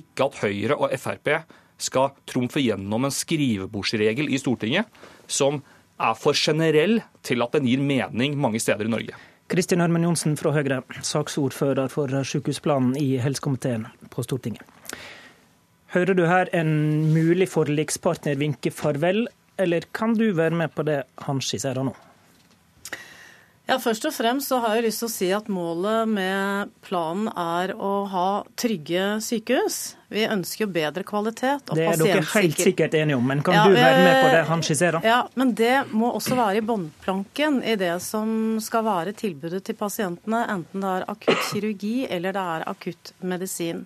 Ikke 0.00 0.30
at 0.30 0.40
Høyre 0.40 0.78
og 0.80 0.96
Frp 0.96 1.28
skal 1.78 2.12
trumfe 2.28 2.62
gjennom 2.62 3.06
en 3.06 3.14
skrivebordsregel 3.14 4.30
i 4.32 4.40
Stortinget 4.40 4.88
som 5.26 5.62
er 5.96 6.16
for 6.18 6.36
generell 6.36 7.00
til 7.24 7.44
at 7.44 7.56
den 7.56 7.68
gir 7.68 7.80
mening 7.80 8.36
mange 8.40 8.60
steder 8.60 8.88
i 8.88 8.92
Norge. 8.92 9.16
Kristin 9.46 9.80
Ørmen 9.80 10.02
Johnsen 10.02 10.34
fra 10.38 10.50
Høyre, 10.56 10.80
saksordfører 11.06 11.86
for 11.92 12.10
sykehusplanen 12.26 12.96
i 12.98 13.14
helsekomiteen 13.22 13.86
på 14.10 14.24
Stortinget. 14.26 14.64
Hører 15.94 16.18
du 16.18 16.24
her 16.26 16.50
en 16.56 16.72
mulig 17.14 17.46
forlikspartner 17.52 18.36
vinke 18.40 18.72
farvel, 18.74 19.28
eller 19.56 19.86
kan 19.94 20.16
du 20.18 20.32
være 20.34 20.58
med 20.58 20.74
på 20.74 20.84
det 20.84 21.04
han 21.28 21.38
skisserer 21.40 21.86
nå? 21.86 21.94
Ja, 23.66 23.80
Først 23.82 24.04
og 24.06 24.12
fremst 24.14 24.52
så 24.52 24.60
har 24.62 24.76
jeg 24.76 24.84
lyst 24.86 25.00
til 25.02 25.08
å 25.08 25.10
si 25.10 25.28
at 25.34 25.48
målet 25.50 26.06
med 26.06 26.74
planen 26.86 27.26
er 27.32 27.72
å 27.74 28.04
ha 28.12 28.28
trygge 28.54 29.16
sykehus. 29.26 29.96
Vi 30.14 30.22
ønsker 30.22 30.62
jo 30.62 30.68
bedre 30.70 31.02
kvalitet 31.06 31.72
og 31.72 31.74
Det 31.74 31.88
er 31.90 31.98
dere 31.98 32.22
helt 32.30 32.60
sikkert 32.62 32.94
enige 32.94 33.18
om, 33.18 33.24
men 33.26 33.42
kan 33.42 33.56
ja, 33.58 33.64
du 33.66 33.74
være 33.74 34.04
med 34.04 34.20
på 34.22 34.28
det 34.36 34.42
han 34.52 34.62
skisserer? 34.62 35.02
Ja, 35.02 35.18
men 35.34 35.50
det 35.58 35.72
må 35.90 36.12
også 36.14 36.38
være 36.38 36.60
i 36.60 36.66
båndplanken 36.68 37.58
i 37.66 37.74
det 37.80 37.96
som 38.06 38.60
skal 38.62 38.86
være 38.86 39.16
tilbudet 39.18 39.64
til 39.66 39.78
pasientene, 39.80 40.44
enten 40.54 40.86
det 40.86 40.92
er 41.00 41.08
akutt 41.10 41.42
kirurgi 41.48 41.96
eller 42.06 42.38
det 42.38 42.46
er 42.54 42.68
akutt 42.70 43.12
medisin. 43.26 43.82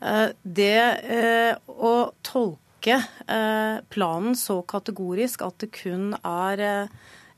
Eh, 0.00 0.30
det 0.42 0.80
eh, 1.12 1.52
å 1.76 1.94
tolke 2.24 3.02
eh, 3.04 3.84
planen 3.92 4.32
så 4.32 4.62
kategorisk 4.64 5.44
at 5.44 5.60
det 5.60 5.74
kun 5.76 6.14
er 6.22 6.88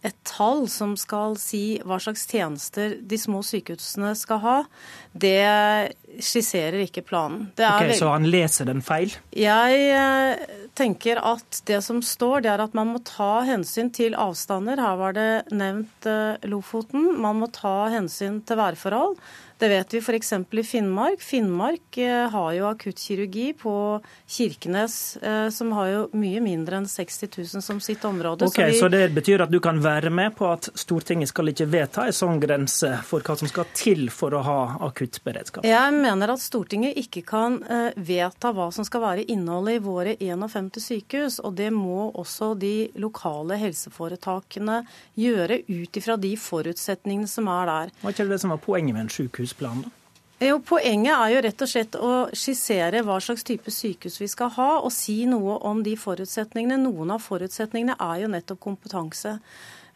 et 0.07 0.17
tall 0.25 0.65
som 0.73 0.95
skal 0.97 1.35
si 1.41 1.79
hva 1.85 1.99
slags 2.01 2.23
tjenester 2.31 2.95
de 3.05 3.19
små 3.21 3.43
sykehusene 3.45 4.15
skal 4.17 4.41
ha, 4.45 4.55
det 5.13 5.93
skisserer 6.25 6.81
ikke 6.87 7.05
planen. 7.05 7.51
ok, 7.53 7.93
Så 7.99 8.09
han 8.09 8.29
leser 8.33 8.71
den 8.71 8.81
feil? 8.85 9.13
Jeg 9.37 9.83
eh, 9.93 10.57
tenker 10.79 11.21
at 11.21 11.61
det 11.69 11.83
som 11.85 12.01
står, 12.01 12.47
det 12.47 12.53
er 12.55 12.65
at 12.65 12.77
man 12.77 12.95
må 12.95 13.03
ta 13.05 13.43
hensyn 13.45 13.93
til 13.93 14.17
avstander. 14.17 14.81
Her 14.81 14.97
var 15.01 15.17
det 15.19 15.31
nevnt 15.53 16.09
eh, 16.09 16.49
Lofoten. 16.49 17.13
Man 17.21 17.43
må 17.43 17.51
ta 17.53 17.91
hensyn 17.93 18.41
til 18.49 18.61
værforhold. 18.61 19.21
Det 19.61 19.69
vet 19.69 19.95
vi 19.95 19.99
f.eks. 19.99 20.33
i 20.51 20.63
Finnmark. 20.63 21.21
Finnmark 21.21 21.99
eh, 21.99 22.29
har 22.31 22.53
jo 22.53 22.65
akuttkirurgi 22.67 23.53
på 23.61 24.01
Kirkenes, 24.27 25.17
eh, 25.17 25.49
som 25.53 25.73
har 25.77 25.89
jo 25.91 25.99
mye 26.17 26.41
mindre 26.41 26.79
enn 26.79 26.87
60 26.89 27.29
000 27.37 27.65
som 27.67 27.81
sitt 27.81 28.05
område. 28.09 28.49
Ok, 28.49 28.57
så, 28.57 28.65
vi... 28.71 28.79
så, 28.79 28.89
det 28.89 29.11
betyr 29.13 29.45
at 29.45 29.53
du 29.53 29.59
kan 29.61 29.83
være 29.85 30.09
med 30.09 30.33
på 30.39 30.49
at 30.49 30.71
Stortinget 30.81 31.29
skal 31.29 31.53
ikke 31.53 31.67
vedta 31.69 32.07
en 32.09 32.17
sånn 32.17 32.41
grense 32.41 32.89
for 33.05 33.21
hva 33.21 33.37
som 33.37 33.51
skal 33.53 33.69
til 33.77 34.09
for 34.09 34.33
å 34.33 34.41
ha 34.47 34.57
akuttberedskap? 34.89 35.69
Jeg 35.69 35.93
mener 35.93 36.33
at 36.33 36.41
Stortinget 36.41 36.97
ikke 37.05 37.21
kan 37.29 37.61
eh, 37.61 37.93
vedta 38.01 38.55
hva 38.57 38.71
som 38.73 38.89
skal 38.89 39.05
være 39.05 39.29
innholdet 39.29 39.77
i 39.77 39.85
våre 39.85 40.17
51 40.17 40.81
sykehus. 40.87 41.37
Og 41.45 41.61
det 41.61 41.69
må 41.77 42.09
også 42.09 42.55
de 42.57 42.89
lokale 42.97 43.61
helseforetakene 43.61 44.81
gjøre 45.21 45.61
ut 45.69 46.01
ifra 46.01 46.17
de 46.17 46.33
forutsetningene 46.49 47.29
som 47.29 47.53
er 47.61 47.73
der. 47.75 47.95
Var 48.01 48.17
ikke 48.17 48.31
det 48.33 48.41
som 48.41 48.57
var 48.57 48.65
poenget 48.65 48.97
med 48.97 49.05
en 49.05 49.15
sykehus? 49.21 49.50
Sykehusplan? 49.51 49.83
da? 49.83 49.91
Jo, 50.41 50.59
Poenget 50.65 51.13
er 51.13 51.35
jo 51.35 51.41
rett 51.45 51.63
og 51.63 51.69
slett 51.69 51.97
å 51.97 52.13
skissere 52.33 53.03
hva 53.05 53.19
slags 53.21 53.45
type 53.45 53.71
sykehus 53.71 54.21
vi 54.21 54.29
skal 54.29 54.51
ha, 54.57 54.81
og 54.81 54.93
si 54.93 55.27
noe 55.27 55.59
om 55.69 55.83
de 55.85 55.97
forutsetningene. 55.97 56.79
Noen 56.81 57.11
av 57.13 57.21
forutsetningene 57.21 57.99
er 58.01 58.23
jo 58.23 58.31
nettopp 58.33 58.61
kompetanse. 58.61 59.37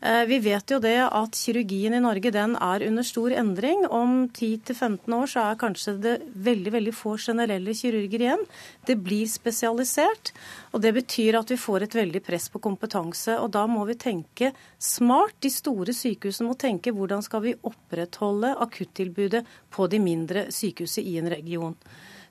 Eh, 0.05 0.27
vi 0.29 0.37
vet 0.39 0.69
jo 0.69 0.77
det 0.85 0.99
at 1.01 1.37
kirurgien 1.39 1.95
i 1.97 2.01
Norge 2.05 2.29
den 2.35 2.59
er 2.61 2.83
under 2.85 3.07
stor 3.09 3.33
endring. 3.33 3.87
Om 3.89 4.27
10-15 4.37 5.15
år 5.17 5.31
så 5.33 5.45
er 5.49 5.61
kanskje 5.63 5.95
det 6.05 6.13
veldig 6.45 6.75
veldig 6.75 6.93
få 6.93 7.15
generelle 7.17 7.73
kirurger 7.73 8.27
igjen. 8.27 8.45
Det 8.85 8.99
blir 9.01 9.25
spesialisert. 9.33 10.35
og 10.77 10.83
Det 10.85 10.93
betyr 10.93 11.41
at 11.41 11.49
vi 11.49 11.57
får 11.57 11.87
et 11.87 11.97
veldig 11.97 12.21
press 12.21 12.51
på 12.53 12.61
kompetanse. 12.61 13.39
og 13.41 13.51
Da 13.51 13.65
må 13.67 13.87
vi 13.89 13.95
tenke 13.95 14.53
smart. 14.79 15.41
De 15.41 15.49
store 15.49 15.97
sykehusene 15.97 16.51
må 16.53 16.55
tenke 16.55 16.93
hvordan 16.93 17.25
skal 17.25 17.41
vi 17.41 17.57
opprettholde 17.63 18.59
akuttilbudet 18.61 19.47
på 19.71 19.89
de 19.89 19.99
mindre 19.99 20.51
sykehusene 20.53 21.09
i 21.09 21.17
en 21.17 21.33
region. 21.33 21.77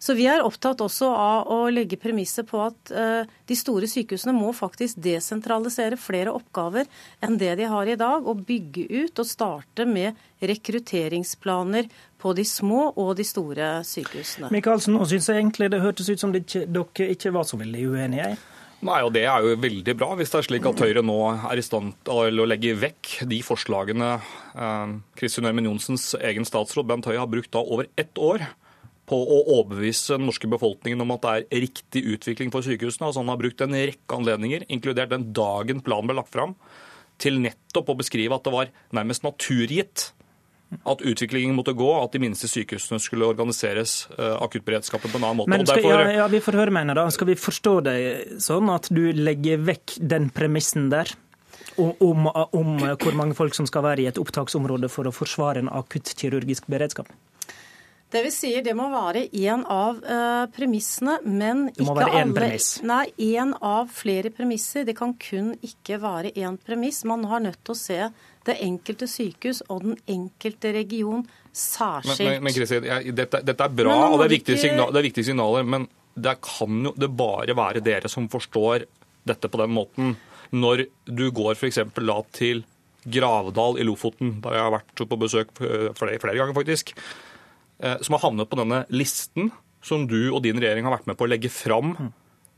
Så 0.04 0.18
vi 0.18 0.26
er 0.28 0.44
opptatt 0.44 0.82
også 0.84 1.08
av 1.16 1.52
å 1.54 1.58
legge 1.72 1.96
premisset 2.02 2.48
på 2.50 2.60
at 2.60 2.92
uh, 2.92 3.24
de 3.48 3.56
store 3.56 3.88
sykehusene 3.88 4.34
må 4.36 4.50
faktisk 4.56 5.00
desentralisere 5.00 5.96
flere 5.96 6.34
oppgaver 6.36 6.90
enn 7.24 7.38
det 7.40 7.54
de 7.62 7.70
har 7.72 7.88
i 7.88 7.96
dag, 8.00 8.26
og 8.28 8.42
bygge 8.44 8.84
ut 8.92 9.22
og 9.24 9.30
starte 9.30 9.86
med 9.88 10.20
rekrutteringsplaner 10.44 11.88
på 12.20 12.34
de 12.36 12.44
små 12.48 12.90
og 13.00 13.14
de 13.16 13.26
store 13.28 13.70
sykehusene. 13.88 14.50
Michaelsen, 14.52 14.98
nå 14.98 15.08
syns 15.08 15.30
jeg 15.32 15.40
egentlig 15.40 15.70
det 15.72 15.80
hørtes 15.84 16.12
ut 16.12 16.20
som 16.20 16.36
ikke, 16.36 16.66
dere 16.68 17.08
ikke 17.16 17.32
var 17.36 17.48
så 17.48 17.60
veldig 17.62 17.86
uenige. 17.94 18.34
Nei, 18.84 18.98
og 19.08 19.14
Det 19.16 19.24
er 19.24 19.46
jo 19.46 19.56
veldig 19.64 19.96
bra, 19.96 20.10
hvis 20.20 20.34
det 20.34 20.42
er 20.42 20.48
slik 20.50 20.68
at 20.68 20.84
Høyre 20.84 21.06
nå 21.06 21.16
er 21.32 21.62
i 21.62 21.64
stand 21.64 21.94
til 22.04 22.44
å 22.44 22.48
legge 22.50 22.74
vekk 22.76 23.14
de 23.32 23.40
forslagene 23.46 24.10
eh, 24.18 24.98
Kristin 25.16 25.48
Ørmen 25.48 25.70
Johnsens 25.70 26.10
egen 26.20 26.44
statsråd 26.44 26.90
Bent 26.90 27.08
Høie 27.08 27.22
har 27.22 27.32
brukt 27.32 27.54
da 27.56 27.64
over 27.64 27.88
ett 27.96 28.20
år 28.20 28.44
på 29.10 29.20
å 29.20 29.40
overbevise 29.58 30.16
den 30.16 30.28
norske 30.30 30.48
befolkningen 30.52 31.04
om 31.04 31.12
at 31.16 31.26
det 31.26 31.36
er 31.36 31.64
riktig 31.66 32.06
utvikling 32.16 32.54
for 32.54 32.66
sykehusene. 32.66 33.10
Altså 33.10 33.24
han 33.24 33.32
har 33.34 33.40
brukt 33.42 33.62
en 33.64 33.76
rekke 33.76 34.18
anledninger, 34.18 34.66
inkludert 34.72 35.12
den 35.12 35.30
dagen 35.36 35.84
planen 35.84 36.10
ble 36.10 36.18
lagt 36.22 36.32
fram, 36.34 36.56
til 37.22 37.42
nettopp 37.44 37.92
å 37.92 37.98
beskrive 38.00 38.36
at 38.36 38.48
det 38.48 38.54
var 38.54 38.72
nærmest 38.96 39.26
naturgitt 39.28 40.12
at 40.90 41.04
utviklingen 41.06 41.56
måtte 41.56 41.76
gå, 41.78 41.90
at 42.00 42.16
de 42.16 42.22
minste 42.24 42.48
sykehusene 42.50 42.98
skulle 43.02 43.28
organiseres 43.30 44.08
uh, 44.16 44.40
akuttberedskapen 44.42 45.12
på 45.12 45.20
en 45.20 45.28
annen 45.28 45.42
måte. 45.44 45.52
Men 45.54 45.66
skal, 45.68 45.84
derfor... 45.84 46.08
ja, 46.08 46.16
ja, 46.24 46.30
Vi 46.32 46.42
får 46.42 46.58
høre, 46.58 46.74
mener 46.74 46.98
da. 46.98 47.04
Skal 47.14 47.30
vi 47.30 47.36
forstå 47.40 47.76
deg 47.86 48.40
sånn 48.42 48.72
at 48.74 48.90
du 48.94 49.04
legger 49.14 49.62
vekk 49.62 50.00
den 50.02 50.32
premissen 50.34 50.90
der? 50.94 51.14
Om, 51.80 51.94
om, 52.06 52.28
om 52.54 52.74
hvor 53.02 53.16
mange 53.18 53.38
folk 53.38 53.56
som 53.58 53.66
skal 53.70 53.86
være 53.86 54.04
i 54.04 54.10
et 54.10 54.18
opptaksområde 54.22 54.90
for 54.94 55.10
å 55.10 55.14
forsvare 55.14 55.64
en 55.64 55.72
akuttkirurgisk 55.74 56.68
beredskap? 56.70 57.10
Det 58.14 58.22
vi 58.22 58.30
sier, 58.30 58.62
det 58.62 58.76
må 58.78 58.86
være 58.94 59.24
én 59.34 59.64
av 59.74 59.98
uh, 60.06 60.44
premissene, 60.54 61.16
men 61.26 61.64
ikke 61.72 61.82
alle. 61.82 61.88
Det 61.88 61.88
må 61.88 61.96
være 61.98 62.20
én 62.20 62.34
premiss? 62.36 62.68
Nei, 62.86 63.06
én 63.26 63.56
av 63.58 63.90
flere 63.94 64.30
premisser. 64.34 64.86
Det 64.86 64.94
kan 65.00 65.16
kun 65.18 65.54
ikke 65.66 65.98
være 66.04 66.34
én 66.38 66.60
premiss. 66.62 67.02
Man 67.10 67.26
har 67.32 67.42
nødt 67.42 67.64
til 67.66 67.74
å 67.74 67.80
se 67.80 67.98
det 68.46 68.58
enkelte 68.62 69.08
sykehus 69.10 69.64
og 69.72 69.88
den 69.88 69.98
enkelte 70.14 70.76
region 70.76 71.26
særskilt. 71.56 72.20
Men, 72.20 72.46
men, 72.46 72.60
men 72.60 72.88
jeg, 72.92 73.16
dette, 73.18 73.42
dette, 73.50 73.66
er 73.66 73.76
bra, 73.82 73.98
og 74.12 74.20
det 74.20 74.28
er, 74.28 74.36
viktige 74.36 74.62
signaler, 74.62 74.94
det 74.94 75.02
er 75.02 75.10
viktige 75.10 75.30
signaler, 75.32 75.66
men 75.74 75.90
det 76.14 76.36
kan 76.46 76.86
jo 76.86 76.94
det 77.00 77.10
bare 77.18 77.58
være 77.58 77.82
dere 77.82 78.12
som 78.12 78.30
forstår 78.30 78.86
dette 79.26 79.50
på 79.50 79.64
den 79.64 79.74
måten. 79.74 80.16
Når 80.54 80.86
du 81.10 81.28
går 81.34 81.56
f.eks. 81.58 81.82
da 81.98 82.22
til 82.36 82.62
Gravdal 83.10 83.82
i 83.82 83.86
Lofoten, 83.88 84.38
der 84.44 84.60
jeg 84.60 84.68
har 84.68 84.74
vært 84.78 85.08
på 85.10 85.18
besøk 85.20 85.50
eh, 85.66 85.90
flere, 85.98 86.20
flere 86.22 86.38
ganger, 86.38 86.56
faktisk 86.56 86.94
som 87.84 88.16
har 88.16 88.22
havnet 88.24 88.48
på 88.48 88.58
denne 88.60 88.84
listen 88.94 89.52
som 89.84 90.08
du 90.08 90.32
og 90.32 90.44
din 90.46 90.60
regjering 90.60 90.88
har 90.88 90.96
vært 90.98 91.10
med 91.10 91.20
på 91.20 91.28
å 91.28 91.32
legge 91.32 91.52
fram, 91.52 91.94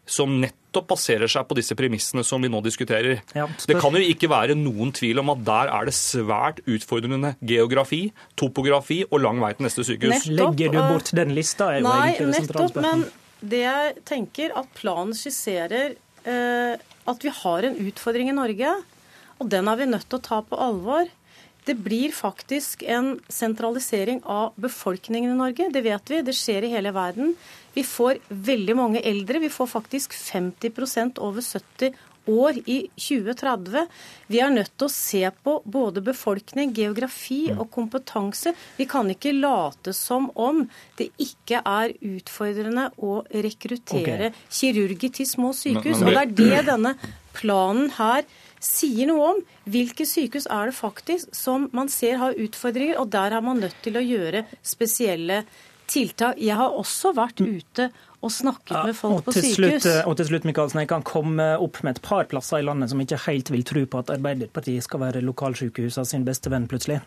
som 0.06 0.36
nettopp 0.38 0.92
baserer 0.92 1.30
seg 1.32 1.48
på 1.50 1.58
disse 1.58 1.74
premissene 1.78 2.22
som 2.28 2.44
vi 2.44 2.52
nå 2.52 2.60
diskuterer. 2.62 3.24
Ja, 3.34 3.48
det 3.50 3.80
kan 3.82 3.96
jo 3.98 4.04
ikke 4.06 4.30
være 4.30 4.58
noen 4.60 4.94
tvil 4.94 5.24
om 5.24 5.34
at 5.34 5.42
der 5.48 5.72
er 5.74 5.90
det 5.90 5.96
svært 5.98 6.62
utfordrende 6.70 7.34
geografi, 7.42 8.04
topografi 8.38 9.02
og 9.10 9.24
lang 9.24 9.42
vei 9.42 9.56
til 9.58 9.66
neste 9.66 9.86
sykehus. 9.88 10.28
Nettopp, 10.30 10.54
Legger 10.54 10.76
du 10.76 10.82
bort 10.94 11.14
den 11.18 11.34
lista? 11.38 11.72
Er 11.74 11.82
jo 11.82 11.90
nei, 11.90 12.12
nettopp, 12.36 12.78
men 12.86 13.08
det 13.42 13.64
jeg 13.66 13.96
tenker 14.08 14.54
at 14.62 14.70
planen 14.78 15.18
skisserer 15.18 15.98
eh, 15.98 16.76
at 17.06 17.26
vi 17.26 17.34
har 17.42 17.66
en 17.66 17.82
utfordring 17.90 18.30
i 18.30 18.38
Norge, 18.38 18.78
og 19.42 19.50
den 19.52 19.68
er 19.68 19.82
vi 19.82 19.90
nødt 19.90 20.06
til 20.10 20.22
å 20.22 20.26
ta 20.30 20.44
på 20.46 20.60
alvor. 20.62 21.10
Det 21.66 21.76
blir 21.76 22.12
faktisk 22.14 22.84
en 22.84 23.16
sentralisering 23.28 24.22
av 24.24 24.54
befolkningen 24.56 25.32
i 25.32 25.38
Norge. 25.38 25.70
Det 25.74 25.82
vet 25.82 26.12
vi. 26.12 26.22
Det 26.22 26.36
skjer 26.38 26.68
i 26.68 26.74
hele 26.76 26.94
verden. 26.94 27.34
Vi 27.74 27.84
får 27.84 28.22
veldig 28.30 28.76
mange 28.78 29.02
eldre. 29.02 29.42
Vi 29.42 29.50
får 29.50 29.72
faktisk 29.74 30.14
50% 30.14 31.20
over 31.26 31.42
70 31.42 31.96
år 32.26 32.58
i 32.66 32.78
2030. 32.98 33.88
Vi 34.28 34.40
er 34.42 34.54
nødt 34.54 34.74
til 34.78 34.88
å 34.88 34.94
se 34.94 35.24
på 35.46 35.58
både 35.66 36.04
befolkning, 36.06 36.74
geografi 36.76 37.46
mm. 37.52 37.60
og 37.62 37.70
kompetanse. 37.74 38.56
Vi 38.78 38.88
kan 38.90 39.10
ikke 39.12 39.34
late 39.36 39.94
som 39.94 40.30
om 40.34 40.64
det 41.00 41.12
ikke 41.22 41.62
er 41.62 41.94
utfordrende 42.00 42.90
å 42.98 43.20
rekruttere 43.30 44.32
okay. 44.32 44.48
kirurger 44.50 45.14
til 45.20 45.30
små 45.30 45.54
sykehus. 45.58 46.02
Og 46.02 46.14
det 46.14 46.24
er 46.24 46.36
det 46.42 46.66
denne 46.72 46.96
planen 47.36 47.92
her 47.98 48.26
sier 48.66 49.10
noe 49.10 49.30
om 49.34 49.44
hvilke 49.70 50.08
sykehus 50.10 50.50
er 50.52 50.72
det 50.72 50.78
faktisk 50.78 51.36
som 51.36 51.70
man 51.76 51.92
ser 51.92 52.20
har 52.22 52.38
utfordringer, 52.42 53.00
og 53.02 53.12
der 53.14 53.38
er 53.38 53.46
man 53.46 53.62
nødt 53.64 53.78
til 53.86 53.98
å 54.00 54.04
gjøre 54.04 54.46
spesielle 54.66 55.44
tiltak. 55.92 56.40
Jeg 56.42 56.58
har 56.58 56.74
også 56.74 57.14
vært 57.16 57.42
ute 57.42 57.90
og 58.26 58.34
snakket 58.34 58.90
med 58.90 58.98
folk 58.98 59.26
på 59.28 59.36
sykehus. 59.36 59.56
Slutt, 59.58 59.88
eh, 59.92 60.02
og 60.10 60.18
til 60.20 60.30
slutt, 60.32 60.48
Michaelsen, 60.50 60.82
jeg 60.84 60.92
kan 60.92 61.06
komme 61.06 61.48
opp 61.62 61.82
med 61.86 61.96
et 61.96 62.04
par 62.06 62.28
plasser 62.32 62.64
i 62.64 62.66
landet 62.66 62.92
som 62.92 63.02
ikke 63.02 63.22
helt 63.28 63.52
vil 63.54 63.66
tro 63.68 63.86
på 63.86 64.02
at 64.02 64.14
Arbeiderpartiet 64.18 64.86
skal 64.86 65.04
være 65.06 65.24
lokalsykehusene 65.26 66.06
sin 66.10 66.26
beste 66.28 66.52
venn, 66.54 66.68
plutselig. 66.72 67.02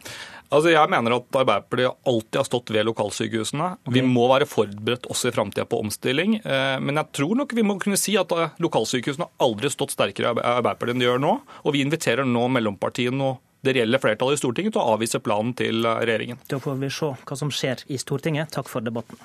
Altså, 0.48 0.72
Jeg 0.72 0.94
mener 0.94 1.18
at 1.18 1.40
Arbeiderpartiet 1.42 1.98
alltid 2.06 2.40
har 2.40 2.48
stått 2.48 2.74
ved 2.74 2.88
lokalsykehusene. 2.88 3.70
Vi 3.92 4.04
må 4.06 4.28
være 4.30 4.48
forberedt 4.48 5.10
også 5.10 5.28
i 5.28 5.36
framtida 5.36 5.66
på 5.68 5.82
omstilling. 5.82 6.40
Eh, 6.44 6.78
men 6.80 7.02
jeg 7.02 7.12
tror 7.20 7.34
nok 7.42 7.52
vi 7.52 7.66
må 7.66 7.78
kunne 7.82 7.98
si 8.00 8.16
at 8.16 8.30
lokalsykehusene 8.58 8.98
lokalsykehusene 8.98 9.26
har 9.26 9.46
aldri 9.46 9.70
stått 9.70 9.94
sterkere 9.94 10.32
i 10.32 10.42
Arbeiderpartiet 10.42 10.94
enn 10.94 11.02
de 11.02 11.08
gjør 11.08 11.22
nå. 11.22 11.34
Og 11.64 11.74
vi 11.74 11.82
inviterer 11.84 12.26
nå 12.26 12.46
mellompartiene 12.48 13.24
og 13.24 13.44
det 13.66 13.74
reelle 13.74 13.98
flertallet 13.98 14.38
i 14.38 14.42
Stortinget 14.42 14.76
til 14.76 14.82
å 14.82 14.94
avvise 14.94 15.20
planen 15.20 15.54
til 15.58 15.82
regjeringen. 15.82 16.38
Da 16.48 16.60
får 16.62 16.78
vi 16.78 16.92
se 16.94 17.10
hva 17.10 17.38
som 17.38 17.50
skjer 17.50 17.84
i 17.88 17.98
Stortinget. 17.98 18.52
Takk 18.54 18.70
for 18.70 18.84
debatten. 18.84 19.18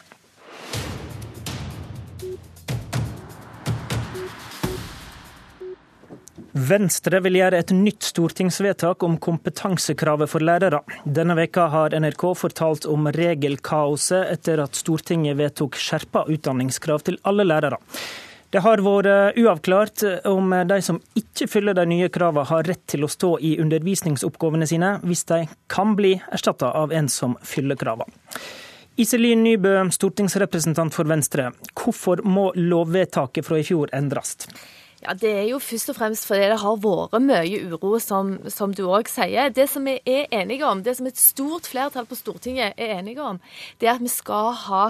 Venstre 6.54 7.18
vil 7.26 7.40
gjøre 7.40 7.58
et 7.64 7.72
nytt 7.74 8.06
stortingsvedtak 8.06 9.02
om 9.04 9.16
kompetansekravet 9.18 10.30
for 10.30 10.46
lærere. 10.46 10.84
Denne 11.02 11.34
veka 11.40 11.66
har 11.74 11.96
NRK 11.98 12.28
fortalt 12.38 12.86
om 12.86 13.08
regelkaoset 13.16 14.30
etter 14.36 14.62
at 14.62 14.78
Stortinget 14.78 15.40
vedtok 15.40 15.80
skjerpa 15.82 16.28
utdanningskrav 16.30 17.02
til 17.08 17.18
alle 17.26 17.48
lærere. 17.50 17.80
Det 18.54 18.62
har 18.62 18.84
vært 18.86 19.40
uavklart 19.42 20.04
om 20.30 20.54
de 20.70 20.78
som 20.86 21.00
ikke 21.18 21.48
fyller 21.50 21.74
de 21.74 21.88
nye 21.90 22.10
kravene, 22.14 22.46
har 22.46 22.70
rett 22.70 22.84
til 22.86 23.02
å 23.02 23.10
stå 23.10 23.32
i 23.42 23.56
undervisningsoppgavene 23.64 24.70
sine, 24.70 25.00
hvis 25.02 25.26
de 25.34 25.48
kan 25.74 25.96
bli 25.98 26.20
erstatta 26.30 26.70
av 26.78 26.94
en 26.94 27.10
som 27.10 27.34
fyller 27.42 27.82
kravene. 27.82 28.14
Iselin 29.02 29.42
Nybø, 29.42 29.74
stortingsrepresentant 29.90 30.94
for 30.94 31.10
Venstre. 31.10 31.50
Hvorfor 31.74 32.22
må 32.30 32.52
lovvedtaket 32.54 33.50
fra 33.50 33.58
i 33.58 33.66
fjor 33.66 33.90
endres? 33.90 34.38
Ja, 35.04 35.14
Det 35.14 35.32
er 35.32 35.48
jo 35.50 35.60
først 35.60 35.92
og 35.92 35.98
fremst 35.98 36.28
fordi 36.28 36.48
det 36.52 36.60
har 36.62 36.78
vært 36.80 37.18
mye 37.24 37.60
uro, 37.68 37.98
som, 38.00 38.38
som 38.48 38.74
du 38.76 38.86
òg 38.88 39.10
sier. 39.12 39.52
Det 39.54 39.66
som 39.70 39.84
vi 39.88 39.98
er 40.08 40.30
enige 40.32 40.66
om, 40.68 40.84
det 40.84 40.96
som 40.98 41.08
et 41.10 41.20
stort 41.20 41.68
flertall 41.68 42.08
på 42.08 42.16
Stortinget 42.16 42.78
er 42.78 42.98
enige 43.00 43.24
om, 43.24 43.40
det 43.82 43.90
er 43.90 43.98
at 43.98 44.04
vi 44.04 44.12
skal 44.12 44.54
ha 44.66 44.84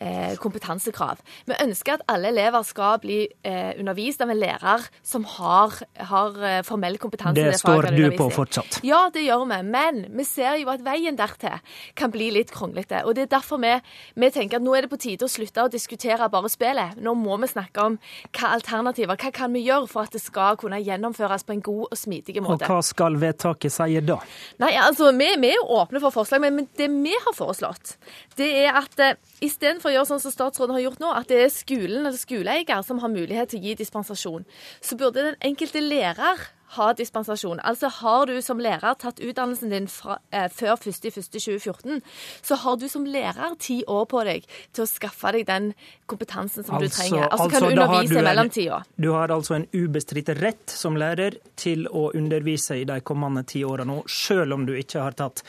eh, 0.00 0.36
kompetansekrav. 0.40 1.20
Vi 1.48 1.58
ønsker 1.60 1.98
at 1.98 2.06
alle 2.08 2.32
elever 2.32 2.64
skal 2.66 3.00
bli 3.02 3.20
eh, 3.44 3.74
undervist 3.78 4.24
av 4.24 4.32
en 4.32 4.40
lærer 4.40 4.88
som 5.04 5.26
har, 5.36 5.76
har 6.12 6.40
eh, 6.40 6.60
formell 6.66 6.98
kompetanse. 7.02 7.36
Det, 7.36 7.52
det 7.52 7.60
står 7.60 7.90
du 7.92 8.08
på 8.16 8.30
fortsatt? 8.32 8.80
Ja, 8.86 9.06
det 9.12 9.26
gjør 9.26 9.44
vi. 9.50 9.60
Men 9.68 10.04
vi 10.16 10.26
ser 10.28 10.56
jo 10.62 10.72
at 10.72 10.84
veien 10.86 11.18
dertil 11.18 11.60
kan 11.98 12.12
bli 12.14 12.30
litt 12.34 12.52
kronglete. 12.54 13.04
Og 13.04 13.16
det 13.18 13.26
er 13.26 13.34
derfor 13.36 13.60
vi, 13.62 13.74
vi 14.16 14.32
tenker 14.34 14.62
at 14.62 14.64
nå 14.64 14.76
er 14.76 14.86
det 14.86 14.92
på 14.92 15.00
tide 15.00 15.28
å 15.28 15.32
slutte 15.32 15.66
å 15.66 15.72
diskutere 15.72 16.30
bare 16.32 16.50
spillet. 16.52 16.98
Nå 17.04 17.14
må 17.18 17.36
vi 17.42 17.50
snakke 17.50 17.84
om 17.84 17.98
hva 18.32 18.54
alternativer, 18.56 19.18
hva 19.18 19.32
kan 19.34 19.52
vi 19.54 19.57
vi 19.58 19.66
gjør 19.66 19.86
for 19.90 20.06
at 20.06 20.14
det 20.14 20.22
skal 20.22 20.58
kunne 20.60 20.78
gjennomføres 20.80 21.44
på 21.46 21.56
en 21.56 21.62
god 21.66 21.84
og 21.88 21.98
smidig 21.98 22.38
måte. 22.44 22.64
Og 22.64 22.70
Hva 22.70 22.80
skal 22.86 23.18
vedtaket 23.20 23.74
si 23.74 24.00
da? 24.06 24.18
Nei, 24.62 24.72
altså, 24.80 25.10
Vi, 25.18 25.30
vi 25.42 25.52
er 25.52 25.58
jo 25.58 25.66
åpne 25.80 26.02
for 26.02 26.14
forslag, 26.14 26.42
men, 26.44 26.60
men, 26.60 26.68
det 26.78 26.88
vi 26.92 27.14
har 27.14 27.34
foreslått, 27.36 27.96
det 28.38 28.48
er 28.64 28.76
at 28.78 29.02
eh, 29.02 29.16
istedenfor 29.44 29.90
å 29.90 29.96
gjøre 29.96 30.10
sånn 30.12 30.22
som 30.22 30.34
statsråden 30.34 30.76
har 30.76 30.84
gjort 30.86 31.02
nå, 31.02 31.10
at 31.14 31.30
det 31.30 31.42
er 31.44 31.54
skolen 31.54 32.04
eller 32.04 32.18
skoleeier 32.18 32.84
som 32.86 33.02
har 33.02 33.12
mulighet 33.12 33.52
til 33.52 33.60
å 33.62 33.68
gi 33.68 33.78
dispensasjon, 33.80 34.46
så 34.84 34.98
burde 35.00 35.26
den 35.30 35.40
enkelte 35.50 35.82
lærer 35.82 36.46
ha 36.76 36.92
dispensasjon. 36.92 37.60
Altså 37.64 37.88
har 38.00 38.26
du 38.28 38.36
som 38.44 38.60
lærer 38.60 38.96
tatt 39.00 39.20
utdannelsen 39.24 39.72
din 39.72 39.88
fra, 39.88 40.18
eh, 40.30 40.48
før 40.52 40.76
1.1.2014, 40.76 42.02
så 42.42 42.58
har 42.64 42.76
du 42.76 42.88
som 42.88 43.06
lærer 43.08 43.56
ti 43.58 43.82
år 43.86 44.04
på 44.10 44.24
deg 44.28 44.46
til 44.72 44.84
å 44.84 44.88
skaffe 44.90 45.32
deg 45.32 45.46
den 45.48 45.72
kompetansen 46.06 46.64
som 46.64 46.76
altså, 46.76 46.88
du 46.88 46.96
trenger. 46.96 47.28
Altså, 47.28 47.44
altså 47.44 47.50
kan 47.50 47.62
du 47.62 47.72
undervise 47.72 48.20
i 48.20 48.26
mellomtida. 48.28 48.82
Du 48.96 49.10
har 49.16 49.34
altså 49.34 49.58
en 49.58 49.68
ubestridt 49.72 50.32
rett 50.42 50.70
som 50.70 50.96
lærer 50.96 51.40
til 51.56 51.88
å 51.88 52.10
undervise 52.14 52.82
i 52.82 52.86
de 52.88 53.00
kommende 53.00 53.46
ti 53.48 53.64
årene, 53.64 54.02
selv 54.08 54.58
om 54.58 54.66
du 54.68 54.74
ikke 54.76 55.04
har 55.06 55.16
tatt 55.18 55.44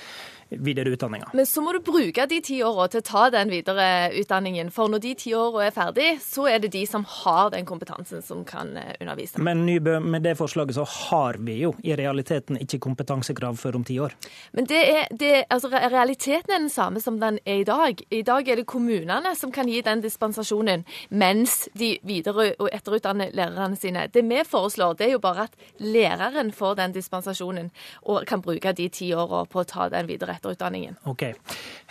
videreutdanninga. 0.49 1.29
Men 1.33 1.45
så 1.45 1.61
må 1.61 1.73
du 1.73 1.79
bruke 1.85 2.25
de 2.29 2.39
ti 2.41 2.59
åra 2.65 2.87
til 2.89 3.03
å 3.03 3.05
ta 3.05 3.25
den 3.33 3.51
videreutdanningen. 3.53 4.71
For 4.73 4.91
når 4.91 5.03
de 5.03 5.13
ti 5.21 5.33
åra 5.37 5.67
er 5.67 5.75
ferdig, 5.75 6.07
så 6.23 6.47
er 6.49 6.63
det 6.63 6.71
de 6.73 6.83
som 6.89 7.05
har 7.05 7.51
den 7.53 7.67
kompetansen 7.69 8.23
som 8.25 8.41
kan 8.47 8.73
eh, 8.77 8.95
undervise. 8.99 9.41
Men 9.45 9.65
Nybø, 9.67 9.99
med 10.01 10.25
det 10.25 10.35
forslaget 10.39 10.79
så 10.79 10.85
har 10.89 11.39
vi 11.45 11.59
jo 11.63 11.73
i 11.85 11.93
realiteten 11.97 12.57
ikke 12.61 12.81
kompetansekrav 12.87 13.59
før 13.61 13.79
om 13.79 13.85
ti 13.87 13.99
år. 14.01 14.15
Men 14.57 14.69
det 14.69 14.81
er, 14.89 15.05
det, 15.13 15.33
altså, 15.49 15.69
realiteten 15.69 16.55
er 16.55 16.63
den 16.65 16.73
samme 16.73 17.03
som 17.03 17.19
den 17.21 17.39
er 17.45 17.61
i 17.61 17.67
dag. 17.67 18.01
I 18.09 18.23
dag 18.25 18.49
er 18.49 18.61
det 18.61 18.67
kommunene 18.69 19.35
som 19.37 19.53
kan 19.53 19.69
gi 19.69 19.83
den 19.85 20.01
dispensasjonen, 20.01 20.85
mens 21.09 21.67
de 21.77 21.95
videre- 22.03 22.55
og 22.59 22.69
etterutdanner 22.73 23.33
lærerne 23.37 23.77
sine. 23.77 24.07
Det 24.13 24.25
vi 24.25 24.41
foreslår, 24.47 24.97
det 24.97 25.07
er 25.07 25.13
jo 25.17 25.23
bare 25.23 25.47
at 25.49 25.55
læreren 25.79 26.51
får 26.55 26.75
den 26.79 26.93
dispensasjonen 26.95 27.69
og 28.09 28.25
kan 28.27 28.41
bruke 28.41 28.73
de 28.73 28.89
ti 28.89 29.11
åra 29.13 29.45
på 29.45 29.61
å 29.61 29.67
ta 29.67 29.89
den 29.89 30.07
videre 30.09 30.38
etterutdanningen. 30.39 30.97
Ok. 31.09 31.27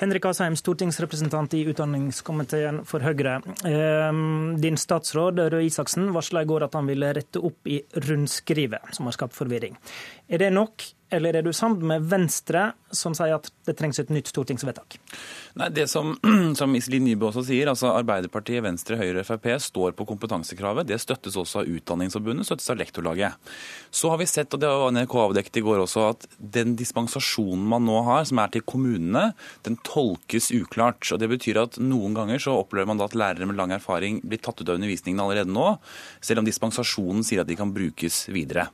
Henrik 0.01 0.27
Asheim, 0.29 0.57
stortingsrepresentant 0.59 1.55
i 1.55 1.65
utdanningskomiteen 1.71 2.83
for 2.89 3.05
Høyre. 3.05 3.39
Ehm, 3.69 4.57
din 4.61 4.79
statsråd 4.81 5.41
Røe 5.53 5.67
Isaksen 5.69 6.11
varsla 6.17 6.43
i 6.43 6.49
går 6.49 6.69
at 6.69 6.79
han 6.79 6.89
ville 6.89 7.13
rette 7.15 7.43
opp 7.45 7.69
i 7.69 7.81
rundskrivet, 8.09 8.95
som 8.97 9.09
har 9.09 9.17
skapt 9.17 9.37
forvirring. 9.37 9.77
Er 10.29 10.43
det 10.43 10.53
nok, 10.57 10.85
eller 11.11 11.39
er 11.39 11.45
du 11.45 11.53
sammen 11.57 11.87
med 11.89 12.05
Venstre, 12.11 12.73
som 12.93 13.15
sier 13.17 13.39
at 13.39 13.49
det 13.69 13.75
trengs 13.79 13.99
et 14.01 14.11
nytt 14.13 14.29
stortingsvedtak? 14.29 14.99
Nei, 15.59 15.69
det 15.73 15.87
Som, 15.89 16.15
som 16.59 16.75
Iselin 16.77 17.07
Nybø 17.09 17.31
også 17.31 17.47
sier, 17.49 17.71
altså 17.71 17.95
Arbeiderpartiet, 17.95 18.61
Venstre, 18.65 18.99
Høyre 19.01 19.23
og 19.23 19.29
Frp 19.29 19.49
står 19.65 19.95
på 19.97 20.07
kompetansekravet. 20.09 20.89
Det 20.89 21.01
støttes 21.01 21.37
også 21.41 21.63
av 21.63 21.71
Utdanningsforbundet, 21.73 22.49
støttes 22.49 22.69
av 22.73 22.81
Lektorlaget. 22.81 23.55
Så 23.91 24.13
har 24.13 24.21
vi 24.21 24.29
sett, 24.29 24.53
og 24.53 24.61
det 24.61 24.69
var 24.69 24.93
NRK 24.93 25.17
avdekket 25.25 25.61
i 25.61 25.65
går 25.65 25.83
også, 25.87 26.05
at 26.13 26.29
den 26.39 26.77
dispensasjonen 26.79 27.65
man 27.73 27.87
nå 27.89 28.03
har, 28.09 28.29
som 28.29 28.43
er 28.45 28.53
til 28.53 28.67
kommunene, 28.69 29.31
den 29.65 29.81
tolkes 29.89 30.51
uklart. 30.57 31.09
og 31.13 31.23
Det 31.23 31.31
betyr 31.33 31.63
at 31.65 31.81
noen 31.81 32.17
ganger 32.17 32.43
så 32.43 32.59
opplever 32.61 32.93
man 32.93 33.01
da 33.01 33.09
at 33.09 33.17
lærere 33.17 33.49
med 33.49 33.57
lang 33.57 33.73
erfaring 33.77 34.21
blir 34.29 34.43
tatt 34.45 34.61
ut 34.61 34.69
av 34.69 34.77
undervisningen 34.77 35.25
allerede 35.25 35.53
nå, 35.53 35.71
selv 36.21 36.45
om 36.45 36.49
dispensasjonen 36.49 37.25
sier 37.25 37.43
at 37.45 37.49
de 37.49 37.57
kan 37.57 37.73
brukes 37.73 38.27
videre. 38.29 38.69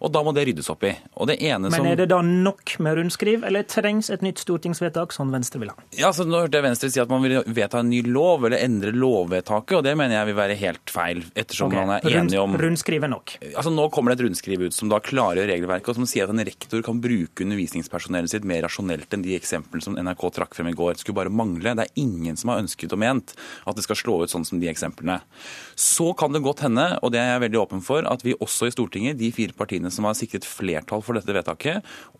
Og 0.00 0.14
Da 0.14 0.24
må 0.26 0.32
det 0.34 0.42
ryddes 0.48 0.68
opp 0.72 0.82
i. 0.84 0.90
Og 1.16 1.28
det 1.30 1.38
ene 1.46 1.70
Men 1.80 1.92
er 1.92 2.00
det 2.02 2.08
da 2.12 2.20
nok 2.24 2.74
med 2.82 2.98
rundskriv, 2.98 3.44
eller 3.46 3.66
trengs 3.68 4.10
et 4.12 4.24
nytt 4.24 4.42
stortingsvedtak, 4.42 5.14
som 5.16 5.32
Venstre 5.34 5.62
vil 5.62 5.72
ha? 5.72 5.76
Ja, 5.98 6.12
så 6.16 6.26
Nå 6.28 6.44
hørte 6.44 6.60
jeg 6.60 6.66
Venstre 6.68 6.90
si 6.92 7.02
at 7.02 7.10
man 7.10 7.24
vil 7.24 7.40
vedta 7.46 7.80
en 7.82 7.90
ny 7.90 8.02
lov, 8.06 8.46
eller 8.46 8.62
endre 8.62 8.92
lovvedtaket, 8.94 9.76
og 9.80 9.86
det 9.86 9.96
mener 9.98 10.18
jeg 10.18 10.30
vil 10.30 10.38
være 10.38 10.58
helt 10.60 10.92
feil, 10.94 11.22
ettersom 11.34 11.70
okay. 11.70 11.80
man 11.80 11.96
er 11.96 12.20
enig 12.20 12.40
om 12.40 12.56
Rundskriv 12.60 13.06
er 13.06 13.12
nok? 13.12 13.36
Altså 13.50 13.72
Nå 13.74 13.86
kommer 13.94 14.12
det 14.12 14.20
et 14.20 14.26
rundskriv 14.28 14.66
ut 14.66 14.76
som 14.76 14.90
da 14.92 15.00
klargjør 15.02 15.50
regelverket, 15.50 15.92
og 15.92 16.00
som 16.00 16.08
sier 16.08 16.28
at 16.28 16.34
en 16.34 16.44
rektor 16.46 16.84
kan 16.86 17.00
bruke 17.02 17.44
undervisningspersonellet 17.44 18.32
sitt 18.32 18.46
mer 18.48 18.64
rasjonelt 18.66 19.16
enn 19.16 19.24
de 19.24 19.36
eksemplene 19.38 19.84
som 19.84 19.96
NRK 19.98 20.26
trakk 20.36 20.56
frem 20.58 20.70
i 20.70 20.76
går. 20.76 20.96
Det 20.96 21.04
skulle 21.04 21.20
bare 21.20 21.32
mangle. 21.32 21.74
Det 21.78 21.86
er 21.86 22.02
ingen 22.02 22.38
som 22.40 22.52
har 22.52 22.62
ønsket 22.62 22.94
og 22.94 23.00
ment 23.02 23.34
at 23.66 23.78
det 23.78 23.84
skal 23.86 23.98
slå 23.98 24.18
ut 24.24 24.32
sånn 24.32 24.46
som 24.46 24.60
de 24.60 24.68
eksemplene. 24.70 25.20
Så 25.78 26.10
kan 26.18 26.34
det 26.34 26.42
godt 26.44 26.64
hende, 26.66 26.86
og 27.00 27.14
det 27.14 27.22
er 27.22 27.34
jeg 27.34 27.44
veldig 27.46 27.60
åpen 27.62 27.84
for, 27.84 28.06
at 28.08 28.24
vi 28.26 28.36
også 28.38 28.68
i 28.68 28.74
Stortinget, 28.74 29.18
de 29.20 29.30
fire 29.34 29.56
partiene 29.56 29.92
som 29.94 30.08
har 30.08 30.16
sikret 30.18 30.46
flertall 30.48 31.04
for 31.04 31.18
dette 31.18 31.34
vedtaket, 31.34 31.69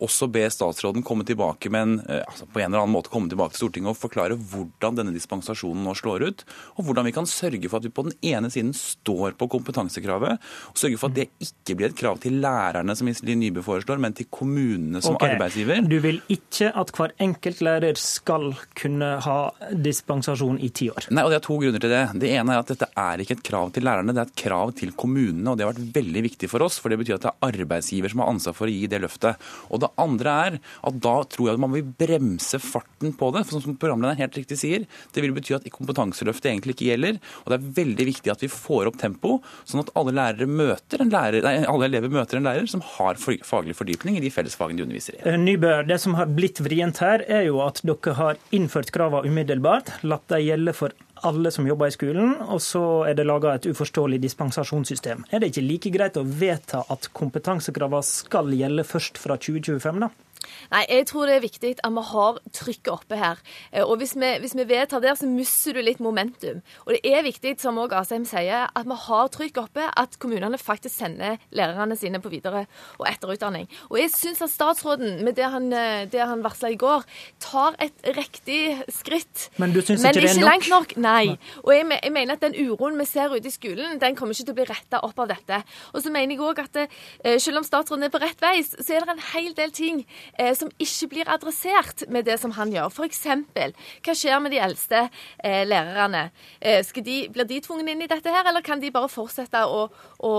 også 0.01 0.29
be 0.31 0.45
statsråden 0.51 1.05
komme 1.05 1.25
tilbake 1.27 1.71
med 1.73 1.81
en, 1.81 1.95
eh, 2.07 2.23
altså 2.25 2.47
på 2.47 2.61
en 2.61 2.69
eller 2.69 2.83
annen 2.83 2.95
måte 2.95 3.11
komme 3.13 3.31
tilbake 3.31 3.55
til 3.55 3.65
Stortinget 3.65 3.93
og 3.93 3.99
forklare 3.99 4.37
hvordan 4.37 4.97
denne 4.99 5.15
dispensasjonen 5.15 5.85
nå 5.85 5.95
slår 5.97 6.27
ut, 6.27 6.45
og 6.77 6.87
hvordan 6.87 7.07
vi 7.09 7.15
kan 7.15 7.29
sørge 7.29 7.67
for 7.67 7.81
at 7.81 7.87
vi 7.87 7.93
på 7.93 8.07
den 8.07 8.17
ene 8.33 8.51
siden 8.53 8.73
står 8.77 9.37
på 9.39 9.49
kompetansekravet, 9.51 10.41
og 10.71 10.79
sørge 10.79 10.99
for 11.01 11.11
at 11.11 11.19
det 11.19 11.27
ikke 11.43 11.77
blir 11.77 11.91
et 11.91 11.97
krav 11.97 12.19
til 12.23 12.39
lærerne, 12.43 12.95
som 12.97 13.09
Iselin 13.11 13.41
Nybø 13.41 13.63
foreslår, 13.65 14.01
men 14.01 14.15
til 14.17 14.29
kommunene 14.31 15.01
som 15.03 15.17
okay. 15.17 15.35
arbeidsgiver. 15.35 15.83
Du 15.87 15.97
vil 16.03 16.21
ikke 16.31 16.71
at 16.77 16.93
hver 16.95 17.15
enkelt 17.21 17.61
lærer 17.65 17.99
skal 17.99 18.51
kunne 18.77 19.13
ha 19.25 19.39
dispensasjon 19.71 20.59
i 20.61 20.71
ti 20.73 20.89
år? 20.91 21.09
Nei, 21.11 21.25
og 21.25 21.33
det 21.33 21.41
er 21.41 21.45
to 21.47 21.57
grunner 21.61 21.83
til 21.83 21.93
det. 21.93 22.03
Det 22.21 22.31
ene 22.35 22.55
er 22.55 22.63
at 22.63 22.71
dette 22.73 22.89
er 22.99 23.23
ikke 23.23 23.37
et 23.39 23.45
krav 23.51 23.73
til 23.75 23.85
lærerne, 23.87 24.15
det 24.15 24.23
er 24.23 24.31
et 24.31 24.41
krav 24.43 24.73
til 24.77 24.93
kommunene. 24.97 25.51
og 25.51 25.57
Det 25.59 25.65
har 25.65 25.73
vært 25.73 25.95
veldig 25.99 26.25
viktig 26.29 26.51
for 26.51 26.65
oss, 26.65 26.79
for 26.81 26.93
det 26.93 27.01
betyr 27.01 27.17
at 27.17 27.27
det 27.27 27.33
er 27.33 27.51
arbeidsgiver 27.51 28.13
som 28.13 28.23
har 28.23 28.33
ansvar 28.33 28.57
for 28.57 28.69
å 28.69 28.73
gi 28.73 28.87
det 28.91 29.01
løftet. 29.03 29.40
Og 29.69 29.83
det 29.83 29.91
andre 30.01 30.35
er 30.47 30.59
at 30.59 30.99
da 31.03 31.15
tror 31.31 31.49
jeg 31.49 31.57
at 31.57 31.63
man 31.63 31.75
vil 31.75 31.85
bremse 31.85 32.59
farten 32.61 33.13
på 33.17 33.31
det. 33.35 33.45
for 33.47 33.61
som 33.61 33.77
programlederen 33.77 34.21
helt 34.21 34.37
riktig 34.37 34.57
sier, 34.59 34.87
Det 35.11 35.21
vil 35.21 35.33
bety 35.33 35.55
at 35.55 35.67
kompetanseløftet 35.71 36.51
egentlig 36.51 36.75
ikke 36.75 36.89
gjelder. 36.91 37.19
og 37.43 37.51
Det 37.51 37.57
er 37.57 37.83
veldig 37.83 38.05
viktig 38.05 38.31
at 38.31 38.41
vi 38.41 38.47
får 38.51 38.87
opp 38.87 38.97
tempo, 38.97 39.41
sånn 39.65 39.83
at 39.83 39.91
alle, 39.95 40.11
møter 40.47 41.03
lærer, 41.11 41.41
nei, 41.43 41.65
alle 41.65 41.87
elever 41.89 42.11
møter 42.11 42.39
en 42.39 42.47
lærer 42.47 42.67
som 42.69 42.83
har 42.97 43.19
faglig 43.19 43.75
fordypning 43.77 44.17
i 44.17 44.23
de 44.23 44.31
fellesfagene 44.33 44.77
de 44.77 44.87
underviser 44.87 45.17
i. 45.17 45.21
Eh, 45.25 45.37
Nybø, 45.37 45.81
det 45.87 45.99
som 46.03 46.15
har 46.19 46.31
blitt 46.31 46.61
vrient 46.63 47.01
her, 47.03 47.25
er 47.27 47.47
jo 47.49 47.61
at 47.65 47.81
dere 47.85 48.17
har 48.17 48.41
innført 48.55 48.91
kravene 48.95 49.31
umiddelbart, 49.31 50.01
latt 50.03 50.27
dem 50.31 50.45
gjelde 50.45 50.75
for 50.77 50.95
alle 51.27 51.51
som 51.53 51.67
jobber 51.67 51.91
i 51.91 51.95
skolen, 51.95 52.35
og 52.41 52.61
så 52.63 52.83
er 53.09 53.17
det 53.17 53.27
laga 53.27 53.55
et 53.55 53.67
uforståelig 53.69 54.21
dispensasjonssystem. 54.23 55.25
Er 55.31 55.41
det 55.41 55.51
ikke 55.51 55.65
like 55.65 55.93
greit 55.93 56.19
å 56.19 56.25
vedta 56.25 56.83
at 56.91 57.09
kompetansekravene 57.17 58.05
skal 58.07 58.51
gjelde 58.55 58.87
først 58.87 59.21
fra 59.21 59.37
2025, 59.37 60.03
da? 60.05 60.11
Nei, 60.71 60.85
jeg 60.87 61.07
tror 61.09 61.27
det 61.27 61.35
er 61.35 61.43
viktig 61.43 61.71
at 61.83 61.91
vi 61.91 62.03
har 62.11 62.37
trykket 62.55 62.91
oppe 62.93 63.17
her. 63.19 63.39
Eh, 63.73 63.83
og 63.83 63.97
hvis 63.99 64.13
vi, 64.15 64.29
hvis 64.39 64.55
vi 64.55 64.65
vedtar 64.69 65.01
der, 65.03 65.17
så 65.19 65.27
mister 65.27 65.75
du 65.75 65.81
litt 65.83 65.99
momentum. 66.03 66.61
Og 66.85 66.93
det 66.95 67.01
er 67.11 67.25
viktig, 67.25 67.57
som 67.59 67.79
òg 67.81 67.91
Asheim 67.97 68.23
sier, 68.27 68.69
at 68.71 68.87
vi 68.87 68.97
har 69.05 69.31
trykk 69.33 69.59
oppe, 69.65 69.87
at 69.99 70.15
kommunene 70.21 70.59
faktisk 70.61 70.95
sender 71.01 71.41
lærerne 71.51 71.97
sine 71.99 72.21
på 72.23 72.31
videre- 72.31 72.67
og 72.99 73.07
etterutdanning. 73.09 73.67
Og 73.89 73.99
jeg 73.99 74.13
syns 74.15 74.41
at 74.45 74.53
statsråden, 74.53 75.19
med 75.25 75.35
det 75.35 75.49
han, 75.51 75.67
eh, 75.73 76.05
det 76.05 76.23
han 76.23 76.43
varsla 76.45 76.71
i 76.71 76.79
går, 76.79 77.03
tar 77.43 77.75
et 77.79 78.07
riktig 78.15 78.79
skritt. 78.87 79.49
Men 79.57 79.75
du 79.75 79.81
syns 79.81 80.05
ikke 80.05 80.21
det 80.21 80.31
er 80.31 80.39
nok? 80.39 80.39
Men 80.39 80.39
ikke 80.39 80.51
langt 80.51 80.69
nok, 80.69 80.95
nei. 81.03 81.37
Og 81.65 81.73
jeg, 81.75 81.87
jeg, 81.99 82.13
mener 82.15 82.39
at 82.39 82.47
den 82.47 82.55
uroen 82.55 82.97
vi 83.01 83.09
ser 83.09 83.35
ute 83.35 83.51
i 83.51 83.51
skolen, 83.51 83.99
den 83.99 84.15
kommer 84.15 84.31
ikke 84.31 84.47
til 84.47 84.55
å 84.55 84.59
bli 84.61 84.69
retta 84.71 85.03
opp 85.03 85.19
av 85.19 85.33
dette. 85.35 85.61
Og 85.91 86.03
så 86.05 86.13
mener 86.13 86.37
jeg 86.37 86.45
òg 86.47 86.63
at 86.63 86.81
eh, 86.85 87.37
selv 87.43 87.59
om 87.59 87.67
statsråden 87.67 88.07
er 88.07 88.13
på 88.13 88.23
rett 88.23 88.39
vei, 88.39 88.55
så 88.63 88.87
er 88.95 89.03
det 89.03 89.17
en 89.17 89.27
hel 89.33 89.51
del 89.57 89.75
ting 89.75 90.05
eh, 90.39 90.55
som 90.61 90.71
ikke 90.81 91.09
blir 91.11 91.31
adressert 91.31 92.05
med 92.11 92.27
det 92.29 92.37
som 92.41 92.53
han 92.55 92.71
gjør. 92.73 92.91
F.eks. 92.91 93.23
hva 94.05 94.15
skjer 94.17 94.41
med 94.43 94.53
de 94.53 94.61
eldste 94.63 95.03
eh, 95.07 95.63
lærerne? 95.67 96.27
Eh, 96.59 96.81
de, 97.01 97.17
blir 97.33 97.49
de 97.49 97.59
tvunget 97.63 97.93
inn 97.93 98.05
i 98.05 98.09
dette 98.11 98.33
her, 98.33 98.47
eller 98.47 98.65
kan 98.65 98.81
de 98.81 98.91
bare 98.93 99.09
fortsette 99.11 99.63
å, 99.65 99.87
å, 100.21 100.33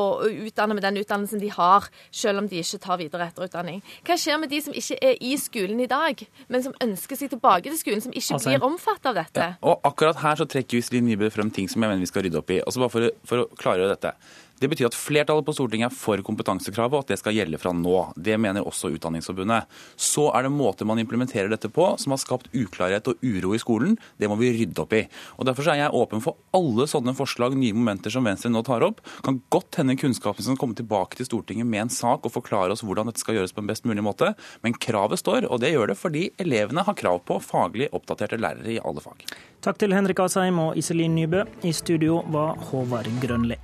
utdanne 0.46 0.76
med 0.78 0.86
den 0.86 1.00
utdannelsen 1.02 1.42
de 1.42 1.50
har, 1.52 1.88
selv 2.10 2.42
om 2.42 2.50
de 2.50 2.62
ikke 2.62 2.82
tar 2.82 3.00
videre 3.00 3.28
etterutdanning? 3.30 3.82
Hva 4.06 4.18
skjer 4.20 4.40
med 4.42 4.52
de 4.52 4.62
som 4.64 4.76
ikke 4.76 5.00
er 5.02 5.18
i 5.22 5.34
skolen 5.40 5.82
i 5.82 5.90
dag, 5.90 6.22
men 6.52 6.64
som 6.64 6.76
ønsker 6.84 7.18
seg 7.18 7.32
tilbake 7.34 7.68
til 7.70 7.80
skolen, 7.80 8.04
som 8.04 8.14
ikke 8.14 8.38
altså, 8.38 8.52
blir 8.52 8.68
omfattet 8.68 9.10
av 9.12 9.18
dette? 9.18 9.50
Ja, 9.56 9.72
og 9.72 9.90
akkurat 9.92 10.22
her 10.22 10.40
så 10.40 10.48
trekker 10.48 10.80
Iselin 10.80 11.08
Nybø 11.10 11.30
frem 11.34 11.50
ting 11.54 11.68
som 11.70 11.82
jeg 11.82 11.90
mener 11.90 12.04
vi 12.04 12.10
skal 12.10 12.26
rydde 12.26 12.40
opp 12.40 12.54
i. 12.54 12.62
Altså 12.62 12.82
bare 12.82 12.94
for, 12.94 13.12
for 13.28 13.44
å 13.44 13.50
klargjøre 13.58 13.94
dette. 13.96 14.16
Det 14.62 14.68
betyr 14.70 14.86
at 14.86 14.94
flertallet 14.94 15.42
på 15.42 15.52
Stortinget 15.56 15.88
er 15.88 15.94
for 15.98 16.20
kompetansekravet, 16.22 16.94
og 16.94 17.02
at 17.02 17.08
det 17.10 17.16
skal 17.18 17.34
gjelde 17.34 17.58
fra 17.58 17.72
nå. 17.74 17.96
Det 18.14 18.36
mener 18.38 18.62
også 18.62 18.92
Utdanningsforbundet. 18.94 19.66
Så 19.98 20.28
er 20.30 20.46
det 20.46 20.52
måter 20.54 20.86
man 20.86 21.00
implementerer 21.02 21.50
dette 21.50 21.66
på 21.66 21.88
som 21.98 22.14
har 22.14 22.20
skapt 22.22 22.46
uklarhet 22.54 23.10
og 23.10 23.24
uro 23.26 23.56
i 23.56 23.58
skolen. 23.58 23.96
Det 24.22 24.30
må 24.30 24.36
vi 24.38 24.52
rydde 24.54 24.84
opp 24.84 24.94
i. 24.94 25.02
Og 25.34 25.48
Derfor 25.48 25.66
er 25.72 25.80
jeg 25.80 25.98
åpen 25.98 26.22
for 26.22 26.38
alle 26.54 26.86
sånne 26.86 27.16
forslag, 27.18 27.56
nye 27.58 27.74
momenter 27.74 28.14
som 28.14 28.22
Venstre 28.28 28.52
nå 28.54 28.62
tar 28.68 28.86
opp. 28.86 29.02
Kan 29.26 29.42
godt 29.50 29.80
hende 29.80 29.98
kunnskapen 29.98 30.46
som 30.46 30.60
kommer 30.60 30.78
tilbake 30.78 31.18
til 31.18 31.26
Stortinget 31.26 31.66
med 31.66 31.88
en 31.88 31.92
sak 31.98 32.22
og 32.22 32.36
forklare 32.38 32.76
oss 32.76 32.86
hvordan 32.86 33.10
dette 33.10 33.24
skal 33.24 33.40
gjøres 33.40 33.56
på 33.56 33.66
en 33.66 33.74
best 33.74 33.88
mulig 33.88 34.06
måte. 34.06 34.30
Men 34.62 34.78
kravet 34.78 35.24
står, 35.24 35.50
og 35.50 35.58
det 35.66 35.74
gjør 35.74 35.90
det 35.90 35.98
fordi 35.98 36.28
elevene 36.38 36.86
har 36.86 36.98
krav 37.02 37.24
på 37.26 37.42
faglig 37.42 37.90
oppdaterte 37.90 38.38
lærere 38.38 38.76
i 38.76 38.78
alle 38.78 39.02
fag. 39.02 39.26
Takk 39.66 39.82
til 39.82 39.98
Henrik 39.98 40.22
Asheim 40.22 40.62
og 40.62 40.78
Iselin 40.78 41.18
Nybø. 41.18 41.48
I 41.66 41.74
studio 41.74 42.22
var 42.30 42.54
Håvard 42.70 43.10
Grønli. 43.22 43.58